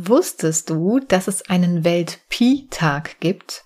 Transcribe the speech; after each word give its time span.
Wusstest 0.00 0.70
du, 0.70 1.00
dass 1.00 1.26
es 1.26 1.50
einen 1.50 1.82
Welt-Pi-Tag 1.84 3.18
gibt? 3.18 3.64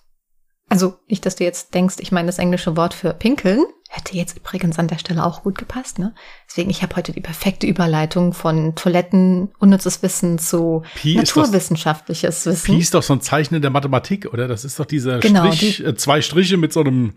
Also 0.70 0.94
nicht, 1.06 1.26
dass 1.26 1.36
du 1.36 1.44
jetzt 1.44 1.74
denkst, 1.74 1.96
ich 1.98 2.10
meine 2.12 2.26
das 2.28 2.38
englische 2.38 2.74
Wort 2.74 2.94
für 2.94 3.12
pinkeln. 3.12 3.62
Hätte 3.90 4.16
jetzt 4.16 4.38
übrigens 4.38 4.78
an 4.78 4.88
der 4.88 4.96
Stelle 4.96 5.22
auch 5.26 5.42
gut 5.42 5.58
gepasst, 5.58 5.98
ne? 5.98 6.14
Deswegen, 6.48 6.70
ich 6.70 6.82
habe 6.82 6.96
heute 6.96 7.12
die 7.12 7.20
perfekte 7.20 7.66
Überleitung 7.66 8.32
von 8.32 8.74
Toiletten, 8.74 9.50
unnützes 9.58 10.02
Wissen 10.02 10.38
zu 10.38 10.82
Pi 10.94 11.16
naturwissenschaftliches 11.16 12.44
doch, 12.44 12.52
Wissen. 12.52 12.64
Pi 12.74 12.80
ist 12.80 12.94
doch 12.94 13.02
so 13.02 13.12
ein 13.12 13.20
Zeichen 13.20 13.54
in 13.54 13.60
der 13.60 13.70
Mathematik, 13.70 14.32
oder? 14.32 14.48
Das 14.48 14.64
ist 14.64 14.80
doch 14.80 14.86
dieser 14.86 15.18
Genau, 15.18 15.52
Strich, 15.52 15.76
die- 15.76 15.84
äh, 15.84 15.94
zwei 15.96 16.22
Striche 16.22 16.56
mit 16.56 16.72
so 16.72 16.80
einem, 16.80 17.12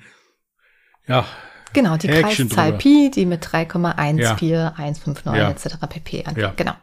ja, 1.08 1.26
Genau, 1.72 1.96
die 1.96 2.10
Häkchen 2.10 2.50
Kreiszahl 2.50 2.72
drüber. 2.72 2.78
Pi, 2.80 3.12
die 3.16 3.26
mit 3.26 3.42
3,14159 3.46 5.34
Ja. 5.34 5.50
etc. 5.50 5.88
pp. 5.88 6.20
anfängt. 6.26 6.38
Ja. 6.38 6.54
Genau. 6.58 6.74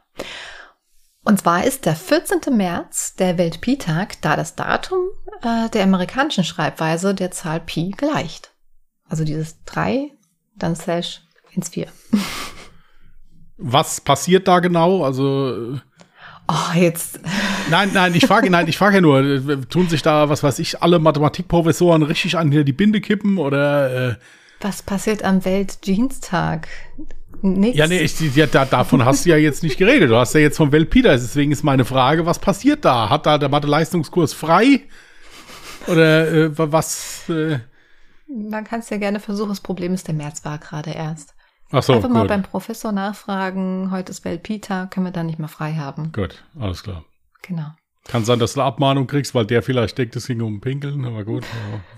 Und 1.25 1.41
zwar 1.41 1.65
ist 1.65 1.87
der 1.87 1.95
14. 1.95 2.41
März 2.57 3.15
der 3.15 3.39
Welt-Pi-Tag, 3.39 4.21
da 4.23 4.35
das 4.37 4.57
Datum 4.57 4.99
äh, 5.43 5.69
der 5.71 5.85
amerikanischen 5.85 6.43
Schreibweise 6.45 7.15
der 7.15 7.31
Zahl 7.31 7.61
Pi 7.61 7.93
gleicht. 7.97 8.53
Also 9.09 9.25
dieses 9.25 9.63
3, 9.65 10.11
dann 10.57 10.75
slash 10.75 11.21
14. 11.51 11.87
was 13.59 14.01
passiert 14.01 14.49
da 14.49 14.59
genau? 14.61 15.05
Also, 15.05 15.75
äh, 15.75 15.79
Oh, 16.49 16.75
jetzt. 16.77 17.21
nein, 17.71 17.91
nein, 17.95 18.15
ich 18.17 18.27
frage, 18.27 18.51
nein, 18.51 18.67
ich 18.67 18.77
frage 18.77 18.97
ja 18.97 19.01
nur, 19.01 19.21
äh, 19.21 19.57
tun 19.69 19.89
sich 19.89 20.03
da, 20.03 20.29
was 20.29 20.43
weiß 20.43 20.59
ich, 20.59 20.83
alle 20.83 20.99
Mathematikprofessoren 20.99 22.03
richtig 22.03 22.37
an 22.37 22.51
hier 22.51 22.65
die 22.65 22.73
Binde 22.73 23.01
kippen 23.01 23.39
oder, 23.39 24.11
äh, 24.11 24.15
Was 24.61 24.83
passiert 24.83 25.23
am 25.23 25.45
Welt-Jeans-Tag? 25.45 26.67
Nix. 27.43 27.77
ja, 27.77 27.87
nee, 27.89 27.99
ich, 28.01 28.21
ja, 28.37 28.47
da, 28.47 28.65
davon 28.65 29.05
hast 29.05 29.25
du 29.25 29.31
ja 29.31 29.37
jetzt 29.37 29.63
nicht 29.63 29.77
geredet. 29.77 30.11
Du 30.11 30.17
hast 30.17 30.33
ja 30.35 30.41
jetzt 30.41 30.57
vom 30.57 30.71
Weltpeter, 30.73 31.11
deswegen 31.11 31.51
ist 31.53 31.65
meine 31.65 31.85
Frage, 31.85 32.25
was 32.25 32.39
passiert 32.39 32.85
da? 32.85 33.11
Hat 33.11 33.27
da 33.27 33.37
der 33.39 33.49
Mathe-Leistungskurs 33.49 34.33
frei? 34.33 34.83
Oder 35.89 36.31
äh, 36.33 36.59
wa- 36.59 36.71
was? 36.71 37.29
Äh, 37.29 37.59
Man 38.29 38.65
kann 38.65 38.81
es 38.81 38.91
ja 38.91 38.99
gerne 38.99 39.19
versuchen. 39.21 39.49
Das 39.49 39.61
Problem 39.61 39.93
ist, 39.95 40.07
der 40.07 40.15
März 40.15 40.45
war 40.45 40.59
gerade 40.59 40.91
erst. 40.91 41.35
ach 41.73 41.83
so, 41.83 41.95
Einfach 41.95 42.09
mal 42.09 42.21
gut. 42.21 42.29
beim 42.29 42.43
Professor 42.43 42.93
nachfragen. 42.93 43.91
Heute 43.91 44.13
ist 44.13 44.25
Welt-Pi-Tag. 44.25 44.93
Können 44.93 45.07
wir 45.07 45.13
da 45.13 45.23
nicht 45.25 45.39
mal 45.41 45.49
frei 45.49 45.75
haben? 45.75 46.13
gut, 46.13 46.45
alles 46.59 46.83
klar. 46.85 47.05
Genau. 47.43 47.73
Kann 48.09 48.25
sein, 48.25 48.39
dass 48.39 48.55
du 48.55 48.61
eine 48.61 48.67
Abmahnung 48.69 49.07
kriegst, 49.07 49.35
weil 49.35 49.47
der 49.47 49.63
vielleicht 49.63 49.97
denkt, 49.99 50.15
es 50.17 50.27
ging 50.27 50.41
um 50.43 50.61
Pinkeln, 50.61 51.05
aber 51.05 51.25
gut. 51.25 51.45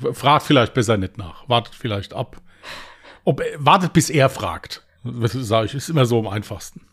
Ja. 0.02 0.12
Fragt 0.12 0.44
vielleicht 0.46 0.74
besser 0.74 0.96
nicht 0.96 1.16
nach. 1.18 1.48
Wartet 1.48 1.74
vielleicht 1.74 2.12
ab. 2.14 2.40
Ob, 3.24 3.42
wartet, 3.58 3.92
bis 3.94 4.10
er 4.10 4.28
fragt. 4.28 4.83
Das 5.04 5.32
sage 5.32 5.66
ich, 5.66 5.74
ist 5.74 5.90
immer 5.90 6.06
so 6.06 6.18
am 6.18 6.28
einfachsten. 6.28 6.86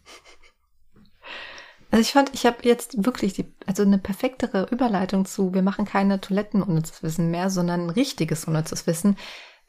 Also 1.91 2.01
ich 2.01 2.11
fand, 2.11 2.33
ich 2.33 2.45
habe 2.45 2.57
jetzt 2.63 3.03
wirklich 3.05 3.33
die, 3.33 3.53
also 3.65 3.83
eine 3.83 3.97
perfektere 3.97 4.67
Überleitung 4.71 5.25
zu, 5.25 5.53
wir 5.53 5.61
machen 5.61 5.85
keine 5.85 6.21
Toiletten 6.21 6.61
unnützes 6.61 7.03
Wissen 7.03 7.31
mehr, 7.31 7.49
sondern 7.49 7.81
ein 7.81 7.89
richtiges 7.89 8.45
unnützes 8.45 8.87
Wissen. 8.87 9.17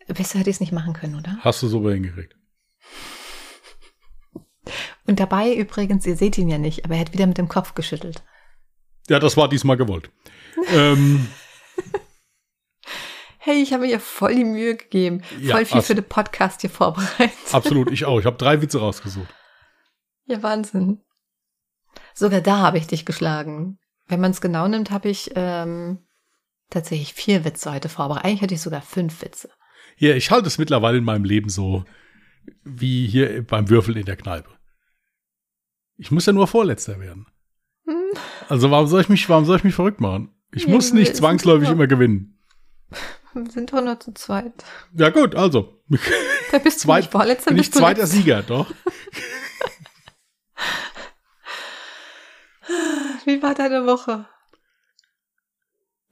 Besser 0.07 0.39
hätte 0.39 0.51
ich 0.51 0.57
es 0.57 0.61
nicht 0.61 0.73
machen 0.73 0.93
können, 0.93 1.17
oder? 1.17 1.39
Hast 1.41 1.63
du 1.63 1.69
so 1.69 1.89
hingekriegt. 1.89 2.37
Und 5.07 5.19
dabei 5.19 5.55
übrigens, 5.55 6.07
ihr 6.07 6.17
seht 6.17 6.39
ihn 6.39 6.49
ja 6.49 6.59
nicht, 6.59 6.85
aber 6.85 6.95
er 6.95 7.01
hat 7.01 7.13
wieder 7.13 7.27
mit 7.27 7.39
dem 7.39 7.49
Kopf 7.49 7.75
geschüttelt. 7.75 8.23
Ja, 9.09 9.19
das 9.19 9.37
war 9.37 9.49
diesmal 9.49 9.77
gewollt. 9.77 10.11
ähm, 10.69 11.27
Hey, 13.45 13.61
ich 13.61 13.73
habe 13.73 13.83
mir 13.83 13.91
ja 13.91 13.99
voll 13.99 14.37
die 14.37 14.45
Mühe 14.45 14.77
gegeben. 14.77 15.23
Ja, 15.41 15.57
voll 15.57 15.65
viel 15.65 15.77
also- 15.79 15.87
für 15.89 15.95
den 15.97 16.05
Podcast 16.09 16.61
hier 16.61 16.71
vorbereitet. 16.71 17.33
absolut, 17.51 17.91
ich 17.91 18.05
auch. 18.05 18.21
Ich 18.21 18.25
habe 18.25 18.37
drei 18.37 18.63
Witze 18.63 18.79
rausgesucht. 18.79 19.35
Ja, 20.27 20.45
Wahnsinn. 20.45 21.01
Sogar 22.15 22.41
da 22.41 22.59
habe 22.59 22.79
ich 22.79 22.87
dich 22.87 23.05
geschlagen. 23.05 23.81
Wenn 24.07 24.21
man 24.21 24.31
es 24.31 24.41
genau 24.41 24.69
nimmt, 24.69 24.93
habe 24.93 25.09
ich 25.09 25.33
ähm, 25.35 26.07
tatsächlich 26.71 27.15
vier 27.15 27.45
Witze 27.45 27.73
heute 27.73 27.89
vorbereitet. 27.89 28.27
Eigentlich 28.27 28.43
hätte 28.43 28.55
ich 28.55 28.61
sogar 28.61 28.81
fünf 28.81 29.21
Witze. 29.23 29.51
Hier, 29.97 30.15
ich 30.15 30.31
halte 30.31 30.47
es 30.47 30.59
mittlerweile 30.59 30.99
in 30.99 31.05
meinem 31.05 31.25
Leben 31.25 31.49
so 31.49 31.85
wie 32.63 33.09
hier 33.09 33.45
beim 33.45 33.69
Würfeln 33.69 33.97
in 33.97 34.07
der 34.07 34.17
Kneipe. 34.17 34.51
Ich 35.97 36.13
muss 36.13 36.27
ja 36.27 36.33
nur 36.33 36.47
Vorletzter 36.47 37.01
werden. 37.01 37.27
Hm. 37.87 38.17
Also 38.49 38.71
warum 38.71 38.87
soll 38.87 39.01
ich 39.01 39.09
mich, 39.09 39.29
warum 39.29 39.47
soll 39.47 39.57
ich 39.57 39.65
mich 39.65 39.75
verrückt 39.75 40.01
machen? 40.01 40.33
Ich 40.53 40.67
Ja, 40.67 40.71
muss 40.71 40.93
nicht 40.93 41.17
zwangsläufig 41.17 41.69
immer 41.71 41.89
gewinnen. 41.89 42.39
Wir 43.35 43.51
sind 43.51 43.73
doch 43.73 43.83
nur 43.83 43.99
zu 43.99 44.13
zweit. 44.15 44.53
Ja 44.95 45.11
gut, 45.11 45.35
also 45.35 45.83
Da 46.51 46.59
bist 46.59 46.79
du 46.81 46.87
Zweit- 46.89 47.03
nicht 47.05 47.13
vorletzter, 47.13 47.51
bin 47.51 47.61
ich 47.61 47.73
zweiter 47.73 48.01
letzter. 48.03 48.17
Sieger, 48.17 48.43
doch. 48.43 48.67
Wie 53.25 53.43
war 53.43 53.55
deine 53.55 53.87
Woche? 53.87 54.27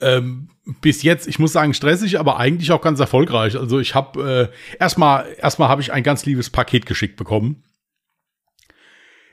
Ähm, 0.01 0.49
bis 0.81 1.03
jetzt, 1.03 1.27
ich 1.29 1.39
muss 1.39 1.53
sagen, 1.53 1.75
stressig, 1.75 2.19
aber 2.19 2.39
eigentlich 2.39 2.73
auch 2.73 2.81
ganz 2.81 3.01
erfolgreich. 3.01 3.57
Also 3.59 3.79
ich 3.81 3.95
habe 3.95 4.51
äh, 4.53 4.77
erstmal, 4.79 5.27
erstmal 5.39 5.69
habe 5.69 5.83
ich 5.83 5.93
ein 5.93 6.03
ganz 6.03 6.25
liebes 6.25 6.49
Paket 6.51 6.87
geschickt 6.87 7.17
bekommen. 7.17 7.65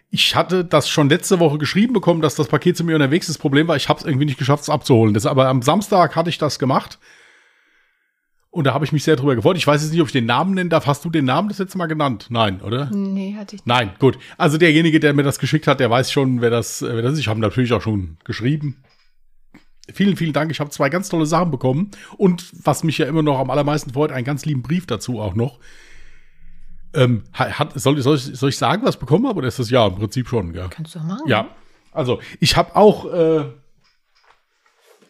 Ich 0.09 0.35
hatte 0.35 0.63
das 0.65 0.89
schon 0.89 1.09
letzte 1.09 1.39
Woche 1.39 1.57
geschrieben 1.57 1.93
bekommen, 1.93 2.21
dass 2.21 2.35
das 2.35 2.47
Paket 2.47 2.75
zu 2.77 2.83
mir 2.83 2.95
unterwegs 2.95 3.27
ist. 3.27 3.35
Das 3.35 3.41
Problem 3.41 3.67
war, 3.67 3.75
ich 3.75 3.87
habe 3.89 3.99
es 3.99 4.05
irgendwie 4.05 4.25
nicht 4.25 4.39
geschafft, 4.39 4.63
es 4.63 4.69
abzuholen. 4.69 5.13
Das, 5.13 5.25
aber 5.25 5.47
am 5.47 5.61
Samstag 5.61 6.15
hatte 6.15 6.29
ich 6.29 6.37
das 6.37 6.59
gemacht. 6.59 6.97
Und 8.57 8.63
da 8.63 8.73
habe 8.73 8.83
ich 8.83 8.91
mich 8.91 9.03
sehr 9.03 9.15
drüber 9.15 9.35
gefreut. 9.35 9.55
Ich 9.55 9.67
weiß 9.67 9.83
jetzt 9.83 9.91
nicht, 9.91 10.01
ob 10.01 10.07
ich 10.07 10.13
den 10.13 10.25
Namen 10.25 10.55
nennen 10.55 10.71
darf. 10.71 10.87
Hast 10.87 11.05
du 11.05 11.11
den 11.11 11.25
Namen 11.25 11.47
das 11.47 11.59
letzte 11.59 11.77
Mal 11.77 11.85
genannt? 11.85 12.25
Nein, 12.31 12.59
oder? 12.61 12.89
Nee, 12.89 13.35
hatte 13.37 13.55
ich 13.55 13.61
nicht. 13.61 13.67
Nein, 13.67 13.91
gut. 13.99 14.17
Also 14.35 14.57
derjenige, 14.57 14.99
der 14.99 15.13
mir 15.13 15.21
das 15.21 15.37
geschickt 15.37 15.67
hat, 15.67 15.79
der 15.79 15.91
weiß 15.91 16.11
schon, 16.11 16.41
wer 16.41 16.49
das, 16.49 16.81
äh, 16.81 16.89
wer 16.91 17.03
das 17.03 17.13
ist. 17.13 17.19
Ich 17.19 17.27
habe 17.27 17.39
natürlich 17.39 17.71
auch 17.71 17.83
schon 17.83 18.17
geschrieben. 18.23 18.81
Vielen, 19.93 20.17
vielen 20.17 20.33
Dank. 20.33 20.49
Ich 20.49 20.59
habe 20.59 20.71
zwei 20.71 20.89
ganz 20.89 21.07
tolle 21.07 21.27
Sachen 21.27 21.51
bekommen. 21.51 21.91
Und 22.17 22.51
was 22.65 22.83
mich 22.83 22.97
ja 22.97 23.05
immer 23.05 23.21
noch 23.21 23.37
am 23.37 23.51
allermeisten 23.51 23.93
freut, 23.93 24.11
einen 24.11 24.25
ganz 24.25 24.43
lieben 24.43 24.63
Brief 24.63 24.87
dazu 24.87 25.19
auch 25.19 25.35
noch. 25.35 25.59
Ähm, 26.95 27.25
hat, 27.33 27.79
soll, 27.79 28.01
soll, 28.01 28.15
ich, 28.15 28.23
soll 28.23 28.49
ich 28.49 28.57
sagen, 28.57 28.81
was 28.83 28.95
ich 28.95 28.99
bekommen 28.99 29.27
habe? 29.27 29.37
Oder 29.37 29.49
ist 29.49 29.59
das 29.59 29.69
ja 29.69 29.85
im 29.85 29.97
Prinzip 29.97 30.27
schon, 30.27 30.53
gell? 30.53 30.65
Kannst 30.71 30.95
du 30.95 30.99
machen? 31.01 31.27
Ja. 31.27 31.49
Also, 31.91 32.21
ich 32.39 32.57
habe 32.57 32.75
auch 32.75 33.05
äh, 33.13 33.45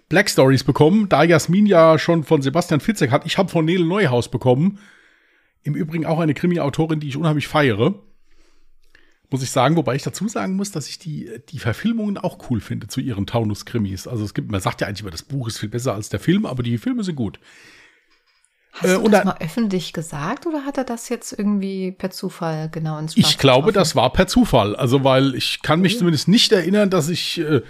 Black 0.09 0.29
Stories 0.29 0.63
bekommen, 0.63 1.09
da 1.09 1.23
Jasmin 1.23 1.65
ja 1.65 1.99
schon 1.99 2.23
von 2.23 2.41
Sebastian 2.41 2.79
Fitzek 2.79 3.11
hat. 3.11 3.25
Ich 3.25 3.37
habe 3.37 3.49
von 3.49 3.65
Nele 3.65 3.85
Neuhaus 3.85 4.29
bekommen. 4.29 4.79
Im 5.63 5.75
Übrigen 5.75 6.05
auch 6.05 6.19
eine 6.19 6.33
Krimi-Autorin, 6.33 6.99
die 7.01 7.09
ich 7.09 7.17
unheimlich 7.17 7.47
feiere. 7.47 7.95
Muss 9.29 9.43
ich 9.43 9.51
sagen, 9.51 9.75
wobei 9.75 9.95
ich 9.95 10.03
dazu 10.03 10.29
sagen 10.29 10.55
muss, 10.55 10.71
dass 10.71 10.87
ich 10.87 10.99
die, 10.99 11.29
die 11.49 11.59
Verfilmungen 11.59 12.17
auch 12.17 12.49
cool 12.49 12.61
finde 12.61 12.87
zu 12.87 13.01
ihren 13.01 13.27
Taunus-Krimis. 13.27 14.07
Also 14.07 14.23
es 14.23 14.33
gibt, 14.33 14.49
man 14.49 14.61
sagt 14.61 14.79
ja 14.79 14.87
eigentlich 14.87 15.01
immer, 15.01 15.11
das 15.11 15.23
Buch 15.23 15.49
ist 15.49 15.57
viel 15.57 15.67
besser 15.67 15.93
als 15.93 16.07
der 16.07 16.21
Film, 16.21 16.45
aber 16.45 16.63
die 16.63 16.77
Filme 16.77 17.03
sind 17.03 17.15
gut. 17.15 17.37
Hast 18.71 18.85
Äh, 18.85 18.93
du 18.95 19.09
das 19.09 19.19
da- 19.19 19.25
mal 19.25 19.37
öffentlich 19.41 19.91
gesagt 19.91 20.45
oder 20.47 20.63
hat 20.63 20.77
er 20.77 20.85
das 20.85 21.09
jetzt 21.09 21.33
irgendwie 21.37 21.91
per 21.91 22.11
Zufall 22.11 22.69
genau 22.69 22.97
ins 22.99 23.17
Ich 23.17 23.23
Schwarze 23.25 23.37
glaube, 23.39 23.65
getroffen? 23.67 23.73
das 23.81 23.95
war 23.97 24.13
per 24.13 24.27
Zufall. 24.27 24.73
Also, 24.77 25.03
weil 25.03 25.35
ich 25.35 25.61
kann 25.61 25.81
mich 25.81 25.97
zumindest 25.97 26.29
nicht 26.29 26.53
erinnern, 26.53 26.89
dass 26.89 27.09
ich, 27.09 27.39
äh, 27.39 27.61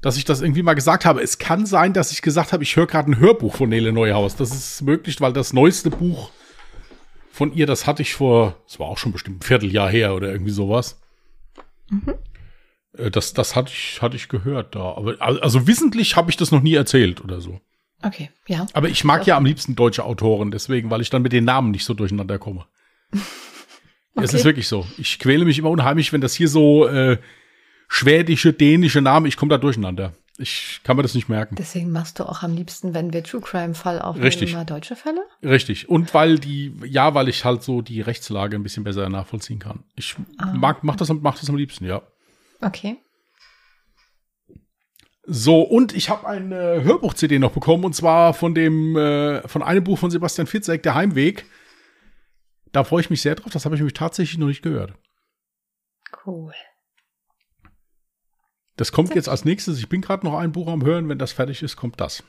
dass 0.00 0.16
ich 0.16 0.24
das 0.24 0.40
irgendwie 0.40 0.62
mal 0.62 0.74
gesagt 0.74 1.04
habe. 1.04 1.20
Es 1.22 1.38
kann 1.38 1.66
sein, 1.66 1.92
dass 1.92 2.12
ich 2.12 2.22
gesagt 2.22 2.52
habe, 2.52 2.62
ich 2.62 2.76
höre 2.76 2.86
gerade 2.86 3.10
ein 3.10 3.18
Hörbuch 3.18 3.56
von 3.56 3.68
Nele 3.68 3.92
Neuhaus. 3.92 4.36
Das 4.36 4.50
ist 4.52 4.82
möglich, 4.82 5.20
weil 5.20 5.32
das 5.32 5.52
neueste 5.52 5.90
Buch 5.90 6.30
von 7.32 7.52
ihr, 7.52 7.66
das 7.66 7.86
hatte 7.86 8.02
ich 8.02 8.14
vor, 8.14 8.56
das 8.66 8.78
war 8.78 8.86
auch 8.88 8.98
schon 8.98 9.12
bestimmt 9.12 9.40
ein 9.40 9.46
Vierteljahr 9.46 9.90
her 9.90 10.14
oder 10.14 10.30
irgendwie 10.32 10.52
sowas. 10.52 11.00
Äh, 12.96 13.10
Das, 13.10 13.32
das 13.34 13.56
hatte 13.56 13.72
ich, 13.72 14.00
hatte 14.02 14.16
ich 14.16 14.28
gehört 14.28 14.74
da. 14.74 14.94
Aber 14.96 15.16
also 15.20 15.66
wissentlich 15.66 16.16
habe 16.16 16.30
ich 16.30 16.36
das 16.36 16.50
noch 16.50 16.62
nie 16.62 16.74
erzählt 16.74 17.22
oder 17.22 17.40
so. 17.40 17.60
Okay, 18.02 18.30
ja. 18.48 18.66
Aber 18.72 18.88
ich 18.88 19.04
mag 19.04 19.26
ja 19.26 19.36
am 19.36 19.44
liebsten 19.44 19.76
deutsche 19.76 20.04
Autoren, 20.04 20.50
deswegen, 20.50 20.90
weil 20.90 21.02
ich 21.02 21.10
dann 21.10 21.20
mit 21.22 21.32
den 21.32 21.44
Namen 21.44 21.70
nicht 21.70 21.84
so 21.84 21.94
durcheinander 21.94 22.38
komme. 22.38 22.66
Es 24.16 24.30
Okay. 24.30 24.36
ist 24.38 24.44
wirklich 24.44 24.66
so. 24.68 24.86
Ich 24.98 25.20
quäle 25.20 25.44
mich 25.44 25.56
immer 25.60 25.70
unheimlich, 25.70 26.12
wenn 26.12 26.20
das 26.20 26.34
hier 26.34 26.48
so 26.48 26.86
äh, 26.88 27.18
schwedische, 27.92 28.52
dänische 28.52 29.00
Namen, 29.02 29.26
ich 29.26 29.36
komme 29.36 29.50
da 29.50 29.58
durcheinander. 29.58 30.12
Ich 30.38 30.80
kann 30.84 30.96
mir 30.96 31.02
das 31.02 31.14
nicht 31.14 31.28
merken. 31.28 31.56
Deswegen 31.56 31.90
machst 31.92 32.18
du 32.18 32.24
auch 32.24 32.42
am 32.42 32.54
liebsten, 32.54 32.94
wenn 32.94 33.12
wir 33.12 33.22
True 33.22 33.42
Crime 33.42 33.74
Fall 33.74 34.00
aufnehmen, 34.00 34.24
Richtig. 34.24 34.54
mal 34.54 34.64
deutsche 34.64 34.96
Fälle? 34.96 35.20
Richtig. 35.42 35.90
Und 35.90 36.14
weil 36.14 36.38
die, 36.38 36.72
ja, 36.86 37.12
weil 37.14 37.28
ich 37.28 37.44
halt 37.44 37.62
so 37.62 37.82
die 37.82 38.00
Rechtslage 38.00 38.56
ein 38.56 38.62
bisschen 38.62 38.84
besser 38.84 39.06
nachvollziehen 39.10 39.58
kann. 39.58 39.84
Ich 39.96 40.16
Ah. 40.38 40.54
mag, 40.54 40.82
mach 40.82 40.96
das, 40.96 41.10
am- 41.10 41.20
mach 41.20 41.38
das 41.38 41.50
am 41.50 41.56
liebsten, 41.56 41.84
ja. 41.84 42.00
Okay. 42.62 42.96
So, 45.26 45.60
und 45.60 45.94
ich 45.94 46.08
habe 46.08 46.26
eine 46.26 46.82
Hörbuch-CD 46.82 47.38
noch 47.38 47.52
bekommen, 47.52 47.84
und 47.84 47.94
zwar 47.94 48.32
von 48.32 48.54
dem, 48.54 48.96
äh, 48.96 49.46
von 49.46 49.62
einem 49.62 49.84
Buch 49.84 49.98
von 49.98 50.10
Sebastian 50.10 50.46
Fitzek, 50.46 50.82
Der 50.82 50.94
Heimweg. 50.94 51.44
Da 52.72 52.84
freue 52.84 53.00
ich 53.02 53.10
mich 53.10 53.20
sehr 53.20 53.34
drauf. 53.34 53.52
Das 53.52 53.64
habe 53.66 53.74
ich 53.74 53.80
nämlich 53.80 53.94
tatsächlich 53.94 54.38
noch 54.38 54.46
nicht 54.46 54.62
gehört. 54.62 54.94
Cool. 56.24 56.52
Das 58.80 58.92
kommt 58.92 59.14
jetzt 59.14 59.28
als 59.28 59.44
nächstes. 59.44 59.78
Ich 59.78 59.90
bin 59.90 60.00
gerade 60.00 60.24
noch 60.24 60.38
ein 60.38 60.52
Buch 60.52 60.66
am 60.66 60.82
Hören. 60.82 61.06
Wenn 61.10 61.18
das 61.18 61.32
fertig 61.32 61.62
ist, 61.62 61.76
kommt 61.76 62.00
das. 62.00 62.22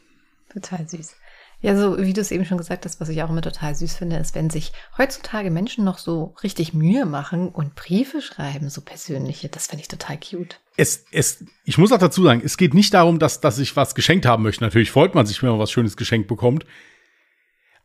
Total 0.52 0.86
süß. 0.86 1.16
Ja, 1.62 1.78
so 1.78 1.98
wie 1.98 2.12
du 2.12 2.20
es 2.20 2.30
eben 2.30 2.44
schon 2.44 2.58
gesagt 2.58 2.84
hast, 2.84 3.00
was 3.00 3.08
ich 3.08 3.24
auch 3.24 3.30
immer 3.30 3.42
total 3.42 3.74
süß 3.74 3.96
finde, 3.96 4.18
ist, 4.18 4.36
wenn 4.36 4.50
sich 4.50 4.74
heutzutage 4.98 5.50
Menschen 5.50 5.86
noch 5.86 5.98
so 5.98 6.36
richtig 6.44 6.74
Mühe 6.74 7.06
machen 7.06 7.48
und 7.48 7.76
Briefe 7.76 8.22
schreiben, 8.22 8.70
so 8.70 8.82
persönliche. 8.82 9.48
Das 9.48 9.68
finde 9.68 9.84
ich 9.84 9.88
total 9.88 10.20
cute. 10.20 10.60
Es, 10.76 11.06
es, 11.14 11.46
ich 11.64 11.78
muss 11.78 11.94
auch 11.94 12.00
dazu 12.00 12.22
sagen, 12.22 12.42
es 12.44 12.58
geht 12.58 12.74
nicht 12.74 12.94
darum, 12.94 13.18
dass, 13.18 13.40
dass 13.40 13.58
ich 13.58 13.78
was 13.78 13.96
geschenkt 13.96 14.26
haben 14.26 14.44
möchte. 14.44 14.62
Natürlich 14.62 14.92
freut 14.92 15.16
man 15.16 15.26
sich, 15.26 15.42
wenn 15.42 15.52
man 15.52 15.60
was 15.60 15.72
Schönes 15.72 15.96
geschenkt 15.96 16.28
bekommt. 16.28 16.66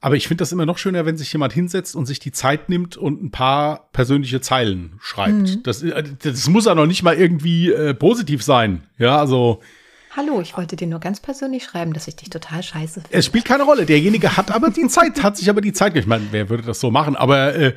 Aber 0.00 0.16
ich 0.16 0.28
finde 0.28 0.42
das 0.42 0.52
immer 0.52 0.66
noch 0.66 0.78
schöner, 0.78 1.06
wenn 1.06 1.16
sich 1.16 1.32
jemand 1.32 1.52
hinsetzt 1.52 1.96
und 1.96 2.06
sich 2.06 2.18
die 2.18 2.32
Zeit 2.32 2.68
nimmt 2.68 2.96
und 2.96 3.22
ein 3.22 3.30
paar 3.30 3.88
persönliche 3.92 4.40
Zeilen 4.40 4.98
schreibt. 5.00 5.56
Mhm. 5.56 5.62
Das, 5.62 5.82
äh, 5.82 6.04
das 6.22 6.48
muss 6.48 6.66
ja 6.66 6.74
noch 6.74 6.86
nicht 6.86 7.02
mal 7.02 7.14
irgendwie 7.14 7.72
äh, 7.72 7.94
positiv 7.94 8.42
sein. 8.42 8.86
Ja, 8.98 9.18
also 9.18 9.60
Hallo, 10.16 10.40
ich 10.40 10.56
wollte 10.56 10.76
dir 10.76 10.86
nur 10.86 10.98
ganz 10.98 11.20
persönlich 11.20 11.64
schreiben, 11.64 11.92
dass 11.92 12.08
ich 12.08 12.16
dich 12.16 12.30
total 12.30 12.62
scheiße 12.62 13.02
finde. 13.02 13.12
Es 13.12 13.26
spielt 13.26 13.44
keine 13.44 13.64
Rolle. 13.64 13.84
Derjenige 13.84 14.38
hat 14.38 14.50
aber 14.50 14.70
die 14.70 14.88
Zeit, 14.88 15.22
hat 15.22 15.36
sich 15.36 15.50
aber 15.50 15.60
die 15.60 15.74
Zeit. 15.74 15.94
Ich 15.94 16.06
meine, 16.06 16.24
wer 16.30 16.48
würde 16.48 16.62
das 16.62 16.80
so 16.80 16.90
machen? 16.90 17.16
Aber 17.16 17.54
äh, 17.54 17.74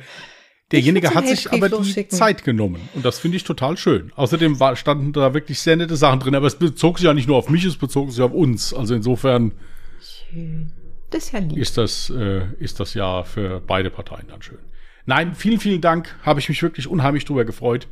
derjenige 0.72 1.14
hat 1.14 1.28
sich 1.28 1.52
aber 1.52 1.68
die 1.68 1.84
schicken. 1.84 2.16
Zeit 2.16 2.42
genommen. 2.42 2.80
Und 2.94 3.04
das 3.04 3.18
finde 3.18 3.36
ich 3.36 3.44
total 3.44 3.76
schön. 3.76 4.10
Außerdem 4.16 4.58
war, 4.58 4.74
standen 4.76 5.12
da 5.12 5.34
wirklich 5.34 5.60
sehr 5.60 5.76
nette 5.76 5.96
Sachen 5.96 6.20
drin. 6.20 6.34
Aber 6.34 6.46
es 6.46 6.56
bezog 6.56 6.98
sich 6.98 7.04
ja 7.04 7.12
nicht 7.12 7.28
nur 7.28 7.36
auf 7.36 7.50
mich, 7.50 7.64
es 7.66 7.76
bezog 7.76 8.10
sich 8.10 8.22
auf 8.22 8.32
uns. 8.32 8.72
Also 8.72 8.94
insofern 8.94 9.52
schön. 10.00 10.72
Das 11.10 11.24
ist 11.24 11.32
ja 11.32 11.40
lieb. 11.40 11.58
Ist 11.58 11.76
das, 11.76 12.10
äh, 12.10 12.52
ist 12.58 12.80
das 12.80 12.94
ja 12.94 13.24
für 13.24 13.60
beide 13.60 13.90
Parteien 13.90 14.28
dann 14.28 14.42
schön. 14.42 14.58
Nein, 15.06 15.34
vielen, 15.34 15.60
vielen 15.60 15.80
Dank. 15.80 16.16
Habe 16.22 16.40
ich 16.40 16.48
mich 16.48 16.62
wirklich 16.62 16.86
unheimlich 16.86 17.24
drüber 17.24 17.44
gefreut. 17.44 17.88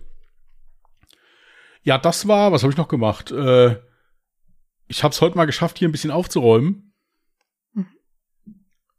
Ja, 1.82 1.98
das 1.98 2.28
war, 2.28 2.52
was 2.52 2.62
habe 2.62 2.72
ich 2.72 2.76
noch 2.76 2.88
gemacht? 2.88 3.30
Äh, 3.30 3.76
ich 4.86 5.02
habe 5.02 5.12
es 5.12 5.20
heute 5.20 5.36
mal 5.36 5.46
geschafft, 5.46 5.78
hier 5.78 5.88
ein 5.88 5.92
bisschen 5.92 6.10
aufzuräumen. 6.10 6.92
Mhm. 7.72 7.86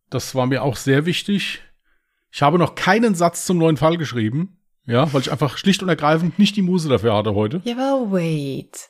Das 0.10 0.36
war 0.36 0.48
mir 0.48 0.64
auch 0.64 0.76
sehr 0.76 1.06
wichtig. 1.06 1.62
Ich 2.32 2.42
habe 2.42 2.60
noch 2.60 2.76
keinen 2.76 3.16
Satz 3.16 3.46
zum 3.46 3.58
neuen 3.58 3.78
Fall 3.78 3.98
geschrieben. 3.98 4.58
Ja, 4.86 5.12
weil 5.14 5.22
ich 5.22 5.32
einfach 5.32 5.58
schlicht 5.58 5.84
und 5.84 5.90
ergreifend 5.90 6.40
nicht 6.40 6.56
die 6.56 6.64
Muse 6.64 6.90
dafür 6.90 7.16
hatte 7.16 7.36
heute. 7.36 7.62
Ja, 7.64 7.76
aber 7.76 8.12
wait. 8.12 8.90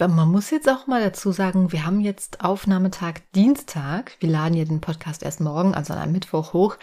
Man 0.00 0.30
muss 0.30 0.50
jetzt 0.50 0.68
auch 0.68 0.86
mal 0.86 1.02
dazu 1.02 1.32
sagen, 1.32 1.72
wir 1.72 1.84
haben 1.84 1.98
jetzt 2.00 2.44
Aufnahmetag 2.44 3.22
Dienstag. 3.34 4.16
Wir 4.20 4.30
laden 4.30 4.54
ja 4.54 4.64
den 4.64 4.80
Podcast 4.80 5.24
erst 5.24 5.40
morgen, 5.40 5.74
also 5.74 5.92
am 5.92 6.12
Mittwoch 6.12 6.52
hoch. 6.52 6.76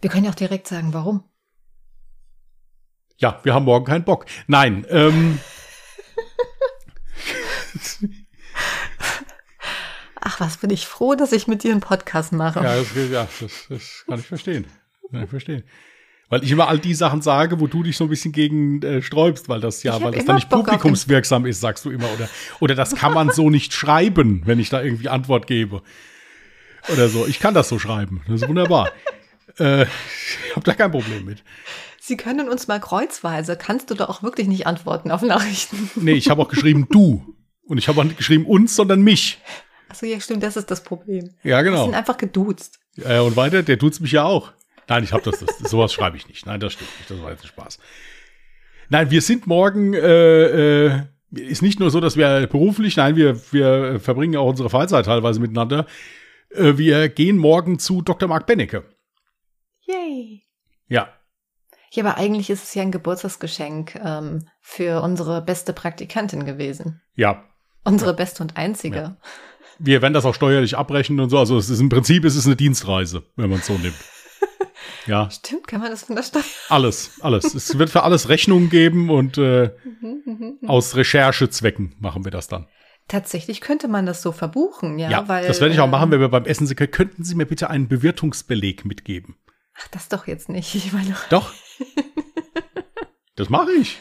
Wir 0.00 0.08
können 0.08 0.24
ja 0.24 0.30
auch 0.30 0.34
direkt 0.34 0.66
sagen, 0.66 0.94
warum. 0.94 1.24
Ja, 3.18 3.38
wir 3.42 3.52
haben 3.52 3.66
morgen 3.66 3.84
keinen 3.84 4.04
Bock. 4.04 4.24
Nein, 4.46 4.86
ähm. 4.88 5.38
Ach, 10.22 10.40
was 10.40 10.56
bin 10.56 10.70
ich 10.70 10.86
froh, 10.86 11.14
dass 11.14 11.32
ich 11.32 11.46
mit 11.48 11.64
dir 11.64 11.72
einen 11.72 11.80
Podcast 11.80 12.32
mache. 12.32 12.60
Ja, 12.60 12.76
das, 12.76 12.94
ja, 13.10 13.28
das, 13.40 13.66
das 13.68 14.04
kann 14.06 14.20
ich 14.20 14.26
verstehen. 14.26 14.66
Kann 15.10 15.24
ich 15.24 15.30
verstehen. 15.30 15.64
Weil 16.30 16.44
ich 16.44 16.52
immer 16.52 16.68
all 16.68 16.78
die 16.78 16.94
Sachen 16.94 17.22
sage, 17.22 17.58
wo 17.58 17.66
du 17.66 17.82
dich 17.82 17.96
so 17.96 18.04
ein 18.04 18.10
bisschen 18.10 18.30
gegen 18.30 18.80
äh, 18.82 19.02
sträubst, 19.02 19.48
weil 19.48 19.60
das 19.60 19.82
ja, 19.82 20.00
weil 20.00 20.12
das 20.12 20.24
dann 20.24 20.36
nicht 20.36 20.48
Bock 20.48 20.64
publikumswirksam 20.64 21.44
ist, 21.44 21.60
sagst 21.60 21.84
du 21.84 21.90
immer. 21.90 22.10
Oder, 22.14 22.28
oder 22.60 22.74
das 22.76 22.94
kann 22.94 23.12
man 23.12 23.30
so 23.30 23.50
nicht 23.50 23.74
schreiben, 23.74 24.42
wenn 24.44 24.60
ich 24.60 24.70
da 24.70 24.80
irgendwie 24.80 25.08
Antwort 25.08 25.48
gebe. 25.48 25.82
Oder 26.88 27.08
so. 27.08 27.26
Ich 27.26 27.40
kann 27.40 27.52
das 27.52 27.68
so 27.68 27.80
schreiben. 27.80 28.22
Das 28.28 28.42
ist 28.42 28.48
wunderbar. 28.48 28.90
äh, 29.58 29.82
ich 29.82 30.54
habe 30.54 30.64
da 30.64 30.72
kein 30.74 30.92
Problem 30.92 31.24
mit. 31.24 31.42
Sie 31.98 32.16
können 32.16 32.48
uns 32.48 32.68
mal 32.68 32.80
kreuzweise. 32.80 33.56
Kannst 33.56 33.90
du 33.90 33.94
da 33.94 34.06
auch 34.06 34.22
wirklich 34.22 34.46
nicht 34.46 34.68
antworten 34.68 35.10
auf 35.10 35.22
Nachrichten? 35.22 35.90
Nee, 35.96 36.12
ich 36.12 36.30
habe 36.30 36.42
auch 36.42 36.48
geschrieben 36.48 36.86
du. 36.90 37.36
Und 37.66 37.78
ich 37.78 37.88
habe 37.88 38.00
auch 38.00 38.04
nicht 38.04 38.16
geschrieben 38.16 38.46
uns, 38.46 38.76
sondern 38.76 39.02
mich. 39.02 39.38
Achso, 39.88 40.06
ja, 40.06 40.20
stimmt, 40.20 40.44
das 40.44 40.56
ist 40.56 40.70
das 40.70 40.84
Problem. 40.84 41.30
Ja, 41.42 41.62
genau. 41.62 41.78
Wir 41.78 41.84
sind 41.86 41.94
einfach 41.94 42.16
geduzt. 42.16 42.78
Ja, 42.96 43.20
und 43.22 43.36
weiter, 43.36 43.64
der 43.64 43.76
duzt 43.76 44.00
mich 44.00 44.12
ja 44.12 44.24
auch. 44.24 44.52
Nein, 44.90 45.04
ich 45.04 45.12
habe 45.12 45.22
das, 45.22 45.38
das, 45.38 45.70
sowas 45.70 45.92
schreibe 45.92 46.16
ich 46.16 46.26
nicht. 46.26 46.46
Nein, 46.46 46.58
das 46.58 46.72
stimmt 46.72 46.90
nicht. 46.98 47.08
Das 47.08 47.22
war 47.22 47.30
jetzt 47.30 47.44
ein 47.44 47.48
Spaß. 47.48 47.78
Nein, 48.88 49.10
wir 49.12 49.22
sind 49.22 49.46
morgen, 49.46 49.94
äh, 49.94 50.86
äh, 50.86 51.02
ist 51.30 51.62
nicht 51.62 51.78
nur 51.78 51.92
so, 51.92 52.00
dass 52.00 52.16
wir 52.16 52.48
beruflich, 52.48 52.96
nein, 52.96 53.14
wir, 53.14 53.40
wir 53.52 54.00
verbringen 54.00 54.36
auch 54.36 54.48
unsere 54.48 54.68
Freizeit 54.68 55.04
teilweise 55.04 55.38
miteinander. 55.38 55.86
Äh, 56.50 56.76
wir 56.76 57.08
gehen 57.08 57.38
morgen 57.38 57.78
zu 57.78 58.02
Dr. 58.02 58.28
Mark 58.28 58.46
Bennecke. 58.46 58.82
Yay. 59.86 60.42
Ja. 60.88 61.08
Ja, 61.92 62.04
aber 62.04 62.18
eigentlich 62.18 62.50
ist 62.50 62.64
es 62.64 62.74
ja 62.74 62.82
ein 62.82 62.90
Geburtstagsgeschenk 62.90 63.94
ähm, 64.04 64.48
für 64.60 65.02
unsere 65.02 65.40
beste 65.40 65.72
Praktikantin 65.72 66.44
gewesen. 66.44 67.00
Ja. 67.14 67.44
Unsere 67.84 68.12
beste 68.12 68.42
und 68.42 68.56
einzige. 68.56 68.96
Ja 68.96 69.16
wir 69.82 70.02
werden 70.02 70.12
das 70.12 70.26
auch 70.26 70.34
steuerlich 70.34 70.76
abrechnen 70.76 71.20
und 71.20 71.30
so. 71.30 71.38
Also 71.38 71.56
es 71.56 71.70
ist 71.70 71.80
im 71.80 71.88
Prinzip 71.88 72.26
ist 72.26 72.36
es 72.36 72.44
eine 72.44 72.54
Dienstreise, 72.54 73.22
wenn 73.36 73.48
man 73.48 73.60
es 73.60 73.66
so 73.66 73.72
nimmt. 73.78 73.96
Ja. 75.06 75.30
Stimmt, 75.30 75.66
kann 75.66 75.80
man 75.80 75.90
das 75.90 76.04
von 76.04 76.16
der 76.16 76.22
Steuer? 76.22 76.42
Alles, 76.68 77.20
alles. 77.20 77.54
es 77.54 77.78
wird 77.78 77.90
für 77.90 78.02
alles 78.02 78.28
Rechnungen 78.28 78.70
geben 78.70 79.10
und 79.10 79.38
äh, 79.38 79.70
aus 80.66 80.96
Recherchezwecken 80.96 81.94
machen 81.98 82.24
wir 82.24 82.30
das 82.30 82.48
dann. 82.48 82.66
Tatsächlich 83.08 83.60
könnte 83.60 83.88
man 83.88 84.06
das 84.06 84.22
so 84.22 84.30
verbuchen, 84.30 84.98
ja. 84.98 85.10
Ja, 85.10 85.28
weil, 85.28 85.46
das 85.46 85.60
werde 85.60 85.74
ich 85.74 85.80
auch 85.80 85.88
machen, 85.88 86.10
wenn 86.10 86.20
wir 86.20 86.28
beim 86.28 86.44
Essen 86.44 86.66
sind. 86.66 86.76
Könnten 86.92 87.24
Sie 87.24 87.34
mir 87.34 87.46
bitte 87.46 87.68
einen 87.68 87.88
Bewirtungsbeleg 87.88 88.84
mitgeben? 88.84 89.36
Ach, 89.76 89.88
das 89.88 90.08
doch 90.08 90.26
jetzt 90.26 90.48
nicht. 90.48 90.74
Ich 90.76 90.92
meine. 90.92 91.16
Doch. 91.28 91.52
das 93.36 93.48
mache 93.48 93.72
ich. 93.72 93.98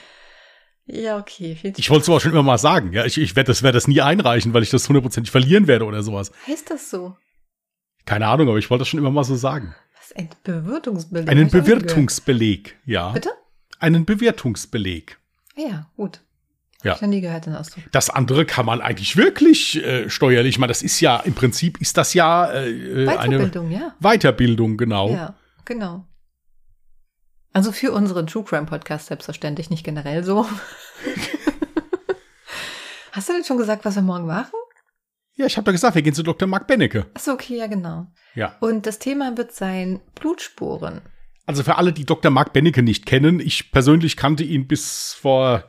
Ja, 0.86 1.18
okay. 1.18 1.58
Ich 1.78 1.90
wollte 1.90 2.04
es 2.04 2.10
aber 2.10 2.20
schon 2.20 2.32
immer 2.32 2.44
mal 2.44 2.58
sagen. 2.58 2.94
Ja, 2.94 3.06
ich, 3.06 3.18
ich 3.20 3.36
werde 3.36 3.48
das, 3.48 3.64
werd 3.64 3.76
das 3.76 3.88
nie 3.88 4.02
einreichen, 4.02 4.54
weil 4.54 4.64
ich 4.64 4.70
das 4.70 4.88
hundertprozentig 4.88 5.32
verlieren 5.32 5.68
werde 5.68 5.86
oder 5.86 6.04
sowas. 6.04 6.32
Heißt 6.48 6.70
das 6.70 6.90
so? 6.90 7.16
Keine 8.06 8.28
Ahnung, 8.28 8.50
aber 8.50 8.58
ich 8.58 8.70
wollte 8.70 8.82
das 8.82 8.88
schon 8.88 9.00
immer 9.00 9.12
mal 9.12 9.24
so 9.24 9.36
sagen. 9.36 9.76
Was, 10.10 10.16
ein 10.16 10.30
Bewirtungsbeleg? 10.44 11.30
Einen 11.30 11.50
Bewirtungsbeleg, 11.50 12.78
ja. 12.86 13.12
Bitte? 13.12 13.32
Einen 13.80 14.06
Bewirtungsbeleg. 14.06 15.18
Ja, 15.56 15.88
gut. 15.96 16.22
Ja. 16.84 16.96
Ich 16.96 17.02
nie 17.02 17.20
gehört 17.20 17.46
den 17.46 17.56
Ausdruck. 17.56 17.84
Das 17.92 18.10
andere 18.10 18.46
kann 18.46 18.66
man 18.66 18.80
eigentlich 18.82 19.18
wirklich 19.18 19.84
äh, 19.84 20.10
steuerlich 20.10 20.60
machen. 20.60 20.70
Das 20.70 20.82
ist 20.82 21.02
ja, 21.02 21.18
im 21.18 21.34
Prinzip 21.34 21.82
ist 21.82 21.98
das 21.98 22.14
ja 22.14 22.50
äh, 22.52 23.06
Weiterbildung, 23.06 23.66
eine 23.66 23.76
ja. 23.76 23.94
Weiterbildung, 24.00 24.78
genau. 24.78 25.10
Ja, 25.10 25.36
genau. 25.66 26.06
Also 27.52 27.74
für 27.74 27.92
unseren 27.92 28.28
True 28.28 28.46
Crime 28.46 28.66
Podcast 28.66 29.08
selbstverständlich, 29.08 29.70
nicht 29.70 29.84
generell 29.84 30.24
so. 30.24 30.46
Hast 33.12 33.28
du 33.28 33.34
denn 33.34 33.44
schon 33.44 33.58
gesagt, 33.58 33.84
was 33.84 33.96
wir 33.96 34.02
morgen 34.02 34.28
machen? 34.28 34.59
Ja, 35.40 35.46
ich 35.46 35.56
habe 35.56 35.64
da 35.64 35.72
gesagt, 35.72 35.96
wir 35.96 36.02
gehen 36.02 36.14
zu 36.14 36.22
Dr. 36.22 36.50
Mark 36.50 36.68
Bennecke. 36.68 37.06
Achso, 37.14 37.32
okay, 37.32 37.56
ja, 37.56 37.68
genau. 37.68 38.08
Ja. 38.36 38.58
Und 38.60 38.86
das 38.86 39.00
Thema 39.00 39.38
wird 39.38 39.54
sein 39.54 40.02
Blutspuren. 40.20 41.00
Also 41.46 41.64
für 41.64 41.78
alle, 41.78 41.94
die 41.94 42.04
Dr. 42.04 42.30
Mark 42.30 42.52
Bennecke 42.52 42.84
nicht 42.84 43.06
kennen, 43.06 43.40
ich 43.40 43.72
persönlich 43.72 44.18
kannte 44.18 44.44
ihn 44.44 44.68
bis 44.68 45.14
vor, 45.14 45.64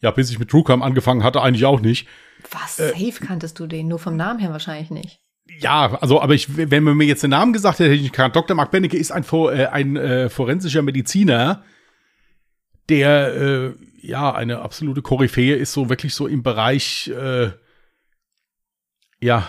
ja, 0.00 0.10
bis 0.10 0.30
ich 0.30 0.38
mit 0.38 0.48
True 0.48 0.64
Crime 0.64 0.82
angefangen 0.82 1.22
hatte, 1.22 1.42
eigentlich 1.42 1.66
auch 1.66 1.80
nicht. 1.80 2.08
Was? 2.50 2.78
Äh, 2.78 2.92
Safe 2.92 3.26
kanntest 3.26 3.60
du 3.60 3.66
den, 3.66 3.88
nur 3.88 3.98
vom 3.98 4.16
Namen 4.16 4.38
her 4.38 4.52
wahrscheinlich 4.52 4.90
nicht 4.90 5.20
ja, 5.60 5.96
also, 6.00 6.20
aber 6.20 6.34
ich, 6.34 6.56
wenn 6.56 6.84
man 6.84 6.96
mir 6.96 7.06
jetzt 7.06 7.22
den 7.22 7.30
Namen 7.30 7.52
gesagt 7.52 7.78
hätte, 7.78 7.90
hätte 7.90 8.02
ich 8.02 8.12
gekannt. 8.12 8.36
Dr. 8.36 8.54
Mark 8.54 8.70
Bennecke 8.70 8.96
ist 8.96 9.10
ein, 9.10 9.24
äh, 9.24 9.66
ein 9.66 9.96
äh, 9.96 10.28
forensischer 10.28 10.82
Mediziner, 10.82 11.64
der 12.88 13.34
äh, 13.34 13.72
ja 14.00 14.34
eine 14.34 14.60
absolute 14.60 15.02
Koryphäe 15.02 15.56
ist, 15.56 15.72
so 15.72 15.88
wirklich 15.88 16.14
so 16.14 16.26
im 16.26 16.42
Bereich 16.42 17.08
äh, 17.08 17.50
ja 19.20 19.46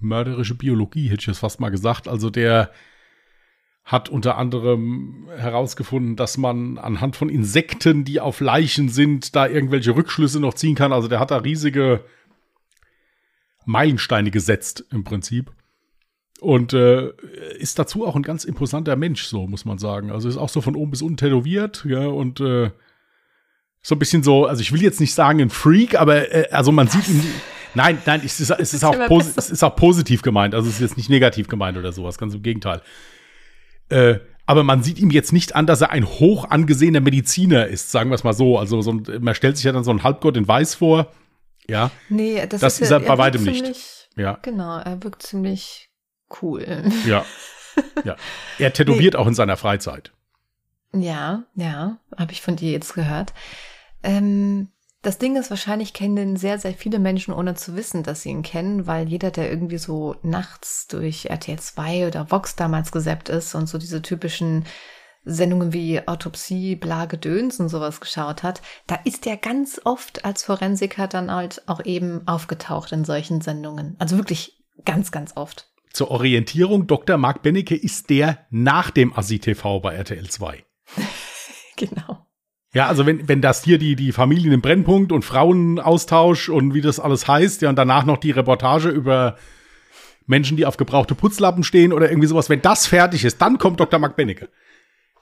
mörderische 0.00 0.54
Biologie, 0.54 1.08
hätte 1.08 1.20
ich 1.20 1.26
jetzt 1.26 1.38
fast 1.38 1.60
mal 1.60 1.70
gesagt. 1.70 2.08
Also 2.08 2.30
der 2.30 2.70
hat 3.84 4.08
unter 4.10 4.36
anderem 4.36 5.28
herausgefunden, 5.34 6.14
dass 6.14 6.36
man 6.36 6.76
anhand 6.76 7.16
von 7.16 7.30
Insekten, 7.30 8.04
die 8.04 8.20
auf 8.20 8.40
Leichen 8.40 8.90
sind, 8.90 9.34
da 9.34 9.46
irgendwelche 9.46 9.96
Rückschlüsse 9.96 10.40
noch 10.40 10.54
ziehen 10.54 10.74
kann. 10.74 10.92
Also 10.92 11.08
der 11.08 11.20
hat 11.20 11.30
da 11.30 11.38
riesige 11.38 12.04
Meilensteine 13.64 14.30
gesetzt 14.30 14.84
im 14.90 15.04
Prinzip. 15.04 15.52
Und 16.40 16.72
äh, 16.72 17.12
ist 17.58 17.78
dazu 17.78 18.06
auch 18.06 18.14
ein 18.14 18.22
ganz 18.22 18.44
imposanter 18.44 18.94
Mensch, 18.94 19.24
so 19.24 19.46
muss 19.46 19.64
man 19.64 19.78
sagen. 19.78 20.12
Also 20.12 20.28
ist 20.28 20.36
auch 20.36 20.48
so 20.48 20.60
von 20.60 20.76
oben 20.76 20.92
bis 20.92 21.02
unten 21.02 21.16
tätowiert, 21.16 21.84
ja, 21.88 22.06
und 22.06 22.40
äh, 22.40 22.70
so 23.82 23.94
ein 23.94 23.98
bisschen 23.98 24.22
so, 24.22 24.46
also 24.46 24.60
ich 24.60 24.70
will 24.70 24.82
jetzt 24.82 25.00
nicht 25.00 25.14
sagen 25.14 25.40
ein 25.40 25.50
Freak, 25.50 25.98
aber 25.98 26.32
äh, 26.32 26.48
also 26.50 26.70
man 26.72 26.88
sieht 26.88 27.08
ihn. 27.08 27.24
Nein, 27.78 28.02
nein, 28.06 28.22
es 28.24 28.40
ist, 28.40 28.50
es 28.50 28.74
ist, 28.74 28.84
auch 28.84 28.96
es 29.36 29.50
ist 29.50 29.62
auch 29.62 29.76
positiv 29.76 30.22
gemeint, 30.22 30.52
also 30.52 30.68
es 30.68 30.74
ist 30.74 30.80
jetzt 30.80 30.96
nicht 30.96 31.08
negativ 31.08 31.46
gemeint 31.46 31.78
oder 31.78 31.92
sowas, 31.92 32.18
ganz 32.18 32.34
im 32.34 32.42
Gegenteil. 32.42 32.82
Äh, 33.88 34.18
aber 34.46 34.64
man 34.64 34.82
sieht 34.82 34.98
ihm 34.98 35.10
jetzt 35.10 35.32
nicht 35.32 35.54
an, 35.54 35.64
dass 35.64 35.80
er 35.80 35.90
ein 35.90 36.04
hoch 36.04 36.50
angesehener 36.50 37.00
Mediziner 37.00 37.68
ist, 37.68 37.92
sagen 37.92 38.10
wir 38.10 38.16
es 38.16 38.24
mal 38.24 38.32
so. 38.32 38.58
Also 38.58 38.82
so 38.82 38.90
ein, 38.90 39.06
man 39.20 39.36
stellt 39.36 39.56
sich 39.56 39.64
ja 39.64 39.70
dann 39.70 39.84
so 39.84 39.92
einen 39.92 40.02
Halbgott 40.02 40.36
in 40.36 40.48
Weiß 40.48 40.74
vor, 40.74 41.12
ja. 41.68 41.92
Nee, 42.08 42.44
das, 42.48 42.62
das 42.62 42.74
ist, 42.74 42.80
ist 42.80 42.90
er, 42.90 42.98
bei 42.98 43.16
weitem 43.16 43.44
ziemlich, 43.44 43.62
nicht. 43.62 44.08
Ja. 44.16 44.40
Genau, 44.42 44.78
er 44.78 45.00
wirkt 45.04 45.22
ziemlich 45.22 45.88
cool. 46.42 46.66
Ja. 47.06 47.24
Ja. 48.04 48.16
Er 48.58 48.72
tätowiert 48.72 49.14
nee. 49.14 49.20
auch 49.20 49.28
in 49.28 49.34
seiner 49.34 49.56
Freizeit. 49.56 50.10
Ja, 50.92 51.44
ja, 51.54 51.98
habe 52.16 52.32
ich 52.32 52.42
von 52.42 52.56
dir 52.56 52.72
jetzt 52.72 52.94
gehört. 52.94 53.32
Ähm, 54.02 54.68
Das 55.02 55.18
Ding 55.18 55.36
ist, 55.36 55.50
wahrscheinlich 55.50 55.92
kennen 55.92 56.16
den 56.16 56.36
sehr, 56.36 56.58
sehr 56.58 56.74
viele 56.74 56.98
Menschen, 56.98 57.32
ohne 57.32 57.54
zu 57.54 57.76
wissen, 57.76 58.02
dass 58.02 58.22
sie 58.22 58.30
ihn 58.30 58.42
kennen, 58.42 58.88
weil 58.88 59.08
jeder, 59.08 59.30
der 59.30 59.48
irgendwie 59.48 59.78
so 59.78 60.16
nachts 60.22 60.88
durch 60.88 61.26
RTL 61.26 61.58
2 61.58 62.08
oder 62.08 62.30
Vox 62.32 62.56
damals 62.56 62.90
gesäppt 62.90 63.28
ist 63.28 63.54
und 63.54 63.68
so 63.68 63.78
diese 63.78 64.02
typischen 64.02 64.64
Sendungen 65.24 65.72
wie 65.72 66.06
Autopsie, 66.08 66.74
Blage, 66.74 67.16
Döns 67.16 67.60
und 67.60 67.68
sowas 67.68 68.00
geschaut 68.00 68.42
hat, 68.42 68.60
da 68.86 68.96
ist 69.04 69.26
er 69.26 69.36
ganz 69.36 69.80
oft 69.84 70.24
als 70.24 70.42
Forensiker 70.42 71.06
dann 71.06 71.30
halt 71.30 71.62
auch 71.66 71.84
eben 71.84 72.26
aufgetaucht 72.26 72.90
in 72.90 73.04
solchen 73.04 73.40
Sendungen. 73.40 73.94
Also 73.98 74.16
wirklich 74.16 74.64
ganz, 74.84 75.12
ganz 75.12 75.36
oft. 75.36 75.70
Zur 75.92 76.10
Orientierung, 76.10 76.86
Dr. 76.86 77.18
Marc 77.18 77.42
Bennecke 77.42 77.76
ist 77.76 78.10
der 78.10 78.46
nach 78.50 78.90
dem 78.90 79.12
ASI 79.12 79.38
TV 79.38 79.80
bei 79.80 79.94
RTL 79.94 80.28
2. 80.28 80.64
genau. 81.76 82.27
Ja, 82.78 82.86
also 82.86 83.06
wenn, 83.06 83.26
wenn 83.26 83.42
das 83.42 83.64
hier 83.64 83.76
die, 83.76 83.96
die 83.96 84.12
Familien 84.12 84.52
im 84.52 84.60
Brennpunkt 84.60 85.10
und 85.10 85.24
Frauenaustausch 85.24 86.48
und 86.48 86.74
wie 86.74 86.80
das 86.80 87.00
alles 87.00 87.26
heißt, 87.26 87.60
ja, 87.62 87.70
und 87.70 87.74
danach 87.74 88.04
noch 88.04 88.18
die 88.18 88.30
Reportage 88.30 88.88
über 88.88 89.36
Menschen, 90.26 90.56
die 90.56 90.64
auf 90.64 90.76
gebrauchte 90.76 91.16
Putzlappen 91.16 91.64
stehen 91.64 91.92
oder 91.92 92.08
irgendwie 92.08 92.28
sowas, 92.28 92.48
wenn 92.48 92.62
das 92.62 92.86
fertig 92.86 93.24
ist, 93.24 93.42
dann 93.42 93.58
kommt 93.58 93.80
Dr. 93.80 93.98
Marc 93.98 94.14
Bennecke. 94.14 94.48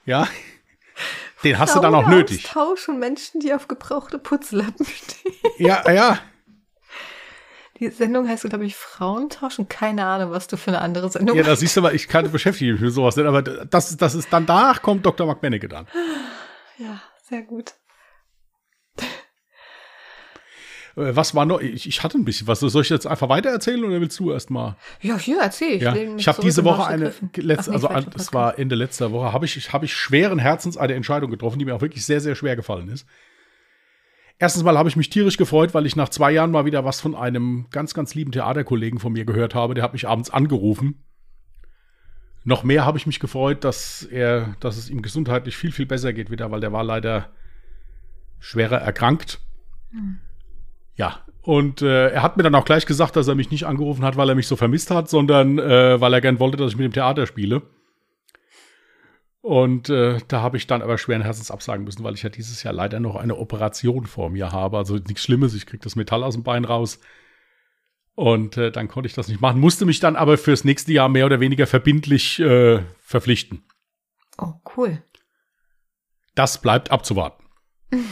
Ja. 0.05 0.27
Den 1.43 1.57
hast 1.57 1.75
du 1.75 1.79
dann 1.79 1.95
auch 1.95 2.07
nötig. 2.07 2.45
Austausch 2.45 2.89
und 2.89 2.99
Menschen, 2.99 3.39
die 3.39 3.51
auf 3.51 3.67
gebrauchte 3.67 4.19
Putzlappen 4.19 4.85
stehen. 4.85 5.33
Ja, 5.57 5.91
ja. 5.91 6.19
Die 7.79 7.89
Sendung 7.89 8.29
heißt, 8.29 8.47
glaube 8.47 8.67
ich, 8.67 8.75
Frauentausch 8.75 9.57
und 9.57 9.67
keine 9.67 10.05
Ahnung, 10.05 10.29
was 10.29 10.45
du 10.45 10.57
für 10.57 10.69
eine 10.69 10.81
andere 10.81 11.09
Sendung 11.09 11.35
Ja, 11.35 11.41
da 11.41 11.55
siehst 11.55 11.75
du 11.75 11.81
mal, 11.81 11.95
ich 11.95 12.07
kann 12.07 12.31
beschäftige 12.31 12.73
mich 12.73 12.81
mit 12.81 12.93
sowas 12.93 13.15
nicht, 13.15 13.25
aber 13.25 13.41
das, 13.41 13.97
das 13.97 14.13
ist 14.13 14.31
dann 14.31 14.45
danach 14.45 14.83
kommt 14.83 15.03
Dr. 15.07 15.25
Mark 15.25 15.41
Bennecke 15.41 15.67
dann. 15.67 15.87
Ja, 16.77 17.01
sehr 17.27 17.41
gut. 17.41 17.73
Äh, 20.97 21.15
Was 21.15 21.35
war 21.35 21.45
noch? 21.45 21.61
Ich, 21.61 21.87
ich 21.87 22.03
hatte 22.03 22.17
ein 22.17 22.25
bisschen 22.25 22.47
was. 22.47 22.59
Soll 22.59 22.81
ich 22.81 22.89
jetzt 22.89 23.05
einfach 23.05 23.29
weiter 23.29 23.49
erzählen 23.49 23.83
oder 23.83 24.01
willst 24.01 24.19
du 24.19 24.31
erst 24.31 24.49
mal? 24.49 24.77
Ja, 25.01 25.17
hier 25.17 25.39
erzähl 25.41 25.75
ich. 25.75 25.83
Ja, 25.83 25.95
ich 25.95 26.27
habe 26.27 26.41
diese 26.41 26.63
Woche 26.63 26.85
eine 26.87 27.13
letzte, 27.35 27.71
Ach, 27.71 27.75
also 27.75 27.87
an, 27.87 27.95
weiter, 27.95 28.09
das 28.11 28.33
war 28.33 28.57
Ende 28.57 28.75
letzter 28.75 29.11
Woche, 29.11 29.31
habe 29.31 29.45
ich 29.45 29.73
habe 29.73 29.85
ich 29.85 29.93
schweren 29.93 30.39
Herzens 30.39 30.77
eine 30.77 30.95
Entscheidung 30.95 31.29
getroffen, 31.29 31.59
die 31.59 31.65
mir 31.65 31.75
auch 31.75 31.81
wirklich 31.81 32.05
sehr 32.05 32.19
sehr 32.19 32.35
schwer 32.35 32.55
gefallen 32.55 32.89
ist. 32.89 33.05
Erstens 34.39 34.63
mal 34.63 34.77
habe 34.77 34.87
ich 34.89 34.95
mich 34.95 35.09
tierisch 35.09 35.37
gefreut, 35.37 35.73
weil 35.73 35.85
ich 35.85 35.95
nach 35.95 36.09
zwei 36.09 36.31
Jahren 36.31 36.51
mal 36.51 36.65
wieder 36.65 36.85
was 36.85 37.01
von 37.01 37.15
einem 37.15 37.67
ganz 37.71 37.93
ganz 37.93 38.13
lieben 38.13 38.31
Theaterkollegen 38.31 38.99
von 38.99 39.13
mir 39.13 39.25
gehört 39.25 39.55
habe. 39.55 39.73
Der 39.73 39.83
hat 39.83 39.93
mich 39.93 40.07
abends 40.07 40.29
angerufen. 40.29 41.03
Noch 42.47 42.63
mehr 42.63 42.85
habe 42.85 42.97
ich 42.97 43.05
mich 43.05 43.19
gefreut, 43.19 43.65
dass 43.65 44.03
er, 44.03 44.55
dass 44.61 44.77
es 44.77 44.89
ihm 44.89 45.01
gesundheitlich 45.01 45.57
viel 45.57 45.73
viel 45.73 45.85
besser 45.85 46.13
geht 46.13 46.31
wieder, 46.31 46.49
weil 46.49 46.61
der 46.61 46.71
war 46.71 46.81
leider 46.85 47.27
schwerer 48.39 48.77
erkrankt. 48.77 49.41
Ja, 50.95 51.25
und 51.41 51.81
äh, 51.81 52.07
er 52.07 52.23
hat 52.23 52.37
mir 52.37 52.43
dann 52.43 52.55
auch 52.55 52.63
gleich 52.63 52.85
gesagt, 52.85 53.17
dass 53.17 53.27
er 53.27 53.35
mich 53.35 53.51
nicht 53.51 53.65
angerufen 53.65 54.05
hat, 54.05 54.15
weil 54.15 54.29
er 54.29 54.35
mich 54.35 54.47
so 54.47 54.55
vermisst 54.55 54.91
hat, 54.91 55.09
sondern 55.09 55.59
äh, 55.59 55.99
weil 55.99 56.13
er 56.13 56.21
gern 56.21 56.39
wollte, 56.39 56.55
dass 56.55 56.71
ich 56.71 56.77
mit 56.77 56.85
dem 56.85 56.93
Theater 56.93 57.27
spiele. 57.27 57.63
Und 59.41 59.89
äh, 59.89 60.19
da 60.29 60.41
habe 60.41 60.55
ich 60.55 60.67
dann 60.67 60.81
aber 60.81 60.97
schweren 60.97 61.23
Herzens 61.23 61.51
absagen 61.51 61.83
müssen, 61.83 62.05
weil 62.05 62.13
ich 62.13 62.23
ja 62.23 62.29
dieses 62.29 62.63
Jahr 62.63 62.73
leider 62.73 63.01
noch 63.01 63.17
eine 63.17 63.35
Operation 63.35 64.05
vor 64.05 64.29
mir 64.29 64.53
habe. 64.53 64.77
Also 64.77 64.95
nichts 64.95 65.23
Schlimmes, 65.23 65.53
ich 65.53 65.65
kriege 65.65 65.83
das 65.83 65.97
Metall 65.97 66.23
aus 66.23 66.35
dem 66.35 66.43
Bein 66.43 66.63
raus. 66.63 67.01
Und 68.17 68.57
äh, 68.57 68.71
dann 68.71 68.87
konnte 68.87 69.05
ich 69.05 69.13
das 69.13 69.27
nicht 69.27 69.41
machen, 69.41 69.61
musste 69.61 69.85
mich 69.85 69.99
dann 69.99 70.15
aber 70.15 70.39
fürs 70.39 70.63
nächste 70.63 70.91
Jahr 70.91 71.07
mehr 71.07 71.27
oder 71.27 71.39
weniger 71.39 71.67
verbindlich 71.67 72.39
äh, 72.39 72.81
verpflichten. 72.99 73.63
Oh, 74.39 74.53
cool. 74.75 75.03
Das 76.33 76.59
bleibt 76.59 76.91
abzuwarten. 76.91 77.45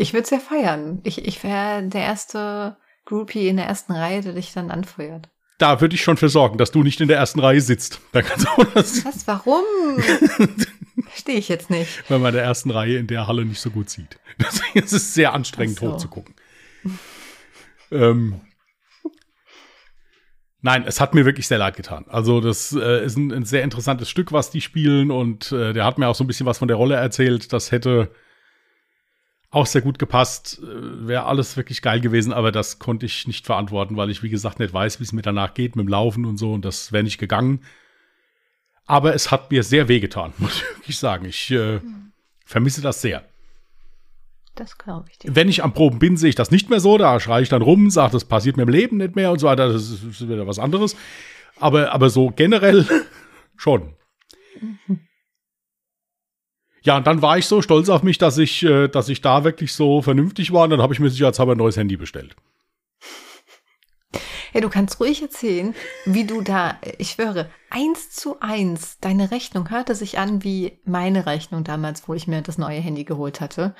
Ich 0.00 0.12
würde 0.12 0.22
es 0.22 0.30
ja 0.30 0.38
feiern. 0.38 1.00
Ich, 1.02 1.26
ich 1.26 1.42
wäre 1.42 1.82
der 1.82 2.02
erste 2.02 2.76
Groupie 3.04 3.48
in 3.48 3.56
der 3.56 3.66
ersten 3.66 3.90
Reihe, 3.92 4.22
der 4.22 4.32
dich 4.32 4.52
dann 4.52 4.70
anfeuert. 4.70 5.28
Da 5.58 5.80
würde 5.80 5.96
ich 5.96 6.02
schon 6.04 6.16
für 6.16 6.28
sorgen, 6.28 6.56
dass 6.56 6.70
du 6.70 6.84
nicht 6.84 7.00
in 7.00 7.08
der 7.08 7.18
ersten 7.18 7.40
Reihe 7.40 7.60
sitzt. 7.60 8.00
Da 8.12 8.22
kannst 8.22 8.46
du 8.46 8.64
das, 8.74 9.04
Was? 9.04 9.26
Warum? 9.26 9.64
Verstehe 11.08 11.34
ich 11.34 11.48
jetzt 11.48 11.68
nicht. 11.70 12.08
wenn 12.08 12.20
man 12.20 12.28
in 12.28 12.36
der 12.36 12.44
ersten 12.44 12.70
Reihe 12.70 12.96
in 12.96 13.08
der 13.08 13.26
Halle 13.26 13.44
nicht 13.44 13.60
so 13.60 13.70
gut 13.70 13.90
sieht. 13.90 14.20
Deswegen 14.38 14.78
ist 14.78 14.92
es 14.92 15.14
sehr 15.14 15.32
anstrengend 15.34 15.80
so. 15.80 15.90
hochzugucken. 15.90 16.36
Ähm, 17.90 18.40
nein, 20.60 20.84
es 20.86 21.00
hat 21.00 21.14
mir 21.14 21.24
wirklich 21.24 21.46
sehr 21.46 21.58
leid 21.58 21.76
getan. 21.76 22.04
Also 22.08 22.40
das 22.40 22.72
äh, 22.72 23.04
ist 23.04 23.16
ein, 23.16 23.32
ein 23.32 23.44
sehr 23.44 23.62
interessantes 23.62 24.08
Stück, 24.08 24.32
was 24.32 24.50
die 24.50 24.60
spielen 24.60 25.10
und 25.10 25.52
äh, 25.52 25.72
der 25.72 25.84
hat 25.84 25.98
mir 25.98 26.08
auch 26.08 26.14
so 26.14 26.24
ein 26.24 26.26
bisschen 26.26 26.46
was 26.46 26.58
von 26.58 26.68
der 26.68 26.76
Rolle 26.76 26.96
erzählt. 26.96 27.52
Das 27.52 27.72
hätte 27.72 28.10
auch 29.50 29.66
sehr 29.66 29.82
gut 29.82 29.98
gepasst. 29.98 30.60
Äh, 30.62 31.08
Wäre 31.08 31.24
alles 31.24 31.56
wirklich 31.56 31.82
geil 31.82 32.00
gewesen, 32.00 32.32
aber 32.32 32.52
das 32.52 32.78
konnte 32.78 33.06
ich 33.06 33.26
nicht 33.26 33.46
verantworten, 33.46 33.96
weil 33.96 34.10
ich, 34.10 34.22
wie 34.22 34.30
gesagt, 34.30 34.58
nicht 34.58 34.74
weiß, 34.74 35.00
wie 35.00 35.04
es 35.04 35.12
mir 35.12 35.22
danach 35.22 35.54
geht 35.54 35.76
mit 35.76 35.86
dem 35.86 35.88
Laufen 35.88 36.24
und 36.24 36.36
so 36.36 36.52
und 36.52 36.64
das 36.64 36.92
wäre 36.92 37.04
nicht 37.04 37.18
gegangen. 37.18 37.64
Aber 38.86 39.14
es 39.14 39.30
hat 39.30 39.50
mir 39.50 39.62
sehr 39.62 39.88
wehgetan, 39.88 40.32
muss 40.38 40.56
ich 40.56 40.76
wirklich 40.76 40.98
sagen. 40.98 41.26
Ich 41.26 41.50
äh, 41.50 41.80
vermisse 42.44 42.80
das 42.80 43.00
sehr. 43.00 43.24
Das 44.58 44.76
glaube 44.76 45.06
ich 45.08 45.18
dir. 45.18 45.36
Wenn 45.36 45.48
ich 45.48 45.62
am 45.62 45.72
Proben 45.72 46.00
bin, 46.00 46.16
sehe 46.16 46.30
ich 46.30 46.34
das 46.34 46.50
nicht 46.50 46.68
mehr 46.68 46.80
so. 46.80 46.98
Da 46.98 47.20
schreie 47.20 47.44
ich 47.44 47.48
dann 47.48 47.62
rum, 47.62 47.90
sage, 47.90 48.10
das 48.10 48.24
passiert 48.24 48.56
mir 48.56 48.64
im 48.64 48.68
Leben 48.68 48.96
nicht 48.96 49.14
mehr 49.14 49.30
und 49.30 49.38
so 49.38 49.46
weiter. 49.46 49.72
Das 49.72 49.88
ist, 49.88 50.28
wieder 50.28 50.48
was 50.48 50.58
anderes. 50.58 50.96
Aber, 51.60 51.92
aber 51.92 52.10
so 52.10 52.32
generell 52.34 52.84
schon. 53.56 53.94
Ja, 56.82 56.96
und 56.96 57.06
dann 57.06 57.22
war 57.22 57.38
ich 57.38 57.46
so 57.46 57.62
stolz 57.62 57.88
auf 57.88 58.02
mich, 58.02 58.18
dass 58.18 58.36
ich, 58.36 58.64
äh, 58.64 58.88
dass 58.88 59.08
ich 59.08 59.20
da 59.20 59.44
wirklich 59.44 59.72
so 59.74 60.02
vernünftig 60.02 60.52
war. 60.52 60.64
Und 60.64 60.70
dann 60.70 60.82
habe 60.82 60.92
ich 60.92 60.98
mir 60.98 61.10
sicherheitshalber 61.10 61.52
ein 61.52 61.58
neues 61.58 61.76
Handy 61.76 61.96
bestellt. 61.96 62.34
Hey, 64.50 64.60
du 64.60 64.70
kannst 64.70 64.98
ruhig 64.98 65.22
erzählen, 65.22 65.72
wie 66.04 66.24
du 66.24 66.40
da, 66.40 66.78
ich 66.96 67.10
schwöre, 67.10 67.48
eins 67.70 68.10
zu 68.10 68.40
eins, 68.40 68.98
deine 68.98 69.30
Rechnung 69.30 69.70
hörte 69.70 69.94
sich 69.94 70.18
an 70.18 70.42
wie 70.42 70.80
meine 70.84 71.26
Rechnung 71.26 71.62
damals, 71.62 72.08
wo 72.08 72.14
ich 72.14 72.26
mir 72.26 72.42
das 72.42 72.58
neue 72.58 72.80
Handy 72.80 73.04
geholt 73.04 73.40
hatte. 73.40 73.76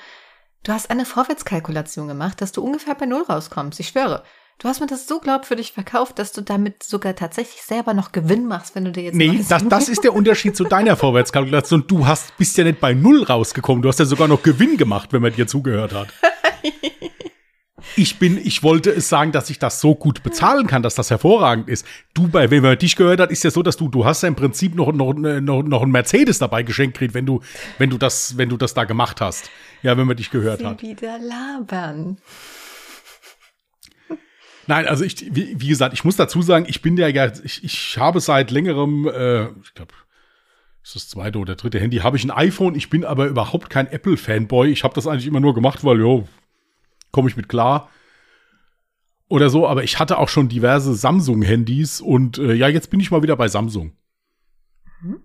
Du 0.63 0.73
hast 0.73 0.89
eine 0.89 1.05
Vorwärtskalkulation 1.05 2.07
gemacht, 2.07 2.41
dass 2.41 2.51
du 2.51 2.61
ungefähr 2.61 2.93
bei 2.93 3.05
Null 3.05 3.23
rauskommst. 3.23 3.79
Ich 3.79 3.89
schwöre. 3.89 4.23
Du 4.57 4.67
hast 4.67 4.81
mir 4.81 4.87
das 4.87 5.07
so 5.07 5.21
glaubwürdig 5.21 5.71
verkauft, 5.71 6.19
dass 6.19 6.33
du 6.33 6.41
damit 6.41 6.83
sogar 6.83 7.15
tatsächlich 7.15 7.61
selber 7.61 7.93
noch 7.93 8.11
Gewinn 8.11 8.45
machst, 8.45 8.75
wenn 8.75 8.83
du 8.83 8.91
dir 8.91 9.03
jetzt 9.03 9.15
Nee, 9.15 9.39
das, 9.47 9.65
das 9.65 9.87
ist 9.89 10.03
der 10.03 10.13
Unterschied 10.13 10.57
zu 10.57 10.65
deiner 10.65 10.97
Vorwärtskalkulation. 10.97 11.85
Du 11.87 12.05
hast, 12.05 12.35
bist 12.37 12.57
ja 12.57 12.65
nicht 12.65 12.81
bei 12.81 12.93
Null 12.93 13.23
rausgekommen. 13.23 13.81
Du 13.81 13.87
hast 13.87 13.99
ja 13.99 14.05
sogar 14.05 14.27
noch 14.27 14.43
Gewinn 14.43 14.75
gemacht, 14.75 15.13
wenn 15.13 15.21
man 15.21 15.33
dir 15.33 15.47
zugehört 15.47 15.93
hat. 15.93 16.09
Ich 17.95 18.19
bin, 18.19 18.37
ich 18.37 18.63
wollte 18.63 18.91
es 18.91 19.09
sagen, 19.09 19.31
dass 19.31 19.49
ich 19.49 19.59
das 19.59 19.81
so 19.81 19.95
gut 19.95 20.23
bezahlen 20.23 20.67
kann, 20.67 20.83
dass 20.83 20.95
das 20.95 21.09
hervorragend 21.09 21.69
ist. 21.69 21.85
Du, 22.13 22.27
bei 22.27 22.51
wenn 22.51 22.63
man 22.63 22.77
dich 22.77 22.95
gehört 22.95 23.19
hat, 23.19 23.31
ist 23.31 23.43
ja 23.43 23.51
so, 23.51 23.63
dass 23.63 23.77
du, 23.77 23.89
du 23.89 24.05
hast 24.05 24.23
ja 24.23 24.27
im 24.27 24.35
Prinzip 24.35 24.75
noch, 24.75 24.91
noch, 24.91 25.13
noch, 25.13 25.63
noch 25.63 25.81
einen 25.81 25.91
Mercedes 25.91 26.39
dabei 26.39 26.63
geschenkt 26.63 26.95
gekriegt, 26.95 27.13
wenn 27.13 27.25
du, 27.25 27.41
wenn 27.77 27.89
du 27.89 27.97
das, 27.97 28.37
wenn 28.37 28.49
du 28.49 28.57
das 28.57 28.73
da 28.73 28.83
gemacht 28.83 29.21
hast. 29.21 29.49
Ja, 29.81 29.97
wenn 29.97 30.07
man 30.07 30.17
dich 30.17 30.31
gehört 30.31 30.59
Sie 30.59 30.65
hat. 30.65 30.81
wieder 30.81 31.17
labern. 31.19 32.17
Nein, 34.67 34.87
also 34.87 35.03
ich, 35.03 35.33
wie, 35.33 35.59
wie 35.59 35.67
gesagt, 35.67 35.93
ich 35.93 36.03
muss 36.03 36.15
dazu 36.15 36.41
sagen, 36.43 36.65
ich 36.67 36.81
bin 36.81 36.95
ja, 36.95 37.07
ja 37.07 37.31
ich, 37.43 37.63
ich 37.63 37.97
habe 37.97 38.19
seit 38.19 38.51
längerem, 38.51 39.07
äh, 39.07 39.45
ich 39.63 39.73
glaube, 39.73 39.93
ist 40.83 40.95
das 40.95 41.09
zweite 41.09 41.39
oder 41.39 41.55
dritte 41.55 41.79
Handy, 41.79 41.97
habe 41.97 42.17
ich 42.17 42.23
ein 42.23 42.31
iPhone. 42.31 42.75
Ich 42.75 42.89
bin 42.89 43.03
aber 43.03 43.27
überhaupt 43.27 43.69
kein 43.69 43.87
Apple-Fanboy. 43.87 44.69
Ich 44.69 44.83
habe 44.83 44.93
das 44.93 45.07
eigentlich 45.07 45.27
immer 45.27 45.39
nur 45.39 45.53
gemacht, 45.53 45.83
weil, 45.83 45.99
jo, 45.99 46.27
komme 47.11 47.29
ich 47.29 47.37
mit 47.37 47.49
klar. 47.49 47.89
Oder 49.27 49.49
so, 49.49 49.67
aber 49.67 49.83
ich 49.83 49.99
hatte 49.99 50.17
auch 50.17 50.29
schon 50.29 50.49
diverse 50.49 50.95
Samsung-Handys 50.95 52.01
und 52.01 52.39
äh, 52.39 52.53
ja, 52.53 52.67
jetzt 52.67 52.89
bin 52.89 52.99
ich 52.99 53.11
mal 53.11 53.21
wieder 53.21 53.35
bei 53.35 53.47
Samsung. 53.47 53.93
Mhm. 55.01 55.21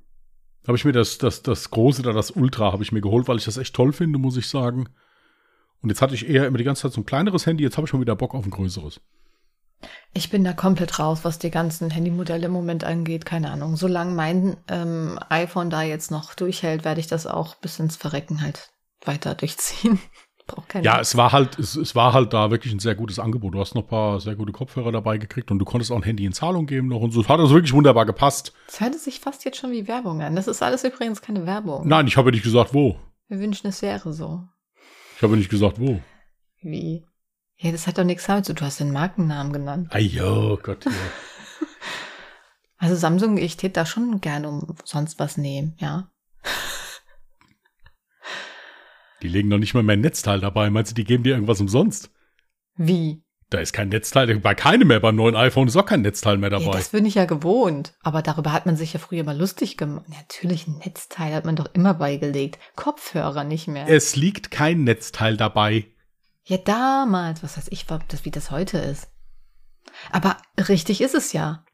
Habe 0.67 0.77
ich 0.77 0.85
mir 0.85 0.93
das, 0.93 1.19
das, 1.19 1.43
das 1.43 1.71
große 1.71 2.03
oder 2.03 2.13
das 2.13 2.31
Ultra 2.31 2.73
habe 2.73 2.83
ich 2.83 2.93
mir 2.93 3.01
geholt, 3.01 3.29
weil 3.29 3.39
ich 3.39 3.45
das 3.45 3.57
echt 3.57 3.75
toll 3.75 3.93
finde, 3.93 4.19
muss 4.19 4.37
ich 4.37 4.49
sagen. 4.49 4.89
Und 5.81 5.91
jetzt 5.91 6.03
hatte 6.03 6.15
ich 6.15 6.29
eher 6.29 6.47
immer 6.47 6.59
die 6.59 6.65
ganze 6.65 6.83
Zeit 6.83 6.93
so 6.93 7.01
ein 7.01 7.07
kleineres 7.07 7.47
Handy, 7.47 7.65
jetzt 7.65 7.77
habe 7.77 7.87
ich 7.87 7.91
schon 7.91 8.01
wieder 8.01 8.17
Bock 8.17 8.35
auf 8.35 8.45
ein 8.45 8.51
größeres. 8.51 9.01
Ich 10.13 10.31
bin 10.31 10.45
da 10.45 10.53
komplett 10.53 10.99
raus, 10.99 11.21
was 11.25 11.39
die 11.39 11.51
ganzen 11.51 11.91
Handymodelle 11.91 12.47
im 12.47 12.53
Moment 12.53 12.85
angeht. 12.85 13.27
Keine 13.27 13.51
Ahnung. 13.51 13.77
Solange 13.77 14.15
mein 14.15 14.57
ähm, 14.69 15.19
iPhone 15.29 15.71
da 15.71 15.83
jetzt 15.83 16.11
noch 16.11 16.35
durchhält, 16.35 16.85
werde 16.85 17.01
ich 17.01 17.07
das 17.07 17.27
auch 17.27 17.57
bis 17.57 17.79
ins 17.79 17.97
Verrecken 17.97 18.41
halt 18.41 18.71
weiter 19.05 19.35
durchziehen. 19.35 19.99
Braucht 20.47 20.69
keine 20.69 20.85
Ja, 20.85 21.01
es 21.01 21.17
war 21.17 21.33
halt, 21.33 21.59
es, 21.59 21.75
es 21.75 21.95
war 21.95 22.13
halt 22.13 22.35
da 22.35 22.51
wirklich 22.51 22.73
ein 22.73 22.79
sehr 22.79 22.95
gutes 22.95 23.19
Angebot. 23.19 23.55
Du 23.55 23.61
hast 23.61 23.75
noch 23.75 23.83
ein 23.83 23.89
paar 23.89 24.21
sehr 24.21 24.37
gute 24.37 24.53
Kopfhörer 24.53 24.93
dabei 24.93 25.17
gekriegt 25.17 25.51
und 25.51 25.59
du 25.59 25.65
konntest 25.65 25.91
auch 25.91 25.97
ein 25.97 26.03
Handy 26.03 26.27
in 26.27 26.33
Zahlung 26.33 26.67
geben 26.67 26.89
noch 26.89 27.01
und 27.01 27.13
so. 27.13 27.23
Es 27.23 27.29
hat 27.29 27.41
also 27.41 27.55
wirklich 27.55 27.73
wunderbar 27.73 28.05
gepasst. 28.05 28.53
Es 28.69 28.81
hört 28.81 28.95
sich 28.95 29.21
fast 29.21 29.45
jetzt 29.45 29.57
schon 29.57 29.71
wie 29.71 29.89
Werbung 29.89 30.21
an. 30.21 30.37
Das 30.37 30.47
ist 30.47 30.63
alles 30.63 30.85
übrigens 30.85 31.23
keine 31.23 31.47
Werbung. 31.47 31.89
Nein, 31.89 32.07
ich 32.07 32.17
habe 32.17 32.31
nicht 32.31 32.45
gesagt, 32.45 32.75
wo. 32.75 32.97
Wir 33.29 33.39
wünschen, 33.41 33.69
es 33.69 33.81
wäre 33.81 34.13
so. 34.13 34.43
Ich 35.17 35.23
habe 35.23 35.37
nicht 35.37 35.51
gesagt, 35.51 35.81
wo. 35.81 36.01
Wie? 36.61 37.07
Ja, 37.57 37.73
das 37.73 37.87
hat 37.87 37.97
doch 37.97 38.05
nichts 38.05 38.27
damit 38.27 38.45
zu 38.45 38.53
tun. 38.53 38.61
Du 38.61 38.67
hast 38.67 38.81
den 38.81 38.93
Markennamen 38.93 39.53
genannt. 39.53 39.89
Ajo, 39.91 40.59
Gott. 40.63 40.85
Ja. 40.85 40.93
Also 42.77 42.97
Samsung, 42.97 43.39
ich 43.39 43.57
täte 43.57 43.73
da 43.73 43.87
schon 43.87 44.21
gerne 44.21 44.47
um 44.47 44.77
sonst 44.85 45.19
was 45.19 45.39
nehmen, 45.39 45.75
ja. 45.79 46.11
Die 49.23 49.29
legen 49.29 49.49
noch 49.49 49.59
nicht 49.59 49.75
mal 49.75 49.83
mehr 49.83 49.95
ein 49.97 50.01
Netzteil 50.01 50.41
dabei. 50.41 50.71
Meinst 50.71 50.91
du, 50.93 50.95
die 50.95 51.05
geben 51.05 51.23
dir 51.25 51.35
irgendwas 51.35 51.61
umsonst? 51.61 52.11
Wie? 52.77 53.23
Da 53.51 53.59
ist 53.61 53.73
kein 53.73 53.89
Netzteil, 53.91 54.39
bei 54.41 54.55
keinem 54.55 54.89
mehr. 54.89 55.01
Beim 55.01 55.15
neuen 55.17 55.37
iPhone 55.37 55.69
ist 55.69 55.77
auch 55.77 55.87
kein 55.87 56.01
Netzteil 56.03 56.39
mehr 56.39 56.51
Ja, 56.51 56.59
dabei. 56.59 56.77
das 56.77 56.89
bin 56.89 57.07
ich 57.07 57.15
ja 57.15 57.25
gewohnt. 57.25 57.95
Aber 58.03 58.21
darüber 58.23 58.53
hat 58.53 58.67
man 58.67 58.77
sich 58.77 58.93
ja 58.95 58.99
früher 58.99 59.23
mal 59.23 59.37
lustig 59.37 59.77
gemacht. 59.77 60.07
Natürlich, 60.09 60.67
ein 60.67 60.79
Netzteil 60.85 61.33
hat 61.35 61.45
man 61.45 61.55
doch 61.57 61.69
immer 61.75 61.95
beigelegt. 61.95 62.59
Kopfhörer 62.75 63.45
nicht 63.45 63.69
mehr. 63.69 63.87
es 63.89 64.17
liegt 64.17 64.51
kein 64.51 64.83
Netzteil 64.85 65.37
dabei. 65.37 65.87
ja, 66.45 66.57
damals. 66.59 67.43
Was 67.43 67.57
weiß 67.57 67.69
ich, 67.71 67.87
wie 68.25 68.31
das 68.31 68.51
heute 68.51 68.79
ist. 68.79 69.09
Aber 70.11 70.37
richtig 70.69 71.01
ist 71.01 71.15
es 71.15 71.33
ja. 71.33 71.65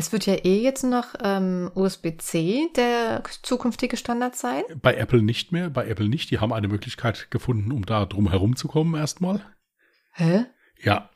Es 0.00 0.12
wird 0.12 0.24
ja 0.24 0.32
eh 0.32 0.62
jetzt 0.62 0.82
noch 0.82 1.08
ähm, 1.22 1.70
USB-C 1.74 2.70
der 2.74 3.22
zukünftige 3.42 3.98
Standard 3.98 4.34
sein. 4.34 4.62
Bei 4.80 4.94
Apple 4.94 5.20
nicht 5.20 5.52
mehr. 5.52 5.68
Bei 5.68 5.86
Apple 5.86 6.08
nicht. 6.08 6.30
Die 6.30 6.38
haben 6.38 6.54
eine 6.54 6.68
Möglichkeit 6.68 7.30
gefunden, 7.30 7.70
um 7.70 7.84
da 7.84 8.06
drum 8.06 8.30
herum 8.30 8.56
zu 8.56 8.66
kommen 8.66 8.94
erstmal. 8.94 9.42
Hä? 10.12 10.46
Ja, 10.82 11.10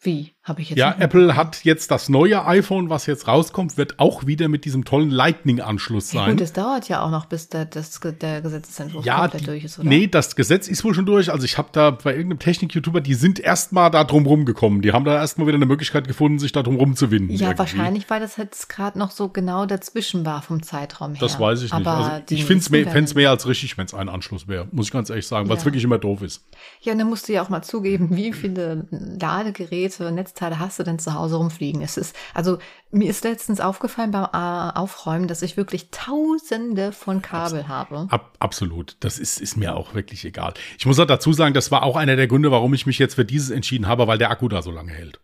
Wie? 0.00 0.36
Habe 0.48 0.62
ich 0.62 0.70
jetzt 0.70 0.78
ja, 0.78 0.94
Apple 0.98 1.36
hat 1.36 1.64
jetzt 1.64 1.90
das 1.90 2.08
neue 2.08 2.44
iPhone, 2.46 2.88
was 2.90 3.06
jetzt 3.06 3.28
rauskommt, 3.28 3.76
wird 3.76 3.98
auch 4.00 4.26
wieder 4.26 4.48
mit 4.48 4.64
diesem 4.64 4.84
tollen 4.84 5.10
Lightning-Anschluss 5.10 6.12
Ja, 6.12 6.20
sein. 6.22 6.32
gut, 6.32 6.40
es 6.40 6.52
dauert 6.52 6.88
ja 6.88 7.02
auch 7.02 7.10
noch, 7.10 7.26
bis 7.26 7.48
der, 7.48 7.66
das, 7.66 8.00
der 8.20 8.40
Gesetzesentwurf 8.40 9.04
Ja, 9.04 9.20
komplett 9.20 9.42
die, 9.42 9.46
durch 9.46 9.64
ist, 9.64 9.78
oder? 9.78 9.88
nee, 9.88 10.06
das 10.06 10.34
Gesetz 10.36 10.68
ist 10.68 10.82
wohl 10.84 10.94
schon 10.94 11.06
durch. 11.06 11.30
Also 11.30 11.44
ich 11.44 11.58
habe 11.58 11.68
da 11.72 11.90
bei 11.90 12.12
irgendeinem 12.14 12.38
Technik-YouTuber, 12.38 13.00
die 13.00 13.14
sind 13.14 13.38
erstmal 13.40 13.90
da 13.90 14.04
drum 14.04 14.26
rumgekommen. 14.26 14.80
Die 14.82 14.92
haben 14.92 15.04
da 15.04 15.16
erstmal 15.16 15.46
wieder 15.46 15.56
eine 15.56 15.66
Möglichkeit 15.66 16.08
gefunden, 16.08 16.38
sich 16.38 16.52
da 16.52 16.62
drum 16.62 16.76
rumzuwinden. 16.76 17.36
Ja, 17.36 17.48
irgendwie. 17.48 17.58
wahrscheinlich, 17.58 18.08
weil 18.10 18.20
das 18.20 18.36
jetzt 18.36 18.68
gerade 18.68 18.98
noch 18.98 19.10
so 19.10 19.28
genau 19.28 19.66
dazwischen 19.66 20.24
war 20.24 20.42
vom 20.42 20.62
Zeitraum 20.62 21.12
her. 21.12 21.20
Das 21.20 21.38
weiß 21.38 21.58
ich 21.62 21.72
nicht. 21.72 21.86
Aber 21.86 21.90
Also 21.96 22.10
ich 22.30 22.44
finde 22.44 22.62
es 22.62 22.70
mehr, 22.70 22.86
mehr 23.14 23.30
als 23.30 23.46
richtig, 23.46 23.76
wenn 23.76 23.84
es 23.86 23.94
ein 23.94 24.08
Anschluss 24.08 24.48
wäre. 24.48 24.66
Muss 24.72 24.86
ich 24.86 24.92
ganz 24.92 25.10
ehrlich 25.10 25.26
sagen, 25.26 25.48
weil 25.48 25.56
es 25.56 25.62
Ja. 25.62 25.66
wirklich 25.66 25.84
immer 25.84 25.98
doof 25.98 26.22
ist. 26.22 26.42
Ja, 26.80 26.92
und 26.92 26.98
dann 26.98 27.08
musst 27.08 27.28
du 27.28 27.32
ja 27.34 27.42
auch 27.42 27.48
mal 27.48 27.62
zugeben, 27.62 28.08
wie 28.16 28.32
viele 28.32 28.86
Ladegeräte, 28.90 30.10
Netzteile 30.38 30.58
hast 30.58 30.78
du 30.78 30.84
denn 30.84 30.98
zu 30.98 31.14
Hause 31.14 31.36
rumfliegen? 31.36 31.82
Es 31.82 31.96
ist, 31.96 32.14
also 32.32 32.58
mir 32.90 33.10
ist 33.10 33.24
letztens 33.24 33.60
aufgefallen 33.60 34.12
beim 34.12 34.24
äh, 34.24 34.78
Aufräumen, 34.78 35.26
dass 35.26 35.42
ich 35.42 35.56
wirklich 35.56 35.90
tausende 35.90 36.92
von 36.92 37.22
Kabel 37.22 37.66
habe. 37.66 38.06
Ab, 38.10 38.36
absolut. 38.38 38.96
Das 39.00 39.18
ist, 39.18 39.40
ist 39.40 39.56
mir 39.56 39.74
auch 39.74 39.94
wirklich 39.94 40.24
egal. 40.24 40.54
Ich 40.78 40.86
muss 40.86 40.98
auch 41.00 41.06
dazu 41.06 41.32
sagen, 41.32 41.54
das 41.54 41.70
war 41.70 41.82
auch 41.82 41.96
einer 41.96 42.16
der 42.16 42.28
Gründe, 42.28 42.50
warum 42.50 42.72
ich 42.74 42.86
mich 42.86 42.98
jetzt 42.98 43.14
für 43.14 43.24
dieses 43.24 43.50
entschieden 43.50 43.88
habe, 43.88 44.06
weil 44.06 44.18
der 44.18 44.30
Akku 44.30 44.48
da 44.48 44.62
so 44.62 44.70
lange 44.70 44.92
hält. 44.92 45.20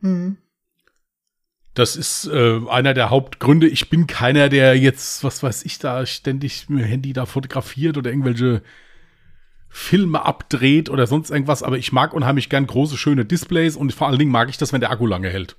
Hm. 0.00 0.36
Das 1.74 1.96
ist 1.96 2.26
äh, 2.28 2.60
einer 2.70 2.94
der 2.94 3.10
Hauptgründe. 3.10 3.66
Ich 3.68 3.90
bin 3.90 4.06
keiner, 4.06 4.48
der 4.48 4.78
jetzt, 4.78 5.24
was 5.24 5.42
weiß 5.42 5.64
ich, 5.64 5.78
da 5.78 6.06
ständig 6.06 6.68
mit 6.68 6.84
dem 6.84 6.86
Handy 6.86 7.12
da 7.12 7.26
fotografiert 7.26 7.98
oder 7.98 8.10
irgendwelche 8.10 8.62
Filme 9.68 10.24
abdreht 10.24 10.88
oder 10.88 11.06
sonst 11.06 11.30
irgendwas. 11.30 11.62
Aber 11.62 11.78
ich 11.78 11.92
mag 11.92 12.14
unheimlich 12.14 12.48
gern 12.48 12.66
große, 12.66 12.96
schöne 12.96 13.24
Displays 13.24 13.76
und 13.76 13.92
vor 13.92 14.08
allen 14.08 14.18
Dingen 14.18 14.30
mag 14.30 14.48
ich 14.48 14.58
das, 14.58 14.72
wenn 14.72 14.80
der 14.80 14.90
Akku 14.90 15.06
lange 15.06 15.28
hält. 15.28 15.56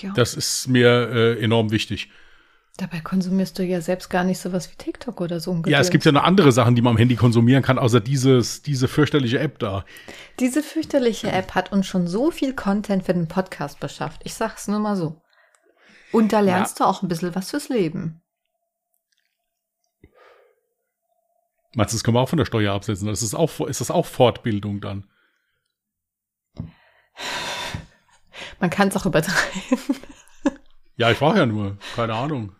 Ja. 0.00 0.12
Das 0.14 0.34
ist 0.34 0.68
mir 0.68 1.10
äh, 1.10 1.42
enorm 1.42 1.70
wichtig. 1.70 2.10
Dabei 2.76 2.98
konsumierst 2.98 3.56
du 3.56 3.62
ja 3.62 3.80
selbst 3.80 4.10
gar 4.10 4.24
nicht 4.24 4.40
sowas 4.40 4.68
wie 4.68 4.74
TikTok 4.74 5.20
oder 5.20 5.38
so. 5.38 5.62
Ja, 5.66 5.78
es 5.78 5.90
gibt 5.90 6.04
ja 6.04 6.10
noch 6.10 6.24
andere 6.24 6.50
Sachen, 6.50 6.74
die 6.74 6.82
man 6.82 6.92
am 6.92 6.96
Handy 6.96 7.14
konsumieren 7.14 7.62
kann, 7.62 7.78
außer 7.78 8.00
dieses, 8.00 8.62
diese 8.62 8.88
fürchterliche 8.88 9.38
App 9.38 9.60
da. 9.60 9.84
Diese 10.40 10.60
fürchterliche 10.60 11.30
App 11.30 11.54
hat 11.54 11.70
uns 11.70 11.86
schon 11.86 12.08
so 12.08 12.32
viel 12.32 12.52
Content 12.52 13.04
für 13.04 13.14
den 13.14 13.28
Podcast 13.28 13.78
beschafft. 13.78 14.22
Ich 14.24 14.34
sag's 14.34 14.66
nur 14.66 14.80
mal 14.80 14.96
so. 14.96 15.20
Und 16.10 16.32
da 16.32 16.40
lernst 16.40 16.80
du 16.80 16.84
auch 16.84 17.02
ein 17.02 17.08
bisschen 17.08 17.34
was 17.36 17.50
fürs 17.50 17.68
Leben. 17.68 18.23
Meinst 21.74 21.92
du, 21.92 21.96
das 21.96 22.04
können 22.04 22.16
wir 22.16 22.20
auch 22.20 22.28
von 22.28 22.38
der 22.38 22.44
Steuer 22.44 22.72
absetzen? 22.72 23.08
Das 23.08 23.22
ist, 23.22 23.34
auch, 23.34 23.60
ist 23.60 23.80
das 23.80 23.90
auch 23.90 24.06
Fortbildung 24.06 24.80
dann? 24.80 25.08
Man 28.60 28.70
kann 28.70 28.88
es 28.88 28.96
auch 28.96 29.06
übertreiben. 29.06 29.78
Ja, 30.96 31.10
ich 31.10 31.20
war 31.20 31.36
ja 31.36 31.46
nur. 31.46 31.76
Keine 31.96 32.14
Ahnung. 32.14 32.54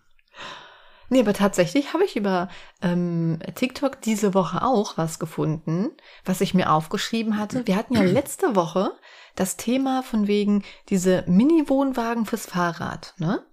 Nee, 1.08 1.20
aber 1.20 1.34
tatsächlich 1.34 1.92
habe 1.92 2.04
ich 2.04 2.16
über 2.16 2.48
ähm, 2.82 3.38
TikTok 3.54 4.00
diese 4.00 4.34
Woche 4.34 4.62
auch 4.62 4.96
was 4.96 5.18
gefunden, 5.18 5.90
was 6.24 6.40
ich 6.40 6.54
mir 6.54 6.72
aufgeschrieben 6.72 7.38
hatte. 7.38 7.66
Wir 7.66 7.76
hatten 7.76 7.94
ja 7.94 8.02
letzte 8.02 8.56
Woche 8.56 8.90
das 9.36 9.56
Thema 9.56 10.02
von 10.02 10.26
wegen 10.26 10.64
diese 10.88 11.24
Mini-Wohnwagen 11.26 12.26
fürs 12.26 12.46
Fahrrad, 12.46 13.14
ne? 13.18 13.44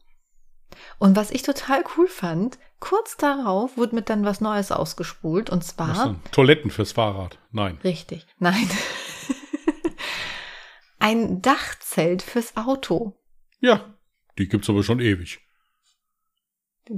Und 0.98 1.16
was 1.16 1.32
ich 1.32 1.44
total 1.44 1.84
cool 1.98 2.08
fand, 2.08 2.58
kurz 2.82 3.16
darauf 3.16 3.78
wurde 3.78 3.96
mit 3.96 4.10
dann 4.10 4.26
was 4.26 4.42
Neues 4.42 4.72
ausgespult 4.74 5.50
und 5.50 5.64
zwar 5.64 6.08
denn? 6.08 6.20
Toiletten 6.34 6.70
fürs 6.70 6.92
Fahrrad. 6.92 7.40
Nein. 7.52 7.78
richtig, 7.84 8.28
nein, 8.40 8.70
ein 11.00 11.42
Dachzelt 11.42 12.22
fürs 12.22 12.58
Auto. 12.58 13.16
Ja, 13.62 13.94
die 14.38 14.50
gibt's 14.50 14.70
aber 14.70 14.84
schon 14.84 15.00
ewig. 15.00 15.40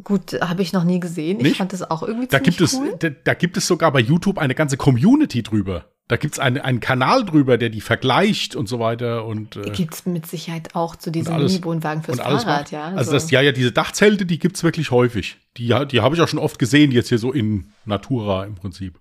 Gut, 0.03 0.33
habe 0.41 0.61
ich 0.61 0.73
noch 0.73 0.85
nie 0.85 0.99
gesehen. 0.99 1.37
Ich 1.37 1.43
Nicht? 1.43 1.57
fand 1.57 1.73
das 1.73 1.83
auch 1.83 2.01
irgendwie 2.03 2.27
Da 2.27 2.37
ziemlich 2.37 2.57
gibt, 2.57 2.61
es, 2.61 2.73
cool. 2.75 2.95
da, 2.97 3.09
da 3.09 3.33
gibt 3.35 3.57
es 3.57 3.67
sogar 3.67 3.91
bei 3.91 3.99
YouTube 3.99 4.37
eine 4.39 4.55
ganze 4.55 4.77
Community 4.77 5.43
drüber. 5.43 5.92
Da 6.09 6.17
gibt's 6.17 6.37
einen, 6.37 6.59
einen 6.59 6.81
Kanal 6.81 7.23
drüber, 7.23 7.57
der 7.57 7.69
die 7.69 7.79
vergleicht 7.79 8.55
und 8.55 8.67
so 8.67 8.79
weiter 8.79 9.25
und, 9.25 9.55
äh, 9.55 9.69
Gibt's 9.71 10.05
mit 10.05 10.27
Sicherheit 10.27 10.75
auch 10.75 10.97
zu 10.97 11.11
alles, 11.11 11.53
Mini-Wohnwagen 11.53 12.03
fürs 12.03 12.19
Fahrrad, 12.19 12.45
macht. 12.45 12.71
ja. 12.71 12.87
Also 12.89 13.11
das, 13.13 13.31
ja, 13.31 13.39
ja, 13.39 13.53
diese 13.53 13.71
Dachzelte, 13.71 14.25
die 14.25 14.37
gibt's 14.37 14.63
wirklich 14.63 14.91
häufig. 14.91 15.37
Die, 15.57 15.67
die 15.89 16.01
habe 16.01 16.15
ich 16.15 16.21
auch 16.21 16.27
schon 16.27 16.39
oft 16.39 16.59
gesehen, 16.59 16.91
jetzt 16.91 17.09
hier 17.09 17.19
so 17.19 17.31
in 17.31 17.71
Natura 17.85 18.43
im 18.43 18.55
Prinzip. 18.55 18.99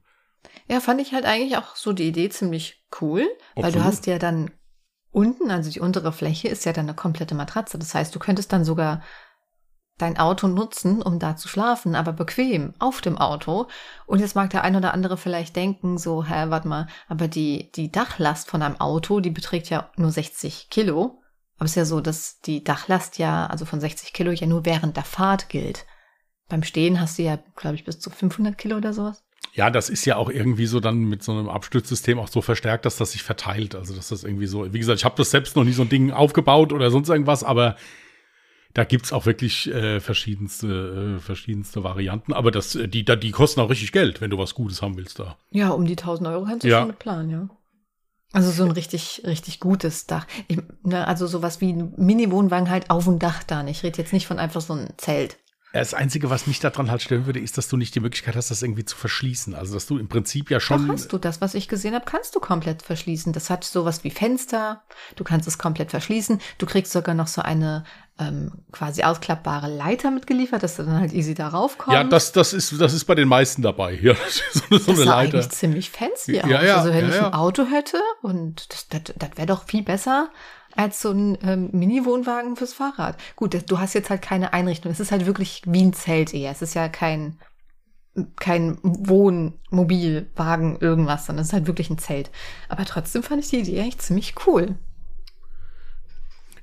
ja, 0.69 0.79
fand 0.81 1.01
ich 1.01 1.12
halt 1.12 1.25
eigentlich 1.25 1.57
auch 1.57 1.75
so 1.75 1.93
die 1.93 2.05
Idee 2.07 2.29
ziemlich 2.29 2.85
cool, 3.01 3.27
weil 3.57 3.73
du 3.73 3.79
Absolut. 3.79 3.87
hast 3.87 4.07
ja 4.07 4.19
dann 4.19 4.51
unten, 5.11 5.51
also 5.51 5.71
die 5.71 5.81
untere 5.81 6.12
Fläche 6.12 6.49
ist 6.49 6.65
ja 6.65 6.73
dann 6.73 6.87
eine 6.87 6.95
komplette 6.95 7.35
Matratze. 7.35 7.79
Das 7.79 7.95
heißt, 7.95 8.15
du 8.15 8.19
könntest 8.19 8.53
dann 8.53 8.65
sogar 8.65 9.03
dein 10.03 10.19
Auto 10.19 10.49
nutzen, 10.49 11.01
um 11.01 11.19
da 11.19 11.37
zu 11.37 11.49
schlafen, 11.49 11.95
aber 11.95 12.12
bequem 12.12 12.75
auf 12.79 13.01
dem 13.01 13.17
Auto. 13.17 13.69
Und 14.07 14.19
jetzt 14.19 14.35
mag 14.35 14.51
der 14.51 14.65
ein 14.65 14.77
oder 14.77 14.93
andere 14.93 15.17
vielleicht 15.17 15.57
denken, 15.57 15.97
so, 15.97 16.25
hä, 16.25 16.47
warte 16.49 16.69
mal, 16.69 16.88
aber 17.09 17.29
die, 17.29 17.71
die 17.73 17.91
Dachlast 17.91 18.51
von 18.51 18.62
einem 18.62 18.81
Auto, 18.81 19.21
die 19.21 19.31
beträgt 19.31 19.71
ja 19.71 19.91
nur 19.97 20.11
60 20.11 20.69
Kilo. 20.71 21.23
Aber 21.57 21.67
es 21.67 21.73
ist 21.73 21.77
ja 21.77 21.85
so, 21.85 22.01
dass 22.01 22.41
die 22.41 22.65
Dachlast 22.65 23.19
ja, 23.19 23.47
also 23.47 23.65
von 23.65 23.81
60 23.81 24.12
Kilo, 24.12 24.33
ja 24.33 24.47
nur 24.47 24.67
während 24.67 24.97
der 24.97 25.05
Fahrt 25.05 25.49
gilt. 25.49 25.87
Beim 26.49 26.65
Stehen 26.65 27.01
hast 27.01 27.19
du 27.19 27.23
ja, 27.23 27.38
glaube 27.57 27.77
ich, 27.77 27.85
bis 27.85 28.01
zu 28.01 28.11
500 28.11 28.59
Kilo 28.59 28.77
oder 28.77 28.93
sowas. 28.93 29.23
Ja, 29.55 29.71
das 29.71 29.91
ist 29.91 30.05
ja 30.07 30.17
auch 30.17 30.31
irgendwie 30.31 30.67
so 30.67 30.81
dann 30.81 31.05
mit 31.05 31.23
so 31.23 31.33
einem 31.33 31.49
Abstützsystem 31.49 32.19
auch 32.19 32.29
so 32.29 32.41
verstärkt, 32.41 32.87
dass 32.87 32.97
das 32.97 33.12
sich 33.12 33.23
verteilt. 33.23 33.75
Also, 33.75 33.95
dass 33.95 34.09
das 34.09 34.25
irgendwie 34.25 34.47
so, 34.47 34.73
wie 34.73 34.79
gesagt, 34.79 34.99
ich 34.99 35.05
habe 35.05 35.15
das 35.17 35.31
selbst 35.31 35.57
noch 35.57 35.65
nie 35.65 35.73
so 35.73 35.83
ein 35.83 35.88
Ding 35.91 36.11
aufgebaut 36.11 36.73
oder 36.73 36.91
sonst 36.91 37.11
irgendwas, 37.11 37.45
aber 37.45 37.77
da 38.75 38.85
gibt's 38.85 39.13
auch 39.13 39.27
wirklich 39.27 39.69
äh, 39.73 40.01
verschiedenste, 40.01 41.17
äh, 41.17 41.21
verschiedenste 41.21 41.85
Varianten. 41.85 42.33
Aber 42.33 42.51
das, 42.51 42.75
äh, 42.75 42.89
die, 42.89 43.05
da, 43.05 43.17
die 43.17 43.31
kosten 43.31 43.61
auch 43.61 43.71
richtig 43.71 43.93
Geld, 43.93 44.21
wenn 44.21 44.31
du 44.31 44.39
was 44.39 44.55
Gutes 44.55 44.83
haben 44.83 44.97
willst 44.97 45.19
da. 45.19 45.37
Ja, 45.51 45.71
um 45.71 45.85
die 45.85 45.97
1000 45.97 46.29
Euro 46.29 46.45
kannst 46.45 46.65
du 46.65 46.69
Ja. 46.69 46.81
schon 46.81 46.89
mit 46.89 46.99
planen, 46.99 47.31
ja. 47.31 47.49
Also 48.35 48.51
so 48.51 48.65
ein 48.65 48.71
richtig, 48.71 49.23
richtig 49.27 49.61
gutes 49.61 50.07
Dach. 50.07 50.27
Ich, 50.49 50.59
ne, 50.85 51.07
also 51.07 51.27
sowas 51.27 51.61
wie 51.61 51.73
ein 51.75 51.93
Mini-Wohnwagen 51.99 52.71
halt 52.71 52.89
auf 52.89 53.05
dem 53.05 53.19
Dach 53.19 53.43
dann. 53.43 53.69
Ich 53.69 53.83
rede 53.83 53.99
jetzt 53.99 54.13
nicht 54.15 54.27
von 54.27 54.39
einfach 54.39 54.63
so 54.63 54.73
einem 54.73 54.89
Zelt. 54.97 55.37
Das 55.73 55.95
Einzige, 55.95 56.29
was 56.29 56.47
mich 56.47 56.61
daran 56.61 56.91
halt 56.91 57.01
stellen 57.03 57.25
würde, 57.27 57.41
ist, 57.41 57.57
dass 57.57 57.67
du 57.69 57.77
nicht 57.79 57.95
die 57.95 58.01
Möglichkeit 58.01 58.37
hast, 58.37 58.51
das 58.51 58.63
irgendwie 58.63 58.85
zu 58.85 58.97
verschließen. 58.97 59.55
Also, 59.55 59.73
dass 59.75 59.87
du 59.87 59.99
im 59.99 60.07
Prinzip 60.09 60.51
ja 60.51 60.59
Doch 60.59 60.65
schon. 60.65 60.91
hast 60.91 61.13
du 61.13 61.19
das, 61.19 61.41
was 61.41 61.55
ich 61.55 61.67
gesehen 61.69 61.95
habe, 61.95 62.05
kannst 62.05 62.35
du 62.37 62.41
komplett 62.41 62.83
verschließen. 62.83 63.33
Das 63.33 63.49
hat 63.49 63.65
sowas 63.65 64.05
wie 64.05 64.11
Fenster. 64.11 64.83
Du 65.17 65.25
kannst 65.25 65.49
es 65.49 65.57
komplett 65.59 65.91
verschließen. 65.91 66.41
Du 66.59 66.67
kriegst 66.67 66.93
sogar 66.93 67.15
noch 67.15 67.27
so 67.27 67.41
eine 67.41 67.85
ähm, 68.19 68.53
quasi 68.71 69.03
ausklappbare 69.03 69.75
Leiter 69.75 70.11
mitgeliefert, 70.11 70.63
dass 70.63 70.77
du 70.77 70.83
dann 70.83 71.01
halt 71.01 71.15
easy 71.15 71.33
darauf 71.33 71.79
kommst. 71.79 71.95
Ja, 71.95 72.05
das, 72.05 72.33
das, 72.33 72.53
ist, 72.53 72.79
das 72.79 72.93
ist 72.93 73.07
bei 73.07 73.15
den 73.15 73.27
meisten 73.29 73.63
dabei. 73.63 73.95
Ja, 74.03 74.13
das 74.25 74.37
ist 74.37 74.55
so, 74.55 74.63
eine- 74.71 74.79
so 74.79 74.79
das 74.79 74.89
eine 74.89 74.97
sah 74.97 75.05
Leiter. 75.17 75.39
eigentlich 75.39 75.49
ziemlich 75.51 75.91
fancy 75.91 76.37
Ja, 76.37 76.45
aus. 76.45 76.51
ja, 76.51 76.77
also 76.77 76.93
wenn 76.93 77.09
ja, 77.09 77.15
ich 77.17 77.23
ein 77.23 77.33
Auto 77.33 77.65
hätte 77.65 77.99
und 78.21 78.71
das, 78.71 78.89
das, 78.89 79.15
das 79.17 79.31
wäre 79.37 79.47
doch 79.47 79.65
viel 79.65 79.83
besser 79.83 80.29
als 80.77 81.01
so 81.01 81.11
ein 81.11 81.39
ähm, 81.43 81.71
Mini-Wohnwagen 81.73 82.57
fürs 82.57 82.75
Fahrrad. 82.75 83.17
Gut, 83.37 83.55
das, 83.55 83.67
du 83.67 83.79
hast 83.79 83.95
jetzt 83.95 84.11
halt 84.11 84.23
keine 84.23 84.53
Einrichtung. 84.53 84.93
Es 84.93 85.01
ist 85.01 85.13
halt 85.13 85.27
wirklich 85.27 85.63
wie 85.67 85.83
ein 85.83 85.93
Zelt 85.93 86.35
eher. 86.35 86.51
Es 86.51 86.63
ist 86.63 86.75
ja 86.75 86.89
kein 86.89 87.39
kein 88.37 88.79
Wohnmobilwagen 88.83 90.79
irgendwas, 90.81 91.27
sondern 91.27 91.43
es 91.43 91.49
ist 91.49 91.55
halt 91.55 91.67
wirklich 91.67 91.89
ein 91.89 91.99
Zelt. 91.99 92.31
Aber 92.69 92.85
trotzdem 92.85 93.23
fand 93.23 93.43
ich 93.43 93.51
die 93.51 93.61
Idee 93.61 93.81
eigentlich 93.81 93.99
ziemlich 93.99 94.35
cool. 94.47 94.77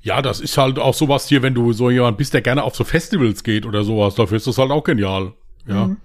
Ja, 0.01 0.21
das 0.21 0.39
ist 0.39 0.57
halt 0.57 0.79
auch 0.79 0.93
sowas 0.93 1.27
hier, 1.27 1.41
wenn 1.41 1.55
du 1.55 1.73
so 1.73 1.89
jemand 1.89 2.17
bist, 2.17 2.33
der 2.33 2.41
gerne 2.41 2.63
auf 2.63 2.75
so 2.75 2.83
Festivals 2.83 3.43
geht 3.43 3.65
oder 3.65 3.83
sowas, 3.83 4.15
dafür 4.15 4.37
ist 4.37 4.47
das 4.47 4.57
halt 4.57 4.71
auch 4.71 4.83
genial. 4.83 5.33
Ja. 5.67 5.87
Mhm. 5.87 5.97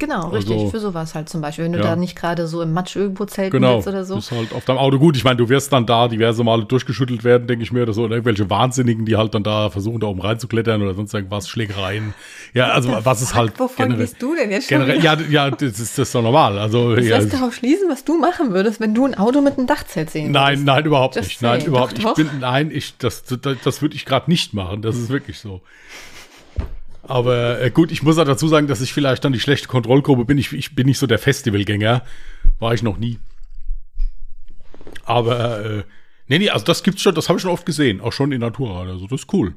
Genau, 0.00 0.28
richtig. 0.30 0.56
Also- 0.56 0.70
für 0.70 0.80
sowas 0.80 1.14
halt 1.14 1.28
zum 1.28 1.40
Beispiel. 1.40 1.66
Wenn 1.66 1.72
du 1.74 1.78
Ja. 1.78 1.84
da 1.84 1.96
nicht 1.96 2.16
gerade 2.16 2.48
so 2.48 2.60
im 2.62 2.72
Matsch 2.72 2.96
irgendwo 2.96 3.26
zelten 3.26 3.52
Genau. 3.52 3.76
willst 3.76 3.86
oder 3.86 4.04
so. 4.04 4.16
Ist 4.16 4.32
halt 4.32 4.52
auf 4.52 4.64
deinem 4.64 4.78
Auto 4.78 4.98
gut. 4.98 5.16
Ich 5.16 5.22
meine, 5.22 5.36
du 5.36 5.48
wirst 5.48 5.72
dann 5.72 5.86
da 5.86 6.08
diverse 6.08 6.42
Male 6.42 6.64
durchgeschüttelt 6.64 7.22
werden, 7.22 7.46
denke 7.46 7.62
ich 7.62 7.70
mir, 7.70 7.82
oder 7.82 7.92
so. 7.92 8.02
Oder 8.04 8.16
irgendwelche 8.16 8.50
Wahnsinnigen, 8.50 9.04
die 9.04 9.16
halt 9.16 9.34
dann 9.34 9.44
da 9.44 9.70
versuchen, 9.70 10.00
da 10.00 10.08
oben 10.08 10.20
reinzuklettern 10.20 10.82
oder 10.82 10.94
sonst 10.94 11.14
irgendwas, 11.14 11.48
Schlägereien. 11.48 12.14
Ja, 12.54 12.68
also 12.70 12.96
was 13.04 13.22
ist 13.22 13.34
halt 13.34 13.58
Wovon 13.60 13.76
generell. 13.76 13.98
gehst 14.06 14.20
du 14.20 14.34
denn 14.34 14.50
jetzt 14.50 14.68
schon? 14.68 14.78
generell 14.80 15.04
ja, 15.04 15.16
ja, 15.30 15.50
das 15.50 15.62
ist, 15.78 15.98
das 15.98 16.08
ist 16.08 16.14
doch 16.14 16.22
normal. 16.22 16.58
Also, 16.58 16.96
Das 16.96 17.06
ja, 17.06 17.18
lässt 17.18 17.32
darauf 17.34 17.54
schließen, 17.54 17.88
was 17.90 18.02
du 18.04 18.18
machen 18.18 18.52
würdest, 18.52 18.80
wenn 18.80 18.94
du 18.94 19.04
ein 19.06 19.14
Auto 19.14 19.40
mit 19.42 19.58
einem 19.58 19.66
Dachzelt 19.66 20.10
sehen 20.10 20.32
Nein, 20.32 20.52
würdest. 20.52 20.66
nein, 20.66 20.84
überhaupt 20.86 21.16
Just 21.16 21.28
nicht. 21.28 21.42
Nein, 21.42 21.64
überhaupt 21.64 21.92
nicht. 21.92 22.06
Ich 22.06 22.14
bin, 22.14 22.28
nein, 22.40 22.70
ich, 22.72 22.96
das, 22.96 23.22
das, 23.24 23.38
das 23.62 23.82
würde 23.82 23.94
ich 23.94 24.06
gerade 24.06 24.30
nicht 24.30 24.54
machen. 24.54 24.80
Das 24.82 24.96
ist 24.96 25.10
wirklich 25.10 25.38
so. 25.38 25.60
Aber 27.02 27.60
äh, 27.60 27.70
gut, 27.70 27.90
ich 27.90 28.02
muss 28.02 28.18
auch 28.18 28.24
dazu 28.24 28.46
sagen, 28.48 28.66
dass 28.66 28.80
ich 28.80 28.92
vielleicht 28.92 29.24
dann 29.24 29.32
die 29.32 29.40
schlechte 29.40 29.68
Kontrollgruppe 29.68 30.24
bin. 30.24 30.38
Ich, 30.38 30.52
ich 30.52 30.74
bin 30.74 30.86
nicht 30.86 30.98
so 30.98 31.06
der 31.06 31.18
Festivalgänger. 31.18 32.04
War 32.58 32.74
ich 32.74 32.82
noch 32.82 32.98
nie. 32.98 33.18
Aber, 35.04 35.64
äh, 35.64 35.84
nee, 36.28 36.38
nee, 36.38 36.50
also 36.50 36.64
das 36.64 36.82
gibt's 36.82 37.02
schon, 37.02 37.14
das 37.14 37.28
habe 37.28 37.38
ich 37.38 37.42
schon 37.42 37.50
oft 37.50 37.66
gesehen. 37.66 38.00
Auch 38.00 38.12
schon 38.12 38.32
in 38.32 38.40
Natura. 38.40 38.82
Also 38.82 39.06
das 39.06 39.22
ist 39.22 39.32
cool. 39.32 39.56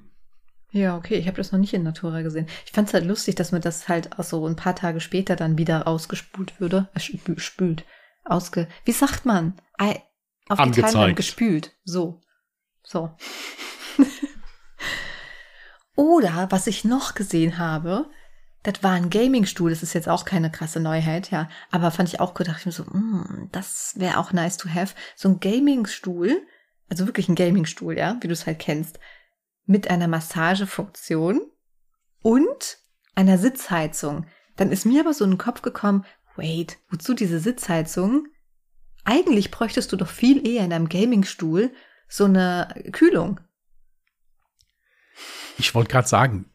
Ja, 0.72 0.98
okay, 0.98 1.16
ich 1.16 1.28
habe 1.28 1.38
das 1.38 1.52
noch 1.52 1.60
nicht 1.60 1.74
in 1.74 1.84
Natura 1.84 2.22
gesehen. 2.24 2.48
Ich 2.66 2.72
fand 2.72 2.88
es 2.88 2.94
halt 2.96 3.06
lustig, 3.06 3.36
dass 3.36 3.52
mir 3.52 3.60
das 3.60 3.88
halt 3.88 4.18
auch 4.18 4.24
so 4.24 4.48
ein 4.48 4.56
paar 4.56 4.76
Tage 4.76 5.00
später 5.02 5.36
dann 5.36 5.58
wieder 5.58 5.88
ausgespült 5.88 6.60
würde. 6.60 6.90
Äh, 6.96 7.00
spü- 7.00 7.40
spült. 7.40 7.86
Ausge. 8.26 8.68
Wie 8.86 8.94
sagt 8.94 9.26
man? 9.26 9.54
Auf 9.78 10.58
die 10.58 10.64
Angezeigt. 10.64 10.94
Timeline 10.94 11.14
gespült. 11.14 11.74
So. 11.84 12.22
So. 12.84 13.12
Oder 15.96 16.48
was 16.50 16.68
ich 16.68 16.84
noch 16.84 17.14
gesehen 17.14 17.58
habe, 17.58 18.10
das 18.64 18.82
war 18.82 18.94
ein 18.94 19.10
Gaming-Stuhl. 19.10 19.70
Das 19.70 19.84
ist 19.84 19.94
jetzt 19.94 20.10
auch 20.10 20.26
keine 20.26 20.50
krasse 20.50 20.80
Neuheit, 20.80 21.30
ja. 21.32 21.50
Aber 21.70 21.92
fand 21.92 22.10
ich 22.10 22.20
auch 22.20 22.34
gut. 22.34 22.48
Dachte 22.48 22.60
ich 22.62 22.66
mir 22.66 22.72
so, 22.72 22.84
mm, 22.84 23.50
das 23.52 23.94
wäre 23.98 24.18
auch 24.18 24.32
nice 24.32 24.58
to 24.58 24.70
have. 24.70 24.96
So 25.16 25.30
ein 25.30 25.40
Gaming-Stuhl, 25.40 26.42
also 26.90 27.06
wirklich 27.06 27.30
ein 27.30 27.36
Gaming-Stuhl, 27.36 27.98
ja, 27.98 28.18
wie 28.22 28.28
du 28.28 28.34
es 28.34 28.48
halt 28.48 28.60
kennst, 28.60 29.00
mit 29.66 29.90
einer 29.90 30.08
Massagefunktion 30.08 31.42
und 32.22 32.78
einer 33.16 33.38
Sitzheizung. 33.38 34.26
Dann 34.56 34.72
ist 34.72 34.86
mir 34.86 35.02
aber 35.02 35.14
so 35.14 35.26
in 35.26 35.32
den 35.32 35.38
Kopf 35.38 35.62
gekommen, 35.62 36.06
wait, 36.36 36.78
wozu 36.90 37.14
diese 37.14 37.40
Sitzheizung? 37.40 38.28
Eigentlich 39.04 39.52
bräuchtest 39.52 39.92
du 39.92 39.98
doch 39.98 40.10
viel 40.10 40.48
eher 40.48 40.64
in 40.64 40.74
einem 40.74 40.90
Gaming-Stuhl 40.90 41.72
so 42.08 42.26
eine 42.26 42.74
Kühlung. 42.92 43.40
Ich 45.58 45.76
wollte 45.76 45.92
gerade 45.92 46.08
sagen, 46.08 46.46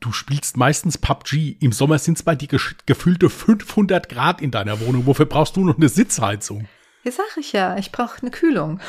du 0.00 0.12
spielst 0.12 0.56
meistens 0.56 0.98
PUBG. 0.98 1.56
Im 1.60 1.72
Sommer 1.72 1.98
sind 1.98 2.18
es 2.18 2.22
bei 2.22 2.34
dir 2.34 2.48
gefühlte 2.86 3.30
500 3.30 4.08
Grad 4.08 4.40
in 4.40 4.50
deiner 4.50 4.80
Wohnung. 4.80 5.06
Wofür 5.06 5.26
brauchst 5.26 5.56
du 5.56 5.64
noch 5.64 5.76
eine 5.76 5.88
Sitzheizung? 5.88 6.68
Ja, 7.04 7.12
sag 7.12 7.36
ich 7.36 7.52
ja, 7.52 7.76
ich 7.78 7.90
brauche 7.90 8.20
eine 8.20 8.30
Kühlung. 8.30 8.80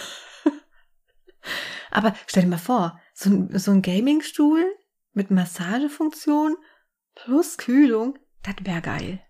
Aber 1.91 2.15
stell 2.27 2.43
dir 2.43 2.49
mal 2.49 2.57
vor, 2.57 2.99
so 3.13 3.29
ein, 3.29 3.57
so 3.57 3.71
ein 3.71 3.81
Gaming-Stuhl 3.81 4.65
mit 5.13 5.31
Massagefunktion 5.31 6.55
plus 7.15 7.57
Kühlung, 7.57 8.17
das 8.41 8.55
wäre 8.61 8.81
geil. 8.81 9.21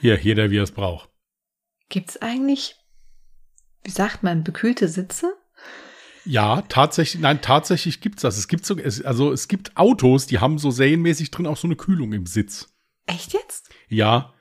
Hier, 0.00 0.18
jeder, 0.18 0.50
wie 0.50 0.58
er 0.58 0.62
es 0.62 0.72
braucht. 0.72 1.10
Gibt's 1.90 2.16
eigentlich, 2.16 2.76
wie 3.82 3.90
sagt 3.90 4.22
man, 4.22 4.44
bekühlte 4.44 4.88
Sitze? 4.88 5.36
Ja, 6.24 6.62
tatsächlich, 6.62 7.20
nein, 7.20 7.40
tatsächlich 7.40 8.00
gibt's 8.00 8.22
das. 8.22 8.36
Es 8.36 8.48
gibt 8.48 8.66
so, 8.66 8.76
es, 8.76 9.02
also 9.02 9.32
es 9.32 9.48
gibt 9.48 9.76
Autos, 9.76 10.26
die 10.26 10.38
haben 10.38 10.58
so 10.58 10.70
serienmäßig 10.70 11.30
drin 11.30 11.46
auch 11.46 11.56
so 11.56 11.66
eine 11.66 11.76
Kühlung 11.76 12.12
im 12.12 12.26
Sitz. 12.26 12.68
Echt 13.06 13.32
jetzt? 13.32 13.70
Ja. 13.88 14.34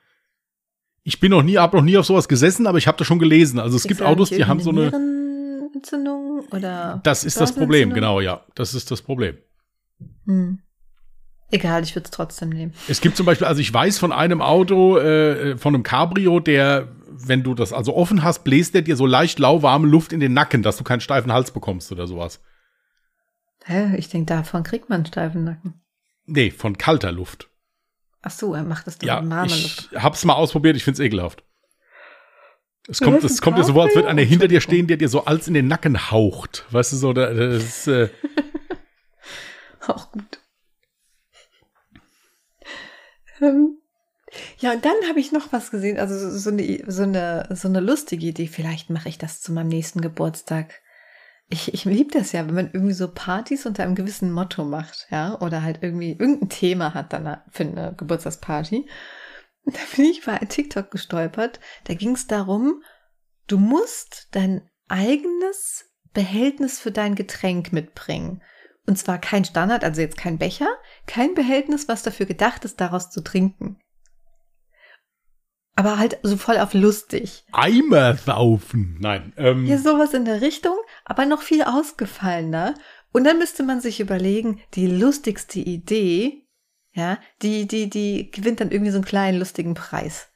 Ich 1.03 1.19
bin 1.19 1.31
noch 1.31 1.41
nie, 1.41 1.57
habe 1.57 1.77
noch 1.77 1.83
nie 1.83 1.97
auf 1.97 2.05
sowas 2.05 2.27
gesessen, 2.27 2.67
aber 2.67 2.77
ich 2.77 2.87
habe 2.87 2.97
das 2.97 3.07
schon 3.07 3.19
gelesen. 3.19 3.59
Also 3.59 3.77
es 3.77 3.83
gibt 3.83 4.01
Autos, 4.01 4.29
die 4.29 4.45
haben 4.45 4.59
so 4.59 4.69
eine. 4.69 4.91
Nierenentzündung 4.91 6.47
oder? 6.51 6.99
Das 7.03 7.23
ist 7.23 7.39
das 7.39 7.53
Problem, 7.53 7.93
genau, 7.93 8.21
ja. 8.21 8.45
Das 8.55 8.73
ist 8.73 8.91
das 8.91 9.01
Problem. 9.01 9.37
Hm. 10.25 10.59
Egal, 11.51 11.83
ich 11.83 11.95
würde 11.95 12.05
es 12.05 12.11
trotzdem 12.11 12.49
nehmen. 12.49 12.73
Es 12.87 13.01
gibt 13.01 13.17
zum 13.17 13.25
Beispiel, 13.25 13.47
also 13.47 13.59
ich 13.59 13.73
weiß 13.73 13.97
von 13.97 14.11
einem 14.11 14.39
Auto, 14.41 14.97
äh, 14.97 15.57
von 15.57 15.73
einem 15.73 15.83
Cabrio, 15.83 16.39
der, 16.39 16.89
wenn 17.27 17.43
du 17.43 17.53
das 17.53 17.73
also 17.73 17.95
offen 17.95 18.23
hast, 18.23 18.43
bläst 18.43 18.73
der 18.73 18.81
dir 18.81 18.95
so 18.95 19.05
leicht 19.05 19.39
lauwarme 19.39 19.87
Luft 19.87 20.13
in 20.13 20.19
den 20.19 20.33
Nacken, 20.33 20.63
dass 20.63 20.77
du 20.77 20.83
keinen 20.83 21.01
steifen 21.01 21.31
Hals 21.31 21.51
bekommst 21.51 21.91
oder 21.91 22.07
sowas. 22.07 22.39
Hä? 23.65 23.95
Ich 23.97 24.09
denke, 24.09 24.33
davon 24.33 24.63
kriegt 24.63 24.89
man 24.89 24.97
einen 24.97 25.05
steifen 25.05 25.43
Nacken. 25.43 25.81
Nee, 26.25 26.51
von 26.51 26.77
kalter 26.77 27.11
Luft. 27.11 27.49
Ach 28.21 28.31
so, 28.31 28.53
er 28.53 28.63
macht 28.63 28.85
das 28.87 28.97
doch 28.97 29.07
Ja, 29.07 29.19
in 29.19 29.29
warme 29.29 29.49
Luft. 29.51 29.89
ich 29.91 29.97
hab's 30.01 30.23
mal 30.25 30.33
ausprobiert, 30.33 30.75
ich 30.75 30.83
find's 30.83 30.99
ekelhaft. 30.99 31.43
Es 32.87 32.99
kommt, 33.01 33.23
es 33.23 33.41
kommt 33.41 33.57
dir 33.57 33.63
so 33.63 33.73
vor, 33.73 33.83
als 33.83 33.95
würde 33.95 34.07
einer 34.07 34.23
hinter 34.23 34.47
dir 34.47 34.61
stehen, 34.61 34.87
der 34.87 34.97
dir 34.97 35.09
so 35.09 35.25
alles 35.25 35.47
in 35.47 35.53
den 35.53 35.67
Nacken 35.67 36.09
haucht. 36.11 36.65
Weißt 36.71 36.91
du, 36.93 36.97
so, 36.97 37.13
da- 37.13 37.33
das 37.33 37.63
ist, 37.63 37.87
äh, 37.87 38.09
Auch 39.87 40.11
gut. 40.11 40.39
Ähm, 43.41 43.78
ja, 44.59 44.71
und 44.73 44.85
dann 44.85 44.95
habe 45.07 45.19
ich 45.19 45.31
noch 45.31 45.51
was 45.51 45.71
gesehen, 45.71 45.97
also 45.99 46.29
so- 46.37 46.49
eine, 46.49 46.83
so 46.87 47.03
eine, 47.03 47.47
so 47.51 47.67
eine 47.67 47.79
lustige 47.79 48.25
Idee. 48.27 48.47
Vielleicht 48.47 48.89
mache 48.89 49.09
ich 49.09 49.17
das 49.17 49.41
zu 49.41 49.51
meinem 49.51 49.69
nächsten 49.69 50.01
Geburtstag. 50.01 50.81
Ich, 51.47 51.73
ich 51.73 51.85
liebe 51.85 52.11
das 52.11 52.31
ja, 52.31 52.45
wenn 52.47 52.53
man 52.55 52.69
irgendwie 52.71 52.93
so 52.93 53.11
Partys 53.11 53.65
unter 53.65 53.83
einem 53.83 53.95
gewissen 53.95 54.31
Motto 54.31 54.63
macht, 54.63 55.07
ja, 55.09 55.39
oder 55.41 55.63
halt 55.63 55.79
irgendwie 55.81 56.11
irgendein 56.11 56.49
Thema 56.49 56.93
hat 56.93 57.13
dann 57.13 57.41
für 57.49 57.63
eine 57.63 57.93
Geburtstagsparty. 57.97 58.87
Da 59.65 59.79
bin 59.95 60.05
ich 60.05 60.25
bei 60.25 60.37
TikTok 60.37 60.91
gestolpert. 60.91 61.59
Da 61.85 61.93
ging 61.93 62.15
es 62.15 62.27
darum, 62.27 62.83
du 63.47 63.57
musst 63.57 64.27
dein 64.31 64.69
eigenes 64.87 65.85
Behältnis 66.13 66.79
für 66.79 66.91
dein 66.91 67.15
Getränk 67.15 67.71
mitbringen. 67.73 68.41
Und 68.87 68.97
zwar 68.97 69.19
kein 69.19 69.45
Standard, 69.45 69.83
also 69.83 70.01
jetzt 70.01 70.17
kein 70.17 70.39
Becher, 70.39 70.69
kein 71.05 71.35
Behältnis, 71.35 71.87
was 71.87 72.01
dafür 72.01 72.25
gedacht 72.25 72.65
ist, 72.65 72.81
daraus 72.81 73.11
zu 73.11 73.21
trinken. 73.21 73.79
Aber 75.79 75.97
halt 75.97 76.17
so 76.23 76.35
voll 76.35 76.57
auf 76.57 76.73
lustig. 76.73 77.45
Eimer 77.53 78.17
saufen. 78.17 78.97
Nein. 78.99 79.31
Ähm, 79.37 79.65
Ja, 79.65 79.77
sowas 79.77 80.13
in 80.13 80.25
der 80.25 80.41
Richtung, 80.41 80.75
aber 81.05 81.25
noch 81.25 81.41
viel 81.41 81.63
ausgefallener. 81.63 82.73
Und 83.13 83.23
dann 83.23 83.37
müsste 83.39 83.63
man 83.63 83.79
sich 83.79 84.01
überlegen, 84.01 84.59
die 84.73 84.87
lustigste 84.87 85.59
Idee, 85.59 86.45
ja, 86.91 87.17
die, 87.41 87.65
die, 87.65 87.89
die 87.89 88.29
gewinnt 88.29 88.59
dann 88.59 88.71
irgendwie 88.71 88.91
so 88.91 88.97
einen 88.97 89.05
kleinen 89.05 89.39
lustigen 89.39 89.73
Preis. 89.73 90.27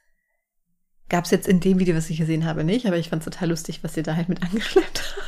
Gab's 1.10 1.32
jetzt 1.32 1.50
in 1.50 1.60
dem 1.60 1.78
Video, 1.78 1.94
was 1.94 2.10
ich 2.10 2.18
gesehen 2.18 2.46
habe, 2.46 2.64
nicht, 2.64 2.86
aber 2.86 2.96
ich 2.98 3.10
fand's 3.10 3.26
total 3.26 3.50
lustig, 3.50 3.84
was 3.84 3.94
sie 3.96 4.02
da 4.04 4.16
halt 4.16 4.30
mit 4.30 4.42
angeschleppt 4.44 5.04
haben. 5.04 5.22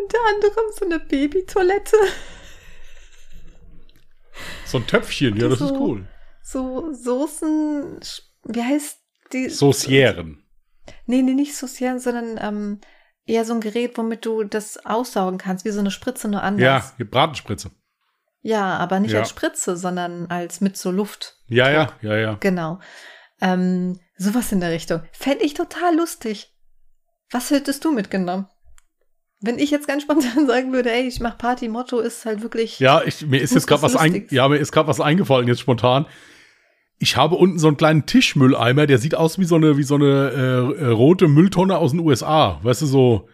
Unter 0.00 0.18
anderem 0.28 0.64
so 0.78 0.84
eine 0.84 1.00
Babytoilette. 1.00 1.96
so 4.64 4.78
ein 4.78 4.86
Töpfchen, 4.86 5.36
ja, 5.36 5.48
das 5.48 5.58
So. 5.58 5.66
ist 5.66 5.72
cool. 5.72 6.06
So 6.52 6.92
Soßen, 6.92 7.98
wie 8.44 8.62
heißt 8.62 8.98
die? 9.32 9.48
Saucieren. 9.48 10.44
Nee, 11.06 11.22
nee, 11.22 11.32
nicht 11.32 11.56
Saucieren, 11.56 11.98
sondern 11.98 12.38
ähm, 12.38 12.80
eher 13.24 13.46
so 13.46 13.54
ein 13.54 13.60
Gerät, 13.60 13.96
womit 13.96 14.26
du 14.26 14.44
das 14.44 14.84
aussaugen 14.84 15.38
kannst, 15.38 15.64
wie 15.64 15.70
so 15.70 15.80
eine 15.80 15.90
Spritze, 15.90 16.28
nur 16.28 16.42
anders. 16.42 16.62
Ja, 16.62 16.92
die 16.98 17.04
Bratenspritze. 17.04 17.70
Ja, 18.42 18.76
aber 18.76 19.00
nicht 19.00 19.12
Ja. 19.12 19.20
als 19.20 19.30
Spritze, 19.30 19.76
sondern 19.76 20.26
als 20.26 20.60
mit 20.60 20.76
so 20.76 20.90
Luft. 20.90 21.36
Ja, 21.46 21.70
ja, 21.70 21.92
ja, 22.02 22.16
ja. 22.16 22.36
Genau. 22.40 22.80
Ähm, 23.40 23.98
sowas 24.18 24.52
in 24.52 24.60
der 24.60 24.72
Richtung. 24.72 25.02
Fände 25.12 25.44
ich 25.44 25.54
total 25.54 25.96
lustig. 25.96 26.54
Was 27.30 27.50
hättest 27.50 27.84
du 27.84 27.92
mitgenommen? 27.92 28.46
Wenn 29.40 29.58
ich 29.58 29.70
jetzt 29.70 29.88
ganz 29.88 30.02
spontan 30.04 30.46
sagen 30.46 30.72
würde, 30.72 30.92
ey, 30.92 31.06
ich 31.06 31.20
mach 31.20 31.38
Party, 31.38 31.68
Motto 31.68 32.00
ist 32.00 32.26
halt 32.26 32.42
wirklich. 32.42 32.78
Ja, 32.78 33.02
ich, 33.04 33.24
mir 33.26 33.40
ist 33.40 33.54
jetzt 33.54 33.66
gerade 33.66 33.82
was 33.82 33.96
ein, 33.96 34.26
ja, 34.30 34.48
mir 34.48 34.56
ist 34.58 34.72
gerade 34.72 34.88
was 34.88 35.00
eingefallen 35.00 35.48
jetzt 35.48 35.60
spontan. 35.60 36.06
Ich 37.02 37.16
habe 37.16 37.34
unten 37.34 37.58
so 37.58 37.66
einen 37.66 37.76
kleinen 37.76 38.06
Tischmülleimer, 38.06 38.86
der 38.86 38.98
sieht 38.98 39.16
aus 39.16 39.36
wie 39.38 39.44
so 39.44 39.56
eine 39.56 39.76
wie 39.76 39.82
so 39.82 39.96
eine 39.96 40.30
äh, 40.78 40.84
äh, 40.84 40.86
rote 40.86 41.26
Mülltonne 41.26 41.76
aus 41.76 41.90
den 41.90 42.00
USA, 42.00 42.60
weißt 42.62 42.82
du 42.82 42.86
so 42.86 43.28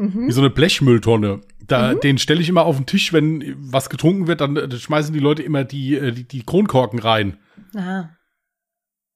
Mhm. 0.00 0.28
wie 0.28 0.32
so 0.32 0.40
eine 0.42 0.50
Blechmülltonne. 0.50 1.40
Da 1.66 1.94
den 1.94 2.18
stelle 2.18 2.40
ich 2.40 2.48
immer 2.48 2.64
auf 2.64 2.76
den 2.76 2.86
Tisch, 2.86 3.12
wenn 3.12 3.56
was 3.58 3.90
getrunken 3.90 4.28
wird, 4.28 4.40
dann 4.40 4.56
äh, 4.56 4.70
schmeißen 4.70 5.12
die 5.12 5.18
Leute 5.18 5.42
immer 5.42 5.64
die 5.64 5.96
äh, 5.96 6.12
die, 6.12 6.22
die 6.22 6.44
Kronkorken 6.44 7.00
rein. 7.00 7.36
Aha. 7.74 8.10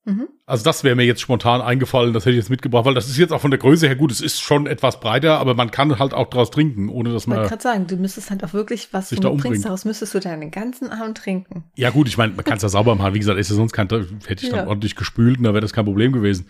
Mhm. 0.04 0.26
Also 0.46 0.64
das 0.64 0.82
wäre 0.82 0.96
mir 0.96 1.04
jetzt 1.04 1.20
spontan 1.20 1.60
eingefallen, 1.60 2.12
das 2.12 2.24
hätte 2.24 2.32
ich 2.32 2.38
jetzt 2.38 2.50
mitgebracht, 2.50 2.84
weil 2.84 2.94
das 2.94 3.08
ist 3.08 3.18
jetzt 3.18 3.32
auch 3.32 3.40
von 3.40 3.52
der 3.52 3.58
Größe 3.60 3.86
her 3.86 3.94
gut, 3.94 4.10
es 4.10 4.20
ist 4.20 4.40
schon 4.40 4.66
etwas 4.66 4.98
breiter, 4.98 5.38
aber 5.38 5.54
man 5.54 5.70
kann 5.70 5.98
halt 6.00 6.12
auch 6.12 6.28
draus 6.28 6.50
trinken, 6.50 6.88
ohne 6.88 7.12
dass 7.12 7.22
Ich 7.22 7.28
wollte 7.28 7.40
man 7.42 7.48
gerade 7.48 7.62
sagen, 7.62 7.86
du 7.86 7.96
müsstest 7.96 8.30
halt 8.30 8.42
auch 8.42 8.52
wirklich, 8.52 8.92
was 8.92 9.10
Sich 9.10 9.18
du 9.20 9.22
da 9.22 9.28
umbringen. 9.28 9.62
daraus 9.62 9.84
müsstest 9.84 10.12
du 10.14 10.18
deinen 10.18 10.50
ganzen 10.50 10.90
Abend 10.90 11.18
trinken. 11.18 11.64
Ja, 11.76 11.90
gut, 11.90 12.08
ich 12.08 12.18
meine, 12.18 12.32
man 12.34 12.44
kann 12.44 12.56
es 12.56 12.62
ja 12.64 12.68
sauber 12.68 12.96
machen. 12.96 13.14
Wie 13.14 13.20
gesagt, 13.20 13.38
ist 13.38 13.50
ja 13.50 13.54
sonst 13.56 13.72
kein, 13.72 13.88
hätte 13.88 14.44
ich 14.44 14.50
dann 14.50 14.58
Ja. 14.60 14.66
ordentlich 14.66 14.96
gespült 14.96 15.38
und 15.38 15.44
da 15.44 15.50
wäre 15.50 15.60
das 15.60 15.72
kein 15.72 15.84
Problem 15.84 16.12
gewesen. 16.12 16.46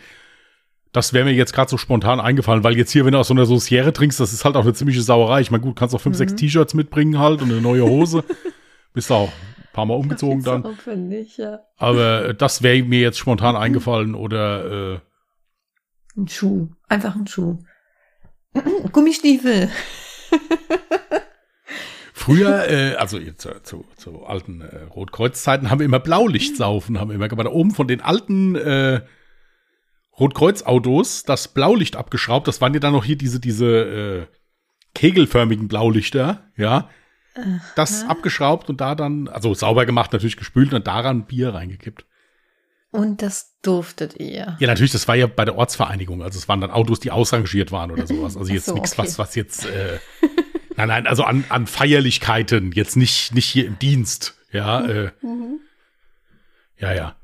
Das 0.93 1.13
wäre 1.13 1.25
mir 1.25 1.33
jetzt 1.33 1.53
gerade 1.55 1.71
so 1.71 1.77
spontan 1.79 2.21
eingefallen, 2.21 2.65
weil 2.65 2.77
jetzt 2.77 2.91
hier, 2.93 3.05
wenn 3.05 3.13
du 3.13 3.19
aus 3.19 3.29
so 3.29 3.35
einer 3.35 3.47
Sauciere 3.47 3.93
trinkst, 3.93 4.19
das 4.21 4.33
ist 4.33 4.45
halt 4.47 4.57
auch 4.57 4.63
eine 4.63 4.75
ziemliche 4.75 5.01
Sauerei. 5.03 5.41
Ich 5.43 5.51
meine, 5.51 5.63
gut, 5.63 5.77
kannst 5.77 5.95
auch 5.95 6.01
fünf, 6.01 6.17
sechs 6.17 6.35
T-Shirts 6.35 6.75
mitbringen 6.75 7.19
halt 7.19 7.41
und 7.43 7.51
eine 7.51 7.61
neue 7.61 7.85
Hose. 7.85 8.25
Bist 8.95 9.11
auch 9.11 9.29
ein 9.29 9.33
paar 9.73 9.87
Mal 9.87 9.95
umgezogen 9.95 10.43
dann. 10.43 10.65
Aufwendig, 10.65 11.37
ja. 11.39 11.61
Aber 11.77 12.27
äh, 12.27 12.35
das 12.35 12.63
wäre 12.63 12.83
mir 12.83 13.01
jetzt 13.01 13.19
spontan 13.19 13.57
eingefallen 13.57 14.15
oder 14.15 14.95
äh, 14.95 15.01
Ein 16.17 16.29
Schuh. 16.29 16.69
Einfach 16.89 17.17
ein 17.17 17.27
Schuh. 17.27 17.59
Gummistiefel. 18.93 19.71
Früher, 22.13 22.69
äh, 22.71 22.95
also 22.95 23.19
äh, 23.19 23.35
zu, 23.37 23.85
zu 23.97 24.25
alten 24.25 24.61
äh, 24.61 24.85
Rotkreuzzeiten, 24.85 25.71
haben 25.71 25.81
wir 25.81 25.87
immer 25.87 25.99
Blaulichtsaufen, 25.99 27.01
haben 27.01 27.09
wir 27.09 27.17
immer 27.17 27.29
gemacht. 27.29 27.47
Da 27.47 27.51
oben 27.51 27.73
von 27.73 27.89
den 27.89 28.01
alten 28.01 28.55
äh, 28.55 29.01
Rotkreuzautos 30.21 31.25
das 31.25 31.49
Blaulicht 31.49 31.97
abgeschraubt. 31.97 32.47
Das 32.47 32.61
waren 32.61 32.75
ja 32.75 32.81
dann 32.81 32.93
noch 32.93 33.05
hier 33.05 33.17
diese, 33.17 33.41
diese 33.41 33.67
äh, 33.67 34.27
kegelförmigen 34.95 35.69
Blaulichter, 35.69 36.45
ja. 36.57 36.89
Das 37.77 38.05
abgeschraubt 38.05 38.69
und 38.69 38.81
da 38.81 38.95
dann, 38.95 39.29
also 39.29 39.55
sauber 39.55 39.87
gemacht, 39.87 40.13
natürlich 40.13 40.37
gespült 40.37 40.75
und 40.75 40.87
daran 40.87 41.25
Bier 41.25 41.55
reingekippt. 41.55 42.05
Und 42.91 43.23
das 43.23 43.59
durftet 43.63 44.21
ihr. 44.21 44.57
Ja, 44.61 44.67
natürlich, 44.67 44.93
das 44.93 45.09
war 45.09 45.15
ja 45.15 45.27
bei 45.27 45.47
der 45.47 45.57
Ortsvereinigung. 45.57 46.23
Also 46.23 46.39
es 46.39 46.47
waren 46.49 46.61
dann 46.61 46.71
Autos, 46.71 47.01
die 47.01 47.11
ausrangiert 47.11 47.73
waren 47.73 47.91
oder 47.91 48.07
sowas. 48.07 48.37
Also 48.37 48.53
jetzt 48.53 48.67
so, 48.67 48.75
nichts, 48.75 48.93
okay. 48.93 49.09
was, 49.09 49.19
was 49.19 49.35
jetzt, 49.35 49.65
äh, 49.65 49.99
nein, 50.77 50.89
nein, 50.89 51.07
also 51.07 51.25
an, 51.25 51.45
an 51.49 51.67
Feierlichkeiten, 51.67 52.73
jetzt 52.73 52.97
nicht, 52.97 53.35
nicht 53.35 53.47
hier 53.47 53.67
im 53.67 53.79
Dienst, 53.79 54.37
ja, 54.53 54.85
äh, 54.85 55.11
ja, 56.79 56.93
ja. 56.93 57.17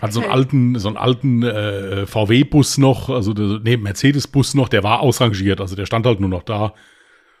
Hat 0.00 0.12
so 0.12 0.22
einen 0.22 0.30
alten, 0.30 0.78
so 0.78 0.88
einen 0.88 0.96
alten 0.96 1.42
äh, 1.44 2.06
VW-Bus 2.06 2.78
noch, 2.78 3.10
also 3.10 3.32
nee, 3.32 3.76
Mercedes-Bus 3.76 4.54
noch, 4.54 4.68
der 4.68 4.82
war 4.82 5.00
ausrangiert, 5.00 5.60
also 5.60 5.76
der 5.76 5.86
stand 5.86 6.06
halt 6.06 6.18
nur 6.20 6.30
noch 6.30 6.42
da 6.42 6.74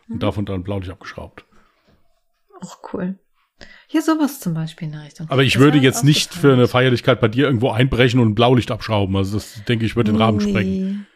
und 0.08 0.22
davon 0.22 0.44
dann 0.44 0.62
Blaulicht 0.62 0.90
abgeschraubt. 0.90 1.44
Auch 2.60 2.78
cool. 2.92 3.18
Hier 3.88 4.02
sowas 4.02 4.40
zum 4.40 4.54
Beispiel 4.54 4.86
in 4.86 4.92
der 4.92 5.02
Richtung. 5.04 5.28
Aber 5.30 5.42
ich 5.42 5.54
Das 5.54 5.62
würde 5.62 5.78
jetzt 5.78 6.04
nicht 6.04 6.32
für 6.32 6.52
eine. 6.52 6.66
Feierlichkeit 6.68 7.20
bei 7.20 7.28
dir 7.28 7.46
irgendwo 7.46 7.70
einbrechen 7.70 8.20
und 8.20 8.28
ein 8.30 8.34
Blaulicht 8.34 8.70
abschrauben. 8.70 9.16
Also 9.16 9.36
das 9.36 9.62
denke 9.64 9.84
ich, 9.84 9.96
würde 9.96 10.12
den 10.12 10.20
Rahmen 10.20 10.38
Nee. 10.38 10.48
sprengen. 10.50 11.06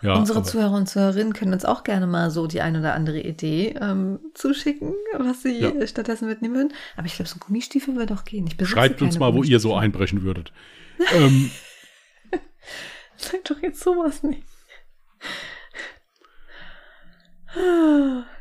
Ja, 0.00 0.14
Unsere 0.14 0.38
aber- 0.38 0.46
Zuhörer 0.46 0.72
und 0.76 0.88
Zuhörerinnen 0.88 1.34
können 1.34 1.52
uns 1.52 1.66
auch 1.66 1.84
gerne 1.84 2.06
mal 2.06 2.30
so 2.30 2.46
die 2.46 2.62
ein 2.62 2.74
oder 2.76 2.94
andere 2.94 3.20
Idee 3.20 3.74
ähm, 3.78 4.18
zuschicken, 4.32 4.94
was 5.18 5.42
sie 5.42 5.58
Ja. 5.60 5.86
stattdessen 5.86 6.26
mitnehmen 6.26 6.54
würden. 6.54 6.72
Aber 6.96 7.06
ich 7.06 7.16
glaube, 7.16 7.28
so 7.28 7.38
Gummistiefel 7.38 7.94
würde 7.96 8.14
auch 8.14 8.24
gehen. 8.24 8.48
Schreibt 8.64 9.02
uns 9.02 9.18
mal, 9.18 9.34
wo 9.34 9.42
ihr 9.42 9.60
so 9.60 9.74
einbrechen 9.74 10.22
würdet. 10.22 10.52
ähm, 11.14 11.50
Sag 13.16 13.44
doch 13.44 13.60
jetzt 13.62 13.80
sowas 13.82 14.22
nicht. 14.22 14.42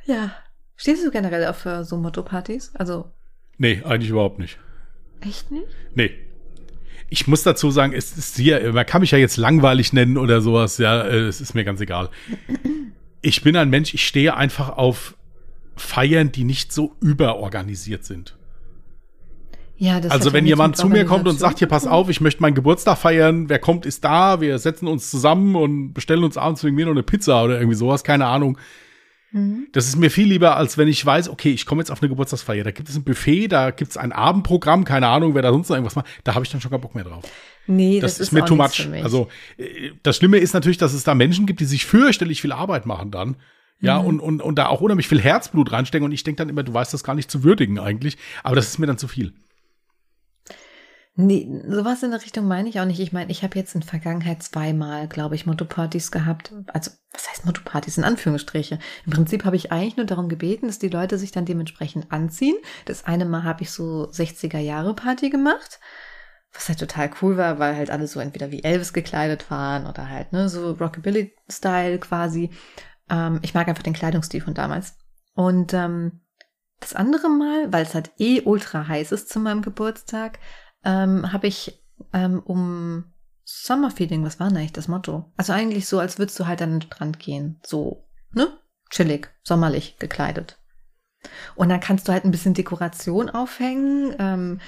Ja. 0.06 0.32
Stehst 0.84 1.06
du 1.06 1.12
generell 1.12 1.46
auf 1.46 1.66
äh, 1.66 1.86
so 1.86 1.96
Motto-Partys? 1.96 2.74
Also, 2.74 3.06
nee, 3.58 3.82
eigentlich 3.86 4.10
überhaupt 4.10 4.38
nicht. 4.38 4.60
echt 5.22 5.50
nicht? 5.50 5.64
Nee. 5.96 6.12
Ich 7.10 7.26
muss 7.26 7.42
dazu 7.42 7.72
sagen, 7.72 7.94
es 7.94 8.18
ist 8.18 8.36
hier, 8.36 8.74
man 8.74 8.86
kann 8.86 9.00
mich 9.00 9.12
ja 9.12 9.18
jetzt 9.18 9.38
langweilig 9.38 9.94
nennen 9.94 10.18
oder 10.18 10.42
sowas, 10.42 10.80
ja, 10.80 11.04
äh, 11.04 11.20
es 11.20 11.40
ist 11.40 11.54
mir 11.54 11.64
ganz 11.64 11.80
egal. 11.80 12.10
Ich 13.22 13.44
bin 13.44 13.56
ein 13.56 13.70
Mensch, 13.70 13.94
ich 13.94 14.06
stehe 14.06 14.36
einfach 14.36 14.76
auf 14.76 15.16
Feiern, 15.78 16.34
die 16.34 16.44
nicht 16.44 16.74
so 16.74 16.98
überorganisiert 17.00 18.04
sind. 18.04 18.36
Ja, 19.78 20.02
das 20.02 20.12
Also 20.12 20.34
wenn 20.34 20.46
jemand 20.46 20.76
zu 20.76 20.90
mir 20.90 21.06
kommt 21.06 21.30
und 21.30 21.40
sagt, 21.40 21.60
hier 21.60 21.70
pass 21.70 21.88
auf, 21.88 22.10
ich 22.10 22.20
möchte 22.20 22.42
meinen 22.42 22.56
Geburtstag 22.56 22.98
feiern, 22.98 23.48
wer 23.48 23.60
kommt, 23.60 23.86
ist 23.86 24.04
da, 24.04 24.42
wir 24.42 24.60
setzen 24.60 24.90
uns 24.90 25.10
zusammen 25.10 25.56
und 25.56 25.94
bestellen 25.94 26.26
uns 26.26 26.36
abends 26.36 26.62
wegen 26.66 26.76
mir 26.76 26.88
noch 26.88 26.92
eine 26.92 27.04
Pizza 27.04 27.42
oder 27.42 27.56
irgendwie 27.56 27.78
sowas, 27.78 28.04
keine 28.04 28.26
Ahnung. 28.26 28.58
Mhm. 29.34 29.68
Das 29.72 29.88
ist 29.88 29.98
mir 29.98 30.12
viel 30.12 30.28
lieber, 30.28 30.56
als 30.56 30.78
wenn 30.78 30.88
ich 30.88 31.04
weiß, 31.04 31.28
okay, 31.28 31.50
ich 31.52 31.66
komme 31.66 31.82
jetzt 31.82 31.90
auf 31.90 32.02
eine 32.02 32.10
Geburtstagsfeier, 32.10 32.64
da 32.64 32.72
gibt 32.72 32.88
es 32.88 32.96
ein 32.96 33.04
Buffet, 33.04 33.48
da 33.48 33.72
gibt 33.72 33.92
es 33.92 33.98
ein 33.98 34.12
Abendprogramm, 34.12 34.86
keine 34.86 35.08
Ahnung, 35.08 35.34
wer 35.34 35.42
da 35.42 35.52
sonst 35.52 35.70
noch 35.70 35.76
irgendwas 35.76 35.96
macht, 35.96 36.06
da 36.24 36.36
habe 36.36 36.46
ich 36.46 36.52
dann 36.52 36.62
schon 36.62 36.70
keinen 36.72 36.82
Bock 36.82 36.94
mehr 36.96 37.04
drauf. 37.04 37.24
Nee, 37.66 38.00
Das, 38.00 38.14
das, 38.14 38.28
ist 38.28 38.32
mir 38.32 38.44
auch 38.44 38.48
too 38.48 38.56
much. 38.56 38.88
Also 39.04 39.28
äh, 39.58 39.92
das 40.04 40.18
Schlimme 40.18 40.38
ist 40.38 40.54
natürlich, 40.54 40.78
dass 40.78 40.94
es 40.94 41.04
da 41.04 41.16
Menschen 41.16 41.46
gibt, 41.48 41.60
die 41.60 41.66
sich 41.66 41.86
fürchterlich 41.86 42.42
viel 42.42 42.52
Arbeit 42.52 42.86
machen 42.86 43.10
dann. 43.12 43.36
Ja, 43.82 44.00
Mhm. 44.02 44.08
und, 44.08 44.20
und, 44.20 44.42
und 44.42 44.56
da 44.56 44.68
auch 44.68 44.80
unheimlich 44.82 45.08
viel 45.10 45.20
Herzblut 45.20 45.72
reinstecken. 45.72 46.06
Und 46.06 46.12
ich 46.14 46.24
denke 46.24 46.38
dann 46.38 46.50
immer, 46.50 46.64
du 46.64 46.74
weißt 46.74 46.94
das 46.94 47.04
gar 47.04 47.16
nicht 47.16 47.30
zu 47.30 47.44
würdigen 47.44 47.80
eigentlich. 47.80 48.18
Aber 48.44 48.56
das 48.56 48.68
ist 48.68 48.78
mir 48.80 48.88
dann 48.88 48.98
zu 48.98 49.08
viel. 49.10 49.34
Nee, 51.16 51.48
sowas 51.68 52.02
in 52.02 52.10
der 52.10 52.24
Richtung 52.24 52.48
meine 52.48 52.68
ich 52.68 52.80
auch 52.80 52.86
nicht. 52.86 53.00
Ich 53.00 53.14
meine, 53.14 53.32
ich 53.32 53.44
habe 53.44 53.58
jetzt 53.60 53.76
in 53.76 53.84
Vergangenheit 53.84 54.42
zweimal, 54.42 55.08
glaube 55.08 55.36
ich, 55.36 55.46
Motto-Partys 55.46 56.12
gehabt. 56.12 56.52
Also, 56.68 56.90
was 57.12 57.30
heißt 57.30 57.46
Motto-Partys? 57.46 58.00
In 58.00 58.04
Anführungsstriche. 58.04 58.80
Im 59.06 59.14
Prinzip 59.14 59.46
habe 59.46 59.56
ich 59.56 59.72
eigentlich 59.72 59.96
nur 59.96 60.08
darum 60.08 60.28
gebeten, 60.28 60.66
dass 60.66 60.80
die 60.80 60.90
Leute 60.90 61.20
sich 61.20 61.32
dann 61.32 61.46
dementsprechend 61.46 62.12
anziehen. 62.12 62.56
Das 62.86 63.06
eine 63.06 63.26
Mal 63.26 63.44
habe 63.44 63.62
ich 63.62 63.70
so 63.70 64.10
60er-Jahre-Party 64.10 65.30
gemacht. 65.30 65.80
Was 66.52 66.68
halt 66.68 66.80
total 66.80 67.12
cool 67.22 67.38
war, 67.38 67.60
weil 67.60 67.76
halt 67.76 67.92
alle 67.92 68.08
so 68.08 68.20
entweder 68.20 68.50
wie 68.50 68.64
Elvis 68.64 68.92
gekleidet 68.92 69.52
waren 69.52 69.86
oder 69.86 70.10
halt, 70.10 70.34
ne, 70.34 70.50
so 70.50 70.72
Rockabilly-Style 70.72 72.00
quasi. 72.00 72.50
Ähm, 73.10 73.40
ich 73.44 73.54
mag 73.54 73.68
einfach 73.68 73.84
den 73.84 73.94
Kleidungsstil 73.94 74.42
von 74.42 74.56
damals. 74.56 74.96
Und 75.36 75.74
ähm, 75.76 76.22
das 76.80 76.96
andere 76.96 77.30
Mal, 77.30 77.72
weil 77.72 77.84
es 77.84 77.94
halt 77.94 78.12
eh 78.18 78.42
ultra 78.42 78.88
heiß 78.88 79.12
ist 79.12 79.30
zu 79.30 79.40
meinem 79.40 79.62
Geburtstag, 79.62 80.40
ähm, 80.84 81.32
habe 81.32 81.48
ich 81.48 81.82
ähm, 82.14 82.40
um 82.40 83.14
Summerfeeling, 83.46 84.24
was 84.24 84.40
war 84.40 84.48
denn 84.50 84.58
eigentlich 84.58 84.74
das 84.74 84.88
Motto? 84.88 85.32
Also 85.38 85.54
eigentlich 85.54 85.88
so, 85.88 86.00
als 86.00 86.18
würdest 86.18 86.40
du 86.40 86.48
halt 86.48 86.62
an 86.62 86.72
den 86.72 86.82
Strand 86.82 87.20
gehen. 87.20 87.60
So, 87.66 88.08
ne? 88.32 88.48
Chillig, 88.90 89.30
sommerlich 89.44 89.98
gekleidet. 90.00 90.60
Und 91.56 91.70
dann 91.70 91.80
kannst 91.80 92.08
du 92.08 92.12
halt 92.12 92.26
ein 92.26 92.32
bisschen 92.32 92.54
Dekoration 92.54 93.30
aufhängen. 93.30 94.14
Ähm, 94.20 94.60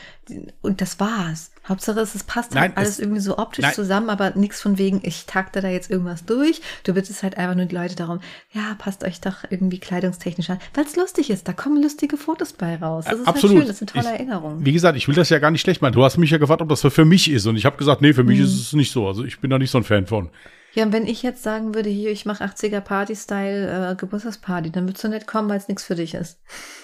und 0.61 0.81
das 0.81 0.99
war's. 0.99 1.51
Hauptsache 1.67 1.99
es, 1.99 2.15
es 2.15 2.23
passt 2.23 2.53
Nein, 2.53 2.63
halt 2.63 2.77
alles 2.77 2.89
es- 2.91 2.99
irgendwie 2.99 3.21
so 3.21 3.37
optisch 3.37 3.63
nein. 3.63 3.73
zusammen, 3.73 4.09
aber 4.09 4.31
nichts 4.35 4.61
von 4.61 4.77
wegen, 4.77 4.99
ich 5.03 5.25
takte 5.25 5.61
da 5.61 5.67
jetzt 5.69 5.89
irgendwas 5.91 6.25
durch. 6.25 6.61
Du 6.83 6.93
bittest 6.93 7.21
halt 7.23 7.37
einfach 7.37 7.55
nur 7.55 7.65
die 7.65 7.75
Leute 7.75 7.95
darum, 7.95 8.19
ja, 8.51 8.75
passt 8.77 9.03
euch 9.03 9.19
doch 9.21 9.37
irgendwie 9.49 9.79
kleidungstechnisch 9.79 10.49
an. 10.49 10.59
Weil 10.73 10.85
es 10.85 10.95
lustig 10.95 11.29
ist, 11.29 11.47
da 11.47 11.53
kommen 11.53 11.81
lustige 11.81 12.17
Fotos 12.17 12.53
bei 12.53 12.75
raus. 12.77 13.05
Das 13.05 13.19
ist 13.19 13.27
Absolut. 13.27 13.57
halt 13.57 13.63
schön, 13.63 13.67
das 13.67 13.81
ist 13.81 13.93
eine 13.93 14.03
tolle 14.03 14.13
Ich- 14.15 14.19
Erinnerung. 14.19 14.65
Wie 14.65 14.73
gesagt, 14.73 14.97
ich 14.97 15.07
will 15.07 15.15
das 15.15 15.29
ja 15.29 15.39
gar 15.39 15.51
nicht 15.51 15.61
schlecht 15.61 15.81
machen. 15.81 15.93
Du 15.93 16.03
hast 16.03 16.17
mich 16.17 16.29
ja 16.31 16.37
gefragt, 16.37 16.61
ob 16.61 16.69
das 16.69 16.81
für 16.81 17.05
mich 17.05 17.29
ist. 17.29 17.45
Und 17.45 17.55
ich 17.57 17.65
habe 17.65 17.77
gesagt, 17.77 18.01
nee, 18.01 18.13
für 18.13 18.23
mich 18.23 18.39
ist 18.39 18.53
es 18.53 18.73
nicht 18.73 18.91
so. 18.91 19.07
Also 19.07 19.23
ich 19.25 19.39
bin 19.39 19.49
da 19.49 19.57
nicht 19.59 19.71
so 19.71 19.77
ein 19.79 19.83
Fan 19.83 20.05
von. 20.07 20.29
Ja, 20.75 20.83
und 20.83 20.91
wenn 20.91 21.07
ich 21.07 21.23
jetzt 21.23 21.41
sagen 21.41 21.73
würde, 21.73 21.89
hier, 21.89 22.11
ich 22.11 22.25
mache 22.25 22.43
80er 22.43 22.81
Party-Style 22.81 23.91
äh, 23.91 23.95
Geburtstagsparty, 23.95 24.71
dann 24.71 24.87
würdest 24.87 25.05
du 25.05 25.07
nicht 25.07 25.25
kommen, 25.25 25.47
weil 25.47 25.57
es 25.57 25.69
nichts 25.69 25.85
für 25.85 25.95
dich 25.95 26.13
ist. 26.13 26.37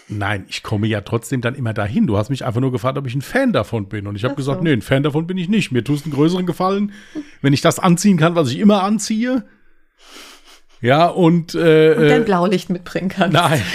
Nein, 0.07 0.45
ich 0.47 0.63
komme 0.63 0.87
ja 0.87 1.01
trotzdem 1.01 1.41
dann 1.41 1.55
immer 1.55 1.73
dahin. 1.73 2.07
Du 2.07 2.17
hast 2.17 2.29
mich 2.29 2.45
einfach 2.45 2.61
nur 2.61 2.71
gefragt, 2.71 2.97
ob 2.97 3.05
ich 3.05 3.15
ein 3.15 3.21
Fan 3.21 3.51
davon 3.51 3.89
bin. 3.89 4.07
Und 4.07 4.15
ich 4.15 4.23
habe 4.23 4.35
gesagt, 4.35 4.59
so. 4.59 4.63
nee, 4.63 4.71
ein 4.71 4.81
Fan 4.81 5.03
davon 5.03 5.27
bin 5.27 5.37
ich 5.37 5.49
nicht. 5.49 5.73
Mir 5.73 5.83
es 5.83 6.03
einen 6.03 6.13
größeren 6.13 6.45
Gefallen, 6.45 6.93
wenn 7.41 7.51
ich 7.51 7.59
das 7.59 7.79
anziehen 7.79 8.17
kann, 8.17 8.33
was 8.33 8.49
ich 8.49 8.59
immer 8.59 8.81
anziehe. 8.81 9.43
Ja, 10.79 11.07
und, 11.07 11.53
äh, 11.53 11.93
Und 11.93 12.07
dein 12.07 12.21
äh, 12.21 12.25
Blaulicht 12.25 12.69
mitbringen 12.69 13.09
kannst. 13.09 13.33
Nein. 13.33 13.61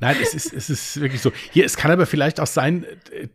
Nein, 0.00 0.16
es 0.22 0.34
ist, 0.34 0.52
es 0.52 0.68
ist 0.68 1.00
wirklich 1.00 1.22
so. 1.22 1.32
Hier, 1.50 1.64
es 1.64 1.78
kann 1.78 1.90
aber 1.90 2.04
vielleicht 2.04 2.40
auch 2.40 2.46
sein, 2.46 2.84
äh, 3.10 3.28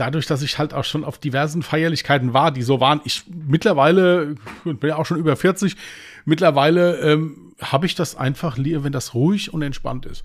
dadurch, 0.00 0.26
dass 0.26 0.42
ich 0.42 0.58
halt 0.58 0.74
auch 0.74 0.84
schon 0.84 1.04
auf 1.04 1.18
diversen 1.18 1.62
Feierlichkeiten 1.62 2.32
war, 2.32 2.50
die 2.50 2.62
so 2.62 2.80
waren, 2.80 3.00
ich 3.04 3.24
mittlerweile, 3.28 4.36
ich 4.64 4.78
bin 4.78 4.90
ja 4.90 4.96
auch 4.96 5.06
schon 5.06 5.18
über 5.18 5.36
40, 5.36 5.76
mittlerweile 6.24 6.98
ähm, 7.00 7.54
habe 7.60 7.86
ich 7.86 7.94
das 7.94 8.16
einfach 8.16 8.56
lieber, 8.56 8.84
wenn 8.84 8.92
das 8.92 9.14
ruhig 9.14 9.52
und 9.52 9.62
entspannt 9.62 10.06
ist. 10.06 10.24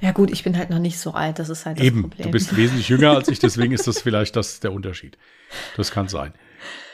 Ja 0.00 0.12
gut, 0.12 0.30
ich 0.30 0.44
bin 0.44 0.58
halt 0.58 0.68
noch 0.68 0.78
nicht 0.78 0.98
so 0.98 1.12
alt, 1.12 1.38
das 1.38 1.48
ist 1.48 1.64
halt 1.64 1.78
das 1.78 1.86
Eben, 1.86 2.02
Problem. 2.02 2.26
du 2.26 2.30
bist 2.30 2.54
wesentlich 2.56 2.88
jünger 2.88 3.12
als 3.12 3.28
ich, 3.28 3.38
deswegen 3.38 3.72
ist 3.72 3.86
das 3.86 4.02
vielleicht 4.02 4.36
das 4.36 4.60
der 4.60 4.72
Unterschied. 4.72 5.16
Das 5.76 5.90
kann 5.90 6.08
sein. 6.08 6.34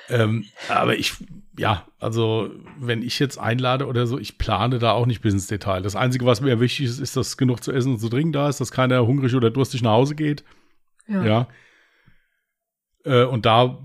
Ähm, 0.09 0.45
aber 0.69 0.97
ich, 0.97 1.15
ja, 1.59 1.87
also 1.99 2.51
wenn 2.79 3.03
ich 3.03 3.19
jetzt 3.19 3.39
einlade 3.39 3.87
oder 3.87 4.07
so, 4.07 4.19
ich 4.19 4.39
plane 4.39 4.79
da 4.79 4.93
auch 4.93 5.07
nicht 5.07 5.21
bis 5.21 5.35
ins 5.35 5.49
Detail. 5.49 5.83
Das 5.83 5.97
Einzige, 5.97 6.25
was 6.27 6.41
mir 6.41 6.61
wichtig 6.61 6.87
ist, 6.87 7.01
ist, 7.01 7.17
dass 7.17 7.37
genug 7.37 7.65
zu 7.65 7.73
essen 7.73 7.95
und 7.95 7.99
zu 7.99 8.09
trinken 8.09 8.33
da 8.33 8.49
ist, 8.49 8.61
dass 8.61 8.71
keiner 8.71 9.05
hungrig 9.05 9.35
oder 9.35 9.51
durstig 9.51 9.83
nach 9.83 9.93
Hause 9.93 10.15
geht. 10.15 10.45
Ja. 11.09 11.25
Ja. 11.25 11.49
Äh, 13.05 13.25
und 13.25 13.47
da 13.47 13.79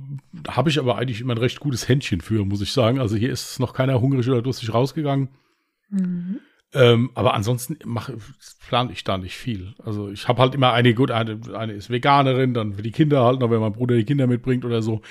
habe 0.47 0.69
ich 0.69 0.79
aber 0.79 0.97
eigentlich 0.97 1.21
immer 1.21 1.35
ein 1.35 1.39
recht 1.39 1.59
gutes 1.59 1.87
Händchen 1.87 2.21
für, 2.21 2.43
muss 2.43 2.61
ich 2.61 2.73
sagen. 2.73 2.99
Also 2.99 3.15
hier 3.15 3.31
ist 3.31 3.59
noch 3.59 3.73
keiner 3.73 4.01
hungrig 4.01 4.27
oder 4.27 4.41
durstig 4.41 4.73
rausgegangen. 4.73 5.29
Mhm. 5.89 6.39
Ähm, 6.73 7.11
aber 7.15 7.33
ansonsten 7.33 7.77
mache 7.85 8.17
plane 8.67 8.93
ich 8.93 9.03
da 9.03 9.17
nicht 9.17 9.35
viel. 9.35 9.75
Also 9.83 10.09
ich 10.09 10.27
habe 10.27 10.41
halt 10.41 10.55
immer 10.55 10.71
eine, 10.71 10.93
gut, 10.93 11.11
eine, 11.11 11.39
eine 11.53 11.73
ist 11.73 11.89
Veganerin, 11.89 12.53
dann 12.53 12.75
für 12.75 12.81
die 12.81 12.91
Kinder 12.91 13.25
halt 13.25 13.39
noch, 13.39 13.51
wenn 13.51 13.59
mein 13.59 13.73
Bruder 13.73 13.95
die 13.95 14.05
Kinder 14.05 14.25
mitbringt 14.25 14.63
oder 14.63 14.81
so. 14.81 15.01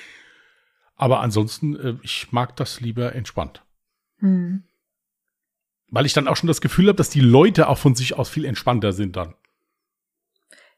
Aber 0.95 1.21
ansonsten, 1.21 1.75
äh, 1.75 1.95
ich 2.01 2.31
mag 2.31 2.55
das 2.55 2.81
lieber 2.81 3.13
entspannt. 3.15 3.63
Mhm. 4.19 4.63
Weil 5.89 6.05
ich 6.05 6.13
dann 6.13 6.27
auch 6.27 6.35
schon 6.35 6.47
das 6.47 6.61
Gefühl 6.61 6.87
habe, 6.87 6.95
dass 6.95 7.09
die 7.09 7.21
Leute 7.21 7.67
auch 7.67 7.77
von 7.77 7.95
sich 7.95 8.17
aus 8.17 8.29
viel 8.29 8.45
entspannter 8.45 8.91
sind 8.91 9.15
dann. 9.15 9.35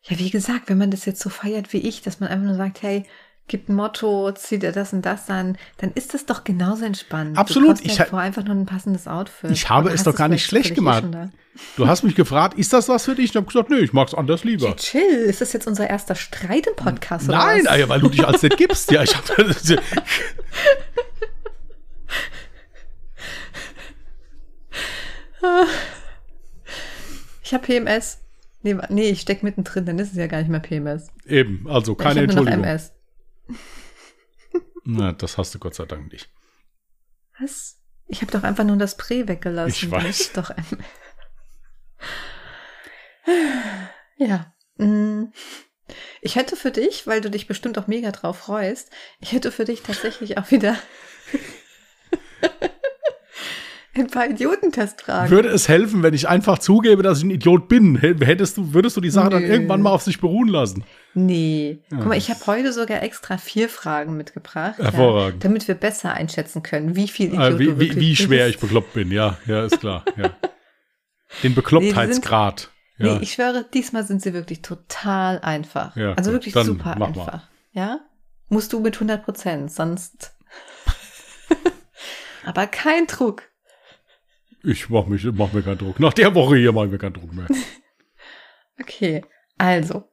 Ja, 0.04 0.20
wie 0.20 0.30
gesagt, 0.30 0.70
wenn 0.70 0.78
man 0.78 0.92
das 0.92 1.06
jetzt 1.06 1.22
so 1.22 1.30
feiert 1.30 1.72
wie 1.74 1.78
ich, 1.78 2.02
dass 2.02 2.20
man 2.20 2.30
einfach 2.30 2.46
nur 2.46 2.56
sagt, 2.56 2.82
hey, 2.82 3.06
gibt 3.48 3.68
ein 3.70 3.76
Motto, 3.76 4.32
zieht 4.34 4.64
er 4.64 4.72
das 4.72 4.94
und 4.94 5.02
das 5.06 5.30
an, 5.30 5.58
dann 5.78 5.92
ist 5.94 6.14
das 6.14 6.26
doch 6.26 6.44
genauso 6.44 6.86
entspannt. 6.86 7.38
Absolut. 7.38 7.82
Ich 7.82 8.00
ha- 8.00 8.06
vor 8.06 8.20
einfach 8.20 8.44
nur 8.44 8.56
ein 8.56 8.66
passendes 8.66 9.08
Outfit. 9.08 9.52
Ich 9.52 9.70
habe 9.70 9.90
es 9.92 10.04
doch 10.04 10.16
gar 10.16 10.28
nicht 10.30 10.46
schlecht 10.46 10.72
eh 10.72 10.76
gemacht. 10.76 11.04
Du 11.78 11.88
hast 11.88 12.04
mich 12.04 12.16
gefragt, 12.16 12.58
ist 12.58 12.72
das 12.74 12.88
was 12.90 13.06
für 13.06 13.16
dich? 13.16 13.32
Ich 13.32 13.36
habe 13.36 13.46
gesagt, 13.46 13.70
nee, 13.70 13.78
ich 13.80 13.94
mag's 13.94 14.14
anders 14.14 14.42
da? 14.42 14.48
lieber. 14.48 14.76
Chill, 14.78 15.02
ist 15.26 15.42
das 15.42 15.52
jetzt 15.54 15.68
unser 15.68 15.90
erster 15.90 16.16
Streit 16.16 16.68
im 16.68 16.76
Podcast? 16.76 17.28
Oder 17.30 17.38
Nein, 17.38 17.62
was? 17.66 17.68
Alter, 17.68 17.90
weil 17.90 18.00
du 18.02 18.10
dich 18.10 18.26
als 18.26 18.42
nicht 18.42 18.58
gibst. 18.58 18.92
Ja, 18.92 19.04
ich 19.04 19.16
habe 19.16 19.56
Ich 27.44 27.54
habe 27.54 27.66
PMS. 27.66 28.20
Nee, 28.64 28.78
nee, 28.90 29.10
ich 29.10 29.22
steck 29.22 29.44
mittendrin, 29.44 29.86
dann 29.86 30.00
ist 30.00 30.12
es 30.12 30.18
ja 30.18 30.28
gar 30.28 30.40
nicht 30.40 30.50
mehr 30.50 30.62
PMS. 30.62 31.10
eben, 31.26 31.68
also 31.70 31.96
keine 31.96 32.24
ich 32.24 32.30
habe 32.30 32.36
nur 32.36 32.46
noch 32.46 32.52
Entschuldigung. 32.52 32.64
MS. 32.64 32.94
Na, 34.86 35.14
das 35.14 35.38
hast 35.38 35.54
du 35.54 35.60
Gott 35.60 35.76
sei 35.76 35.86
Dank 35.86 36.12
nicht. 36.12 36.30
Was? 37.40 37.80
Ich 38.08 38.22
habe 38.22 38.32
doch 38.32 38.44
einfach 38.44 38.64
nur 38.64 38.78
das 38.78 38.98
Prä 38.98 39.28
weggelassen. 39.28 39.70
Ich 39.70 39.92
weiß. 39.92 40.20
ist 40.20 40.38
doch 40.38 40.50
MS. 40.50 40.68
Ja. 44.18 44.54
mm. 44.78 45.32
Ich 46.22 46.36
hätte 46.36 46.56
für 46.56 46.72
dich, 46.72 47.08
weil 47.08 47.20
du 47.20 47.30
dich 47.30 47.48
bestimmt 47.48 47.78
auch 47.78 47.88
mega 47.88 48.12
drauf 48.12 48.38
freust, 48.38 48.90
ich 49.20 49.34
hätte 49.34 49.52
für 49.52 49.66
dich 49.66 49.82
tatsächlich 49.82 50.38
auch 50.38 50.52
wieder 50.52 50.78
ein 53.96 54.08
paar 54.08 54.28
Idiotentestfragen. 54.30 55.30
Würde 55.30 55.50
es 55.50 55.68
helfen, 55.70 56.02
wenn 56.04 56.14
ich 56.14 56.28
einfach 56.28 56.58
zugebe, 56.60 57.04
dass 57.04 57.20
ich 57.20 57.26
ein 57.26 57.30
Idiot 57.30 57.68
bin? 57.68 57.98
Hättest 57.98 58.58
du, 58.58 58.74
würdest 58.74 58.98
du 58.98 59.02
die 59.02 59.10
Sache 59.12 59.30
dann 59.30 59.44
Nö. 59.44 59.48
irgendwann 59.50 59.82
mal 59.82 59.92
auf 59.92 60.02
sich 60.02 60.20
beruhen 60.20 60.48
lassen? 60.48 60.84
Nee. 61.14 61.80
Ja, 61.92 61.98
Guck 61.98 62.08
mal, 62.08 62.18
ich 62.18 62.30
habe 62.32 62.40
heute 62.48 62.74
sogar 62.74 63.04
extra 63.04 63.38
vier 63.38 63.70
Fragen 63.70 64.18
mitgebracht. 64.18 64.80
Hervorragend. 64.80 65.44
Ja, 65.44 65.48
damit 65.50 65.68
wir 65.68 65.76
besser 65.76 66.14
einschätzen 66.14 66.64
können, 66.64 66.96
wie 66.96 67.08
viel 67.08 67.28
Idiot 67.28 67.42
Äh, 67.42 67.50
du 67.52 67.60
wie, 67.60 67.66
wie, 67.68 67.80
wirklich 67.80 68.00
wie 68.00 68.16
schwer 68.16 68.48
ich 68.48 68.56
bist. 68.56 68.62
bekloppt 68.62 68.94
bin, 68.94 69.12
ja, 69.12 69.38
ja, 69.46 69.64
ist 69.66 69.80
klar. 69.80 70.04
Ja. 70.18 70.32
Den 71.44 71.54
Beklopptheitsgrad. 71.56 72.70
ja. 72.98 73.14
Nee, 73.16 73.20
ich 73.22 73.34
schwöre, 73.34 73.66
diesmal 73.74 74.04
sind 74.04 74.22
sie 74.22 74.34
wirklich 74.34 74.62
total 74.64 75.40
einfach. 75.42 75.96
Ja, 75.96 76.14
also 76.14 76.32
gut, 76.32 76.42
wirklich 76.42 76.54
dann 76.56 76.66
super 76.66 76.96
mach 76.98 77.10
mal. 77.16 77.20
einfach. 77.22 77.48
Ja? 77.74 78.00
Musst 78.50 78.74
du 78.74 78.80
mit 78.80 78.96
100 78.96 79.24
Prozent, 79.24 79.72
sonst. 79.72 80.32
Aber 82.46 82.68
kein 82.68 83.08
Druck. 83.08 83.44
Ich 84.64 84.90
mach, 84.90 85.08
mich, 85.08 85.26
mach 85.26 85.52
mir 85.52 85.62
keinen 85.62 85.78
Druck. 85.78 86.00
Nach 86.00 86.14
der 86.14 86.34
Woche 86.34 86.56
hier 86.56 86.72
mach 86.72 86.86
ich 86.86 86.92
mir 86.92 86.98
keinen 86.98 87.14
Druck 87.14 87.34
mehr. 87.34 87.48
Okay, 88.82 89.24
also. 89.60 90.12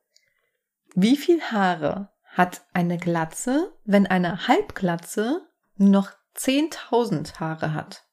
Wie 0.95 1.17
viel 1.17 1.41
Haare 1.41 2.11
hat 2.25 2.61
eine 2.75 2.99
Glatze, 2.99 3.73
wenn 3.87 4.07
eine 4.07 4.49
Halbglatze 4.49 5.49
nur 5.77 5.89
noch 5.89 6.11
10.000 6.37 7.41
Haare 7.41 7.73
hat? 7.73 8.05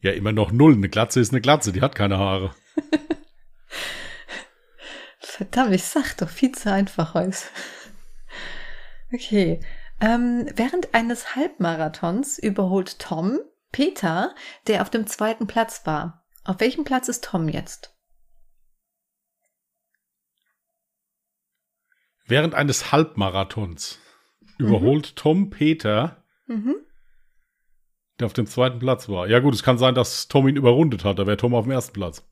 Ja, 0.00 0.10
immer 0.10 0.32
noch 0.32 0.50
null. 0.50 0.74
Eine 0.74 0.88
Glatze 0.88 1.20
ist 1.20 1.30
eine 1.30 1.40
Glatze, 1.40 1.72
die 1.72 1.82
hat 1.82 1.94
keine 1.94 2.18
Haare. 2.18 2.52
Verdammt, 5.20 5.72
ich 5.72 5.84
sag 5.84 6.16
doch 6.16 6.28
viel 6.28 6.50
zu 6.50 6.72
einfach 6.72 7.14
heute. 7.14 7.38
Okay. 9.10 9.60
Ähm, 10.00 10.48
während 10.54 10.94
eines 10.94 11.34
Halbmarathons 11.34 12.38
überholt 12.38 12.98
Tom 12.98 13.40
Peter, 13.72 14.34
der 14.66 14.82
auf 14.82 14.90
dem 14.90 15.06
zweiten 15.06 15.46
Platz 15.46 15.86
war. 15.86 16.24
Auf 16.44 16.60
welchem 16.60 16.84
Platz 16.84 17.08
ist 17.08 17.24
Tom 17.24 17.48
jetzt? 17.48 17.94
Während 22.26 22.54
eines 22.54 22.92
Halbmarathons 22.92 23.98
überholt 24.58 25.16
Tom 25.16 25.50
Peter, 25.50 26.24
Mhm. 26.46 26.76
der 28.18 28.26
auf 28.26 28.32
dem 28.32 28.46
zweiten 28.46 28.78
Platz 28.78 29.08
war. 29.08 29.26
Ja 29.28 29.38
gut, 29.40 29.54
es 29.54 29.62
kann 29.62 29.78
sein, 29.78 29.94
dass 29.94 30.28
Tom 30.28 30.46
ihn 30.48 30.56
überrundet 30.56 31.04
hat. 31.04 31.18
Da 31.18 31.26
wäre 31.26 31.36
Tom 31.36 31.54
auf 31.54 31.64
dem 31.64 31.72
ersten 31.72 31.92
Platz. 31.94 32.24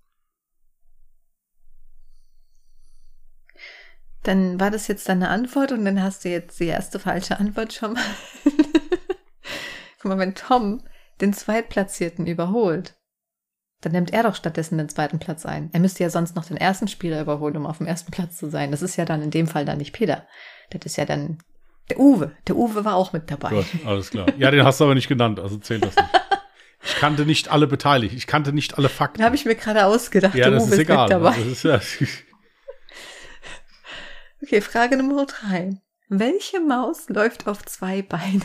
Dann 4.27 4.59
war 4.59 4.73
das 4.73 4.89
jetzt 4.89 5.09
deine 5.09 5.29
Antwort 5.29 5.71
und 5.71 5.85
dann 5.85 6.03
hast 6.03 6.25
du 6.25 6.29
jetzt 6.29 6.59
die 6.59 6.67
erste 6.67 6.99
falsche 6.99 7.39
Antwort 7.39 7.73
schon 7.73 7.93
mal. 7.93 8.03
Guck 10.01 10.09
mal, 10.09 10.19
wenn 10.19 10.35
Tom 10.35 10.83
den 11.21 11.33
Zweitplatzierten 11.33 12.27
überholt, 12.27 12.97
dann 13.83 13.93
nimmt 13.93 14.13
er 14.13 14.25
doch 14.25 14.35
stattdessen 14.35 14.79
den 14.79 14.89
zweiten 14.89 15.21
Platz 15.21 15.47
ein. 15.47 15.71
Er 15.73 15.79
müsste 15.79 16.03
ja 16.03 16.11
sonst 16.11 16.35
noch 16.35 16.45
den 16.45 16.57
ersten 16.57 16.89
Spieler 16.89 17.21
überholen, 17.21 17.57
um 17.57 17.67
auf 17.67 17.79
dem 17.79 17.87
ersten 17.87 18.11
Platz 18.11 18.37
zu 18.37 18.51
sein. 18.51 18.73
Das 18.73 18.83
ist 18.83 18.97
ja 18.97 19.05
dann 19.05 19.23
in 19.23 19.31
dem 19.31 19.47
Fall 19.47 19.65
dann 19.65 19.79
nicht 19.79 19.93
Peter. 19.93 20.27
Das 20.71 20.85
ist 20.85 20.97
ja 20.97 21.05
dann 21.05 21.39
der 21.89 22.01
Uwe. 22.01 22.33
Der 22.49 22.57
Uwe 22.57 22.85
war 22.85 22.97
auch 22.97 23.13
mit 23.13 23.31
dabei. 23.31 23.51
Gut, 23.51 23.67
alles 23.85 24.11
klar. 24.11 24.27
Ja, 24.39 24.51
den 24.51 24.65
hast 24.65 24.81
du 24.81 24.85
aber 24.87 24.97
nicht 24.97 25.07
genannt, 25.07 25.39
also 25.39 25.57
zählt 25.59 25.85
das 25.85 25.95
nicht. 25.95 26.11
Ich 26.85 26.97
kannte 26.97 27.27
nicht 27.27 27.49
alle 27.49 27.67
beteiligt. 27.67 28.15
Ich 28.15 28.27
kannte 28.27 28.53
nicht 28.53 28.77
alle 28.77 28.89
Fakten. 28.89 29.19
Den 29.19 29.25
habe 29.25 29.37
ich 29.37 29.45
mir 29.45 29.55
gerade 29.55 29.87
ausgedacht. 29.87 30.35
ja, 30.35 30.51
der 30.51 30.59
das 30.59 30.67
Uwe 30.67 30.75
ist 30.75 30.81
egal. 30.81 31.05
mit 31.05 31.13
dabei. 31.13 31.37
Das 31.37 31.47
ist 31.47 31.63
ja, 31.63 31.81
Okay, 34.43 34.61
Frage 34.61 34.97
Nummer 34.97 35.27
drei. 35.27 35.81
Welche 36.09 36.61
Maus 36.61 37.09
läuft 37.09 37.47
auf 37.49 37.65
zwei 37.65 38.03
Beinen? 38.03 38.43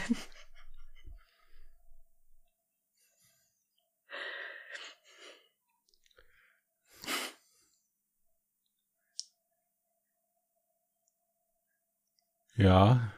ja. 12.56 13.12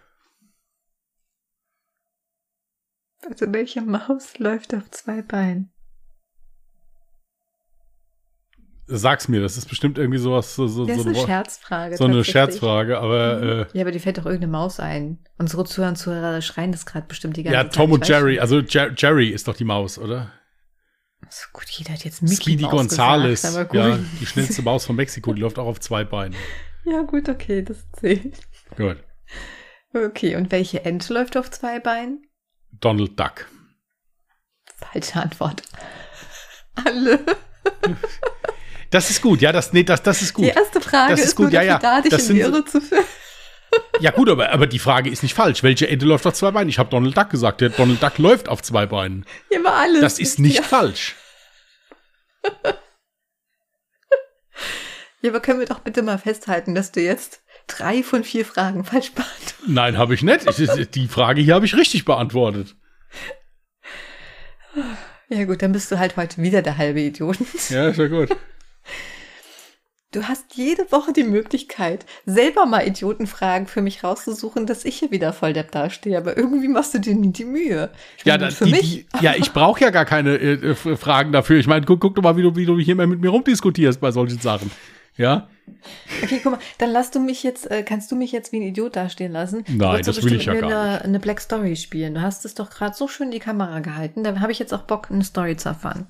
Also 3.25 3.51
welche 3.53 3.81
Maus 3.81 4.38
läuft 4.39 4.73
auf 4.73 4.89
zwei 4.91 5.21
Beinen? 5.21 5.72
Sag's 8.86 9.30
mir, 9.30 9.41
das 9.41 9.56
ist 9.56 9.69
bestimmt 9.69 9.98
irgendwie 9.98 10.19
sowas, 10.19 10.56
so, 10.56 10.67
so, 10.67 10.86
Das 10.86 10.98
ist 10.98 11.08
eine 11.08 11.15
Scherzfrage. 11.15 11.98
so 11.98 12.04
eine. 12.04 12.24
Scherzfrage, 12.24 13.00
aber 13.00 13.41
äh, 13.41 13.78
Ja, 13.78 13.84
aber 13.84 13.91
die 13.91 14.00
fällt 14.00 14.17
doch 14.17 14.26
irgendeine 14.26 14.52
Maus 14.52 14.80
ein. 14.80 15.19
Unsere 15.38 15.63
Zuhörer 15.63 15.89
und 15.89 15.96
Zuhörer 15.96 16.41
schreien 16.41 16.74
das 16.74 16.86
gerade 16.86 17.08
bestimmt 17.08 17.38
die 17.38 17.43
ganze 17.43 17.56
ja, 17.56 17.63
Zeit. 17.63 17.76
Tom 17.76 17.89
Ich 17.91 17.96
und 17.96 18.08
Jerry, 18.08 18.39
also 18.39 18.60
Jer 18.60 18.93
Jerry 18.96 19.30
ist 19.30 19.48
doch 19.48 19.56
die 19.56 19.63
Maus, 19.63 19.98
oder? 19.98 20.32
So 21.30 21.48
gut, 21.54 21.69
jeder 21.69 21.93
hat 21.93 22.04
jetzt 22.04 22.22
Mickey 22.22 22.36
Speedy 22.36 22.63
Maus 22.63 22.72
Gonzales, 22.72 23.41
gesagt, 23.41 23.74
ja, 23.74 23.98
die 24.19 24.26
schnellste 24.26 24.62
Maus 24.62 24.86
von 24.86 24.96
Mexiko, 24.96 25.34
die 25.34 25.41
läuft 25.41 25.58
auch 25.58 25.67
auf 25.67 25.80
zwei 25.80 26.04
Beinen. 26.04 26.36
ja, 26.84 27.02
gut, 27.04 27.30
okay, 27.30 27.62
das 27.62 27.89
zählt. 27.93 28.38
Gut. 28.76 28.98
Okay, 29.93 30.36
und 30.36 30.52
welche 30.52 30.84
Ente 30.84 31.13
läuft 31.13 31.38
auf 31.38 31.50
zwei 31.52 31.80
Beinen? 31.80 32.26
Donald 32.72 33.17
Duck. 33.19 33.48
Falsche 34.76 35.22
Antwort. 35.22 35.62
Alle. 36.86 37.19
Das 38.93 39.10
ist 39.10 39.21
gut, 39.23 39.41
ja, 39.41 39.51
das, 39.51 39.73
nee, 39.73 39.82
das, 39.84 40.03
das 40.03 40.21
ist 40.21 40.38
Die 40.38 40.43
gut. 40.43 40.56
erste 40.56 40.79
Frage 40.79 41.13
ist 41.13 41.21
ist, 41.25 41.36
gut, 41.36 41.45
nur 41.45 41.53
ja, 41.53 41.63
ja. 41.63 41.79
da, 41.79 41.99
dich 41.99 42.12
Das 42.12 42.29
in 42.29 42.36
die 42.36 42.41
Irre 42.41 42.63
zu 42.63 42.79
führen. 42.79 43.03
Ja, 43.99 44.12
gut, 44.12 44.29
aber, 44.29 44.51
aber 44.51 44.67
die 44.67 44.77
Frage 44.77 45.10
ist 45.10 45.23
nicht 45.23 45.34
falsch. 45.34 45.63
Welche 45.63 45.88
Ente 45.89 46.06
läuft 46.06 46.27
auf 46.27 46.36
zwei 46.36 46.51
Beinen? 46.51 46.69
Ich 46.69 46.77
habe 46.77 46.91
Donald 46.91 47.17
Duck 47.17 47.32
gesagt. 47.32 47.62
Der 47.62 47.69
Donald 47.69 48.03
Duck 48.03 48.19
läuft 48.19 48.47
auf 48.47 48.62
zwei 48.62 48.86
Beinen. 48.86 49.25
Ja, 49.49 49.60
aber 49.62 49.73
alles. 49.73 50.01
Das 50.01 50.19
ist 50.19 50.38
nicht 50.38 50.58
Ja. 50.58 50.62
falsch. 50.62 51.15
ja, 55.21 55.29
aber 55.32 55.39
können 55.39 55.60
wir 55.60 55.65
doch 55.65 55.79
bitte 55.79 56.03
mal 56.03 56.19
festhalten, 56.19 56.75
dass 56.75 56.91
du 56.91 57.01
jetzt 57.01 57.41
drei 57.65 58.03
von 58.03 58.23
vier 58.23 58.45
Fragen 58.45 58.84
falsch 58.84 59.12
beantwortet 59.13 59.56
Nein, 59.65 59.97
habe 59.97 60.13
ich 60.13 60.21
nicht. 60.21 60.47
Ich, 60.47 60.89
die 60.91 61.08
Frage 61.08 61.41
hier 61.41 61.56
habe 61.56 61.65
ich 61.65 61.75
richtig 61.75 62.06
beantwortet. 62.06 62.75
Ja 65.29 65.45
gut, 65.45 65.63
dann 65.63 65.71
bist 65.71 65.91
du 65.91 65.97
halt 65.97 66.15
heute 66.15 66.41
wieder 66.43 66.62
der 66.62 66.77
halbe 66.77 66.99
Idiot. 66.99 67.38
Ja, 67.69 67.88
ist 67.88 67.97
ja 67.97 68.08
gut. 68.08 68.29
Du 70.12 70.28
hast 70.28 70.54
jede 70.54 70.91
Woche 70.91 71.12
die 71.12 71.24
Möglichkeit, 71.24 72.06
selber 72.28 72.67
mal 72.67 72.88
Idiotenfragen 72.88 73.65
für 73.65 73.82
mich 73.82 74.04
rauszusuchen, 74.04 74.67
dass 74.67 74.86
ich 74.86 74.98
hier 75.00 75.10
wieder 75.10 75.34
voll 75.34 75.54
depp 75.54 75.72
dastehe. 75.72 76.15
Aber 76.15 76.38
irgendwie 76.38 76.67
machst 76.67 76.93
du 76.93 77.00
dir 77.00 77.15
nie 77.15 77.32
die 77.32 77.46
Mühe. 77.46 77.89
Ich 78.19 78.26
Ja, 78.26 78.34
meine, 78.34 78.50
da, 78.50 78.52
für 78.52 78.65
die, 78.65 78.72
mich. 78.72 79.08
die, 79.19 79.26
ja, 79.26 79.34
ich 79.36 79.52
brauche 79.54 79.82
ja 79.82 79.89
gar 79.89 80.06
keine 80.06 80.36
äh, 80.36 80.54
äh, 80.54 80.76
Fragen 80.76 81.32
dafür. 81.32 81.58
Ich 81.58 81.65
meine, 81.65 81.88
guck, 81.88 82.00
guck 82.00 82.13
doch 82.13 82.22
mal, 82.22 82.38
wie 82.38 82.43
du, 82.43 82.56
wie 82.56 82.67
du 82.67 82.78
hier 82.78 82.96
mal 82.96 83.08
mit 83.08 83.22
mir 83.22 83.30
rumdiskutierst 83.30 84.00
bei 84.00 84.12
solchen 84.12 84.39
Sachen. 84.39 84.69
Ja? 85.17 85.48
Okay, 86.22 86.39
guck 86.43 86.52
mal, 86.54 86.62
dann 86.78 86.91
lass 86.91 87.10
du 87.10 87.19
mich 87.19 87.41
jetzt, 87.41 87.72
äh, 87.72 87.82
kannst 87.82 88.12
du 88.12 88.15
mich 88.15 88.32
jetzt 88.32 88.52
wie 88.52 88.58
ein 88.58 88.63
Idiot 88.63 88.96
dastehen 88.96 89.32
lassen? 89.32 89.63
Nein, 89.67 90.04
das 90.04 90.24
will 90.24 90.36
ich 90.36 90.46
ja 90.46 90.54
gar 90.54 90.69
eine, 90.69 91.02
eine 91.02 91.19
Black 91.19 91.39
Story 91.41 91.76
spielen. 91.76 92.13
Du 92.13 92.22
hast 92.22 92.46
es 92.46 92.54
doch 92.54 92.69
gerade 92.69 92.96
so 92.96 93.08
schön 93.08 93.28
in 93.28 93.32
die 93.32 93.39
Kamera 93.39 93.80
gehalten. 93.80 94.24
Da 94.24 94.39
habe 94.41 94.52
ich 94.52 94.60
jetzt 94.60 94.74
auch 94.76 94.84
Bock, 94.84 95.10
eine 95.10 95.24
Story 95.24 95.58
zu 95.58 95.69
erfahren. 95.69 96.06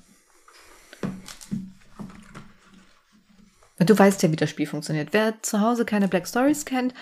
Du 3.86 3.98
weißt 3.98 4.22
ja, 4.22 4.30
wie 4.32 4.36
das 4.36 4.50
Spiel 4.50 4.66
funktioniert. 4.66 5.08
Wer 5.12 5.34
zu 5.42 5.60
Hause 5.60 5.84
keine 5.84 6.08
Black 6.08 6.26
Stories 6.26 6.64
kennt, 6.64 6.94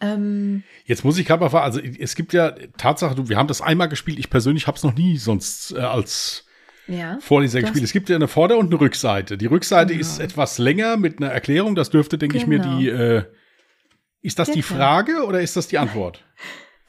ähm, 0.00 0.62
Jetzt 0.84 1.04
muss 1.04 1.18
ich 1.18 1.26
gerade 1.26 1.42
mal 1.42 1.50
fragen, 1.50 1.64
also 1.64 1.80
es 1.80 2.14
gibt 2.14 2.32
ja 2.32 2.52
Tatsache, 2.76 3.28
wir 3.28 3.36
haben 3.36 3.48
das 3.48 3.60
einmal 3.60 3.88
gespielt, 3.88 4.18
ich 4.20 4.30
persönlich 4.30 4.68
habe 4.68 4.76
es 4.76 4.84
noch 4.84 4.94
nie 4.94 5.16
sonst 5.16 5.72
äh, 5.72 5.80
als 5.80 6.46
Ja. 6.86 7.18
Vorleser 7.20 7.60
gespielt. 7.62 7.82
Es 7.82 7.92
gibt 7.92 8.08
ja 8.08 8.14
eine 8.14 8.28
Vorder- 8.28 8.58
und 8.58 8.66
eine 8.66 8.80
Rückseite. 8.80 9.36
Die 9.36 9.46
Rückseite 9.46 9.94
Genau. 9.94 10.00
ist 10.00 10.20
etwas 10.20 10.58
länger 10.58 10.96
mit 10.96 11.18
einer 11.20 11.32
Erklärung. 11.32 11.74
Das 11.74 11.90
dürfte, 11.90 12.16
denke 12.16 12.36
ich 12.36 12.46
mir, 12.46 12.60
Genau. 12.60 12.78
die. 12.78 12.88
Äh, 12.88 13.24
ist 14.22 14.38
das 14.38 14.48
Ja, 14.48 14.54
die. 14.54 14.62
Frage 14.62 15.24
oder 15.26 15.40
ist 15.40 15.56
das 15.56 15.66
die 15.68 15.78
Antwort? 15.78 16.24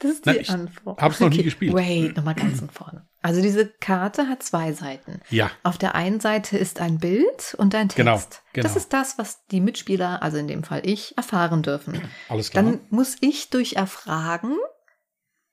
Das 0.00 0.10
ist 0.12 0.26
die 0.26 0.30
ich 0.30 0.50
Antwort. 0.50 1.00
hab's 1.00 1.20
noch 1.20 1.30
nie 1.30 1.42
gespielt. 1.42 1.72
Wait, 1.74 2.16
nochmal 2.16 2.34
ganz 2.34 2.58
von 2.58 2.70
vorne. 2.70 3.06
Also 3.22 3.42
diese 3.42 3.66
Karte 3.66 4.28
hat 4.28 4.42
zwei 4.42 4.72
Seiten. 4.72 5.20
Ja, 5.30 5.50
Auf 5.62 5.76
der 5.78 5.94
einen 5.94 6.20
Seite 6.20 6.56
ist 6.58 6.80
ein 6.80 6.98
Bild 6.98 7.54
und 7.58 7.74
ein 7.74 7.88
Text. 7.90 7.96
Genau, 7.96 8.20
genau. 8.54 8.62
Das 8.66 8.76
ist 8.76 8.92
das, 8.92 9.18
was 9.18 9.46
die 9.48 9.60
Mitspieler, 9.60 10.22
also 10.22 10.38
in 10.38 10.48
dem 10.48 10.64
Fall 10.64 10.80
ich, 10.84 11.16
erfahren 11.18 11.62
dürfen. 11.62 12.00
alles 12.28 12.50
klar. 12.50 12.64
Dann 12.64 12.80
muss 12.90 13.16
ich 13.20 13.50
durch 13.50 13.74
Erfragen 13.74 14.56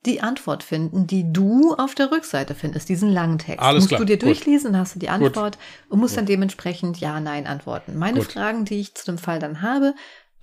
die 0.05 0.21
Antwort 0.21 0.63
finden, 0.63 1.07
die 1.07 1.33
du 1.33 1.73
auf 1.75 1.93
der 1.93 2.11
Rückseite 2.11 2.55
findest, 2.55 2.87
diesen 2.87 3.09
langen 3.11 3.39
Text. 3.39 3.59
Alles 3.61 3.81
musst 3.83 3.89
klar, 3.89 3.99
du 3.99 4.05
dir 4.05 4.15
gut. 4.17 4.27
durchlesen, 4.27 4.71
dann 4.71 4.81
hast 4.81 4.95
du 4.95 4.99
die 4.99 5.07
Gut. 5.07 5.15
Antwort 5.15 5.57
und 5.89 5.99
musst 5.99 6.15
dann 6.15 6.25
dementsprechend 6.25 6.97
Ja, 7.01 7.19
Nein 7.19 7.45
antworten. 7.47 7.97
Meine 7.97 8.19
Gut. 8.19 8.31
Fragen, 8.31 8.63
die 8.63 8.79
ich 8.79 8.95
zu 8.95 9.05
dem 9.05 9.17
Fall 9.17 9.39
dann 9.39 9.61
habe, 9.61 9.93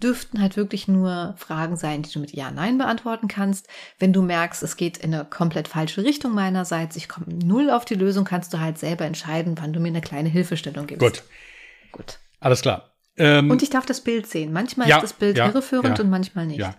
dürften 0.02 0.40
halt 0.40 0.56
wirklich 0.56 0.88
nur 0.88 1.34
Fragen 1.38 1.76
sein, 1.76 2.02
die 2.02 2.12
du 2.12 2.18
mit 2.18 2.32
Ja, 2.32 2.50
Nein 2.50 2.78
beantworten 2.78 3.28
kannst. 3.28 3.68
Wenn 3.98 4.12
du 4.12 4.22
merkst, 4.22 4.62
es 4.62 4.76
geht 4.76 4.98
in 4.98 5.14
eine 5.14 5.24
komplett 5.24 5.68
falsche 5.68 6.04
Richtung 6.04 6.34
meinerseits, 6.34 6.96
ich 6.96 7.08
komme 7.08 7.26
null 7.28 7.70
auf 7.70 7.84
die 7.84 7.94
Lösung, 7.94 8.24
kannst 8.24 8.52
du 8.52 8.60
halt 8.60 8.78
selber 8.78 9.04
entscheiden, 9.04 9.54
wann 9.58 9.72
du 9.72 9.80
mir 9.80 9.88
eine 9.88 10.00
kleine 10.00 10.28
Hilfestellung 10.28 10.86
gibst. 10.86 11.00
Gut, 11.00 11.22
Gut. 11.92 12.18
alles 12.40 12.60
klar. 12.62 12.90
Ähm, 13.16 13.50
Und 13.50 13.62
ich 13.62 13.70
darf 13.70 13.86
das 13.86 14.00
Bild 14.02 14.26
sehen. 14.26 14.52
Manchmal 14.52 14.88
Ja, 14.88 14.96
ist 14.96 15.02
das 15.02 15.12
Bild 15.12 15.36
ja, 15.38 15.46
irreführend 15.46 15.98
ja, 15.98 16.04
und 16.04 16.10
manchmal 16.10 16.46
nicht. 16.46 16.58
ja. 16.58 16.74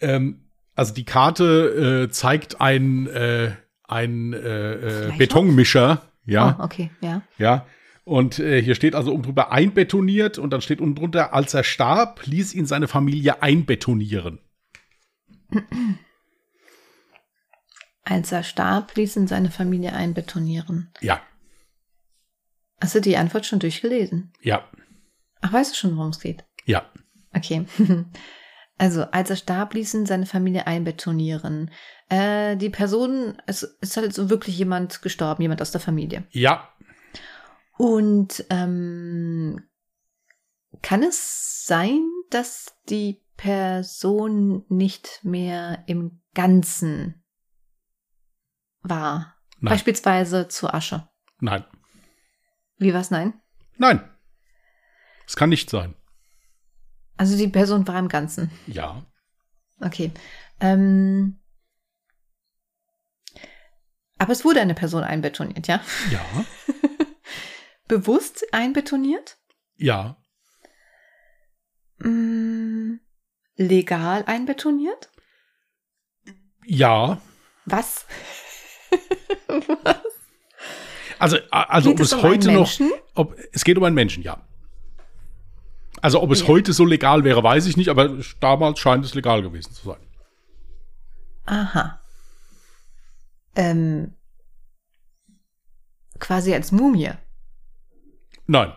Ähm, 0.00 0.44
also 0.74 0.92
die 0.94 1.04
Karte 1.04 2.06
äh, 2.08 2.10
zeigt 2.10 2.60
ein, 2.60 3.06
äh, 3.06 3.52
ein 3.84 4.32
äh, 4.32 5.08
äh? 5.08 5.16
Betonmischer. 5.16 6.02
Ja, 6.24 6.56
Oh, 6.58 6.64
okay, 6.64 6.90
ja. 7.00 7.22
ja. 7.38 7.66
Und 8.08 8.38
äh, 8.38 8.62
hier 8.62 8.74
steht 8.74 8.94
also 8.94 9.12
oben 9.12 9.22
drüber 9.22 9.52
einbetoniert 9.52 10.38
und 10.38 10.50
dann 10.50 10.62
steht 10.62 10.80
unten 10.80 10.94
drunter, 10.94 11.34
als 11.34 11.52
er 11.52 11.62
starb, 11.62 12.24
ließ 12.26 12.54
ihn 12.54 12.64
seine 12.64 12.88
Familie 12.88 13.42
einbetonieren. 13.42 14.40
Als 18.04 18.32
er 18.32 18.42
starb, 18.42 18.94
ließ 18.96 19.16
ihn 19.16 19.26
seine 19.26 19.50
Familie 19.50 19.92
einbetonieren. 19.92 20.90
Ja, 21.00 21.20
Hast 22.80 22.94
du 22.94 23.00
die 23.00 23.16
Antwort 23.16 23.44
schon 23.44 23.58
durchgelesen? 23.58 24.32
ja, 24.40 24.64
Ach, 25.40 25.52
weißt 25.52 25.72
du 25.72 25.76
schon, 25.76 25.96
worum 25.96 26.10
es 26.10 26.20
geht? 26.20 26.44
ja, 26.64 26.90
Okay. 27.34 27.66
Also, 28.80 29.02
als 29.10 29.28
er 29.28 29.34
starb, 29.34 29.74
ließ 29.74 29.92
ihn 29.94 30.06
seine 30.06 30.24
Familie 30.24 30.68
einbetonieren. 30.68 31.72
Äh, 32.08 32.56
die 32.56 32.70
Person, 32.70 33.36
es 33.44 33.64
ist 33.64 33.96
halt 33.96 34.14
so 34.14 34.30
wirklich 34.30 34.56
jemand 34.56 35.02
gestorben, 35.02 35.42
jemand 35.42 35.60
aus 35.60 35.72
der 35.72 35.80
Familie. 35.80 36.22
ja, 36.30 36.68
Und 37.78 38.44
ähm, 38.50 39.66
kann 40.82 41.02
es 41.02 41.64
sein, 41.64 42.04
dass 42.30 42.74
die 42.88 43.22
Person 43.36 44.64
nicht 44.68 45.20
mehr 45.22 45.84
im 45.86 46.20
Ganzen 46.34 47.24
war? 48.82 49.36
Nein. 49.60 49.72
Beispielsweise 49.74 50.48
zur 50.48 50.74
Asche. 50.74 51.08
nein, 51.40 51.64
Wie 52.78 52.92
war's? 52.92 53.10
Nein? 53.10 53.40
nein. 53.76 54.08
Es 55.26 55.36
kann 55.36 55.48
nicht 55.50 55.70
sein. 55.70 55.94
Also 57.16 57.36
die 57.36 57.48
Person 57.48 57.86
war 57.88 57.98
im 57.98 58.08
Ganzen. 58.08 58.50
Ja, 58.66 59.04
Okay. 59.80 60.10
Ähm, 60.60 61.38
aber 64.18 64.32
es 64.32 64.44
wurde 64.44 64.60
eine 64.60 64.74
Person 64.74 65.04
einbetoniert, 65.04 65.68
ja? 65.68 65.80
ja, 66.10 66.20
Bewusst 67.88 68.44
einbetoniert? 68.52 69.36
ja, 69.76 70.16
Mm, 72.00 73.00
legal 73.56 74.22
einbetoniert? 74.26 75.10
ja. 76.64 77.20
Was? 77.64 78.06
Also, 81.20 81.36
also 81.50 81.90
ob 81.90 81.96
Geht 81.96 82.06
es 82.06 82.12
um 82.12 82.22
heute 82.22 82.52
noch, 82.52 82.70
ob, 83.16 83.34
es 83.52 83.64
geht 83.64 83.76
um 83.76 83.82
einen 83.82 83.96
Menschen, 83.96 84.22
ja. 84.22 84.40
Also 86.00 86.22
ob 86.22 86.30
es 86.30 86.42
Ja. 86.42 86.46
heute 86.46 86.72
so 86.72 86.84
legal 86.84 87.24
wäre, 87.24 87.42
weiß 87.42 87.66
ich 87.66 87.76
nicht, 87.76 87.88
aber 87.88 88.18
damals 88.38 88.78
scheint 88.78 89.04
es 89.04 89.14
legal 89.16 89.42
gewesen 89.42 89.72
zu 89.72 89.84
sein. 89.84 89.98
Aha. 91.46 92.00
Ähm, 93.56 94.14
quasi 96.20 96.54
als 96.54 96.70
Mumie. 96.70 97.10
Nein, 98.50 98.72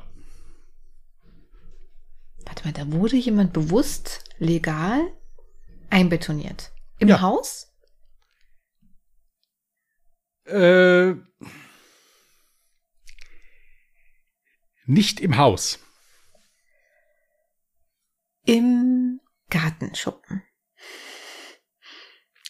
Warte 2.45 2.65
mal, 2.65 2.73
da 2.73 2.91
wurde 2.91 3.15
jemand 3.15 3.53
bewusst 3.53 4.25
legal 4.37 5.15
einbetoniert. 5.89 6.73
Im 6.99 7.07
Ja. 7.07 7.21
Haus? 7.21 7.71
äh, 10.45 11.13
nicht 14.85 15.21
im 15.21 15.37
Haus. 15.37 15.79
Im 18.45 19.21
Gartenschuppen. 19.49 20.43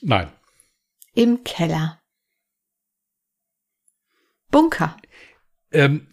Nein, 0.02 0.34
Im 1.14 1.44
Keller. 1.44 2.02
Bunker. 4.50 4.98
ähm, 5.72 6.11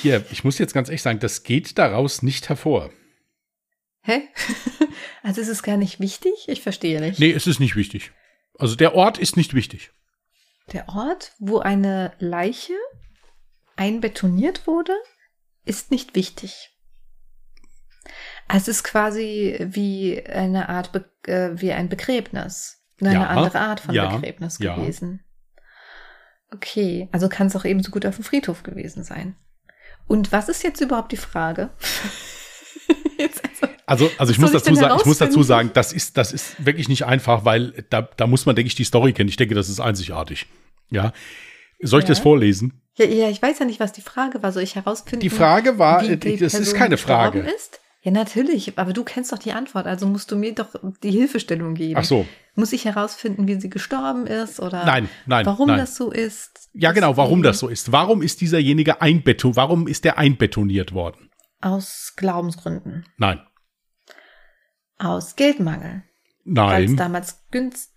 hier, 0.00 0.24
ich 0.30 0.44
muss 0.44 0.58
jetzt 0.58 0.74
ganz 0.74 0.88
ehrlich 0.88 1.02
sagen, 1.02 1.18
das 1.18 1.42
geht 1.42 1.78
daraus 1.78 2.22
nicht 2.22 2.48
hervor. 2.48 2.90
Hä? 4.02 4.22
Also 5.24 5.40
ist 5.40 5.48
es 5.48 5.62
gar 5.62 5.76
nicht 5.76 6.00
wichtig? 6.00 6.32
Ich 6.48 6.62
verstehe 6.62 7.00
nicht. 7.00 7.20
Nee, 7.20 7.30
es 7.30 7.46
ist 7.46 7.60
nicht 7.60 7.76
wichtig. 7.76 8.10
Also 8.58 8.74
der 8.74 8.96
Ort 8.96 9.18
ist 9.18 9.36
nicht 9.36 9.54
wichtig. 9.54 9.92
Der 10.72 10.88
Ort, 10.88 11.32
wo 11.38 11.60
eine 11.60 12.12
Leiche 12.18 12.74
einbetoniert 13.76 14.66
wurde, 14.66 14.92
ist 15.64 15.92
nicht 15.92 16.16
wichtig. 16.16 16.70
Also 18.48 18.70
Es 18.70 18.78
ist 18.78 18.82
quasi 18.84 19.58
wie 19.60 20.24
eine 20.26 20.68
Art, 20.68 20.90
Be 20.92 21.04
äh, 21.26 21.60
wie 21.60 21.72
ein 21.72 21.88
Begräbnis. 21.88 22.82
Eine 23.00 23.14
Ja, 23.14 23.26
andere 23.28 23.60
Art 23.60 23.80
von 23.80 23.94
ja, 23.94 24.16
Begräbnis 24.16 24.58
ja. 24.58 24.74
gewesen. 24.74 25.24
Okay, 26.50 27.08
also 27.12 27.28
kann 27.28 27.46
es 27.46 27.56
auch 27.56 27.64
ebenso 27.64 27.90
gut 27.90 28.04
auf 28.04 28.16
dem 28.16 28.24
Friedhof 28.24 28.62
gewesen 28.62 29.04
sein. 29.04 29.36
Und 30.06 30.32
was 30.32 30.48
ist 30.48 30.62
jetzt 30.62 30.80
überhaupt 30.80 31.12
die 31.12 31.16
Frage? 31.16 31.70
also, 33.18 33.74
Also, 33.86 34.10
also 34.18 34.32
ich 34.32 34.38
muss 34.38 34.52
ich 34.52 34.62
sagen, 34.78 34.96
ich 34.98 35.06
muss 35.06 35.18
dazu 35.18 35.42
sagen, 35.42 35.70
das 35.74 35.92
ist, 35.92 36.16
das 36.16 36.32
ist 36.32 36.64
wirklich 36.64 36.88
nicht 36.88 37.04
einfach, 37.04 37.44
weil 37.44 37.84
da, 37.90 38.02
da 38.02 38.26
muss 38.26 38.46
man, 38.46 38.56
denke 38.56 38.66
ich, 38.68 38.74
die 38.74 38.84
Story 38.84 39.12
kennen. 39.12 39.28
Ich 39.28 39.36
denke, 39.36 39.54
das 39.54 39.68
ist 39.68 39.80
einzigartig. 39.80 40.46
Ja. 40.90 41.12
Soll 41.80 42.00
ich 42.00 42.04
Ja. 42.04 42.10
das 42.10 42.18
vorlesen? 42.20 42.80
ja, 42.96 43.06
ja, 43.06 43.28
ich 43.30 43.40
weiß 43.40 43.58
ja 43.58 43.64
nicht, 43.64 43.80
was 43.80 43.92
die 43.92 44.02
Frage 44.02 44.42
war. 44.42 44.52
Soll 44.52 44.62
ich 44.62 44.76
herausfinden? 44.76 45.20
Die 45.20 45.30
Frage 45.30 45.78
war, 45.78 46.02
äh, 46.04 46.16
die 46.16 46.36
das 46.36 46.52
ist 46.54 46.60
Person 46.60 46.78
keine 46.78 46.96
Frage. 46.98 47.40
Ist? 47.40 47.80
Ja, 48.04 48.10
natürlich, 48.10 48.76
aber 48.78 48.92
du 48.92 49.04
kennst 49.04 49.32
doch 49.32 49.38
die 49.38 49.52
Antwort, 49.52 49.86
also 49.86 50.08
musst 50.08 50.32
du 50.32 50.36
mir 50.36 50.54
doch 50.54 50.74
die 51.04 51.12
Hilfestellung 51.12 51.74
geben. 51.74 52.00
Ach 52.00 52.04
so. 52.04 52.26
Muss 52.56 52.72
ich 52.72 52.84
herausfinden, 52.84 53.46
wie 53.46 53.60
sie 53.60 53.70
gestorben 53.70 54.26
ist 54.26 54.58
oder 54.58 54.84
Nein, 54.84 55.08
nein, 55.26 55.46
warum 55.46 55.68
nein. 55.68 55.78
das 55.78 55.94
so 55.94 56.10
ist? 56.10 56.68
Ja, 56.74 56.90
genau, 56.90 57.16
warum 57.16 57.44
das 57.44 57.60
so 57.60 57.68
ist. 57.68 57.92
Warum 57.92 58.20
ist 58.20 58.40
dieserjenige 58.40 59.00
einbeton, 59.00 59.54
warum 59.54 59.86
ist 59.86 60.04
der 60.04 60.18
einbetoniert 60.18 60.92
worden? 60.92 61.30
Aus 61.60 62.14
Glaubensgründen. 62.16 63.06
Nein. 63.18 63.40
Aus 64.98 65.36
Geldmangel. 65.36 66.02
Weil 66.44 66.84
es 66.84 66.90
Nein. 66.90 66.96
damals 66.96 67.40
günstig. 67.52 67.92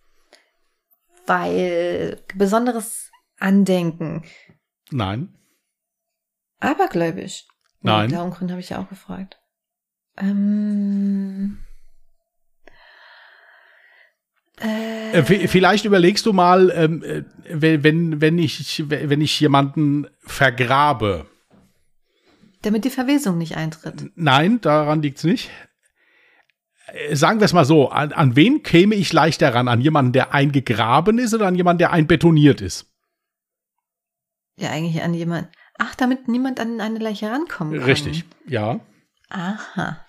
Weil 1.25 2.21
besonderes 2.35 3.09
Andenken. 3.39 4.23
Nein. 4.91 5.35
Abergläubisch. 6.59 7.45
Nein. 7.81 8.11
Darum 8.11 8.29
Grund 8.29 8.51
habe 8.51 8.61
ich 8.61 8.69
ja 8.69 8.79
auch 8.79 8.87
gefragt. 8.89 9.39
Ähm. 10.17 11.59
Äh, 14.59 15.23
v- 15.23 15.47
Vielleicht 15.47 15.85
überlegst 15.85 16.25
du 16.25 16.33
mal, 16.33 16.71
ähm, 16.75 17.03
äh, 17.03 17.23
wenn, 17.83 18.21
wenn, 18.21 18.37
ich, 18.37 18.83
wenn 18.89 19.21
ich 19.21 19.37
jemanden 19.39 20.07
vergrabe. 20.19 21.25
Damit 22.61 22.85
die 22.85 22.89
Verwesung 22.89 23.37
nicht 23.37 23.57
eintritt. 23.57 24.11
Nein, 24.15 24.61
daran 24.61 25.01
liegt's 25.01 25.23
nicht. 25.25 25.49
Äh, 26.87 27.15
Sagen 27.15 27.39
wir 27.41 27.45
es 27.45 27.53
mal 27.53 27.65
so, 27.65 27.89
an, 27.89 28.13
an 28.13 28.35
wen 28.37 28.63
käme 28.63 28.95
ich 28.95 29.11
leichter 29.11 29.53
ran? 29.53 29.67
An 29.67 29.81
jemanden, 29.81 30.13
der 30.13 30.33
eingegraben 30.33 31.19
ist 31.19 31.33
oder 31.33 31.47
an 31.47 31.55
jemanden, 31.55 31.79
der 31.79 31.91
einbetoniert 31.91 32.61
ist? 32.61 32.89
Ja, 34.57 34.69
eigentlich 34.69 35.03
an 35.03 35.13
jemand. 35.13 35.49
Ach, 35.77 35.95
damit 35.95 36.29
niemand 36.29 36.61
an 36.61 36.79
eine 36.79 36.99
Leiche 36.99 37.29
rankommen 37.29 37.77
kann. 37.77 37.83
Richtig, 37.83 38.23
ja. 38.47 38.79
Aha. 39.29 40.05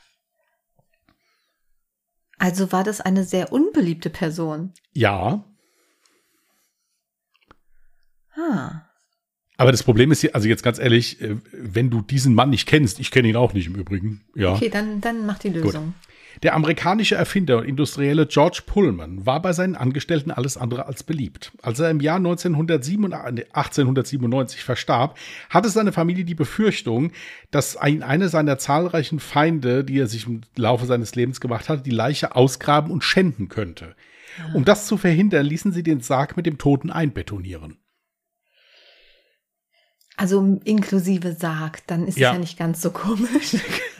Also 2.39 2.71
war 2.73 2.85
das 2.85 3.01
eine 3.01 3.25
sehr 3.25 3.53
unbeliebte 3.53 4.11
Person. 4.11 4.73
Ja. 4.93 5.45
Ah. 8.35 8.83
Aber 9.57 9.73
das 9.73 9.83
Problem 9.83 10.13
ist, 10.13 10.21
hier, 10.21 10.35
also 10.35 10.49
jetzt 10.49 10.63
ganz 10.63 10.79
ehrlich, 10.79 11.21
äh, 11.23 11.37
wenn 11.53 11.89
du 11.89 12.03
diesen 12.03 12.35
Mann 12.35 12.51
nicht 12.51 12.67
kennst, 12.67 13.01
ich 13.01 13.11
kenne 13.11 13.29
ihn 13.29 13.37
auch 13.37 13.55
nicht 13.55 13.67
im 13.67 13.75
Übrigen, 13.75 14.27
ja. 14.35 14.53
Okay, 14.53 14.69
dann, 14.69 15.01
dann 15.01 15.25
mach 15.25 15.39
die 15.39 15.49
Lösung. 15.49 15.95
Der 16.43 16.55
amerikanische 16.55 17.15
Erfinder 17.15 17.59
und 17.59 17.65
Industrielle 17.65 18.27
George 18.27 18.63
Pullman 18.67 19.25
war 19.25 19.41
bei 19.41 19.53
seinen 19.53 19.75
Angestellten 19.75 20.31
alles 20.31 20.57
andere 20.57 20.87
als 20.87 21.03
beliebt. 21.03 21.53
Als 21.63 21.79
er 21.81 21.91
im 21.91 22.01
Jahr 22.01 22.17
1997, 22.17 23.47
1897 23.55 24.63
verstarb, 24.65 25.17
hatte 25.51 25.69
seine 25.71 25.93
Familie 25.93 26.25
die 26.25 26.35
Befürchtung, 26.35 27.13
dass 27.51 27.77
ein, 27.77 28.03
eine 28.03 28.29
seiner 28.29 28.59
zahlreichen 28.59 29.21
Feinde, 29.21 29.85
die 29.85 29.99
er 29.99 30.07
sich 30.07 30.27
im 30.27 30.43
Laufe 30.57 30.87
seines 30.87 31.15
Lebens 31.15 31.41
gemacht 31.41 31.69
hatte, 31.69 31.83
die 31.83 31.91
Leiche 31.91 32.37
ausgraben 32.37 32.91
und 32.91 33.03
schänden 33.05 33.49
könnte. 33.49 33.95
Um 34.53 34.65
das 34.67 34.87
zu 34.87 34.99
verhindern, 34.99 35.47
ließen 35.47 35.73
sie 35.73 35.83
den 35.83 36.01
Sarg 36.01 36.37
mit 36.37 36.45
dem 36.45 36.59
Toten 36.59 36.91
einbetonieren. 36.91 37.79
Also 40.19 40.61
inklusive 40.65 41.33
Sarg, 41.35 41.87
dann 41.87 42.07
ist 42.07 42.19
Ja. 42.19 42.31
es 42.31 42.35
ja 42.35 42.39
nicht 42.41 42.59
ganz 42.59 42.81
so 42.83 42.91
komisch. 42.91 43.57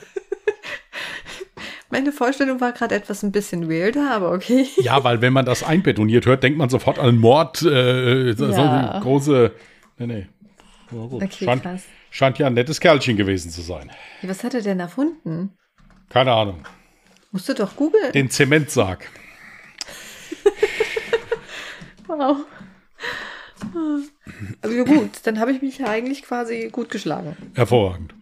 Meine 1.89 2.11
Vorstellung 2.11 2.59
war 2.59 2.73
gerade 2.73 2.95
etwas 2.95 3.23
ein 3.23 3.31
bisschen 3.31 3.69
weirder, 3.69 4.11
aber 4.11 4.31
okay. 4.33 4.67
Ja, 4.77 5.03
weil 5.03 5.21
wenn 5.21 5.31
man 5.33 5.45
das 5.45 5.63
einbetoniert 5.63 6.25
hört, 6.25 6.43
denkt 6.43 6.57
man 6.57 6.69
sofort 6.69 6.99
an 6.99 7.17
Mord, 7.17 7.61
äh, 7.61 8.33
so, 8.33 8.51
so 8.51 8.51
Ja. 8.61 8.91
eine 8.91 9.01
große. 9.01 9.53
Nee, 9.97 10.07
nee. 10.07 10.27
Gut. 10.89 11.13
Okay, 11.23 11.45
scheint, 11.45 11.63
krass. 11.63 11.83
scheint 12.11 12.39
ja 12.39 12.47
ein 12.47 12.53
nettes 12.53 12.79
Kerlchen 12.79 13.15
gewesen 13.17 13.51
zu 13.51 13.61
sein. 13.61 13.91
Was 14.21 14.43
hat 14.43 14.53
er 14.53 14.61
denn 14.61 14.79
erfunden? 14.79 15.53
Keine 16.09 16.33
Ahnung. 16.33 16.63
Musst 17.31 17.49
du 17.49 17.53
doch 17.53 17.75
googeln. 17.75 18.11
Den 18.13 18.29
Zementsarg. 18.29 19.09
Wow. 22.07 22.37
Aber 24.61 24.71
ja, 24.73 24.83
gut, 24.83 25.09
dann 25.23 25.39
habe 25.39 25.51
ich 25.51 25.61
mich 25.61 25.77
ja 25.79 25.87
eigentlich 25.87 26.23
quasi 26.23 26.69
gut 26.71 26.89
geschlagen. 26.89 27.35
Hervorragend. 27.53 28.13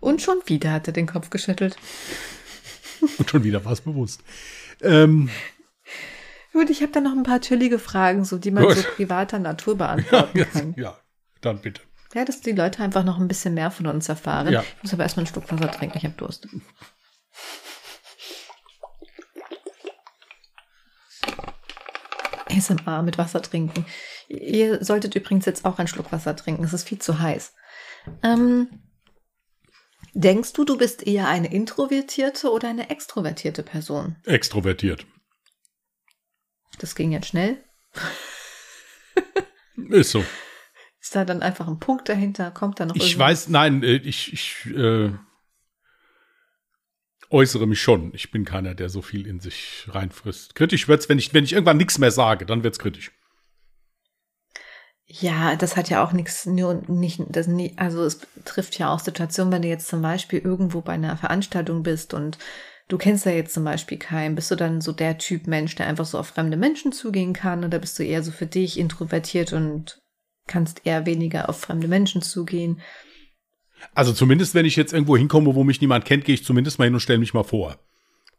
Und 0.00 0.20
schon 0.22 0.38
wieder 0.46 0.72
hat 0.72 0.86
er 0.88 0.92
den 0.92 1.06
Kopf 1.06 1.30
geschüttelt. 1.30 1.76
Und 3.18 3.30
schon 3.30 3.44
wieder 3.44 3.64
was 3.64 3.80
bewusst. 3.80 4.22
Ähm, 4.82 5.28
Gut, 6.52 6.70
ich 6.70 6.82
habe 6.82 6.92
da 6.92 7.00
noch 7.00 7.12
ein 7.12 7.22
paar 7.22 7.40
chillige 7.40 7.78
Fragen, 7.78 8.24
so 8.24 8.38
die 8.38 8.50
man 8.50 8.64
Gut. 8.64 8.76
so 8.76 8.82
privater 8.96 9.38
Natur 9.38 9.76
beantworten 9.78 10.38
jetzt, 10.38 10.52
kann. 10.52 10.74
ja, 10.76 10.96
dann 11.40 11.60
bitte. 11.60 11.82
Ja, 12.14 12.24
dass 12.24 12.40
die 12.40 12.52
Leute 12.52 12.82
einfach 12.82 13.04
noch 13.04 13.18
ein 13.18 13.28
bisschen 13.28 13.54
mehr 13.54 13.70
von 13.70 13.86
uns 13.86 14.08
erfahren. 14.08 14.52
Ja. 14.52 14.62
Ich 14.62 14.82
muss 14.82 14.92
aber 14.92 15.02
erstmal 15.02 15.24
einen 15.24 15.32
Schluck 15.32 15.50
Wasser 15.52 15.70
trinken, 15.70 15.98
ich 15.98 16.04
habe 16.04 16.14
Durst. 16.16 16.48
ASMR 22.50 23.02
mit 23.02 23.18
Wasser 23.18 23.42
trinken. 23.42 23.84
Ihr 24.28 24.82
solltet 24.82 25.14
übrigens 25.14 25.44
jetzt 25.44 25.64
auch 25.64 25.78
einen 25.78 25.88
Schluck 25.88 26.10
Wasser 26.12 26.34
trinken, 26.34 26.64
es 26.64 26.72
ist 26.72 26.88
viel 26.88 26.98
zu 26.98 27.18
heiß. 27.18 27.52
Ähm, 28.22 28.68
denkst 30.18 30.52
du, 30.52 30.64
du 30.64 30.76
bist 30.76 31.06
eher 31.06 31.28
eine 31.28 31.52
introvertierte 31.52 32.50
oder 32.50 32.68
eine 32.68 32.90
extrovertierte 32.90 33.62
Person? 33.62 34.16
Extrovertiert. 34.24 35.06
Das 36.78 36.94
ging 36.94 37.12
jetzt 37.12 37.28
schnell. 37.28 37.64
Ist 39.76 40.10
so. 40.10 40.24
Ist 41.00 41.14
da 41.14 41.24
dann 41.24 41.42
einfach 41.42 41.68
ein 41.68 41.78
Punkt 41.78 42.08
dahinter? 42.08 42.50
Kommt 42.50 42.80
da 42.80 42.86
noch 42.86 42.96
Ich 42.96 43.12
irgendwas? 43.12 43.18
weiß, 43.26 43.48
nein, 43.48 43.82
äh, 43.82 43.96
ich, 43.96 44.32
ich 44.32 44.66
äh, 44.74 45.12
äußere 47.30 47.66
mich 47.66 47.80
schon. 47.80 48.12
Ich 48.14 48.30
bin 48.30 48.44
keiner, 48.44 48.74
der 48.74 48.88
so 48.88 49.02
viel 49.02 49.26
in 49.26 49.40
sich 49.40 49.86
reinfrisst. 49.88 50.54
Kritisch 50.54 50.88
wird's, 50.88 51.08
wenn 51.08 51.18
ich, 51.18 51.32
wenn 51.34 51.44
ich 51.44 51.52
irgendwann 51.52 51.76
nichts 51.76 51.98
mehr 51.98 52.10
sage, 52.10 52.44
dann 52.46 52.62
wird's 52.64 52.78
kritisch. 52.78 53.12
Ja, 55.10 55.56
das 55.56 55.76
hat 55.76 55.88
ja 55.88 56.04
auch 56.04 56.12
nichts, 56.12 56.44
nur 56.44 56.82
nicht, 56.86 57.22
das 57.30 57.46
nie, 57.46 57.72
also 57.76 58.04
es 58.04 58.20
trifft 58.44 58.78
ja 58.78 58.92
auch 58.92 59.00
Situationen, 59.00 59.50
wenn 59.52 59.62
du 59.62 59.68
jetzt 59.68 59.88
zum 59.88 60.02
Beispiel 60.02 60.38
irgendwo 60.38 60.82
bei 60.82 60.92
einer 60.92 61.16
Veranstaltung 61.16 61.82
bist 61.82 62.12
und 62.12 62.36
du 62.88 62.98
kennst 62.98 63.24
ja 63.24 63.32
jetzt 63.32 63.54
zum 63.54 63.64
Beispiel 63.64 63.96
keinen, 63.96 64.34
bist 64.34 64.50
du 64.50 64.54
dann 64.54 64.82
so 64.82 64.92
der 64.92 65.16
Typ 65.16 65.46
Mensch, 65.46 65.74
der 65.76 65.86
einfach 65.86 66.04
so 66.04 66.18
auf 66.18 66.28
fremde 66.28 66.58
Menschen 66.58 66.92
zugehen 66.92 67.32
kann 67.32 67.64
oder 67.64 67.78
bist 67.78 67.98
du 67.98 68.04
eher 68.04 68.22
so 68.22 68.30
für 68.30 68.44
dich 68.44 68.78
introvertiert 68.78 69.54
und 69.54 69.98
kannst 70.46 70.82
eher 70.84 71.06
weniger 71.06 71.48
auf 71.48 71.58
fremde 71.58 71.88
Menschen 71.88 72.20
zugehen? 72.20 72.82
Also 73.94 74.12
zumindest, 74.12 74.54
wenn 74.54 74.66
ich 74.66 74.76
jetzt 74.76 74.92
irgendwo 74.92 75.16
hinkomme, 75.16 75.54
wo 75.54 75.64
mich 75.64 75.80
niemand 75.80 76.04
kennt, 76.04 76.26
gehe 76.26 76.34
ich 76.34 76.44
zumindest 76.44 76.78
mal 76.78 76.84
hin 76.84 76.94
und 76.94 77.00
stelle 77.00 77.18
mich 77.18 77.32
mal 77.32 77.44
vor. 77.44 77.78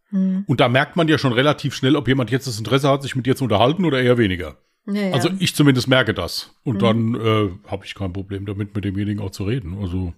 Hm. 0.09 0.43
Und 0.45 0.59
da 0.59 0.69
merkt 0.69 0.95
man 0.95 1.07
ja 1.07 1.17
schon 1.17 1.33
relativ 1.33 1.73
schnell, 1.73 1.95
ob 1.95 2.07
jemand 2.07 2.29
jetzt 2.29 2.45
das 2.45 2.59
Interesse 2.59 2.89
hat, 2.89 3.01
sich 3.01 3.15
mit 3.15 3.25
dir 3.25 3.35
zu 3.35 3.45
unterhalten 3.45 3.85
oder 3.85 4.01
eher 4.01 4.19
weniger. 4.19 4.57
Ja. 4.85 5.11
Also 5.11 5.29
ich 5.39 5.55
zumindest 5.55 5.87
merke 5.87 6.13
das. 6.13 6.55
Und 6.63 6.75
Mhm. 6.75 6.79
dann 6.79 7.15
äh, 7.15 7.69
habe 7.69 7.85
ich 7.85 7.95
kein 7.95 8.13
Problem 8.13 8.45
damit, 8.45 8.73
mit 8.75 8.83
demjenigen 8.85 9.21
auch 9.21 9.31
zu 9.31 9.43
reden. 9.43 9.77
Also 9.79 10.13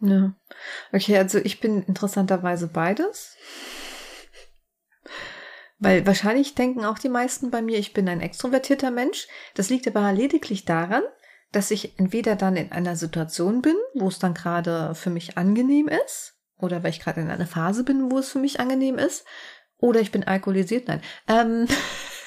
Ja. 0.00 0.34
Okay, 0.92 1.16
also 1.18 1.38
ich 1.38 1.58
bin 1.60 1.82
interessanterweise 1.82 2.68
beides. 2.68 3.36
Weil 5.80 6.06
wahrscheinlich 6.06 6.54
denken 6.54 6.84
auch 6.84 6.98
die 6.98 7.08
meisten 7.08 7.50
bei 7.50 7.62
mir, 7.62 7.78
ich 7.78 7.92
bin 7.92 8.08
ein 8.08 8.20
extrovertierter 8.20 8.90
Mensch. 8.90 9.28
Das 9.54 9.70
liegt 9.70 9.86
aber 9.86 10.12
lediglich 10.12 10.64
daran, 10.64 11.02
dass 11.52 11.70
ich 11.70 11.98
entweder 11.98 12.36
dann 12.36 12.56
in 12.56 12.72
einer 12.72 12.96
Situation 12.96 13.62
bin, 13.62 13.76
wo 13.94 14.08
es 14.08 14.18
dann 14.18 14.34
gerade 14.34 14.94
für 14.94 15.10
mich 15.10 15.38
angenehm 15.38 15.88
ist, 15.88 16.34
oder 16.58 16.82
weil 16.82 16.90
ich 16.90 17.00
gerade 17.00 17.20
in 17.20 17.30
einer 17.30 17.46
Phase 17.46 17.84
bin, 17.84 18.10
wo 18.10 18.18
es 18.18 18.30
für 18.32 18.40
mich 18.40 18.58
angenehm 18.60 18.98
ist, 18.98 19.24
oder 19.78 20.00
ich 20.00 20.10
bin 20.10 20.24
alkoholisiert. 20.24 20.88
Nein. 20.88 21.00
Ähm, 21.28 21.66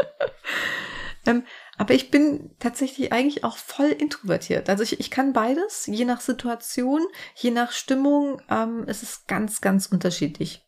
ähm, 1.26 1.44
aber 1.76 1.94
ich 1.94 2.10
bin 2.10 2.50
tatsächlich 2.58 3.12
eigentlich 3.12 3.44
auch 3.44 3.56
voll 3.56 3.88
introvertiert. 3.88 4.68
Also 4.68 4.82
ich, 4.82 5.00
ich 5.00 5.10
kann 5.10 5.32
beides, 5.32 5.86
je 5.86 6.04
nach 6.04 6.20
Situation, 6.20 7.00
je 7.34 7.50
nach 7.50 7.72
Stimmung. 7.72 8.42
Ähm, 8.50 8.84
es 8.86 9.02
ist 9.02 9.28
ganz, 9.28 9.60
ganz 9.60 9.86
unterschiedlich. 9.86 10.66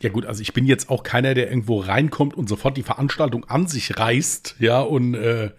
Ja 0.00 0.10
gut, 0.10 0.26
also 0.26 0.42
ich 0.42 0.52
bin 0.52 0.66
jetzt 0.66 0.90
auch 0.90 1.02
keiner, 1.02 1.34
der 1.34 1.48
irgendwo 1.48 1.80
reinkommt 1.80 2.34
und 2.34 2.48
sofort 2.48 2.76
die 2.76 2.82
Veranstaltung 2.82 3.44
an 3.44 3.66
sich 3.66 3.98
reißt, 3.98 4.56
ja, 4.58 4.80
und 4.80 5.14
äh, 5.14 5.52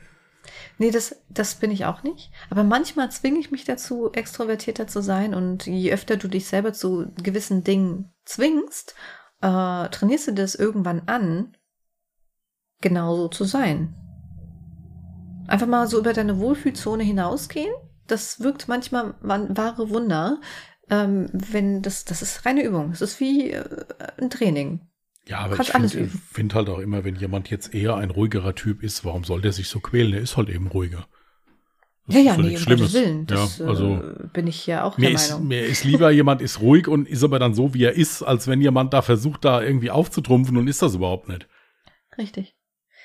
Nee, 0.77 0.91
das, 0.91 1.15
das 1.29 1.55
bin 1.55 1.71
ich 1.71 1.85
auch 1.85 2.03
nicht. 2.03 2.31
Aber 2.49 2.63
manchmal 2.63 3.09
zwinge 3.11 3.39
ich 3.39 3.51
mich 3.51 3.65
dazu, 3.65 4.11
extrovertierter 4.11 4.87
zu 4.87 5.01
sein. 5.01 5.33
Und 5.33 5.65
je 5.65 5.91
öfter 5.93 6.17
du 6.17 6.27
dich 6.27 6.47
selber 6.47 6.73
zu 6.73 7.11
gewissen 7.23 7.63
Dingen 7.63 8.13
zwingst, 8.25 8.95
äh, 9.41 9.89
trainierst 9.89 10.27
du 10.27 10.33
das 10.33 10.55
irgendwann 10.55 11.03
an, 11.07 11.55
genauso 12.81 13.27
zu 13.27 13.43
sein. 13.43 13.93
Einfach 15.47 15.67
mal 15.67 15.87
so 15.87 15.99
über 15.99 16.13
deine 16.13 16.39
Wohlfühlzone 16.39 17.03
hinausgehen. 17.03 17.73
Das 18.07 18.39
wirkt 18.39 18.67
manchmal 18.67 19.15
man, 19.21 19.55
wahre 19.55 19.89
Wunder. 19.89 20.39
Ähm, 20.89 21.29
wenn 21.33 21.81
das, 21.81 22.05
das 22.05 22.21
ist 22.21 22.45
reine 22.45 22.63
Übung. 22.63 22.91
Es 22.91 23.01
ist 23.01 23.19
wie 23.19 23.51
äh, 23.51 23.63
ein 24.19 24.29
Training. 24.29 24.81
ja, 25.27 25.39
aber 25.39 25.55
Kannst 25.55 25.95
ich 25.95 26.01
finde 26.01 26.17
find 26.31 26.53
halt 26.53 26.69
auch 26.69 26.79
immer, 26.79 27.03
wenn 27.03 27.15
jemand 27.15 27.49
jetzt 27.49 27.73
eher 27.73 27.95
ein 27.95 28.11
ruhigerer 28.11 28.53
Typ 28.53 28.83
ist, 28.83 29.03
warum 29.03 29.23
soll 29.23 29.41
der 29.41 29.51
sich 29.51 29.67
so 29.67 29.79
quälen? 29.79 30.11
Der 30.11 30.21
ist 30.21 30.37
halt 30.37 30.49
eben 30.49 30.67
ruhiger. 30.67 31.07
Das 32.07 32.15
ja, 32.15 32.21
ist 32.21 32.27
ja, 32.27 32.35
so 32.35 32.41
nee, 32.41 32.55
Gottes 32.55 32.93
Willen. 32.93 33.25
Das 33.25 33.57
ja, 33.57 33.65
also 33.65 33.95
äh, 33.95 34.27
bin 34.31 34.45
ich 34.45 34.67
ja 34.67 34.83
auch 34.83 34.97
mir 34.97 35.07
der 35.07 35.15
ist, 35.15 35.31
Meinung. 35.31 35.47
mir 35.47 35.65
ist 35.65 35.83
lieber 35.83 36.11
jemand 36.11 36.41
ist 36.41 36.61
ruhig 36.61 36.87
und 36.87 37.07
ist 37.07 37.23
aber 37.23 37.39
dann 37.39 37.55
so, 37.55 37.73
wie 37.73 37.83
er 37.83 37.93
ist, 37.93 38.21
als 38.21 38.47
wenn 38.47 38.61
jemand 38.61 38.93
da 38.93 39.01
versucht, 39.01 39.43
da 39.43 39.63
irgendwie 39.63 39.89
aufzutrumpfen 39.89 40.55
und 40.57 40.67
ist 40.67 40.83
das 40.83 40.95
überhaupt 40.95 41.29
nicht. 41.29 41.47
Richtig. 42.17 42.54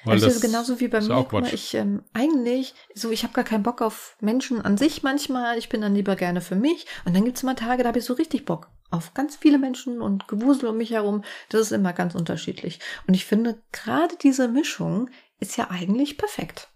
Weil 0.04 0.16
das, 0.16 0.24
das 0.24 0.36
ist 0.36 0.42
genauso 0.42 0.80
wie 0.80 0.88
bei 0.88 1.00
mir. 1.00 1.16
auch 1.16 1.30
mal, 1.32 1.52
ich 1.52 1.74
ähm, 1.74 2.02
eigentlich, 2.12 2.74
so 2.94 3.10
ich 3.10 3.22
habe 3.22 3.34
gar 3.34 3.44
keinen 3.44 3.62
Bock 3.62 3.82
auf 3.82 4.16
Menschen 4.20 4.60
an 4.60 4.78
sich 4.78 5.02
manchmal. 5.02 5.58
Ich 5.58 5.68
bin 5.68 5.82
dann 5.82 5.94
lieber 5.94 6.16
gerne 6.16 6.40
für 6.40 6.56
mich. 6.56 6.86
Und 7.04 7.14
dann 7.14 7.24
gibt's 7.24 7.42
mal 7.42 7.54
Tage, 7.54 7.82
da 7.82 7.88
habe 7.88 7.98
ich 7.98 8.04
so 8.04 8.14
richtig 8.14 8.44
Bock 8.44 8.70
auf 8.90 9.14
ganz 9.14 9.36
viele 9.36 9.58
Menschen 9.58 10.00
und 10.00 10.26
Gewusel 10.26 10.68
um 10.68 10.76
mich 10.76 10.90
herum. 10.90 11.22
Das 11.48 11.60
ist 11.60 11.72
immer 11.72 11.92
ganz 11.92 12.14
unterschiedlich. 12.14 12.80
Und 13.06 13.14
ich 13.14 13.24
finde, 13.24 13.62
gerade 13.72 14.16
diese 14.22 14.48
Mischung 14.48 15.10
ist 15.38 15.56
ja 15.56 15.70
eigentlich 15.70 16.18
perfekt. 16.18 16.68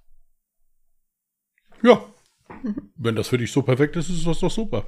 Ja. 1.82 2.04
Mhm. 2.62 2.92
Wenn 2.96 3.16
das 3.16 3.28
für 3.28 3.38
dich 3.38 3.52
so 3.52 3.62
perfekt 3.62 3.96
ist, 3.96 4.10
ist 4.10 4.26
das 4.26 4.40
doch 4.40 4.50
super. 4.50 4.84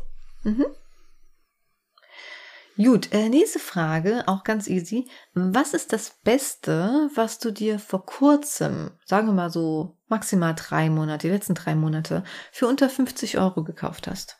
Gut, 2.76 3.10
äh, 3.12 3.30
nächste 3.30 3.58
Frage, 3.58 4.24
auch 4.26 4.44
ganz 4.44 4.68
easy. 4.68 5.08
Was 5.32 5.72
ist 5.72 5.92
das 5.94 6.18
Beste, 6.24 7.08
was 7.14 7.38
du 7.38 7.50
dir 7.50 7.78
vor 7.78 8.04
kurzem, 8.04 8.90
sagen 9.04 9.28
wir 9.28 9.32
mal 9.32 9.50
so 9.50 9.96
maximal 10.08 10.54
drei 10.54 10.90
Monate, 10.90 11.28
die 11.28 11.32
letzten 11.32 11.54
drei 11.54 11.74
Monate, 11.74 12.22
für 12.52 12.66
unter 12.66 12.90
50 12.90 13.38
Euro 13.38 13.64
gekauft 13.64 14.06
hast? 14.06 14.38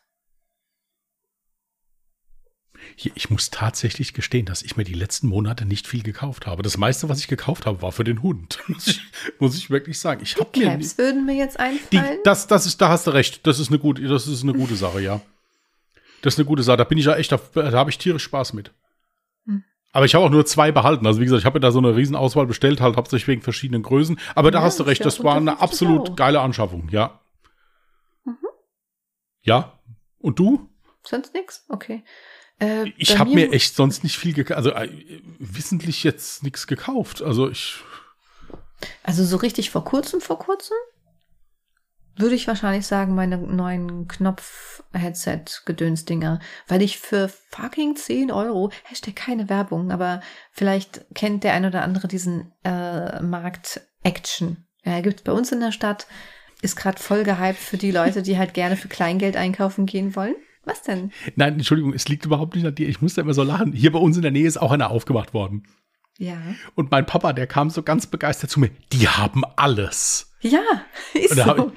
Hier, 2.95 3.11
ich 3.15 3.31
muss 3.31 3.51
tatsächlich 3.51 4.13
gestehen, 4.13 4.45
dass 4.45 4.63
ich 4.63 4.77
mir 4.77 4.85
die 4.85 4.95
letzten 4.95 5.29
Monate 5.29 5.65
nicht 5.65 5.87
viel 5.87 6.03
gekauft 6.03 6.47
habe. 6.47 6.63
Das 6.63 6.77
meiste, 6.77 7.09
was 7.09 7.21
ich 7.21 7.29
gekauft 7.29 7.65
habe, 7.65 7.81
war 7.81 7.91
für 7.91 8.05
den 8.05 8.23
Hund. 8.23 8.59
muss, 8.69 8.87
ich, 8.87 9.01
muss 9.39 9.57
ich 9.57 9.71
wirklich 9.71 9.99
sagen. 9.99 10.21
Ich 10.23 10.37
mir 10.37 10.45
Caps 10.45 10.99
würden 10.99 11.25
mir 11.25 11.35
jetzt 11.35 11.57
die, 11.57 11.99
einfallen. 11.99 12.19
das, 12.25 12.47
das 12.47 12.67
ist, 12.67 12.81
da 12.83 12.91
hast 12.91 13.07
du 13.07 13.13
recht. 13.13 13.47
Das 13.47 13.59
ist 13.59 13.69
eine 13.69 13.79
gute, 13.79 14.03
das 14.03 14.27
ist 14.27 14.43
eine 14.43 14.53
gute 14.53 14.77
Sache, 14.77 15.01
ja. 15.01 15.23
Das 16.23 16.35
ist 16.35 16.39
eine 16.39 16.47
gute 16.47 16.63
Sache. 16.63 16.77
Da 16.79 16.85
bin 16.85 16.99
ich 16.99 17.05
ja 17.05 17.15
echt, 17.17 17.33
da, 17.33 17.41
da 17.55 17.73
habe 17.73 17.91
ich 17.91 17.99
tierisch 17.99 18.25
Spaß 18.25 18.53
mit. 18.53 18.73
Hm. 19.47 19.65
Aber 19.93 20.05
ich 20.07 20.15
habe 20.15 20.25
auch 20.25 20.31
nur 20.31 20.45
zwei 20.47 20.73
behalten. 20.73 21.07
Also 21.07 21.21
wie 21.21 21.25
gesagt, 21.25 21.41
ich 21.41 21.47
habe 21.47 21.57
mir 21.59 21.61
da 21.61 21.71
so 21.71 21.79
eine 21.79 21.95
Riesenauswahl 21.97 22.47
bestellt, 22.47 22.81
halt 22.81 22.97
hauptsächlich 22.97 23.29
wegen 23.29 23.43
verschiedenen 23.43 23.83
Größen. 23.83 24.19
Aber 24.35 24.51
da 24.51 24.59
Ja, 24.59 24.65
hast 24.65 24.79
du 24.81 24.83
recht, 24.85 25.05
das 25.05 25.23
war 25.23 25.37
eine 25.37 25.53
50 25.53 25.63
absolut 25.63 26.17
geile 26.17 26.41
Anschaffung, 26.41 26.89
ja. 26.91 27.21
Mhm. 28.25 28.37
Ja. 29.43 29.79
Und 30.19 30.39
du? 30.39 30.69
Sonst 31.03 31.35
nix? 31.35 31.65
Okay. 31.69 32.03
Äh, 32.59 32.91
Ich 32.97 33.19
habe 33.19 33.31
mir 33.31 33.53
echt 33.53 33.75
sonst 33.77 34.03
nicht 34.03 34.17
viel 34.17 34.33
gekauft. 34.33 34.57
Also 34.57 34.71
äh, 34.71 34.91
wissentlich 35.39 36.03
jetzt 36.05 36.43
nichts 36.43 36.67
gekauft. 36.67 37.23
Also 37.23 37.49
ich. 37.49 37.77
Also 39.03 39.25
so 39.25 39.37
richtig 39.37 39.71
vor 39.71 39.85
kurzem, 39.85 40.21
vor 40.21 40.39
kurzem 40.39 40.77
würde 42.19 42.35
ich 42.35 42.47
wahrscheinlich 42.47 42.87
sagen, 42.87 43.15
meine 43.15 43.39
neuen 43.39 44.07
Knopf-Headset-Gedönsdinger, 44.09 46.41
weil 46.69 46.83
ich 46.83 46.99
für 46.99 47.31
fucking 47.51 47.97
10 47.97 48.31
Euro, 48.31 48.71
Hashtag 48.85 49.17
keine 49.17 49.49
Werbung, 49.49 49.91
aber 49.91 50.21
vielleicht 50.53 51.07
kennt 51.15 51.45
der 51.45 51.55
ein 51.55 51.65
oder 51.65 51.83
andere 51.83 52.09
diesen 52.09 52.53
äh, 52.65 53.23
Markt 53.23 53.81
Action. 54.03 54.67
Ja, 54.85 55.01
gibt 55.01 55.25
bei 55.25 55.33
uns 55.33 55.51
in 55.53 55.61
der 55.61 55.73
Stadt, 55.73 56.07
ist 56.63 56.77
gerade 56.77 57.01
voll 57.01 57.25
gehypt 57.25 57.59
für 57.59 57.77
die 57.77 57.91
Leute, 57.91 58.23
die 58.23 58.39
halt 58.39 58.55
gerne 58.55 58.77
für 58.77 58.89
Kleingeld 58.89 59.37
einkaufen 59.37 59.85
gehen 59.87 60.15
wollen. 60.17 60.37
Was 60.65 60.83
denn? 60.83 61.13
Nein, 61.37 61.55
Entschuldigung, 61.55 61.93
es 61.93 62.09
liegt 62.09 62.25
überhaupt 62.25 62.57
nicht 62.57 62.67
an 62.67 62.75
dir. 62.75 62.89
Ich 62.89 63.01
muss 63.01 63.15
da 63.15 63.23
immer 63.23 63.35
so 63.35 63.45
lachen. 63.45 63.73
Hier 63.73 63.93
bei 63.93 64.01
uns 64.01 64.17
in 64.17 64.23
der 64.23 64.33
Nähe 64.33 64.49
ist 64.49 64.57
auch 64.57 64.73
einer 64.73 64.91
aufgemacht 64.91 65.33
worden. 65.33 65.63
Ja. 66.19 66.39
Und 66.75 66.91
mein 66.91 67.07
Papa, 67.07 67.33
der 67.33 67.47
kam 67.47 67.71
so 67.71 67.83
ganz 67.83 68.07
begeistert 68.07 68.51
zu 68.51 68.59
mir. 68.59 68.71
Die 68.93 69.09
haben 69.09 69.43
alles. 69.57 70.33
Ja, 70.41 70.63
ist 71.15 71.37
so. 71.37 71.73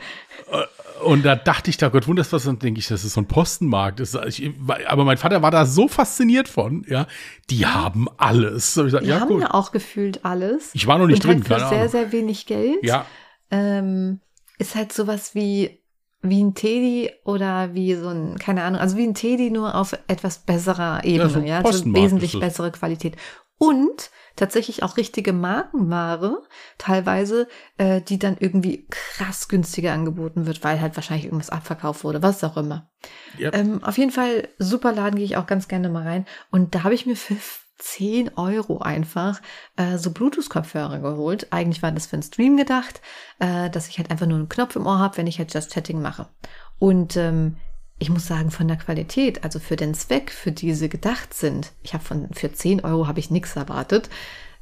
Und 1.03 1.23
da 1.23 1.35
dachte 1.35 1.69
ich, 1.69 1.77
da 1.77 1.89
Gott 1.89 2.07
wundert 2.07 2.31
was, 2.31 2.43
dann 2.43 2.59
denke 2.59 2.79
ich, 2.79 2.87
das 2.87 3.03
ist 3.03 3.13
so 3.13 3.21
ein 3.21 3.27
Postenmarkt. 3.27 3.99
Das 3.99 4.13
ist, 4.13 4.39
ich, 4.39 4.51
aber 4.87 5.05
mein 5.05 5.17
Vater 5.17 5.41
war 5.41 5.51
da 5.51 5.65
so 5.65 5.87
fasziniert 5.87 6.47
von, 6.47 6.85
ja, 6.87 7.07
die 7.49 7.65
haben 7.65 8.07
alles. 8.17 8.73
So, 8.73 8.85
ich 8.85 8.91
sag, 8.91 9.01
Die 9.03 9.09
ja, 9.09 9.19
haben 9.21 9.29
gut. 9.29 9.41
ja 9.41 9.53
auch 9.53 9.71
gefühlt 9.71 10.25
alles. 10.25 10.71
Ich 10.73 10.87
war 10.87 10.97
noch 10.97 11.07
nicht 11.07 11.25
und 11.25 11.45
drin, 11.45 11.49
halt 11.49 11.61
für 11.63 11.69
sehr, 11.69 11.89
sehr 11.89 12.11
wenig 12.11 12.45
Geld. 12.45 12.83
Ja, 12.83 13.05
ähm, 13.51 14.19
ist 14.57 14.75
halt 14.75 14.93
sowas 14.93 15.35
wie, 15.35 15.79
wie 16.21 16.43
ein 16.43 16.53
Teddy 16.53 17.11
oder 17.23 17.73
wie 17.73 17.95
so 17.95 18.09
ein, 18.09 18.37
keine 18.37 18.63
Ahnung, 18.63 18.79
also 18.79 18.97
wie 18.97 19.07
ein 19.07 19.13
Teddy 19.13 19.51
nur 19.51 19.75
auf 19.75 19.97
etwas 20.07 20.39
besserer 20.39 21.03
Ebene, 21.05 21.29
so 21.29 21.39
ein 21.39 21.47
ja, 21.47 21.61
also 21.61 21.85
wesentlich 21.93 22.37
bessere 22.39 22.71
Qualität. 22.71 23.15
Und 23.59 24.09
tatsächlich 24.37 24.83
auch 24.83 24.95
richtige 24.97 25.33
Markenware, 25.33 26.43
teilweise, 26.77 27.47
äh, 27.77 28.01
die 28.01 28.17
dann 28.17 28.37
irgendwie 28.39 28.87
krass 28.89 29.49
günstiger 29.49 29.93
angeboten 29.93 30.45
wird, 30.45 30.63
weil 30.63 30.79
halt 30.79 30.95
wahrscheinlich 30.95 31.25
irgendwas 31.25 31.49
abverkauft 31.49 32.03
wurde, 32.05 32.23
was 32.23 32.43
auch 32.43 32.55
immer. 32.55 32.89
ja. 33.37 33.53
Ähm, 33.53 33.83
auf 33.83 33.97
jeden 33.97 34.11
Fall, 34.11 34.47
super 34.57 34.93
Laden 34.93 35.17
gehe 35.17 35.25
ich 35.25 35.35
auch 35.35 35.45
ganz 35.45 35.67
gerne 35.67 35.89
mal 35.89 36.03
rein. 36.03 36.25
Und 36.51 36.73
da 36.73 36.83
habe 36.83 36.95
ich 36.95 37.05
mir 37.05 37.17
für 37.17 37.35
10 37.79 38.37
Euro 38.37 38.79
einfach 38.79 39.41
äh, 39.75 39.97
so 39.97 40.11
Bluetooth-Kopfhörer 40.11 40.99
geholt. 40.99 41.47
Eigentlich 41.51 41.83
war 41.83 41.91
das 41.91 42.07
für 42.07 42.13
einen 42.13 42.23
Stream 42.23 42.55
gedacht, 42.55 43.01
äh, 43.39 43.69
dass 43.69 43.87
ich 43.89 43.97
halt 43.97 44.09
einfach 44.09 44.25
nur 44.25 44.37
einen 44.37 44.49
Knopf 44.49 44.75
im 44.77 44.85
Ohr 44.85 44.99
habe, 44.99 45.17
wenn 45.17 45.27
ich 45.27 45.37
halt 45.37 45.53
Just 45.53 45.73
Chatting 45.73 46.01
mache. 46.01 46.29
Und 46.77 47.17
ähm, 47.17 47.57
ich 47.99 48.09
muss 48.09 48.25
sagen, 48.27 48.49
von 48.49 48.67
der 48.67 48.77
Qualität, 48.77 49.43
also 49.43 49.59
für 49.59 49.75
den 49.75 49.93
Zweck, 49.93 50.31
für 50.31 50.51
die 50.51 50.73
sie 50.73 50.87
gedacht 50.89 51.33
sind, 51.33 51.73
ich 51.83 51.93
habe 51.93 52.03
von 52.03 52.29
für 52.33 52.51
10 52.51 52.81
Euro 52.85 53.07
habe 53.07 53.19
ich 53.19 53.29
nichts 53.29 53.55
erwartet. 53.55 54.09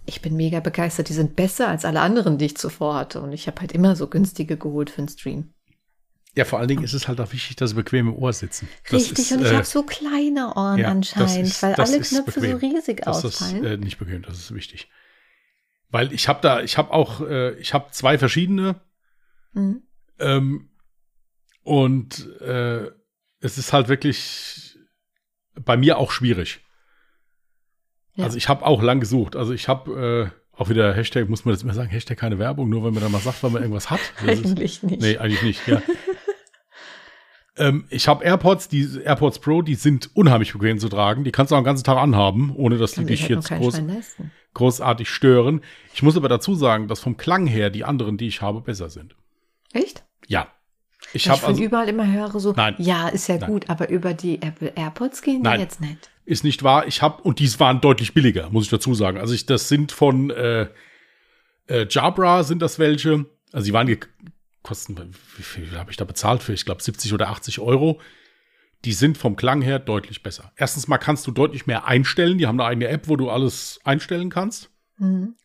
Ich 0.05 0.21
bin 0.21 0.35
mega 0.35 0.59
begeistert. 0.59 1.09
Die 1.09 1.13
sind 1.13 1.35
besser 1.35 1.67
als 1.67 1.85
alle 1.85 1.99
anderen, 2.01 2.37
die 2.37 2.45
ich 2.45 2.57
zuvor 2.57 2.95
hatte. 2.95 3.21
Und 3.21 3.33
ich 3.33 3.45
habe 3.47 3.59
halt 3.61 3.73
immer 3.73 3.95
so 3.95 4.07
günstige 4.07 4.55
geholt 4.57 4.89
für 4.89 4.99
einen 4.99 5.09
Stream. 5.09 5.53
ja, 6.35 6.45
vor 6.45 6.59
allen 6.59 6.67
Dingen 6.69 6.83
ist 6.83 6.93
es 6.93 7.07
halt 7.07 7.19
auch 7.19 7.31
wichtig, 7.33 7.57
dass 7.57 7.71
sie 7.71 7.75
bequem 7.75 8.07
im 8.07 8.15
Ohr 8.15 8.31
sitzen. 8.31 8.67
Das 8.89 8.93
Richtig, 8.93 9.19
ist, 9.19 9.31
und 9.33 9.41
ich 9.41 9.51
äh, 9.51 9.55
habe 9.55 9.65
so 9.65 9.83
kleine 9.83 10.53
Ohren 10.55 10.77
ja, 10.77 10.83
das 10.85 10.91
anscheinend, 11.17 11.47
ist- 11.47 11.61
weil 11.61 11.73
das 11.75 11.89
alle 11.89 11.99
ist 11.99 12.09
Knöpfe 12.09 12.39
bequem. 12.39 12.59
so 12.59 12.65
riesig 12.65 13.01
Das 13.03 13.17
ist 13.19 13.25
ausfallen. 13.25 13.65
äh, 13.65 13.77
nicht 13.77 13.97
bequem, 13.99 14.21
das 14.21 14.37
ist 14.37 14.53
wichtig. 14.53 14.87
Weil 15.89 16.11
ich 16.13 16.27
habe 16.27 16.39
da, 16.41 16.61
ich 16.61 16.77
habe 16.77 16.91
auch, 16.91 17.21
äh, 17.21 17.51
ich 17.59 17.73
habe 17.73 17.91
zwei 17.91 18.17
verschiedene 18.17 18.79
Mhm. 19.53 19.81
ähm, 20.19 20.69
und 21.63 22.27
äh, 22.41 22.91
es 23.39 23.57
ist 23.57 23.73
halt 23.73 23.87
wirklich 23.87 24.77
bei 25.55 25.77
mir 25.77 25.97
auch 25.97 26.11
schwierig. 26.11 26.61
Ja. 28.15 28.25
Also 28.25 28.37
ich 28.37 28.49
habe 28.49 28.65
auch 28.65 28.81
lang 28.81 28.99
gesucht. 28.99 29.35
Also 29.35 29.53
ich 29.53 29.67
habe 29.67 30.31
äh, 30.33 30.59
auch 30.59 30.69
wieder 30.69 30.93
Hashtag, 30.93 31.29
muss 31.29 31.45
man 31.45 31.53
das 31.53 31.63
immer 31.63 31.73
sagen, 31.73 31.89
Hashtag 31.89 32.17
keine 32.17 32.39
Werbung, 32.39 32.69
nur 32.69 32.83
wenn 32.83 32.93
man 32.93 33.03
dann 33.03 33.11
mal 33.11 33.21
sagt, 33.21 33.43
weil 33.43 33.51
man 33.51 33.61
irgendwas 33.61 33.89
hat. 33.89 33.99
Das 34.25 34.39
ist, 34.39 34.45
Eigentlich 34.45 34.83
nicht. 34.83 35.01
Nee, 35.01 35.17
eigentlich 35.17 35.43
nicht, 35.43 35.67
ja. 35.67 35.81
ähm, 37.57 37.85
ich 37.89 38.07
habe 38.07 38.25
AirPods, 38.25 38.67
die 38.67 39.01
AirPods 39.03 39.39
Pro, 39.39 39.61
die 39.61 39.75
sind 39.75 40.09
unheimlich 40.15 40.53
bequem 40.53 40.79
zu 40.79 40.89
tragen. 40.89 41.23
Die 41.23 41.31
kannst 41.31 41.51
du 41.51 41.55
auch 41.55 41.59
den 41.59 41.65
ganzen 41.65 41.83
Tag 41.83 41.97
anhaben, 41.97 42.55
ohne 42.55 42.77
dass 42.77 42.93
die 42.93 43.05
dich 43.05 43.27
jetzt 43.27 43.49
groß, 43.49 43.83
großartig 44.55 45.09
stören. 45.09 45.61
Ich 45.93 46.01
muss 46.01 46.17
aber 46.17 46.27
dazu 46.27 46.55
sagen, 46.55 46.87
dass 46.87 46.99
vom 46.99 47.17
Klang 47.17 47.45
her 47.45 47.69
die 47.69 47.83
anderen, 47.83 48.17
die 48.17 48.27
ich 48.27 48.41
habe, 48.41 48.61
besser 48.61 48.89
sind. 48.89 49.15
Echt? 49.73 50.03
Ja. 50.25 50.47
Ich 51.13 51.25
Ich 51.25 51.29
habe 51.29 51.39
von 51.39 51.49
also, 51.49 51.63
überall 51.63 51.87
immer 51.87 52.11
höre 52.11 52.39
so, 52.39 52.53
Nein. 52.53 52.75
ja, 52.77 53.07
ist 53.07 53.27
ja 53.27 53.37
Nein. 53.37 53.49
gut, 53.49 53.69
aber 53.69 53.89
über 53.89 54.13
die 54.13 54.41
Apple 54.41 54.73
AirPods 54.75 55.21
gehen 55.21 55.41
Nein. 55.41 55.57
die 55.57 55.63
jetzt 55.63 55.81
nicht. 55.81 56.09
ist 56.25 56.43
nicht 56.43 56.63
wahr, 56.63 56.87
ich 56.87 57.01
habe, 57.01 57.21
und 57.23 57.39
dies 57.39 57.59
waren 57.59 57.81
deutlich 57.81 58.13
billiger, 58.13 58.49
muss 58.49 58.65
ich 58.65 58.69
dazu 58.69 58.93
sagen. 58.93 59.17
Also 59.17 59.33
ich, 59.33 59.45
das 59.45 59.69
sind 59.69 59.91
von 59.91 60.29
äh, 60.31 60.67
äh, 61.67 61.85
Jabra 61.89 62.43
sind 62.43 62.61
das 62.61 62.79
welche. 62.79 63.25
Also 63.51 63.65
die 63.65 63.73
waren, 63.73 63.97
kosten, 64.63 65.13
wie 65.37 65.43
viel 65.43 65.77
habe 65.77 65.91
ich 65.91 65.97
da 65.97 66.05
bezahlt 66.05 66.43
für? 66.43 66.53
Ich 66.53 66.65
glaube 66.65 66.83
70 66.83 67.13
oder 67.13 67.29
80 67.29 67.59
Euro. 67.59 67.99
Die 68.85 68.93
sind 68.93 69.17
vom 69.17 69.35
Klang 69.35 69.61
her 69.61 69.79
deutlich 69.79 70.21
besser. 70.21 70.51
Erstens 70.55 70.87
mal 70.87 70.97
kannst 70.97 71.25
du 71.25 71.31
deutlich 71.31 71.65
mehr 71.65 71.87
einstellen. 71.87 72.37
Die 72.37 72.45
haben 72.45 72.59
eine 72.59 72.69
eigene 72.69 72.87
App, 72.89 73.07
wo 73.07 73.15
du 73.15 73.29
alles 73.29 73.79
einstellen 73.83 74.29
kannst. 74.29 74.69
Mhm. 74.97 75.35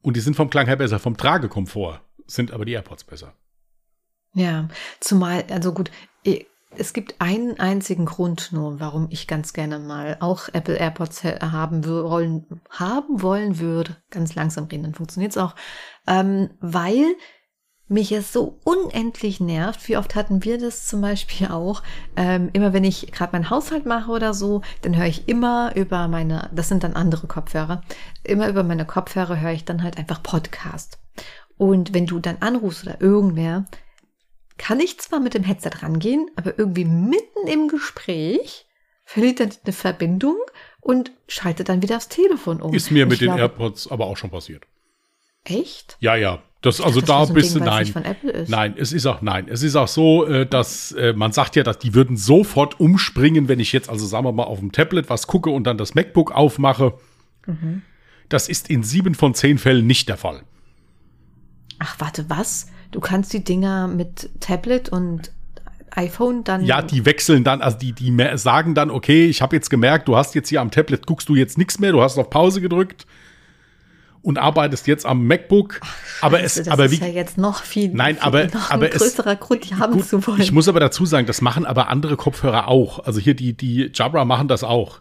Und 0.00 0.16
die 0.16 0.20
sind 0.20 0.36
vom 0.36 0.48
Klang 0.48 0.66
her 0.66 0.76
besser. 0.76 0.98
Vom 0.98 1.16
Tragekomfort 1.16 2.00
sind 2.26 2.52
aber 2.52 2.64
die 2.64 2.72
AirPods 2.72 3.04
besser. 3.04 3.34
Ja, 4.34 4.68
zumal, 5.00 5.44
also 5.50 5.72
gut, 5.72 5.90
es 6.76 6.92
gibt 6.92 7.20
einen 7.20 7.58
einzigen 7.58 8.06
Grund 8.06 8.52
nur, 8.52 8.78
warum 8.78 9.08
ich 9.10 9.26
ganz 9.26 9.52
gerne 9.52 9.78
mal 9.78 10.16
auch 10.20 10.48
Apple 10.52 10.76
AirPods 10.76 11.24
haben 11.24 11.84
wollen, 11.84 12.60
haben 12.70 13.22
wollen 13.22 13.58
würde. 13.58 13.96
Ganz 14.10 14.34
langsam 14.34 14.64
reden, 14.64 14.84
dann 14.84 14.94
funktioniert's 14.94 15.36
auch. 15.36 15.54
Ähm, 16.06 16.50
weil 16.60 17.04
mich 17.88 18.12
es 18.12 18.32
so 18.32 18.60
unendlich 18.62 19.40
nervt. 19.40 19.88
Wie 19.88 19.96
oft 19.96 20.14
hatten 20.14 20.44
wir 20.44 20.58
das 20.58 20.86
zum 20.86 21.00
Beispiel 21.00 21.48
auch? 21.48 21.82
Ähm, 22.14 22.50
immer 22.52 22.72
wenn 22.72 22.84
ich 22.84 23.10
gerade 23.10 23.32
meinen 23.32 23.50
Haushalt 23.50 23.84
mache 23.84 24.12
oder 24.12 24.32
so, 24.32 24.62
dann 24.82 24.96
höre 24.96 25.06
ich 25.06 25.28
immer 25.28 25.74
über 25.74 26.06
meine, 26.06 26.50
das 26.54 26.68
sind 26.68 26.84
dann 26.84 26.94
andere 26.94 27.26
Kopfhörer, 27.26 27.82
immer 28.22 28.48
über 28.48 28.62
meine 28.62 28.84
Kopfhörer 28.84 29.40
höre 29.40 29.52
ich 29.52 29.64
dann 29.64 29.82
halt 29.82 29.98
einfach 29.98 30.22
Podcast. 30.22 31.00
Und 31.58 31.92
wenn 31.92 32.06
du 32.06 32.20
dann 32.20 32.38
anrufst 32.38 32.84
oder 32.84 33.00
irgendwer, 33.00 33.64
kann 34.60 34.78
ich 34.78 34.98
zwar 34.98 35.20
mit 35.20 35.32
dem 35.32 35.42
Headset 35.42 35.70
rangehen, 35.80 36.30
aber 36.36 36.58
irgendwie 36.58 36.84
mitten 36.84 37.48
im 37.48 37.68
Gespräch 37.68 38.66
verliert 39.06 39.40
dann 39.40 39.50
eine 39.64 39.72
Verbindung 39.72 40.36
und 40.80 41.12
schaltet 41.28 41.70
dann 41.70 41.82
wieder 41.82 41.96
aufs 41.96 42.08
Telefon 42.08 42.60
um. 42.60 42.74
Ist 42.74 42.90
mir 42.90 43.06
mit 43.06 43.14
ich 43.14 43.18
den 43.20 43.28
glaube, 43.28 43.40
AirPods 43.40 43.90
aber 43.90 44.06
auch 44.06 44.18
schon 44.18 44.28
passiert. 44.28 44.64
Echt? 45.44 45.96
Ja, 46.00 46.14
ja. 46.14 46.42
Das, 46.60 46.78
also 46.82 47.00
Das 47.00 47.08
da 47.08 47.24
bist 47.32 47.54
du, 47.54 47.60
nein. 47.60 47.90
Nein, 48.48 48.74
es 48.76 48.92
ist 48.92 49.06
auch, 49.06 49.22
nein, 49.22 49.48
es 49.48 49.62
ist 49.62 49.76
auch 49.76 49.88
so, 49.88 50.26
äh, 50.26 50.44
dass 50.44 50.92
äh, 50.92 51.14
man 51.14 51.32
sagt 51.32 51.56
ja, 51.56 51.62
dass 51.62 51.78
die 51.78 51.94
würden 51.94 52.18
sofort 52.18 52.78
umspringen, 52.78 53.48
wenn 53.48 53.60
ich 53.60 53.72
jetzt, 53.72 53.88
also 53.88 54.04
sagen 54.06 54.26
wir 54.26 54.32
mal, 54.32 54.44
auf 54.44 54.58
dem 54.58 54.72
Tablet 54.72 55.08
was 55.08 55.26
gucke 55.26 55.48
und 55.48 55.64
dann 55.64 55.78
das 55.78 55.94
MacBook 55.94 56.32
aufmache. 56.32 56.98
Mhm. 57.46 57.80
Das 58.28 58.50
ist 58.50 58.68
in 58.68 58.82
sieben 58.82 59.14
von 59.14 59.32
zehn 59.32 59.56
Fällen 59.56 59.86
nicht 59.86 60.10
der 60.10 60.18
Fall. 60.18 60.42
Ach, 61.78 61.98
warte, 61.98 62.28
was? 62.28 62.66
Du 62.90 63.00
kannst 63.00 63.32
die 63.32 63.44
Dinger 63.44 63.86
mit 63.88 64.28
Tablet 64.40 64.88
und 64.88 65.30
iPhone 65.92 66.44
dann. 66.44 66.64
Ja, 66.64 66.82
die 66.82 67.04
wechseln 67.04 67.44
dann, 67.44 67.62
also 67.62 67.76
die, 67.78 67.92
die 67.92 68.14
sagen 68.36 68.74
dann, 68.74 68.90
okay, 68.90 69.26
ich 69.26 69.42
habe 69.42 69.56
jetzt 69.56 69.70
gemerkt, 69.70 70.08
du 70.08 70.16
hast 70.16 70.34
jetzt 70.34 70.48
hier 70.48 70.60
am 70.60 70.70
Tablet, 70.70 71.06
guckst 71.06 71.28
du 71.28 71.34
jetzt 71.34 71.58
nichts 71.58 71.78
mehr, 71.78 71.92
du 71.92 72.00
hast 72.00 72.16
auf 72.18 72.30
Pause 72.30 72.60
gedrückt 72.60 73.06
und 74.22 74.38
arbeitest 74.38 74.86
jetzt 74.86 75.06
am 75.06 75.26
MacBook. 75.26 75.80
aber 76.20 76.42
es, 76.42 76.54
das 76.54 76.68
aber 76.68 76.84
ist 76.84 76.92
wie, 76.92 76.96
ja 77.04 77.06
jetzt 77.06 77.38
noch 77.38 77.62
viel, 77.64 77.88
Nein, 77.92 78.16
viel 78.16 78.22
aber- 78.24 78.44
noch 78.46 78.70
aber 78.70 78.86
ein 78.86 78.92
es- 78.92 78.98
größerer 78.98 79.36
Grund, 79.36 79.68
die 79.68 79.74
haben 79.74 79.94
Gut, 79.94 80.06
zu 80.08 80.24
wollen. 80.26 80.40
Ich 80.40 80.52
muss 80.52 80.68
aber 80.68 80.78
dazu 80.80 81.06
sagen, 81.06 81.26
das 81.26 81.40
machen 81.40 81.64
aber 81.66 81.88
andere 81.88 82.16
Kopfhörer 82.16 82.68
auch. 82.68 83.00
Also 83.04 83.18
hier 83.20 83.34
die, 83.34 83.54
die 83.54 83.90
Jabra 83.94 84.24
machen 84.24 84.46
das 84.48 84.62
auch. 84.62 85.00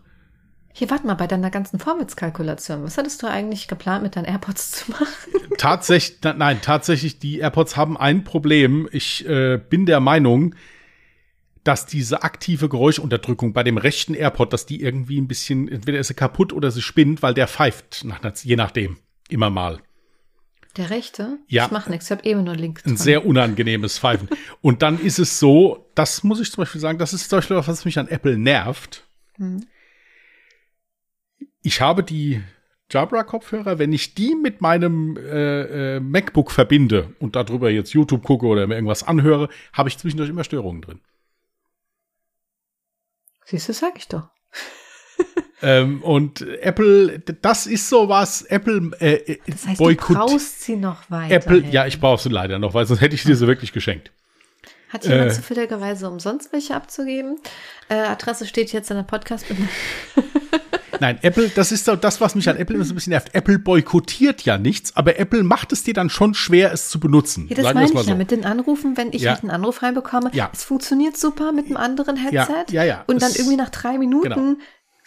Hier, 0.73 0.89
warte 0.89 1.05
mal, 1.07 1.15
bei 1.15 1.27
deiner 1.27 1.49
ganzen 1.49 1.79
Vorwärtskalkulation, 1.79 2.83
was 2.83 2.97
hattest 2.97 3.21
du 3.23 3.27
eigentlich 3.27 3.67
geplant, 3.67 4.03
mit 4.03 4.15
deinen 4.15 4.25
AirPods 4.25 4.71
zu 4.71 4.91
machen? 4.91 5.07
Tatsächlich, 5.57 6.19
nein, 6.21 6.59
tatsächlich, 6.61 7.19
die 7.19 7.39
AirPods 7.39 7.75
haben 7.75 7.97
ein 7.97 8.23
Problem. 8.23 8.87
Ich 8.91 9.27
äh, 9.27 9.57
bin 9.57 9.85
der 9.85 9.99
Meinung, 9.99 10.55
dass 11.63 11.85
diese 11.85 12.23
aktive 12.23 12.69
Geräuschunterdrückung 12.69 13.51
bei 13.51 13.63
dem 13.63 13.77
rechten 13.77 14.13
AirPod, 14.13 14.53
dass 14.53 14.65
die 14.65 14.81
irgendwie 14.81 15.19
ein 15.19 15.27
bisschen, 15.27 15.67
entweder 15.67 15.99
ist 15.99 16.07
sie 16.07 16.13
kaputt 16.13 16.53
oder 16.53 16.71
sie 16.71 16.81
spinnt, 16.81 17.21
weil 17.21 17.33
der 17.33 17.47
pfeift, 17.47 18.05
nach, 18.05 18.21
je 18.43 18.55
nachdem, 18.55 18.97
immer 19.27 19.49
mal. 19.49 19.79
Der 20.77 20.91
rechte? 20.91 21.39
Ja. 21.47 21.63
Das 21.63 21.71
macht 21.71 21.89
nichts, 21.89 22.05
ich 22.05 22.11
habe 22.11 22.23
eben 22.23 22.43
nur 22.43 22.55
links 22.55 22.85
Ein 22.85 22.95
dran. 22.95 22.97
sehr 22.97 23.25
unangenehmes 23.25 23.99
Pfeifen. 23.99 24.29
Und 24.61 24.81
dann 24.81 24.99
ist 24.99 25.19
es 25.19 25.39
so, 25.39 25.89
das 25.95 26.23
muss 26.23 26.39
ich 26.39 26.51
zum 26.51 26.61
Beispiel 26.61 26.79
sagen, 26.79 26.99
das 26.99 27.13
ist 27.13 27.29
zum 27.29 27.39
Beispiel 27.39 27.57
was, 27.57 27.67
was 27.67 27.85
mich 27.85 27.99
an 27.99 28.07
Apple 28.07 28.37
nervt. 28.37 29.03
Hm. 29.37 29.65
Ich 31.61 31.81
habe 31.81 32.03
die 32.03 32.41
Jabra-Kopfhörer, 32.91 33.77
wenn 33.77 33.93
ich 33.93 34.15
die 34.15 34.35
mit 34.35 34.61
meinem 34.61 35.15
äh, 35.17 35.97
äh, 35.97 35.99
MacBook 35.99 36.51
verbinde 36.51 37.13
und 37.19 37.35
darüber 37.35 37.69
jetzt 37.69 37.93
YouTube 37.93 38.23
gucke 38.23 38.47
oder 38.47 38.65
mir 38.65 38.75
irgendwas 38.75 39.03
anhöre, 39.03 39.49
habe 39.73 39.89
ich 39.89 39.97
zwischendurch 39.97 40.29
immer 40.29 40.43
Störungen 40.43 40.81
drin. 40.81 41.01
Siehst 43.45 43.69
du, 43.69 43.73
sag 43.73 43.97
ich 43.97 44.07
doch. 44.07 44.29
ähm, 45.61 46.01
und 46.03 46.41
Apple, 46.41 47.19
das 47.19 47.67
ist 47.67 47.89
sowas, 47.89 48.41
Apple 48.43 48.91
äh, 48.99 49.15
äh 49.15 49.39
das 49.45 49.67
heißt, 49.67 49.77
boykott. 49.77 50.09
Du 50.09 50.13
brauchst 50.13 50.61
sie 50.61 50.75
noch 50.75 51.09
weiter. 51.11 51.35
Apple, 51.35 51.63
ja, 51.69 51.85
ich 51.85 51.99
brauche 51.99 52.21
sie 52.21 52.29
leider 52.29 52.57
noch, 52.57 52.73
weil 52.73 52.85
sonst 52.85 53.01
hätte 53.01 53.15
ich 53.15 53.23
dir 53.23 53.35
sie 53.35 53.47
wirklich 53.47 53.71
geschenkt. 53.71 54.11
Hat 54.89 55.05
jemand 55.05 55.31
äh, 55.31 55.33
zufälligerweise 55.35 56.09
umsonst 56.09 56.51
welche 56.51 56.75
abzugeben? 56.75 57.39
Äh, 57.89 57.95
Adresse 57.95 58.47
steht 58.47 58.73
jetzt 58.73 58.89
in 58.89 58.97
der 58.97 59.03
podcast 59.03 59.45
Nein, 60.99 61.19
Apple, 61.21 61.49
das 61.49 61.71
ist 61.71 61.85
so 61.85 61.95
das, 61.95 62.21
was 62.21 62.35
mich 62.35 62.49
an 62.49 62.57
Apple 62.57 62.75
immer 62.75 62.85
so 62.85 62.93
ein 62.93 62.95
bisschen 62.95 63.11
nervt. 63.11 63.33
Apple 63.33 63.59
boykottiert 63.59 64.43
ja 64.43 64.57
nichts, 64.57 64.95
aber 64.95 65.19
Apple 65.19 65.43
macht 65.43 65.71
es 65.71 65.83
dir 65.83 65.93
dann 65.93 66.09
schon 66.09 66.33
schwer, 66.33 66.71
es 66.73 66.89
zu 66.89 66.99
benutzen. 66.99 67.47
Ja, 67.49 67.55
das 67.55 67.65
Sagen 67.65 67.79
meine 67.79 67.91
ich 67.91 67.99
so. 67.99 68.09
ja 68.09 68.15
mit 68.15 68.31
den 68.31 68.45
Anrufen, 68.45 68.97
wenn 68.97 69.13
ich 69.13 69.23
ja. 69.23 69.31
halt 69.31 69.41
einen 69.41 69.51
Anruf 69.51 69.81
reinbekomme. 69.81 70.31
Ja. 70.33 70.49
Es 70.53 70.63
funktioniert 70.63 71.17
super 71.17 71.51
mit 71.51 71.67
einem 71.67 71.77
anderen 71.77 72.17
Headset. 72.17 72.71
Ja, 72.71 72.83
ja. 72.83 72.83
ja. 72.83 73.03
Und 73.07 73.21
dann 73.21 73.31
irgendwie 73.31 73.57
nach 73.57 73.69
drei 73.69 73.97
Minuten 73.97 74.29
genau 74.29 74.55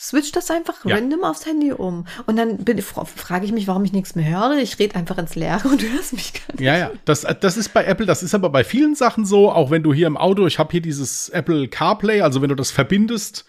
switch 0.02 0.32
das 0.32 0.50
einfach 0.50 0.84
ja. 0.84 0.96
random 0.96 1.22
aufs 1.22 1.46
Handy 1.46 1.72
um. 1.72 2.06
Und 2.26 2.36
dann 2.36 2.58
frage 3.06 3.44
ich 3.46 3.52
mich, 3.52 3.68
warum 3.68 3.84
ich 3.84 3.92
nichts 3.92 4.16
mehr 4.16 4.28
höre. 4.28 4.58
Ich 4.58 4.78
rede 4.78 4.96
einfach 4.96 5.16
ins 5.16 5.36
Leere 5.36 5.68
und 5.68 5.80
du 5.82 5.88
hörst 5.92 6.12
mich 6.12 6.32
gar 6.32 6.52
nicht. 6.52 6.60
Ja, 6.60 6.76
ja, 6.76 6.90
das, 7.04 7.24
das 7.40 7.56
ist 7.56 7.72
bei 7.72 7.84
Apple, 7.84 8.04
das 8.04 8.22
ist 8.22 8.34
aber 8.34 8.50
bei 8.50 8.64
vielen 8.64 8.94
Sachen 8.94 9.24
so, 9.24 9.50
auch 9.50 9.70
wenn 9.70 9.82
du 9.82 9.94
hier 9.94 10.08
im 10.08 10.16
Auto, 10.16 10.46
ich 10.46 10.58
habe 10.58 10.72
hier 10.72 10.82
dieses 10.82 11.28
Apple 11.28 11.68
CarPlay, 11.68 12.22
also 12.22 12.42
wenn 12.42 12.48
du 12.48 12.56
das 12.56 12.72
verbindest, 12.72 13.44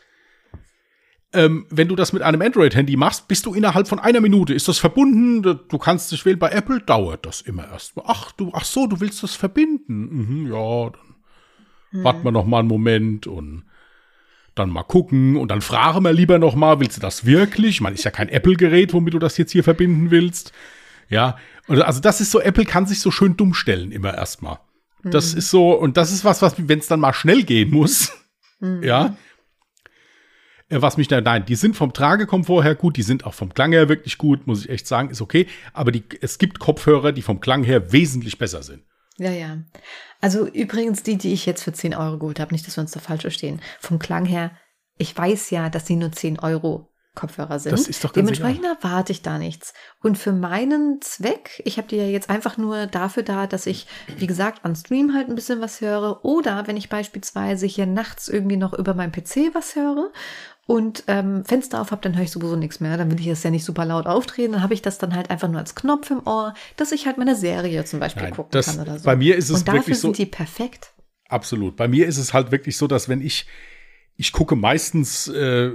ähm, 1.33 1.65
wenn 1.69 1.87
du 1.87 1.95
das 1.95 2.13
mit 2.13 2.21
einem 2.21 2.41
Android-Handy 2.41 2.95
machst, 2.95 3.27
bist 3.27 3.45
du 3.45 3.53
innerhalb 3.53 3.87
von 3.87 3.99
einer 3.99 4.21
Minute, 4.21 4.53
ist 4.53 4.67
das 4.67 4.77
verbunden, 4.77 5.41
du 5.41 5.77
kannst 5.77 6.11
dich 6.11 6.25
wählen, 6.25 6.39
bei 6.39 6.49
Apple 6.49 6.79
dauert 6.79 7.25
das 7.25 7.41
immer 7.41 7.67
erst. 7.71 7.93
Ach, 8.05 8.31
du, 8.31 8.51
ach 8.53 8.65
so, 8.65 8.87
du 8.87 8.99
willst 8.99 9.23
das 9.23 9.35
verbinden. 9.35 10.43
Mhm, 10.43 10.51
ja, 10.51 10.89
dann 10.89 11.15
hm. 11.91 12.03
warten 12.03 12.23
wir 12.23 12.31
noch 12.31 12.45
mal 12.45 12.59
einen 12.59 12.67
Moment 12.67 13.27
und 13.27 13.63
dann 14.55 14.69
mal 14.69 14.83
gucken 14.83 15.35
und 15.35 15.49
dann 15.49 15.61
frage 15.61 15.99
mal 15.99 16.13
lieber 16.13 16.37
noch 16.37 16.55
mal, 16.55 16.79
willst 16.79 16.97
du 16.97 17.01
das 17.01 17.25
wirklich? 17.25 17.81
Man 17.81 17.93
ist 17.93 18.03
ja 18.03 18.11
kein 18.11 18.29
Apple-Gerät, 18.29 18.93
womit 18.93 19.15
du 19.15 19.19
das 19.19 19.37
jetzt 19.37 19.51
hier 19.51 19.63
verbinden 19.63 20.11
willst. 20.11 20.53
Ja, 21.09 21.37
also 21.67 21.99
das 21.99 22.21
ist 22.21 22.31
so, 22.31 22.39
Apple 22.39 22.65
kann 22.65 22.85
sich 22.85 22.99
so 22.99 23.09
schön 23.09 23.35
dumm 23.35 23.53
stellen 23.53 23.91
immer 23.91 24.13
erstmal. 24.13 24.59
Das 25.05 25.33
ist 25.33 25.49
so, 25.49 25.73
und 25.73 25.97
das 25.97 26.13
ist 26.13 26.23
was, 26.23 26.41
was, 26.41 26.55
wenn 26.57 26.79
es 26.79 26.87
dann 26.87 27.01
mal 27.01 27.13
schnell 27.13 27.43
gehen 27.43 27.71
muss, 27.71 28.13
mhm. 28.59 28.83
ja, 28.83 29.17
was 30.81 30.97
mich 30.97 31.07
da, 31.07 31.21
nein, 31.21 31.45
die 31.45 31.55
sind 31.55 31.75
vom 31.75 31.93
Tragekomfort 31.93 32.63
her 32.63 32.75
gut, 32.75 32.97
die 32.97 33.03
sind 33.03 33.25
auch 33.25 33.33
vom 33.33 33.53
Klang 33.53 33.71
her 33.71 33.89
wirklich 33.89 34.17
gut, 34.17 34.47
muss 34.47 34.65
ich 34.65 34.69
echt 34.69 34.87
sagen, 34.87 35.09
ist 35.09 35.21
okay. 35.21 35.47
Aber 35.73 35.91
die, 35.91 36.03
es 36.21 36.37
gibt 36.37 36.59
Kopfhörer, 36.59 37.11
die 37.11 37.21
vom 37.21 37.39
Klang 37.39 37.63
her 37.63 37.91
wesentlich 37.91 38.37
besser 38.37 38.63
sind. 38.63 38.83
Ja, 39.17 39.31
ja. 39.31 39.57
Also 40.21 40.47
übrigens 40.47 41.03
die, 41.03 41.17
die 41.17 41.33
ich 41.33 41.45
jetzt 41.45 41.63
für 41.63 41.73
10 41.73 41.93
Euro 41.95 42.17
geholt 42.17 42.39
habe, 42.39 42.53
nicht, 42.53 42.65
dass 42.65 42.77
wir 42.77 42.81
uns 42.81 42.91
da 42.91 42.99
falsch 42.99 43.21
verstehen. 43.21 43.61
Vom 43.79 43.99
Klang 43.99 44.25
her, 44.25 44.51
ich 44.97 45.15
weiß 45.15 45.49
ja, 45.51 45.69
dass 45.69 45.85
sie 45.85 45.95
nur 45.95 46.11
10 46.11 46.39
Euro 46.39 46.89
Kopfhörer 47.15 47.59
sind. 47.59 47.73
Das 47.73 47.87
ist 47.87 48.03
doch 48.03 48.11
ganz 48.11 48.25
Dementsprechend 48.25 48.65
egal. 48.65 48.77
erwarte 48.81 49.11
ich 49.11 49.21
da 49.21 49.37
nichts. 49.37 49.73
Und 50.01 50.17
für 50.17 50.31
meinen 50.31 50.99
Zweck, 51.01 51.61
ich 51.63 51.77
habe 51.77 51.87
die 51.87 51.97
ja 51.97 52.05
jetzt 52.05 52.29
einfach 52.29 52.57
nur 52.57 52.87
dafür 52.87 53.21
da, 53.21 53.45
dass 53.45 53.67
ich, 53.67 53.85
wie 54.17 54.25
gesagt, 54.25 54.65
an 54.65 54.75
Stream 54.75 55.13
halt 55.13 55.29
ein 55.29 55.35
bisschen 55.35 55.61
was 55.61 55.79
höre. 55.79 56.25
Oder 56.25 56.65
wenn 56.65 56.75
ich 56.75 56.89
beispielsweise 56.89 57.67
hier 57.67 57.85
nachts 57.85 58.29
irgendwie 58.29 58.57
noch 58.57 58.73
über 58.73 58.95
meinen 58.95 59.11
PC 59.11 59.53
was 59.53 59.75
höre 59.75 60.11
und 60.65 61.03
ähm, 61.07 61.43
Fenster 61.43 61.81
auf 61.81 61.91
habe, 61.91 62.01
dann 62.01 62.15
höre 62.15 62.23
ich 62.23 62.31
sowieso 62.31 62.55
nichts 62.55 62.79
mehr. 62.79 62.95
Dann 62.97 63.11
will 63.11 63.19
ich 63.19 63.27
das 63.27 63.43
ja 63.43 63.49
nicht 63.49 63.65
super 63.65 63.85
laut 63.85 64.05
auftreten. 64.05 64.53
Dann 64.53 64.63
habe 64.63 64.73
ich 64.73 64.81
das 64.81 64.97
dann 64.97 65.15
halt 65.15 65.29
einfach 65.29 65.49
nur 65.49 65.59
als 65.59 65.75
Knopf 65.75 66.09
im 66.09 66.25
Ohr, 66.25 66.53
dass 66.77 66.91
ich 66.91 67.05
halt 67.05 67.17
meine 67.17 67.35
Serie 67.35 67.83
zum 67.85 67.99
Beispiel 67.99 68.23
Nein, 68.23 68.33
gucken 68.33 68.51
das, 68.51 68.67
kann 68.67 68.79
oder 68.79 68.97
so. 68.97 69.05
Bei 69.05 69.15
mir 69.15 69.35
ist 69.35 69.49
es 69.49 69.59
und 69.59 69.67
dafür 69.67 69.81
wirklich 69.81 69.99
so. 69.99 70.07
sind 70.07 70.17
die 70.17 70.25
perfekt. 70.25 70.93
Absolut. 71.27 71.75
Bei 71.75 71.87
mir 71.87 72.07
ist 72.07 72.17
es 72.17 72.33
halt 72.33 72.51
wirklich 72.51 72.77
so, 72.77 72.87
dass 72.87 73.09
wenn 73.09 73.21
ich 73.21 73.45
ich 74.15 74.31
gucke 74.31 74.55
meistens 74.55 75.27
äh, 75.27 75.71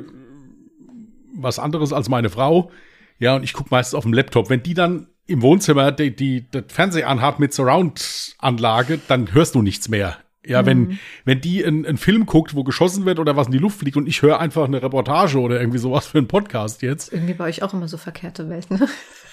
was 1.34 1.58
anderes 1.58 1.92
als 1.92 2.08
meine 2.08 2.30
Frau, 2.30 2.70
ja, 3.18 3.34
und 3.34 3.42
ich 3.42 3.52
gucke 3.52 3.68
meistens 3.70 3.94
auf 3.94 4.04
dem 4.04 4.12
Laptop. 4.12 4.48
Wenn 4.48 4.62
die 4.62 4.74
dann 4.74 5.08
im 5.26 5.42
Wohnzimmer 5.42 5.92
die, 5.92 6.14
die, 6.14 6.48
das 6.50 6.64
Fernseh 6.68 7.02
anhat 7.02 7.40
mit 7.40 7.52
Surround-Anlage, 7.52 9.00
dann 9.08 9.32
hörst 9.34 9.54
du 9.54 9.62
nichts 9.62 9.88
mehr. 9.88 10.18
Ja, 10.48 10.62
mhm. 10.62 10.66
wenn, 10.66 10.98
wenn 11.26 11.40
die 11.42 11.64
einen 11.64 11.98
Film 11.98 12.24
guckt, 12.24 12.54
wo 12.54 12.64
geschossen 12.64 13.04
wird 13.04 13.18
oder 13.18 13.36
was 13.36 13.48
in 13.48 13.52
die 13.52 13.58
Luft 13.58 13.80
fliegt 13.80 13.98
und 13.98 14.08
ich 14.08 14.22
höre 14.22 14.40
einfach 14.40 14.64
eine 14.64 14.82
Reportage 14.82 15.38
oder 15.38 15.60
irgendwie 15.60 15.78
sowas 15.78 16.06
für 16.06 16.18
einen 16.18 16.26
Podcast 16.26 16.80
jetzt. 16.80 17.12
Irgendwie 17.12 17.34
bei 17.34 17.44
euch 17.44 17.62
auch 17.62 17.74
immer 17.74 17.86
so 17.86 17.98
verkehrte 17.98 18.48
Welt, 18.48 18.70
ne? 18.70 18.88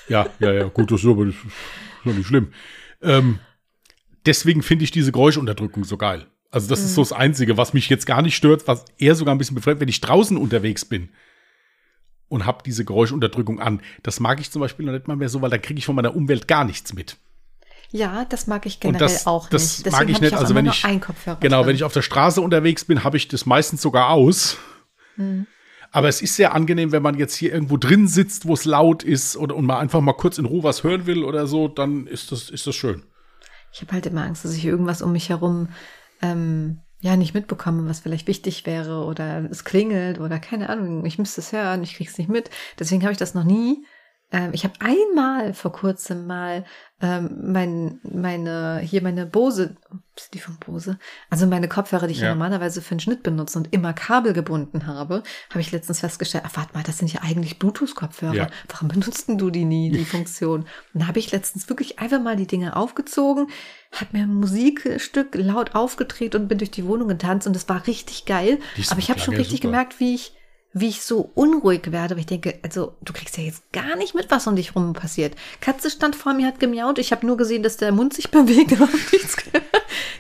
Ja, 0.10 0.28
ja, 0.40 0.52
ja, 0.52 0.66
gut, 0.66 0.92
das 0.92 1.04
ist 1.04 1.10
aber 1.10 1.26
das 1.26 1.36
ist 1.36 2.16
nicht 2.18 2.28
schlimm. 2.28 2.50
Ähm, 3.02 3.40
deswegen 4.26 4.62
finde 4.62 4.84
ich 4.84 4.92
diese 4.92 5.12
Geräuschunterdrückung 5.12 5.84
so 5.86 5.98
geil. 5.98 6.28
Also 6.52 6.68
das 6.68 6.82
mhm. 6.82 6.86
ist 6.86 6.96
so 6.96 7.02
das 7.02 7.14
Einzige, 7.14 7.58
was 7.58 7.74
mich 7.74 7.90
jetzt 7.90 8.06
gar 8.06 8.22
nicht 8.22 8.36
stört, 8.36 8.68
was 8.68 8.86
eher 8.98 9.16
sogar 9.16 9.34
ein 9.34 9.38
bisschen 9.38 9.56
befreit, 9.56 9.80
wenn 9.80 9.88
ich 9.88 10.02
draußen 10.02 10.38
unterwegs 10.38 10.86
bin 10.86 11.10
und 12.28 12.46
habe 12.46 12.62
diese 12.66 12.86
Geräuschunterdrückung 12.86 13.60
an. 13.60 13.82
Das 14.04 14.20
mag 14.20 14.40
ich 14.42 14.52
zum 14.52 14.60
Beispiel 14.60 14.86
noch 14.86 14.94
nicht 14.94 15.08
mal 15.08 15.16
mehr 15.16 15.30
so, 15.30 15.42
weil 15.42 15.50
dann 15.50 15.62
kriege 15.62 15.80
ich 15.80 15.86
von 15.86 15.96
meiner 15.96 16.16
Umwelt 16.16 16.48
gar 16.48 16.66
nichts 16.66 16.94
mit. 16.94 17.18
Ja, 17.96 18.26
das 18.26 18.46
mag 18.46 18.66
ich 18.66 18.82
generell 18.82 19.08
das, 19.08 19.26
auch 19.26 19.48
das 19.48 19.78
nicht. 19.78 19.88
Das 19.88 19.94
mag 19.94 20.10
ich 20.10 20.20
nicht. 20.20 20.34
Ich 20.34 20.38
also 20.38 20.54
wenn 20.54 20.66
ich 20.66 20.82
genau, 20.82 21.60
drin. 21.60 21.68
wenn 21.68 21.76
ich 21.76 21.86
auf 21.86 21.94
der 21.94 22.02
Straße 22.02 22.42
unterwegs 22.42 22.84
bin, 22.84 23.06
habe 23.06 23.16
ich 23.16 23.30
das 23.30 23.46
meistens 23.46 23.82
sogar 23.82 24.10
aus. 24.10 24.58
Mhm. 25.16 25.48
Aber 25.92 26.10
es 26.10 26.22
ist 26.22 26.36
sehr 26.36 26.54
angenehm, 26.54 26.92
wenn 26.92 27.02
man 27.02 27.18
jetzt 27.18 27.36
hier 27.36 27.54
irgendwo 27.54 27.78
drin 27.78 28.10
sitzt, 28.10 28.48
wo 28.48 28.54
es 28.54 28.66
laut 28.66 29.04
ist 29.04 29.38
oder 29.38 29.56
und 29.56 29.66
man 29.66 29.78
einfach 29.78 30.02
mal 30.02 30.12
kurz 30.12 30.38
in 30.38 30.44
Ruhe 30.44 30.64
was 30.64 30.84
hören 30.84 31.06
will 31.06 31.24
oder 31.24 31.48
so, 31.48 31.70
dann 31.70 32.06
ist 32.06 32.34
das 32.34 32.50
ist 32.50 32.68
das 32.68 32.76
schön. 32.76 33.04
Ich 33.72 33.80
habe 33.82 33.94
halt 33.94 34.06
immer 34.06 34.24
Angst, 34.24 34.44
dass 34.44 34.54
ich 34.54 34.66
irgendwas 34.66 35.02
um 35.02 35.14
mich 35.14 35.30
herum 35.30 35.70
ähm, 36.22 36.82
ja 37.00 37.16
nicht 37.16 37.34
mitbekomme, 37.34 37.88
was 37.88 38.02
vielleicht 38.02 38.28
wichtig 38.28 38.66
wäre 38.66 39.06
oder 39.06 39.50
es 39.50 39.64
klingelt 39.64 40.20
oder 40.20 40.38
keine 40.40 40.68
Ahnung, 40.68 41.06
ich 41.06 41.18
müsste 41.18 41.40
es 41.40 41.54
hören, 41.54 41.82
ich 41.82 41.96
krieg's 41.96 42.18
nicht 42.18 42.30
mit. 42.30 42.50
Deswegen 42.78 43.04
habe 43.04 43.14
ich 43.14 43.18
das 43.18 43.36
noch 43.36 43.46
nie 43.46 43.86
ähm, 44.32 44.52
ich 44.54 44.64
habe 44.64 44.74
einmal 44.80 45.54
vor 45.54 45.72
kurzem 45.72 46.28
mal 46.28 46.66
ähm, 47.02 47.52
mein, 47.52 48.00
meine, 48.04 48.80
hier 48.80 49.02
meine 49.02 49.26
Bose, 49.26 49.76
ist 50.16 50.34
die 50.34 50.40
von 50.40 50.58
Bose? 50.58 50.98
Also 51.30 51.46
meine 51.46 51.68
Kopfhörer, 51.68 52.08
die 52.08 52.14
ich 52.14 52.22
ja. 52.22 52.30
normalerweise 52.30 52.82
für 52.82 52.92
einen 52.92 53.02
Schnitt 53.02 53.22
benutze 53.22 53.60
und 53.60 53.74
immer 53.74 53.94
Kabel 53.94 54.34
gebunden 54.34 54.88
habe, 54.88 55.22
habe 55.50 55.60
ich 55.60 55.72
letztens 55.72 56.00
festgestellt, 56.00 56.46
ach 56.48 56.56
warte 56.56 56.74
mal, 56.74 56.84
das 56.84 56.98
sind 56.98 57.12
ja 57.14 57.22
eigentlich 57.22 57.60
Bluetooth-Kopfhörer. 57.60 58.34
Ja. 58.34 58.50
Warum 58.70 58.88
benutzt 58.88 59.26
du 59.28 59.50
die 59.50 59.66
nie, 59.66 59.92
die 59.92 60.06
Funktion? 60.06 60.62
Und 60.94 61.02
da 61.02 61.08
habe 61.08 61.20
ich 61.20 61.32
letztens 61.32 61.70
wirklich 61.70 62.00
einfach 62.00 62.22
mal 62.22 62.38
die 62.38 62.48
Dinge 62.48 62.76
aufgezogen, 62.76 63.48
habe 63.92 64.18
mir 64.18 64.24
ein 64.24 64.34
Musikstück 64.34 65.36
laut 65.36 65.76
aufgedreht 65.76 66.34
und 66.34 66.48
bin 66.48 66.58
durch 66.58 66.72
die 66.72 66.86
Wohnung 66.88 67.10
getanzt 67.10 67.46
und 67.46 67.56
das 67.56 67.70
war 67.70 67.86
richtig 67.88 68.26
geil. 68.26 68.60
Aber 68.90 69.00
ich 69.00 69.10
habe 69.10 69.20
schon 69.20 69.36
richtig 69.36 69.58
super. 69.58 69.68
gemerkt, 69.68 70.00
wie 70.00 70.16
ich 70.16 70.35
wie 70.78 70.90
ich 70.90 71.04
so 71.04 71.32
unruhig 71.36 71.94
werde, 71.94 72.16
weil 72.16 72.20
ich 72.20 72.26
denke, 72.26 72.60
also 72.62 72.98
du 73.02 73.14
kriegst 73.14 73.38
ja 73.38 73.46
jetzt 73.46 73.72
gar 73.72 73.96
nicht 73.96 74.14
mit, 74.14 74.30
was 74.30 74.46
um 74.46 74.58
dich 74.58 74.76
rum 74.76 74.92
passiert. 74.92 75.34
Katze 75.62 75.90
stand 75.90 76.18
vor 76.18 76.34
mir, 76.34 76.46
hat 76.46 76.60
gemiaut, 76.60 77.00
ich 77.00 77.14
habe 77.14 77.26
nur 77.26 77.38
gesehen, 77.38 77.64
dass 77.64 77.78
der 77.78 77.94
Mund 77.94 78.14
sich 78.14 78.30
bewegt, 78.32 78.74
aber 78.74 78.90
nichts 79.14 79.38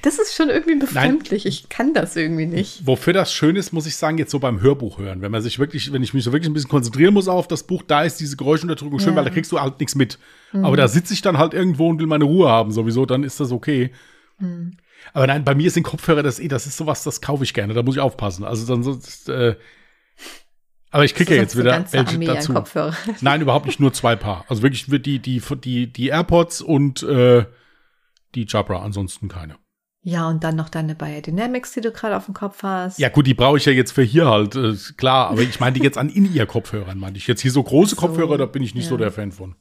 Das 0.02 0.18
ist 0.18 0.34
schon 0.34 0.50
irgendwie 0.50 0.76
befremdlich. 0.76 1.44
Nein. 1.44 1.52
Ich 1.52 1.68
kann 1.68 1.94
das 1.94 2.16
irgendwie 2.16 2.46
nicht. 2.46 2.88
Wofür 2.88 3.12
das 3.12 3.34
schön 3.34 3.58
ist, 3.58 3.74
muss 3.74 3.86
ich 3.86 3.98
sagen, 3.98 4.18
jetzt 4.18 4.32
so 4.32 4.40
beim 4.40 4.62
Hörbuch 4.62 4.98
hören. 4.98 5.22
Wenn 5.22 5.32
man 5.32 5.42
sich 5.42 5.60
wirklich, 5.60 5.92
wenn 5.92 6.04
ich 6.04 6.14
mich 6.14 6.24
so 6.24 6.32
wirklich 6.32 6.50
ein 6.50 6.54
bisschen 6.54 6.70
konzentrieren 6.70 7.14
muss 7.14 7.28
auf 7.28 7.50
das 7.50 7.64
Buch, 7.64 7.84
da 7.86 8.04
ist 8.04 8.22
diese 8.22 8.38
Geräuschunterdrückung 8.38 9.00
schön, 9.00 9.10
ja. 9.10 9.16
weil 9.18 9.26
da 9.26 9.32
kriegst 9.32 9.52
du 9.52 9.60
halt 9.60 9.78
nichts 9.82 9.96
mit. 9.96 10.20
Mhm. 10.54 10.64
Aber 10.64 10.78
da 10.78 10.88
sitze 10.88 11.14
ich 11.14 11.22
dann 11.22 11.38
halt 11.38 11.54
irgendwo 11.54 11.90
und 11.90 12.00
will 12.00 12.08
meine 12.08 12.24
Ruhe 12.24 12.48
haben, 12.48 12.72
sowieso, 12.72 13.06
dann 13.06 13.24
ist 13.24 13.42
das 13.42 13.52
okay. 13.52 13.92
Mhm. 14.40 14.78
Aber 15.12 15.28
nein, 15.28 15.44
bei 15.44 15.54
mir 15.54 15.70
sind 15.70 15.84
Kopfhörer 15.84 16.24
das 16.24 16.40
eh, 16.40 16.48
das 16.48 16.66
ist 16.66 16.78
sowas, 16.78 17.04
das 17.04 17.20
kaufe 17.20 17.44
ich 17.44 17.54
gerne, 17.54 17.74
da 17.74 17.84
muss 17.84 17.96
ich 17.96 18.02
aufpassen. 18.02 18.46
Also 18.46 18.66
dann 18.66 18.84
so, 18.84 18.98
äh, 19.34 19.56
aber 20.96 21.04
ich 21.04 21.14
kriege 21.14 21.36
ja 21.36 21.42
jetzt 21.42 21.58
wieder 21.58 21.86
welche 21.92 22.18
dazu. 22.20 22.54
Nein, 23.22 23.42
überhaupt 23.42 23.66
nicht 23.66 23.82
nur 23.82 23.92
zwei 23.92 24.16
Paar. 24.16 24.46
Also 24.48 24.64
wirklich 24.64 24.86
die, 24.86 25.20
die, 25.20 25.42
die, 25.42 25.92
die 25.92 26.08
AirPods 26.08 26.62
und 26.62 27.04
äh, 27.04 27.46
die 28.34 28.46
Jabra, 28.48 28.82
ansonsten 28.82 29.28
keine. 29.28 29.58
Ja, 30.04 30.30
und 30.30 30.46
dann 30.46 30.56
noch 30.56 30.70
deine 30.70 30.96
Biodynamics, 30.96 31.74
die 31.74 31.82
du 31.82 31.92
gerade 31.92 32.16
auf 32.16 32.26
dem 32.26 32.34
Kopf 32.34 32.64
hast. 32.64 32.98
Ja, 32.98 33.10
gut, 33.10 33.28
die 33.28 33.34
brauche 33.34 33.58
ich 33.58 33.66
ja 33.66 33.74
jetzt 33.74 33.92
für 33.92 34.04
hier 34.04 34.30
halt, 34.30 34.56
äh, 34.56 34.74
klar, 34.96 35.32
aber 35.32 35.42
ich 35.42 35.60
meine 35.60 35.74
die 35.74 35.84
jetzt 35.84 35.98
an 35.98 36.08
In-Ear-Kopfhörern, 36.08 36.98
meinte 36.98 37.18
ich. 37.18 37.28
Jetzt 37.28 37.42
hier 37.42 37.52
so 37.52 37.62
große 37.62 37.96
so, 37.96 38.02
Kopfhörer, 38.02 38.38
da 38.38 38.46
bin 38.46 38.64
ich 38.64 38.74
nicht 38.74 38.86
ja. 38.86 38.92
so 38.92 38.96
der 38.96 39.12
Fan 39.12 39.34
von. 39.34 39.58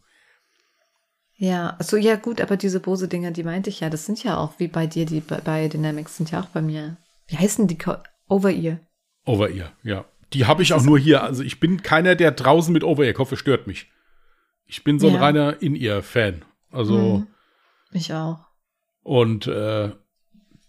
Ja, 1.34 1.74
also 1.80 1.96
ja 1.96 2.14
gut, 2.14 2.40
aber 2.40 2.56
diese 2.56 2.78
Bose-Dinger, 2.78 3.32
die 3.32 3.42
meinte 3.42 3.70
ich 3.70 3.80
ja, 3.80 3.90
das 3.90 4.06
sind 4.06 4.22
ja 4.22 4.36
auch 4.36 4.52
wie 4.58 4.68
bei 4.68 4.86
dir, 4.86 5.04
die 5.04 5.18
Biodynamics 5.18 6.16
sind 6.16 6.30
ja 6.30 6.42
auch 6.42 6.46
bei 6.50 6.62
mir. 6.62 6.96
Wie 7.26 7.38
heißen 7.38 7.66
die? 7.66 7.78
Over-Ear. 8.28 8.78
Over-Ear, 9.24 9.72
ja. 9.82 10.04
Die 10.34 10.46
habe 10.46 10.62
ich 10.62 10.72
auch 10.72 10.82
nur 10.82 10.98
hier. 10.98 11.22
Also 11.22 11.42
ich 11.42 11.60
bin 11.60 11.82
keiner, 11.82 12.16
der 12.16 12.32
draußen 12.32 12.72
mit 12.72 12.84
Over-Ear-Koffer 12.84 13.36
stört 13.36 13.66
mich. 13.66 13.90
Ich 14.66 14.84
bin 14.84 14.98
so 14.98 15.08
ein 15.08 15.14
ja. 15.14 15.20
reiner 15.20 15.62
In-Ear-Fan. 15.62 16.44
Also. 16.70 17.18
Mhm. 17.18 17.26
Ich 17.92 18.12
auch. 18.12 18.40
Und 19.02 19.46
äh, 19.46 19.92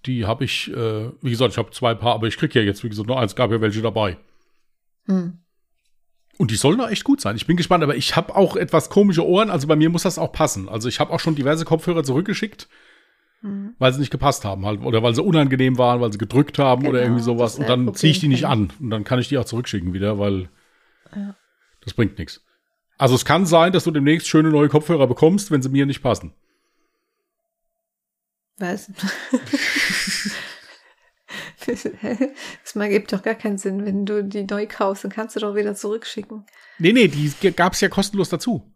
die 0.05 0.25
habe 0.25 0.43
ich, 0.43 0.71
äh, 0.71 1.09
wie 1.21 1.31
gesagt, 1.31 1.53
ich 1.53 1.57
habe 1.57 1.71
zwei 1.71 1.95
Paar, 1.95 2.13
aber 2.13 2.27
ich 2.27 2.37
kriege 2.37 2.59
ja 2.59 2.65
jetzt, 2.65 2.83
wie 2.83 2.89
gesagt, 2.89 3.07
nur 3.07 3.19
eins, 3.19 3.35
gab 3.35 3.51
ja 3.51 3.61
welche 3.61 3.81
dabei. 3.81 4.17
Hm. 5.05 5.39
Und 6.37 6.51
die 6.51 6.55
sollen 6.55 6.81
auch 6.81 6.89
echt 6.89 7.05
gut 7.05 7.21
sein. 7.21 7.35
Ich 7.35 7.47
bin 7.47 7.55
gespannt, 7.55 7.83
aber 7.83 7.95
ich 7.95 8.15
habe 8.15 8.35
auch 8.35 8.55
etwas 8.55 8.89
komische 8.89 9.25
Ohren. 9.25 9.49
Also 9.49 9.67
bei 9.67 9.75
mir 9.75 9.89
muss 9.89 10.03
das 10.03 10.19
auch 10.19 10.31
passen. 10.33 10.67
Also 10.67 10.89
ich 10.89 10.99
habe 10.99 11.11
auch 11.11 11.19
schon 11.19 11.35
diverse 11.35 11.65
Kopfhörer 11.65 12.03
zurückgeschickt, 12.03 12.67
Mhm. 13.45 13.75
weil 13.77 13.93
sie 13.93 13.99
nicht 13.99 14.11
gepasst 14.11 14.43
haben 14.43 14.65
halt. 14.65 14.81
Oder 14.81 15.03
weil 15.03 15.13
sie 15.13 15.21
unangenehm 15.23 15.77
waren, 15.77 16.01
weil 16.01 16.11
sie 16.11 16.17
gedrückt 16.17 16.57
haben 16.59 16.81
oder 16.87 16.99
Genau, 16.99 17.03
irgendwie 17.03 17.23
sowas. 17.23 17.57
Und 17.59 17.69
dann 17.69 17.93
ziehe 17.93 18.11
ich 18.11 18.19
die 18.19 18.27
nicht 18.27 18.45
an. 18.45 18.73
Und 18.79 18.89
dann 18.89 19.03
kann 19.03 19.19
ich 19.19 19.29
die 19.29 19.37
auch 19.37 19.45
zurückschicken 19.45 19.93
wieder, 19.93 20.17
weil 20.19 20.49
Ja. 21.15 21.35
das 21.83 21.93
bringt 21.93 22.17
nichts. 22.17 22.41
Also 22.97 23.13
es 23.15 23.25
kann 23.25 23.45
sein, 23.45 23.71
dass 23.73 23.83
du 23.83 23.91
demnächst 23.91 24.27
schöne 24.27 24.49
neue 24.49 24.69
Kopfhörer 24.69 25.05
bekommst, 25.07 25.51
wenn 25.51 25.61
sie 25.61 25.69
mir 25.69 25.85
nicht 25.85 26.01
passen. 26.01 26.33
Was? 28.57 28.89
Das 31.65 32.75
mal 32.75 32.89
gibt 32.89 33.11
doch 33.11 33.23
gar 33.23 33.33
keinen 33.33 33.57
Sinn, 33.57 33.85
wenn 33.85 34.05
du 34.05 34.23
die 34.23 34.43
neu 34.43 34.67
kaufst, 34.67 35.03
dann 35.03 35.11
kannst 35.11 35.35
du 35.35 35.39
doch 35.39 35.55
wieder 35.55 35.73
zurückschicken. 35.73 36.45
Nee, 36.77 36.93
nee, 36.93 37.07
die 37.07 37.31
gab 37.53 37.73
es 37.73 37.81
ja 37.81 37.89
kostenlos 37.89 38.29
dazu. 38.29 38.71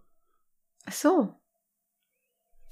Ach 0.85 0.91
so. 0.93 1.38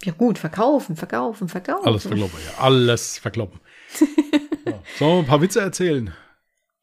Ja 0.04 0.14
gut, 0.14 0.38
verkaufen, 0.38 0.96
verkaufen, 0.96 1.50
verkaufen. 1.50 1.86
Alles 1.88 2.04
verkloppen, 2.04 2.40
ja. 2.46 2.62
Alles 2.64 3.18
verkloppen. 3.18 3.60
ja. 4.66 4.80
Sollen 5.00 5.12
wir 5.14 5.20
ein 5.20 5.26
paar 5.26 5.42
Witze 5.42 5.60
erzählen? 5.62 6.14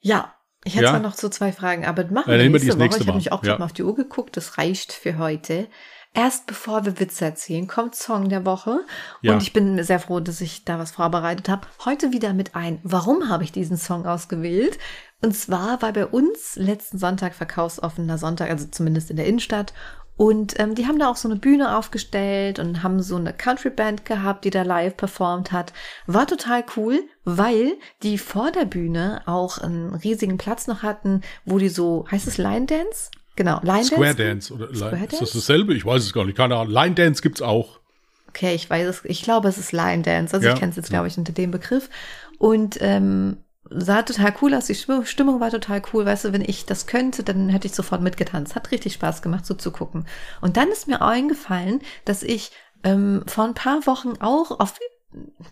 Ja, 0.01 0.35
ich 0.65 0.75
hätte 0.75 0.85
Ja? 0.87 0.91
zwar 0.91 1.01
noch 1.01 1.15
so 1.15 1.29
zwei 1.29 1.53
Fragen, 1.53 1.85
aber 1.87 2.05
machen 2.07 2.31
Ja, 2.33 2.39
wir 2.39 2.43
die 2.43 2.49
nächste 2.49 2.69
das 2.69 2.77
Woche. 2.77 2.83
nächste 2.85 3.03
Ich 3.03 3.09
habe 3.09 3.19
mich 3.19 3.33
auch 3.33 3.41
gerade 3.43 3.53
Ja. 3.55 3.59
mal 3.59 3.65
auf 3.67 3.73
die 3.73 3.83
Uhr 3.85 3.95
geguckt, 3.95 4.37
das 4.37 4.59
reicht 4.59 4.93
für 4.93 5.19
heute. 5.19 5.69
Erst 6.17 6.47
bevor 6.47 6.85
wir 6.85 7.01
Witze 7.01 7.25
erzählen, 7.25 7.67
kommt 7.67 7.97
Song 7.97 8.29
der 8.29 8.45
Woche. 8.47 8.81
Ja. 9.21 9.33
Und 9.33 9.43
ich 9.43 9.53
bin 9.53 9.83
sehr 9.83 9.99
froh, 9.99 10.21
dass 10.21 10.41
ich 10.41 10.65
da 10.65 10.79
was 10.79 10.93
vorbereitet 10.93 11.49
habe. 11.49 11.67
Heute 11.85 12.13
wieder 12.13 12.33
mit 12.35 12.55
ein, 12.55 12.79
warum 12.85 13.29
habe 13.29 13.43
ich 13.43 13.51
diesen 13.51 13.77
Song 13.77 14.07
ausgewählt? 14.07 14.79
Und 15.23 15.35
zwar 15.37 15.83
war 15.83 15.93
bei 15.93 16.07
uns 16.07 16.55
letzten 16.55 16.99
Sonntag 16.99 17.35
verkaufsoffener 17.35 18.17
Sonntag, 18.19 18.51
also 18.51 18.67
zumindest 18.71 19.11
in 19.11 19.17
der 19.17 19.27
Innenstadt. 19.27 19.75
Und 20.17 20.59
ähm, 20.61 20.77
die 20.77 20.87
haben 20.87 20.99
da 20.99 21.11
auch 21.11 21.17
so 21.17 21.29
eine 21.29 21.37
Bühne 21.39 21.77
aufgestellt 21.77 22.61
und 22.61 22.83
haben 22.85 23.03
so 23.03 23.17
eine 23.17 23.33
Country-Band 23.33 24.05
gehabt, 24.05 24.45
die 24.45 24.51
da 24.51 24.63
live 24.63 24.97
performt 24.97 25.51
hat. 25.51 25.73
War 26.07 26.27
total 26.27 26.65
cool, 26.77 27.03
weil 27.25 27.73
die 28.05 28.17
vor 28.19 28.53
der 28.53 28.65
Bühne 28.65 29.23
auch 29.27 29.59
einen 29.59 29.93
riesigen 29.95 30.39
Platz 30.39 30.69
noch 30.69 30.83
hatten, 30.83 31.23
wo 31.45 31.59
die 31.59 31.69
so, 31.69 32.07
heißt 32.11 32.29
es 32.29 32.39
Line 32.39 32.67
Dance? 32.67 33.11
Genau, 33.37 33.59
Line 33.65 33.85
Square 33.85 34.15
Dance. 34.15 34.53
Dance 34.53 34.55
oder 34.55 34.75
Square 34.75 34.91
Line, 34.93 35.05
ist 35.07 35.13
das 35.15 35.19
Dance? 35.19 35.35
dasselbe? 35.39 35.75
Ich 35.75 35.85
weiß 35.85 36.03
es 36.05 36.13
gar 36.13 36.25
nicht. 36.25 36.37
Keine 36.37 36.55
Ahnung. 36.57 36.73
Line 36.73 36.95
Dance 36.95 37.21
gibt's 37.21 37.43
auch. 37.43 37.81
Okay, 38.29 38.55
ich 38.55 38.71
weiß 38.71 38.87
es, 38.87 39.05
ich 39.05 39.23
glaube, 39.23 39.49
es 39.49 39.59
ist 39.59 39.73
Line 39.73 40.03
Dance. 40.03 40.35
Also 40.35 40.47
Ja. 40.47 40.55
ich 40.55 40.61
kenne 40.61 40.71
es 40.71 40.77
jetzt, 40.77 40.91
glaube 40.91 41.09
ich, 41.09 41.19
unter 41.19 41.33
dem 41.33 41.51
Begriff. 41.51 41.91
Und 42.39 42.79
ähm, 42.81 43.39
sah 43.71 44.03
total 44.03 44.35
cool 44.43 44.55
aus. 44.55 44.67
Die 44.67 44.75
Stimmung 44.75 45.41
war 45.41 45.51
total 45.51 45.83
cool. 45.93 46.05
Weißt 46.05 46.27
du, 46.27 46.33
wenn 46.33 46.43
ich 46.43 46.67
das 46.67 46.87
könnte, 46.87 47.23
dann 47.23 47.49
hätte 47.49 47.67
ich 47.67 47.75
sofort 47.75 48.03
mitgetanzt. 48.03 48.55
Hat 48.55 48.71
richtig 48.71 48.95
Spaß 48.95 49.23
gemacht, 49.23 49.47
so 49.47 49.55
zu 49.55 49.71
gucken. 49.71 50.07
Und 50.41 50.57
dann 50.57 50.69
ist 50.69 50.89
mir 50.89 51.03
eingefallen, 51.03 51.81
dass 52.05 52.23
ich 52.23 52.53
ähm, 52.83 53.23
vor 53.27 53.45
ein 53.45 53.55
paar 53.55 53.87
Wochen 53.87 54.15
auch 54.21 54.61
auf 54.61 54.79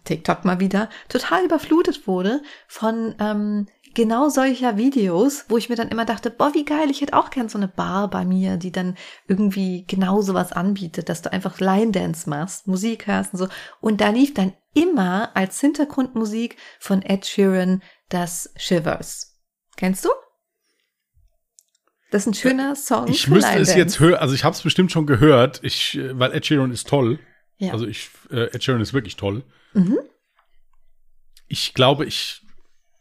TikTok 0.05 0.45
mal 0.45 0.61
wieder 0.61 0.89
total 1.09 1.45
überflutet 1.45 2.07
wurde 2.07 2.43
von 2.67 3.15
ähm, 3.21 3.67
genau 3.95 4.29
solcher 4.29 4.77
Videos, 4.77 5.45
wo 5.49 5.57
ich 5.57 5.69
mir 5.69 5.77
dann 5.77 5.89
immer 5.89 6.05
dachte, 6.05 6.31
boah, 6.31 6.55
wie 6.55 6.65
geil, 6.65 6.91
ich 6.91 7.01
hätte 7.01 7.17
auch 7.17 7.31
gern 7.31 7.49
so 7.49 7.59
eine 7.59 7.69
Bar 7.69 8.09
bei 8.09 8.25
mir, 8.25 8.57
die 8.57 8.73
dann 8.73 8.97
irgendwie 9.29 9.85
genau 9.87 10.23
sowas 10.23 10.53
anbietet, 10.53 11.09
dass 11.09 11.23
du 11.23 11.33
einfach 11.33 11.61
Line 11.61 11.93
Dance 11.93 12.29
machst, 12.29 12.67
Musik 12.67 13.07
hörst 13.07 13.35
und 13.35 13.39
so. 13.39 13.49
Und 13.81 14.01
da 14.01 14.09
lief 14.09 14.35
dann 14.35 14.55
immer 14.75 15.31
als 15.35 15.61
Hintergrundmusik 15.61 16.57
von 16.79 17.03
Ed 17.03 17.27
Sheeran 17.27 17.83
das 18.13 18.53
Shivers. 18.57 19.39
Kennst 19.77 20.05
du? 20.05 20.11
Das 22.11 22.23
ist 22.23 22.27
ein 22.27 22.35
schöner 22.35 22.77
Song. 22.77 23.09
Ich 23.09 23.27
müsste 23.29 23.59
es 23.59 23.75
jetzt 23.75 23.99
hören. 23.99 24.17
Also 24.17 24.35
ich 24.35 24.45
habe 24.45 24.55
es 24.55 24.61
bestimmt 24.63 24.93
schon 24.93 25.07
gehört. 25.07 25.61
Ich, 25.63 25.97
äh, 25.97 26.19
weil 26.19 26.33
Ed 26.35 26.45
Sheeran 26.45 26.71
ist 26.71 26.87
toll. 26.89 27.19
Ja. 27.57 27.73
Also 27.73 27.87
ich, 27.87 28.11
äh, 28.31 28.51
Ed 28.55 28.63
Sheeran 28.63 28.83
ist 28.83 28.93
wirklich 28.93 29.17
toll. 29.17 29.45
mhm. 29.73 29.99
Ich 31.49 31.75
glaube, 31.75 32.07
ich, 32.07 32.43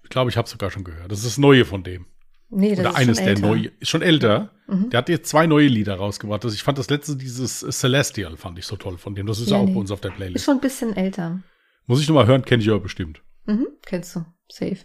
glaube, 0.10 0.30
ich 0.30 0.36
habe 0.38 0.46
es 0.46 0.52
sogar 0.52 0.72
schon 0.72 0.84
gehört. 0.84 1.10
Das 1.12 1.20
ist 1.20 1.26
das 1.26 1.38
Neue 1.38 1.64
von 1.66 1.84
dem. 1.84 2.06
Nee, 2.50 2.72
das 2.72 2.80
Oder 2.80 2.90
ist 2.90 2.96
eines 2.98 3.18
schon 3.18 3.26
der 3.26 3.36
älter. 3.36 3.48
neue. 3.48 3.72
Ist 3.80 3.90
schon 3.90 4.02
älter. 4.02 4.52
Mhm. 4.68 4.90
Der 4.90 4.98
hat 4.98 5.08
jetzt 5.10 5.30
zwei 5.30 5.48
neue 5.48 5.68
Lieder 5.68 5.96
rausgebracht. 5.96 6.44
Also 6.44 6.54
ich 6.54 6.64
fand 6.64 6.78
das 6.78 6.90
letzte, 6.90 7.16
dieses 7.16 7.60
Celestial, 7.62 8.36
fand 8.36 8.60
ich 8.60 8.66
so 8.66 8.76
toll 8.76 8.98
von 8.98 9.16
dem. 9.16 9.26
Das 9.26 9.40
ist 9.40 9.52
Ja, 9.52 9.58
auch 9.58 9.66
nee. 9.66 9.74
bei 9.74 9.80
uns 9.80 9.90
auf 9.92 10.02
der 10.02 10.12
Ist 10.12 10.18
Playlist. 10.18 10.44
schon 10.46 10.56
ein 10.58 10.62
bisschen 10.62 10.96
älter. 10.98 11.42
Muss 11.86 12.02
ich 12.02 12.08
noch 12.10 12.16
mal 12.16 12.28
hören, 12.28 12.44
kenne 12.44 12.62
ich 12.62 12.70
aber 12.70 12.82
bestimmt. 12.82 13.22
Mhm. 13.46 13.68
Kennst 13.86 14.16
du. 14.18 14.26
Safe. 14.50 14.78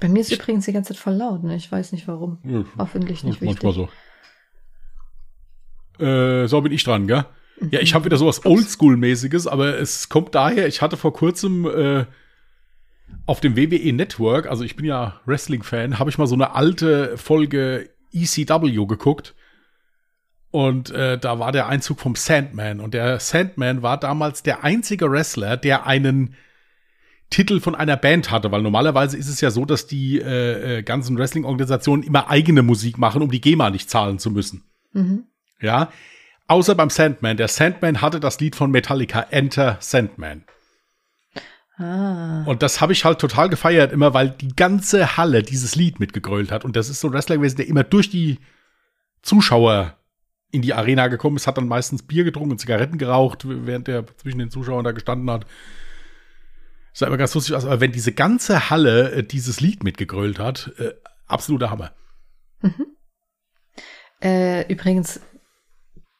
Bei 0.00 0.08
mir 0.08 0.20
ist 0.20 0.32
übrigens 0.32 0.64
die 0.64 0.72
ganze 0.72 0.94
Zeit 0.94 1.00
voll 1.02 1.14
laut, 1.14 1.42
ne? 1.44 1.54
Ich 1.56 1.70
weiß 1.70 1.92
nicht 1.92 2.08
warum. 2.08 2.38
Ja, 2.44 2.64
Hoffentlich 2.78 3.22
nicht 3.22 3.42
manchmal 3.42 3.74
wichtig. 3.74 3.88
so. 5.98 6.04
Äh, 6.04 6.46
so 6.48 6.60
bin 6.62 6.72
ich 6.72 6.84
dran, 6.84 7.06
gell? 7.06 7.26
Ja, 7.60 7.78
Mhm. 7.78 7.82
ich 7.84 7.94
habe 7.94 8.06
wieder 8.06 8.16
sowas 8.16 8.44
Oldschool-mäßiges, 8.44 9.46
aber 9.46 9.78
es 9.78 10.08
kommt 10.08 10.34
daher, 10.34 10.66
ich 10.66 10.80
hatte 10.80 10.96
vor 10.96 11.12
kurzem 11.12 11.66
äh, 11.66 12.06
auf 13.26 13.40
dem 13.40 13.56
WWE 13.56 13.92
Network, 13.92 14.46
also 14.46 14.64
ich 14.64 14.76
bin 14.76 14.86
ja 14.86 15.20
Wrestling-Fan, 15.26 15.98
habe 15.98 16.08
ich 16.08 16.16
mal 16.16 16.26
so 16.26 16.34
eine 16.34 16.54
alte 16.54 17.18
Folge 17.18 17.90
ECW 18.12 18.86
geguckt. 18.86 19.34
Und 20.52 20.90
äh, 20.90 21.16
da 21.16 21.38
war 21.38 21.52
der 21.52 21.68
Einzug 21.68 22.00
vom 22.00 22.16
Sandman. 22.16 22.80
Und 22.80 22.92
der 22.92 23.20
Sandman 23.20 23.82
war 23.82 24.00
damals 24.00 24.42
der 24.42 24.64
einzige 24.64 25.08
Wrestler, 25.08 25.56
der 25.56 25.86
einen 25.86 26.34
Titel 27.30 27.60
von 27.60 27.74
einer 27.74 27.96
Band 27.96 28.30
hatte, 28.30 28.50
weil 28.50 28.62
normalerweise 28.62 29.16
ist 29.16 29.28
es 29.28 29.40
ja 29.40 29.50
so, 29.50 29.64
dass 29.64 29.86
die 29.86 30.18
äh, 30.18 30.78
äh, 30.78 30.82
ganzen 30.82 31.16
Wrestling-Organisationen 31.16 32.02
immer 32.02 32.28
eigene 32.28 32.62
Musik 32.62 32.98
machen, 32.98 33.22
um 33.22 33.30
die 33.30 33.40
GEMA 33.40 33.70
nicht 33.70 33.88
zahlen 33.88 34.18
zu 34.18 34.30
müssen. 34.30 34.64
Mhm. 34.92 35.24
Ja. 35.60 35.90
Außer 36.48 36.74
beim 36.74 36.90
Sandman. 36.90 37.36
Der 37.36 37.46
Sandman 37.46 38.00
hatte 38.00 38.18
das 38.18 38.40
Lied 38.40 38.56
von 38.56 38.72
Metallica, 38.72 39.20
Enter 39.30 39.76
Sandman. 39.78 40.44
Ah. 41.76 42.42
Und 42.44 42.62
das 42.62 42.80
habe 42.80 42.92
ich 42.92 43.04
halt 43.04 43.20
total 43.20 43.48
gefeiert, 43.48 43.92
immer 43.92 44.12
weil 44.12 44.30
die 44.30 44.54
ganze 44.54 45.16
Halle 45.16 45.42
dieses 45.42 45.76
Lied 45.76 46.00
mitgegrölt 46.00 46.50
hat. 46.50 46.64
Und 46.64 46.74
das 46.74 46.90
ist 46.90 47.00
so 47.00 47.08
ein 47.08 47.14
Wrestler 47.14 47.36
gewesen, 47.36 47.56
der 47.56 47.68
immer 47.68 47.84
durch 47.84 48.10
die 48.10 48.38
Zuschauer 49.22 49.96
in 50.50 50.62
die 50.62 50.74
Arena 50.74 51.06
gekommen 51.06 51.36
ist, 51.36 51.46
hat 51.46 51.56
dann 51.56 51.68
meistens 51.68 52.02
Bier 52.02 52.24
getrunken 52.24 52.52
und 52.52 52.58
Zigaretten 52.58 52.98
geraucht, 52.98 53.44
während 53.46 53.88
er 53.88 54.04
zwischen 54.16 54.40
den 54.40 54.50
Zuschauern 54.50 54.84
da 54.84 54.90
gestanden 54.90 55.30
hat. 55.30 55.46
Sah 57.00 57.06
immer 57.06 57.16
ganz 57.16 57.34
lustig 57.34 57.54
aus, 57.54 57.64
aber 57.64 57.80
wenn 57.80 57.92
diese 57.92 58.12
ganze 58.12 58.68
Halle 58.68 59.10
äh, 59.12 59.24
dieses 59.24 59.62
Lied 59.62 59.84
mitgegrölt 59.84 60.38
hat, 60.38 60.70
äh, 60.76 60.92
absoluter 61.26 61.70
Hammer. 61.70 61.92
Äh, 64.22 64.70
übrigens, 64.70 65.18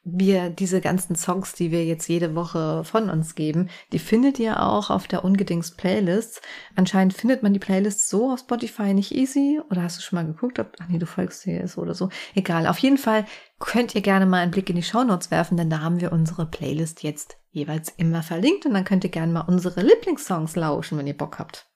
wir, 0.02 0.48
diese 0.48 0.80
ganzen 0.80 1.14
Songs, 1.14 1.52
die 1.52 1.70
wir 1.70 1.84
jetzt 1.84 2.08
jede 2.08 2.34
Woche 2.34 2.84
von 2.84 3.10
uns 3.10 3.34
geben, 3.34 3.68
die 3.92 3.98
findet 3.98 4.38
ihr 4.38 4.62
auch 4.62 4.88
auf 4.88 5.06
der 5.06 5.24
Ungedings 5.24 5.72
Playlist. 5.72 6.40
Anscheinend 6.74 7.12
findet 7.12 7.42
man 7.42 7.52
die 7.52 7.58
Playlist 7.58 8.08
so 8.08 8.32
auf 8.32 8.40
Spotify 8.40 8.94
nicht 8.94 9.12
easy. 9.14 9.60
Oder 9.70 9.82
hast 9.82 9.98
du 9.98 10.02
schon 10.02 10.16
mal 10.16 10.26
geguckt, 10.26 10.58
ob, 10.58 10.74
ach 10.80 10.88
nee, 10.88 10.98
du 10.98 11.06
folgst 11.06 11.44
hier 11.44 11.68
so 11.68 11.82
oder 11.82 11.94
so. 11.94 12.08
Egal. 12.34 12.66
Auf 12.66 12.78
jeden 12.78 12.96
Fall 12.98 13.26
könnt 13.58 13.94
ihr 13.94 14.00
gerne 14.00 14.24
mal 14.24 14.40
einen 14.40 14.52
Blick 14.52 14.70
in 14.70 14.76
die 14.76 14.82
Shownotes 14.82 15.30
werfen, 15.30 15.58
denn 15.58 15.68
da 15.68 15.80
haben 15.80 16.00
wir 16.00 16.12
unsere 16.12 16.46
Playlist 16.46 17.02
jetzt 17.02 17.36
jeweils 17.50 17.90
immer 17.90 18.22
verlinkt 18.22 18.64
und 18.64 18.72
dann 18.72 18.84
könnt 18.84 19.04
ihr 19.04 19.10
gerne 19.10 19.32
mal 19.32 19.42
unsere 19.42 19.82
Lieblingssongs 19.82 20.56
lauschen, 20.56 20.96
wenn 20.96 21.06
ihr 21.06 21.16
Bock 21.16 21.38
habt. 21.38 21.66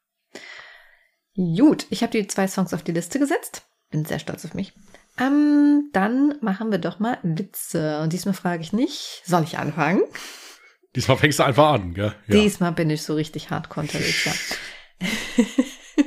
Gut, 1.36 1.86
ich 1.90 2.02
habe 2.02 2.12
die 2.12 2.26
zwei 2.28 2.46
Songs 2.46 2.72
auf 2.72 2.82
die 2.82 2.92
Liste 2.92 3.18
gesetzt. 3.18 3.66
Bin 3.90 4.04
sehr 4.04 4.18
stolz 4.18 4.44
auf 4.44 4.54
mich. 4.54 4.72
Ähm, 5.18 5.90
dann 5.92 6.34
machen 6.40 6.70
wir 6.70 6.78
doch 6.78 6.98
mal 6.98 7.18
Witze. 7.22 8.00
Und 8.00 8.12
diesmal 8.12 8.34
frage 8.34 8.62
ich 8.62 8.72
nicht, 8.72 9.22
soll 9.24 9.44
ich 9.44 9.58
anfangen? 9.58 10.02
Diesmal 10.96 11.16
fängst 11.16 11.38
du 11.38 11.44
einfach 11.44 11.72
an, 11.72 11.94
gell? 11.94 12.14
Ja. 12.26 12.34
Diesmal 12.36 12.72
bin 12.72 12.90
ich 12.90 13.02
so 13.02 13.14
richtig 13.14 13.50
hardcore 13.50 13.86
unterwegs, 13.86 14.24
ja. 14.24 14.32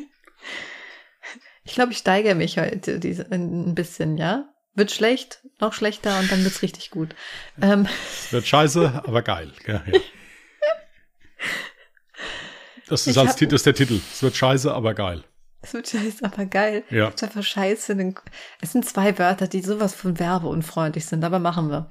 ich 1.64 1.74
glaube, 1.74 1.92
ich 1.92 1.98
steigere 1.98 2.36
mich 2.36 2.58
heute 2.58 3.00
diese, 3.00 3.30
ein 3.32 3.76
bisschen, 3.76 4.18
ja? 4.18 4.50
Wird 4.76 4.92
schlecht, 4.92 5.42
noch 5.60 5.74
schlechter 5.74 6.20
und 6.20 6.32
dann 6.32 6.44
wird's 6.44 6.62
richtig 6.62 6.92
gut. 6.92 7.16
Ähm, 7.62 7.88
Es 8.26 8.32
wird 8.32 8.46
scheiße, 8.48 9.04
aber 9.06 9.22
geil. 9.24 9.52
gell? 9.64 9.82
Ja. 9.92 10.00
Das 12.90 13.06
ist, 13.06 13.18
Ich 13.18 13.20
als 13.20 13.36
Titel, 13.36 13.52
das 13.52 13.60
ist 13.60 13.66
der 13.66 13.74
Titel. 13.76 14.00
Es 14.14 14.24
wird 14.24 14.38
scheiße, 14.38 14.74
aber 14.74 14.94
geil. 14.94 15.26
Wird 15.74 15.90
scheiße, 15.90 16.24
aber 16.24 16.46
geil. 16.46 16.84
Ja. 16.90 17.08
Es 17.10 17.16
ist 17.16 17.24
einfach 17.24 17.44
scheiße. 17.44 18.14
Es 18.62 18.72
sind 18.72 18.86
zwei 18.86 19.18
Wörter, 19.18 19.48
die 19.48 19.62
sowas 19.62 19.94
von 19.96 20.20
werbeunfreundlich 20.20 21.06
sind, 21.06 21.24
aber 21.24 21.40
machen 21.40 21.70
wir. 21.70 21.90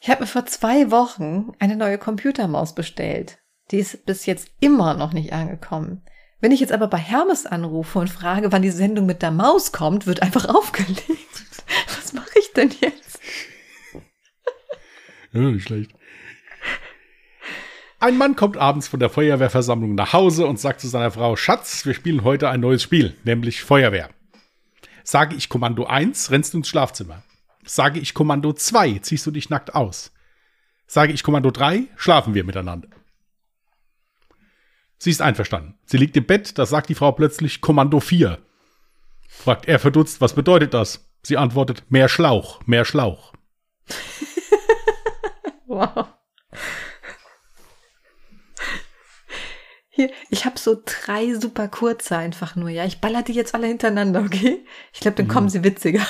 Ich 0.00 0.08
habe 0.10 0.20
mir 0.20 0.26
vor 0.26 0.46
zwei 0.46 0.90
Wochen 0.90 1.52
eine 1.58 1.76
neue 1.76 1.98
Computermaus 1.98 2.74
bestellt. 2.74 3.38
Die 3.70 3.78
ist 3.78 4.06
bis 4.06 4.26
jetzt 4.26 4.50
immer 4.60 4.94
noch 4.94 5.12
nicht 5.12 5.32
angekommen. 5.32 6.02
Wenn 6.40 6.52
ich 6.52 6.60
jetzt 6.60 6.72
aber 6.72 6.86
bei 6.86 6.98
Hermes 6.98 7.46
anrufe 7.46 7.98
und 7.98 8.08
frage, 8.08 8.52
wann 8.52 8.62
die 8.62 8.70
Sendung 8.70 9.06
mit 9.06 9.22
der 9.22 9.32
Maus 9.32 9.72
kommt, 9.72 10.06
wird 10.06 10.22
einfach 10.22 10.48
aufgelegt. 10.54 11.04
Was 11.96 12.12
mache 12.12 12.38
ich 12.38 12.52
denn 12.52 12.70
jetzt? 12.80 13.20
Ja, 15.32 15.40
nicht 15.40 15.64
schlecht. 15.64 15.90
Ein 18.00 18.16
Mann 18.16 18.36
kommt 18.36 18.56
abends 18.56 18.86
von 18.86 19.00
der 19.00 19.10
Feuerwehrversammlung 19.10 19.96
nach 19.96 20.12
Hause 20.12 20.46
und 20.46 20.60
sagt 20.60 20.80
zu 20.80 20.86
seiner 20.86 21.10
Frau, 21.10 21.34
Schatz, 21.34 21.84
wir 21.84 21.94
spielen 21.94 22.22
heute 22.22 22.48
ein 22.48 22.60
neues 22.60 22.80
Spiel, 22.80 23.16
nämlich 23.24 23.64
Feuerwehr. 23.64 24.10
Sage 25.02 25.34
ich 25.34 25.48
Kommando 25.48 25.84
1, 25.84 26.30
rennst 26.30 26.54
du 26.54 26.58
ins 26.58 26.68
Schlafzimmer. 26.68 27.24
Sage 27.64 27.98
ich 27.98 28.14
Kommando 28.14 28.52
2, 28.52 29.00
ziehst 29.00 29.26
du 29.26 29.32
dich 29.32 29.50
nackt 29.50 29.74
aus. 29.74 30.12
Sage 30.86 31.12
ich 31.12 31.24
Kommando 31.24 31.50
3, 31.50 31.88
schlafen 31.96 32.34
wir 32.34 32.44
miteinander. 32.44 32.88
Sie 34.98 35.10
ist 35.10 35.20
einverstanden. 35.20 35.76
Sie 35.84 35.96
liegt 35.96 36.16
im 36.16 36.24
Bett, 36.24 36.56
da 36.56 36.66
sagt 36.66 36.90
die 36.90 36.94
Frau 36.94 37.10
plötzlich 37.10 37.60
Kommando 37.60 37.98
4. 37.98 38.38
Fragt 39.28 39.66
er 39.66 39.80
verdutzt, 39.80 40.20
was 40.20 40.34
bedeutet 40.34 40.72
das? 40.72 41.10
Sie 41.22 41.36
antwortet, 41.36 41.82
mehr 41.88 42.08
Schlauch, 42.08 42.64
mehr 42.64 42.84
Schlauch. 42.84 43.32
wow. 45.66 46.06
Hier, 49.98 50.12
ich 50.30 50.44
habe 50.44 50.56
so 50.60 50.80
drei 50.84 51.34
super 51.34 51.66
kurze 51.66 52.16
einfach 52.16 52.54
nur, 52.54 52.68
ja. 52.68 52.84
Ich 52.84 53.00
baller 53.00 53.22
die 53.22 53.32
jetzt 53.32 53.52
alle 53.52 53.66
hintereinander, 53.66 54.20
okay? 54.20 54.64
Ich 54.92 55.00
glaube, 55.00 55.16
dann 55.16 55.26
mhm. 55.26 55.30
kommen 55.30 55.48
sie 55.48 55.64
witziger. 55.64 56.06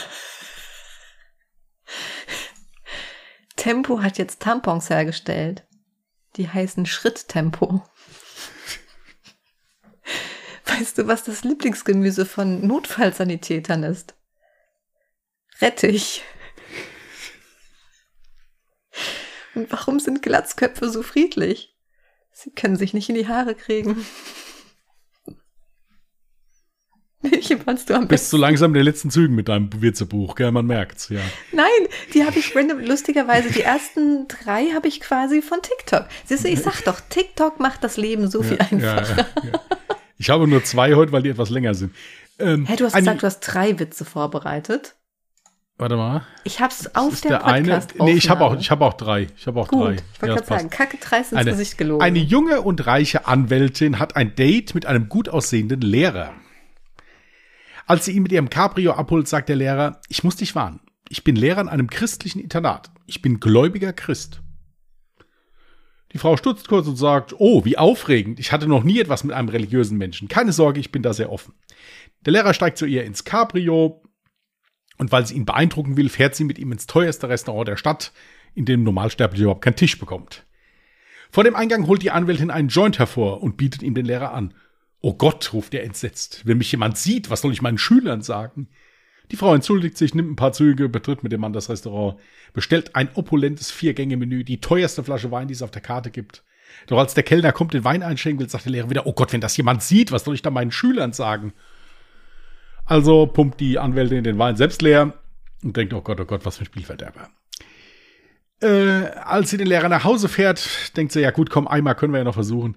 Tempo 3.57 4.03
hat 4.03 4.18
jetzt 4.18 4.43
Tampons 4.43 4.91
hergestellt. 4.91 5.66
Die 6.36 6.51
heißen 6.51 6.84
Schritttempo. 6.84 7.82
Weißt 10.66 10.99
du, 10.99 11.07
was 11.07 11.24
das 11.24 11.43
Lieblingsgemüse 11.45 12.26
von 12.26 12.66
Notfallsanitätern 12.66 13.84
ist? 13.84 14.14
Rettich. 15.62 16.22
Und 19.55 19.72
warum 19.72 19.99
sind 19.99 20.20
Glatzköpfe 20.20 20.91
so 20.91 21.03
friedlich? 21.03 21.78
Sie 22.41 22.51
können 22.51 22.76
sich 22.76 22.95
nicht 22.95 23.09
in 23.09 23.16
die 23.16 23.26
Haare 23.26 23.57
kriegen. 23.57 24.07
Welche 27.20 27.59
fandst 27.59 27.91
du 27.91 27.95
am 27.95 28.03
besten? 28.03 28.09
Bist 28.11 28.30
so 28.30 28.36
langsam 28.36 28.70
in 28.70 28.74
den 28.74 28.84
letzten 28.84 29.11
Zügen 29.11 29.34
mit 29.34 29.49
deinem 29.49 29.70
Witzebuch, 29.82 30.36
gell? 30.36 30.53
Man 30.53 30.66
merkt's, 30.66 31.09
ja. 31.09 31.18
Nein, 31.51 31.66
die 32.14 32.24
habe 32.24 32.39
ich 32.39 32.55
random, 32.55 32.78
lustigerweise, 32.78 33.51
die 33.51 33.62
ersten 33.62 34.28
drei 34.28 34.66
habe 34.66 34.86
ich 34.86 35.01
quasi 35.01 35.43
von 35.43 35.59
TikTok. 35.62 36.07
Siehst 36.26 36.45
du, 36.45 36.49
ich 36.49 36.61
sag 36.61 36.80
doch, 36.84 37.01
TikTok 37.01 37.59
macht 37.59 37.82
das 37.82 37.97
Leben 37.97 38.30
so 38.30 38.45
viel 38.45 38.59
einfacher. 38.61 39.26
Ja, 39.43 39.51
ja, 39.51 39.61
ich 40.16 40.30
habe 40.30 40.47
nur 40.47 40.62
zwei 40.62 40.95
heute, 40.95 41.11
weil 41.11 41.22
die 41.22 41.30
etwas 41.30 41.51
länger 41.51 41.74
sind. 41.74 41.93
Ähm, 42.39 42.66
hey, 42.66 42.76
du 42.76 42.84
hast 42.84 42.95
gesagt, 42.95 43.20
du 43.20 43.26
hast 43.26 43.41
drei 43.41 43.80
Witze 43.80 44.05
vorbereitet. 44.05 44.95
Warte 45.79 45.97
mal. 45.97 46.26
Ich 46.43 46.61
hab's 46.61 46.93
auf 46.97 47.20
der, 47.20 47.39
der 47.39 47.47
eine, 47.47 47.87
Nee, 48.01 48.14
ich 48.14 48.29
habe 48.29 48.45
auch, 48.45 48.59
ich 48.59 48.68
hab 48.72 48.81
auch 48.81 48.95
drei. 48.95 49.29
Ich 49.37 49.47
habe 49.47 49.61
auch 49.61 49.68
Gut, 49.68 49.81
drei. 49.81 49.93
Ich 49.93 50.22
wollte 50.22 50.26
ja, 50.26 50.35
gerade 50.35 50.47
sagen, 50.47 50.70
Kacke 50.70 50.97
dreist 50.97 51.31
ins 51.31 51.41
eine, 51.41 51.53
Gesicht 51.53 51.79
gelogen. 51.79 52.03
Eine 52.03 52.18
junge 52.18 52.62
und 52.62 52.85
reiche 52.87 53.29
Anwältin 53.29 54.01
hat 54.01 54.16
ein 54.16 54.35
Date 54.35 54.74
mit 54.74 54.87
einem 54.87 55.09
gut 55.09 55.29
aussehenden 55.29 55.81
Lehrer. 55.81 56.33
Als 57.87 58.05
sie 58.05 58.12
ihn 58.12 58.24
mit 58.24 58.33
ihrem 58.33 58.51
Cabrio 58.51 58.93
abholt, 58.93 59.29
sagt 59.29 59.49
der 59.49 59.57
Lehrer, 59.57 60.01
ich 60.09 60.24
muss 60.24 60.35
dich 60.35 60.57
warnen. 60.57 60.81
Ich 61.09 61.22
bin 61.22 61.37
Lehrer 61.37 61.61
in 61.61 61.68
einem 61.68 61.89
christlichen 61.89 62.41
Internat. 62.41 62.91
Ich 63.07 63.22
bin 63.22 63.39
gläubiger 63.39 63.93
Christ. 63.93 64.43
Die 66.12 66.18
Frau 66.18 66.37
stutzt 66.37 66.68
kurz 66.68 66.89
und 66.89 66.97
sagt, 66.97 67.35
oh, 67.39 67.64
wie 67.64 67.79
aufregend. 67.79 68.41
Ich 68.41 68.51
hatte 68.51 68.66
noch 68.66 68.83
nie 68.83 68.99
etwas 68.99 69.22
mit 69.22 69.35
einem 69.35 69.49
religiösen 69.49 69.97
Menschen. 69.97 70.26
Keine 70.26 70.53
Sorge, 70.53 70.81
ich 70.81 70.91
bin 70.91 71.03
da 71.03 71.12
sehr 71.14 71.31
offen. 71.31 71.55
Der 72.26 72.33
Lehrer 72.33 72.53
steigt 72.53 72.79
zu 72.79 72.87
ihr 72.87 73.05
ins 73.05 73.24
Cabrio, 73.24 74.03
und 74.99 75.13
weil 75.13 75.27
sie 75.27 75.35
ihn 75.35 75.47
beeindrucken 75.47 75.97
will, 75.97 76.09
fährt 76.09 76.35
sie 76.35 76.45
mit 76.45 76.59
ihm 76.59 76.73
ins 76.73 76.87
teuerste 76.87 77.29
Restaurant 77.29 77.69
der 77.69 77.77
Stadt, 77.77 78.13
in 78.55 78.65
dem 78.65 78.83
Normalsterbliche 78.83 79.45
überhaupt 79.45 79.65
keinen 79.65 79.77
Tisch 79.77 79.99
bekommt. 79.99 80.45
Vor 81.31 81.45
dem 81.45 81.55
Eingang 81.55 81.87
holt 81.87 82.03
die 82.03 82.11
Anwältin 82.11 82.51
einen 82.51 82.69
Joint 82.69 82.99
hervor 82.99 83.43
und 83.43 83.57
bietet 83.57 83.83
ihm 83.83 83.95
den 83.95 84.07
Lehrer 84.07 84.33
an. 84.33 84.55
Oh 85.01 85.15
Gott, 85.15 85.53
ruft 85.53 85.75
er 85.75 85.85
entsetzt. 85.85 86.43
Wenn 86.45 86.59
mich 86.59 86.73
jemand 86.73 86.99
sieht, 86.99 87.31
was 87.31 87.43
soll 87.43 87.53
ich 87.53 87.63
meinen 87.63 87.79
Schülern 87.79 88.23
sagen? 88.23 88.69
Die 89.31 89.37
Frau 89.37 89.55
entschuldigt 89.55 89.99
sich, 89.99 90.15
nimmt 90.15 90.31
ein 90.31 90.37
paar 90.37 90.53
Züge, 90.53 90.89
betritt 90.89 91.23
mit 91.23 91.33
dem 91.33 91.43
Mann 91.43 91.53
das 91.53 91.69
Restaurant, 91.69 92.19
bestellt 92.55 92.97
ein 92.97 93.11
opulentes 93.15 93.71
Viergänge-Menü, 93.71 94.43
die 94.43 94.61
teuerste 94.61 95.05
Flasche 95.05 95.31
Wein, 95.31 95.49
die 95.49 95.55
es 95.55 95.63
auf 95.63 95.71
der 95.71 95.83
Karte 95.83 96.11
gibt. 96.11 96.43
Doch 96.87 96.99
als 96.99 97.15
der 97.15 97.23
Kellner 97.23 97.53
kommt, 97.53 97.75
den 97.75 97.85
Wein 97.85 98.03
einschenken 98.03 98.41
will, 98.41 98.49
sagt 98.49 98.65
der 98.65 98.73
Lehrer 98.73 98.91
wieder, 98.91 99.07
oh 99.07 99.13
Gott, 99.13 99.33
wenn 99.33 99.41
das 99.41 99.57
jemand 99.57 99.83
sieht, 99.83 100.13
was 100.13 100.25
soll 100.25 100.35
ich 100.35 100.43
da 100.43 100.51
meinen 100.51 100.71
Schülern 100.71 101.13
sagen? 101.13 101.53
Also 102.89 103.26
pumpt 103.26 103.61
die 103.61 103.78
Anwältin 103.78 104.24
den 104.24 104.39
Wein 104.39 104.57
selbst 104.57 104.80
leer 104.80 105.12
und 105.62 105.76
denkt, 105.76 105.93
oh 105.93 106.01
Gott, 106.01 106.18
oh 106.20 106.24
Gott, 106.24 106.47
was 106.47 106.57
für 106.57 106.62
ein 106.62 106.66
Spielverderber. 106.66 107.28
Äh, 108.62 109.11
als 109.24 109.51
sie 109.51 109.59
den 109.59 109.66
Lehrer 109.66 109.91
nach 109.91 110.05
Hause 110.05 110.28
fährt, 110.28 110.97
denkt 110.97 111.12
sie, 111.12 111.20
ja 111.20 111.30
gut, 111.30 111.51
komm, 111.51 111.68
einmal 111.68 111.95
können 111.95 112.14
wir 112.14 112.18
ja 112.18 112.24
noch 112.24 112.34
versuchen. 112.34 112.76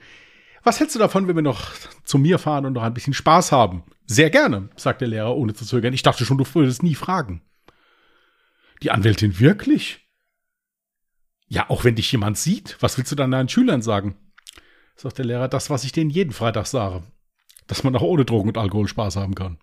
Was 0.64 0.82
hältst 0.82 0.96
du 0.96 1.00
davon, 1.00 1.30
wenn 1.30 1.38
wir 1.38 1.42
noch 1.42 1.72
zu 2.04 2.18
mir 2.18 2.40
fahren 2.40 2.66
und 2.66 2.74
noch 2.74 2.84
ein 2.84 2.94
bisschen 2.94 3.14
Spaß 3.14 3.54
haben? 3.54 3.84
Sehr 4.06 4.30
gerne, 4.30 4.70
sagt 4.76 5.00
der 5.00 5.08
Lehrer, 5.08 5.36
ohne 5.36 5.54
zu 5.54 5.66
zögern. 5.66 5.94
Ich 5.94 6.04
dachte 6.04 6.26
schon, 6.26 6.38
du 6.38 6.46
würdest 6.54 6.84
nie 6.84 6.94
fragen. 6.94 7.42
Die 8.84 8.92
Anwältin 8.92 9.40
wirklich? 9.40 10.10
Ja, 11.48 11.70
auch 11.70 11.86
wenn 11.86 11.96
dich 11.96 12.12
jemand 12.12 12.38
sieht, 12.38 12.76
was 12.82 12.98
willst 12.98 13.14
du 13.14 13.16
dann 13.16 13.32
deinen 13.32 13.50
Schülern 13.50 13.82
sagen? 13.82 14.18
Sagt 14.96 15.20
der 15.20 15.26
Lehrer, 15.26 15.48
das, 15.48 15.70
was 15.70 15.86
ich 15.86 15.94
denen 15.94 16.10
jeden 16.10 16.34
Freitag 16.34 16.68
sage. 16.68 17.04
Dass 17.68 17.84
man 17.84 17.96
auch 17.96 18.02
ohne 18.02 18.26
Drogen 18.26 18.50
und 18.50 18.58
Alkohol 18.58 18.90
Spaß 18.90 19.16
haben 19.16 19.36
kann. 19.36 19.58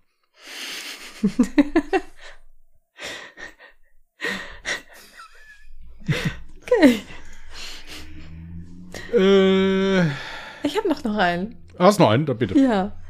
Okay. 6.63 7.01
Äh, 9.15 10.03
ich 10.63 10.77
habe 10.77 10.89
noch 10.89 11.05
noch 11.05 11.17
einen. 11.17 11.57
Hast 11.79 11.99
noch 11.99 12.11
einen? 12.11 12.27
Da 12.27 12.35
bitte. 12.35 12.59
Ja. 12.59 13.01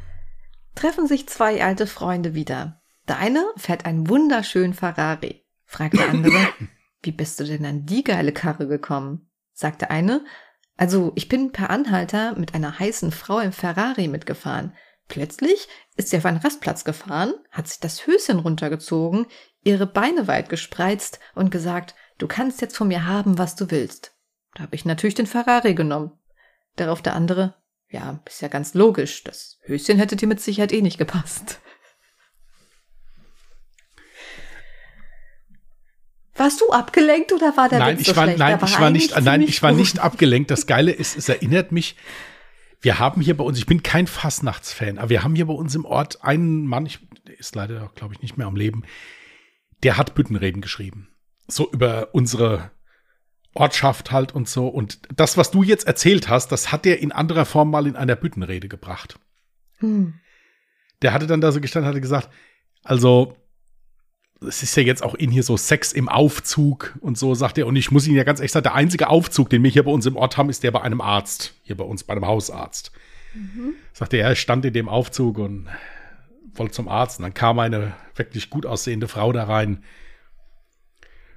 Treffen 0.75 1.07
sich 1.07 1.29
zwei 1.29 1.63
alte 1.63 1.87
Freunde 1.87 2.35
wieder. 2.35 2.81
Der 3.09 3.19
eine 3.19 3.45
fährt 3.57 3.85
einen 3.85 4.09
wunderschönen 4.09 4.75
Ferrari. 4.75 5.45
Fragt 5.65 5.95
der 5.95 6.09
andere, 6.09 6.39
wie 7.03 7.13
bist 7.13 7.41
du 7.41 7.45
denn 7.45 7.65
an 7.65 7.85
die 7.85 8.05
geile 8.05 8.33
Karre 8.33 8.67
gekommen? 8.69 9.31
Sagt 9.53 9.81
der 9.83 9.91
eine, 9.91 10.25
also 10.77 11.13
ich 11.17 11.29
bin 11.29 11.51
per 11.51 11.71
Anhalter 11.71 12.39
mit 12.39 12.55
einer 12.55 12.79
heißen 12.79 13.11
Frau 13.11 13.41
im 13.41 13.53
Ferrari 13.53 14.09
mitgefahren. 14.09 14.75
Plötzlich 15.09 15.69
ist 15.97 16.11
sie 16.11 16.19
auf 16.19 16.27
einen 16.27 16.37
Rastplatz 16.37 16.85
gefahren, 16.85 17.35
hat 17.51 17.67
sich 17.67 17.81
das 17.81 18.07
Höschen 18.07 18.39
runtergezogen, 18.39 19.27
ihre 19.63 19.87
Beine 19.87 20.29
weit 20.29 20.51
gespreizt 20.51 21.19
und 21.35 21.51
gesagt, 21.51 21.95
du 22.19 22.29
kannst 22.29 22.61
jetzt 22.61 22.77
von 22.77 22.89
mir 22.89 23.07
haben, 23.07 23.39
was 23.39 23.57
du 23.57 23.71
willst. 23.71 24.15
Da 24.55 24.65
habe 24.65 24.77
ich 24.77 24.85
natürlich 24.85 25.15
den 25.15 25.27
Ferrari 25.27 25.75
genommen. 25.75 26.13
Darauf 26.77 27.01
der 27.01 27.15
andere, 27.15 27.55
ja, 27.89 28.21
ist 28.27 28.43
ja 28.43 28.49
ganz 28.49 28.75
logisch, 28.75 29.25
das 29.25 29.59
Höschen 29.63 29.99
hätte 29.99 30.17
dir 30.17 30.29
mit 30.29 30.41
Sicherheit 30.41 30.73
eh 30.73 30.83
nicht 30.83 30.99
gepasst. 30.99 31.59
Warst 36.35 36.61
du 36.61 36.71
abgelenkt 36.71 37.33
oder 37.33 37.57
war 37.57 37.69
der 37.69 37.81
nein, 37.81 37.99
Witz 37.99 38.07
so 38.07 38.13
ich 38.13 38.17
war, 38.17 38.25
schlecht? 38.25 38.39
Nein, 38.39 38.61
war 38.61 38.69
ich 38.69 38.79
war 38.79 38.91
nicht, 38.91 39.21
nein, 39.21 39.43
ich 39.43 39.63
war 39.63 39.73
nicht 39.73 39.99
abgelenkt. 39.99 40.53
Das 40.53 40.67
Geile 40.67 40.93
ist, 40.93 41.17
es 41.17 41.29
erinnert 41.29 41.73
mich 41.73 41.97
wir 42.81 42.99
haben 42.99 43.21
hier 43.21 43.37
bei 43.37 43.45
uns, 43.45 43.59
ich 43.59 43.67
bin 43.67 43.83
kein 43.83 44.07
Fastnachtsfan, 44.07 44.99
aber 44.99 45.11
wir 45.11 45.25
haben 45.25 45.35
hier 45.35 45.47
bei 45.47 45.55
uns 45.55 45.75
im 45.75 45.85
Ort 45.85 46.23
einen 46.23 46.67
Mann, 46.67 46.87
ich, 46.87 47.01
der 47.27 47.39
ist 47.39 47.55
leider, 47.55 47.91
glaube 47.95 48.15
ich, 48.15 48.23
nicht 48.23 48.37
mehr 48.37 48.47
am 48.47 48.57
Leben, 48.57 48.85
der 49.83 49.97
hat 49.97 50.15
Büttenreden 50.15 50.61
geschrieben. 50.61 51.09
So 51.49 51.71
über 51.71 52.09
unsere 52.13 52.71
Ortschaft 53.55 54.13
halt 54.13 54.33
und 54.33 54.49
so. 54.49 54.69
Und 54.69 55.01
das, 55.15 55.37
was 55.37 55.51
du 55.51 55.63
jetzt 55.63 55.87
erzählt 55.87 56.29
hast, 56.29 56.53
das 56.53 56.71
hat 56.71 56.87
er 56.87 57.01
in 57.01 57.13
anderer 57.13 57.45
Form 57.45 57.71
mal 57.71 57.87
in 57.87 57.97
einer 57.97 58.17
Büttenrede 58.17 58.69
gebracht. 58.69 59.19
Hm. 59.79 60.15
Der 61.03 61.13
hatte 61.13 61.27
dann 61.27 61.41
da 61.41 61.53
so 61.53 61.61
gestanden, 61.61 61.89
hatte 61.89 62.01
gesagt, 62.01 62.29
also 62.83 63.37
es 64.41 64.63
ist 64.63 64.77
ja 64.77 64.83
jetzt 64.83 65.03
auch 65.03 65.15
in 65.15 65.31
hier 65.31 65.43
so 65.43 65.57
Sex 65.57 65.93
im 65.93 66.09
Aufzug 66.09 66.97
und 67.01 67.19
so, 67.19 67.35
sagt 67.35 67.59
er. 67.59 67.67
Und 67.67 67.77
ich 67.77 67.91
muss 67.91 68.07
Ihnen 68.07 68.17
ja 68.17 68.25
ganz 68.25 68.39
ehrlich 68.39 68.53
sagen, 68.53 68.65
der 68.65 68.75
einzige 68.75 69.09
Aufzug, 69.09 69.51
den 69.51 69.63
wir 69.63 69.71
hier 69.71 69.83
bei 69.83 69.91
uns 69.91 70.07
im 70.07 70.17
Ort 70.17 70.37
haben, 70.37 70.49
ist 70.49 70.63
der 70.63 70.71
bei 70.71 70.81
einem 70.81 71.01
Arzt. 71.01 71.55
Hier 71.63 71.77
bei 71.77 71.85
uns, 71.85 72.05
bei 72.05 72.13
einem 72.13 72.27
Hausarzt. 72.27 72.93
Mhm. 73.35 73.75
Sagt 73.93 74.15
er, 74.15 74.29
er 74.29 74.37
stand 74.37 74.65
in 74.65 74.73
dem 74.73 74.89
Aufzug 74.89 75.39
und 75.39 75.69
wollte 76.55 76.75
zum 76.75 76.89
Arzt. 76.89 77.19
Und 77.19 77.25
dann 77.25 77.35
kam 77.35 77.59
eine 77.59 77.95
wirklich 78.15 78.49
gut 78.51 78.65
aussehende 78.65 79.09
Frau 79.09 79.33
da 79.33 79.45
rein, 79.45 79.83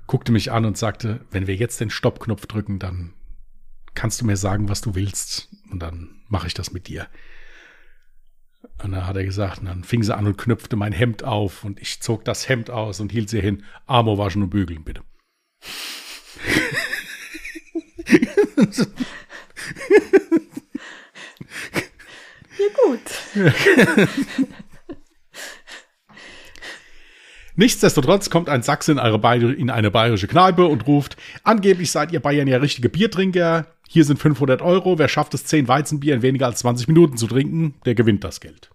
guckte 0.06 0.32
mich 0.32 0.52
an 0.52 0.66
und 0.66 0.78
sagte, 0.78 1.22
wenn 1.32 1.48
wir 1.48 1.56
jetzt 1.56 1.80
den 1.80 1.90
Stoppknopf 1.90 2.46
drücken, 2.46 2.78
dann 2.78 3.14
kannst 3.96 4.22
du 4.22 4.26
mir 4.26 4.38
sagen, 4.38 4.70
was 4.70 4.82
du 4.82 4.94
willst. 4.94 5.50
Und 5.72 5.80
dann 5.80 6.22
mache 6.28 6.48
ich 6.48 6.54
das 6.54 6.72
mit 6.72 6.88
dir. 6.88 7.08
Und 8.84 8.92
dann 8.92 9.08
hat 9.08 9.16
er 9.16 9.24
gesagt, 9.24 9.60
und 9.60 9.66
dann 9.66 9.84
fing 9.84 10.04
sie 10.04 10.16
an 10.16 10.28
und 10.28 10.38
knüpfte 10.38 10.76
mein 10.76 10.92
Hemd 10.92 11.24
auf 11.24 11.64
und 11.64 11.80
ich 11.80 12.02
zog 12.02 12.26
das 12.26 12.50
Hemd 12.50 12.70
aus 12.70 13.00
und 13.00 13.12
hielt 13.12 13.30
sie 13.30 13.42
hin. 13.42 13.64
Arme 13.86 14.18
waschen 14.18 14.44
und 14.44 14.50
bügeln, 14.50 14.84
bitte. 14.84 15.02
ja, 22.58 22.68
gut. 22.86 23.00
Nichtsdestotrotz 27.56 28.30
kommt 28.30 28.50
ein 28.50 28.64
Sachse 28.64 28.94
in, 28.94 28.98
in, 28.98 29.70
eine 29.70 29.92
bayerische 29.92 30.28
Kneipe 30.28 30.66
und 30.66 30.88
ruft, 30.88 31.18
angeblich 31.44 31.92
seid 31.92 32.12
ihr 32.12 32.20
Bayern 32.20 32.48
ja 32.48 32.58
richtige 32.58 32.90
Biertrinker. 32.90 33.68
Hier 33.94 34.06
sind 34.06 34.20
500 34.20 34.62
Euro. 34.62 34.98
Wer 34.98 35.10
schafft 35.10 35.34
es, 35.34 35.44
10 35.44 35.68
Weizenbier 35.68 36.16
in 36.16 36.22
weniger 36.22 36.46
als 36.46 36.60
20 36.60 36.88
Minuten 36.88 37.18
zu 37.18 37.28
trinken, 37.28 37.76
der 37.84 37.94
gewinnt 37.94 38.24
das 38.24 38.40
Geld. 38.40 38.70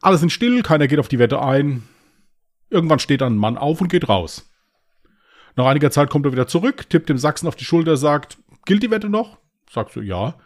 Alle 0.00 0.18
sind 0.18 0.30
still, 0.30 0.62
keiner 0.62 0.86
geht 0.86 1.00
auf 1.00 1.08
die 1.08 1.18
Wette 1.18 1.42
ein. 1.42 1.82
Irgendwann 2.70 3.00
steht 3.00 3.22
ein 3.22 3.36
Mann 3.36 3.58
auf 3.58 3.80
und 3.80 3.88
geht 3.88 4.08
raus. 4.08 4.48
Nach 5.56 5.66
einiger 5.66 5.90
Zeit 5.90 6.10
kommt 6.10 6.24
er 6.26 6.30
wieder 6.30 6.46
zurück, 6.46 6.88
tippt 6.90 7.08
dem 7.08 7.18
Sachsen 7.18 7.48
auf 7.48 7.56
die 7.56 7.64
Schulter, 7.64 7.96
sagt, 7.96 8.38
gilt 8.66 8.84
die 8.84 8.92
Wette 8.92 9.08
noch? 9.08 9.38
Sagst 9.68 9.96
du, 9.96 10.00
ja. 10.00 10.38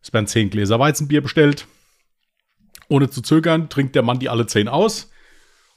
Es 0.00 0.12
werden 0.12 0.28
zehn 0.28 0.48
Gläser 0.48 0.78
Weizenbier 0.78 1.22
bestellt. 1.22 1.66
Ohne 2.88 3.10
zu 3.10 3.20
zögern 3.20 3.68
trinkt 3.68 3.96
der 3.96 4.04
Mann 4.04 4.20
die 4.20 4.28
alle 4.28 4.46
zehn 4.46 4.68
aus. 4.68 5.10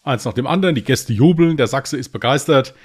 Eins 0.03 0.26
nach 0.26 0.34
dem 0.34 0.45
anderen, 0.45 0.76
die 0.76 0.84
Gäste 0.84 1.12
jubeln, 1.12 1.57
der 1.57 1.66
Sachse 1.66 1.97
ist 1.97 2.09
begeistert, 2.09 2.76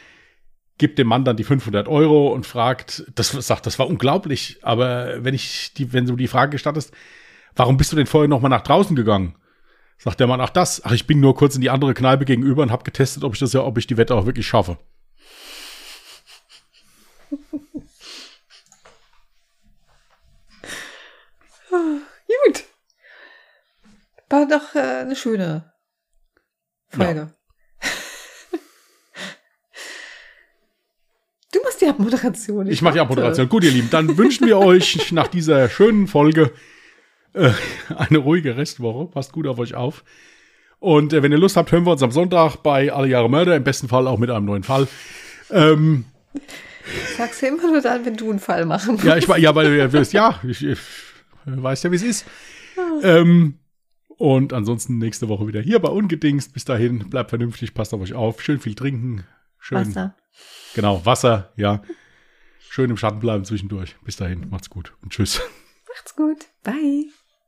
gibt 0.79 0.99
dem 0.99 1.07
Mann 1.07 1.25
dann 1.25 1.37
die 1.37 1.45
500 1.45 1.89
Euro 1.89 2.29
und 2.29 2.47
fragt, 2.47 3.05
das 3.15 3.31
sagt, 3.31 3.67
das 3.67 3.79
war 3.79 3.89
unglaublich, 3.89 4.59
aber 4.63 5.25
wenn 5.25 5.35
ich 5.35 5.73
die, 5.75 5.93
wenn 5.93 6.07
du 6.07 6.17
die 6.17 6.29
Frage 6.29 6.51
gestattest, 6.51 6.93
warum 7.55 7.77
bist 7.77 7.93
du 7.93 7.97
denn 7.97 8.07
vorher 8.07 8.29
noch 8.29 8.41
mal 8.41 8.49
nach 8.49 8.63
draußen 8.63 8.95
gegangen? 8.95 9.37
Sagt 9.99 10.21
der 10.21 10.27
Mann, 10.27 10.41
ach 10.43 10.51
das, 10.51 10.85
ach 10.85 10.93
ich 10.93 11.07
bin 11.07 11.21
nur 11.21 11.35
kurz 11.35 11.55
in 11.55 11.63
die 11.63 11.71
andere 11.71 11.95
Kneipe 11.95 12.27
gegenüber 12.27 12.63
und 12.63 12.71
habe 12.71 12.85
getestet, 12.85 13.25
ob 13.25 13.33
ich 13.33 13.41
das 13.41 13.55
ja, 13.55 13.63
ob 13.63 13.79
ich 13.79 13.87
die 13.87 13.97
Wette 13.97 14.15
auch 14.15 14.27
wirklich 14.27 14.47
schaffe. 14.47 14.77
Gut. 21.71 22.65
War 24.29 24.47
doch 24.47 24.75
äh, 24.75 25.01
eine 25.01 25.17
schöne 25.17 25.73
Folge. 26.89 27.36
Du 31.53 31.61
machst 31.63 31.81
die 31.81 31.87
Abmoderation. 31.87 32.67
Ich 32.67 32.83
mache 32.83 32.95
die 32.95 33.01
Abmoderation. 33.01 33.49
Gut, 33.49 33.65
ihr 33.65 33.71
Lieben, 33.71 33.89
dann 33.91 34.17
wünschen 34.19 34.47
wir 34.47 34.59
euch 34.59 35.13
nach 35.13 35.29
dieser 35.29 35.69
schönen 35.69 36.07
Folge 36.07 36.53
äh, 37.35 37.51
eine 37.97 38.19
ruhige 38.19 38.57
Restwoche. 38.57 39.11
Passt 39.11 39.33
gut 39.33 39.47
auf 39.47 39.59
euch 39.59 39.75
auf. 39.75 40.05
Und 40.79 41.13
äh, 41.13 41.23
wenn 41.23 41.33
ihr 41.33 41.39
Lust 41.39 41.57
habt, 41.57 41.73
hören 41.73 41.87
wir 41.87 41.93
uns 41.93 42.03
am 42.03 42.11
Sonntag 42.11 42.57
bei 42.57 42.93
Alle 42.93 43.09
Jahre 43.09 43.31
Mörder. 43.31 43.57
Im 43.57 43.65
besten 43.65 43.89
Fall 43.89 44.07
auch 44.07 44.19
mit 44.19 44.31
einem 44.31 44.45
neuen 44.45 44.63
Fall. 44.63 44.89
Ähm, 45.51 46.05
Sag's 47.17 47.43
immer 47.43 47.71
nur 47.71 47.81
dann, 47.81 48.05
wenn 48.05 48.17
du 48.17 48.31
einen 48.31 48.39
Fall 48.39 48.65
machen 48.67 48.95
musst. 48.95 49.05
ja, 49.05 49.17
ich, 49.17 49.27
ja, 49.27 49.55
weil 49.55 49.73
ihr 49.75 49.93
wisst, 49.93 50.13
ja, 50.13 50.41
ich, 50.47 50.65
ich 50.65 50.79
weiß 51.45 51.85
ja, 51.85 51.93
wie 51.93 51.97
es 51.97 52.03
ist. 52.03 52.27
Ähm, 53.03 53.59
und 54.19 54.53
ansonsten 54.53 54.99
nächste 54.99 55.29
Woche 55.29 55.47
wieder 55.47 55.61
hier 55.61 55.79
bei 55.79 55.89
Ungedingst. 55.89 56.53
Bis 56.53 56.65
dahin, 56.65 57.11
bleibt 57.11 57.31
vernünftig, 57.31 57.75
passt 57.75 57.95
auf 57.95 58.01
euch 58.01 58.15
auf. 58.15 58.43
Schön 58.43 58.61
viel 58.61 58.75
trinken. 58.75 59.25
Schön. 59.59 59.79
Wasser. 59.79 60.15
Genau, 60.75 61.05
Wasser, 61.05 61.53
ja. 61.57 61.83
Schön 62.59 62.91
im 62.91 62.97
Schatten 62.97 63.21
bleiben 63.21 63.45
zwischendurch. 63.45 63.97
Bis 64.05 64.17
dahin, 64.17 64.51
macht's 64.51 64.69
gut 64.71 64.93
und 65.03 65.13
tschüss. 65.13 65.41
Macht's 65.89 66.15
gut. 66.15 66.47
Bye. 66.63 67.07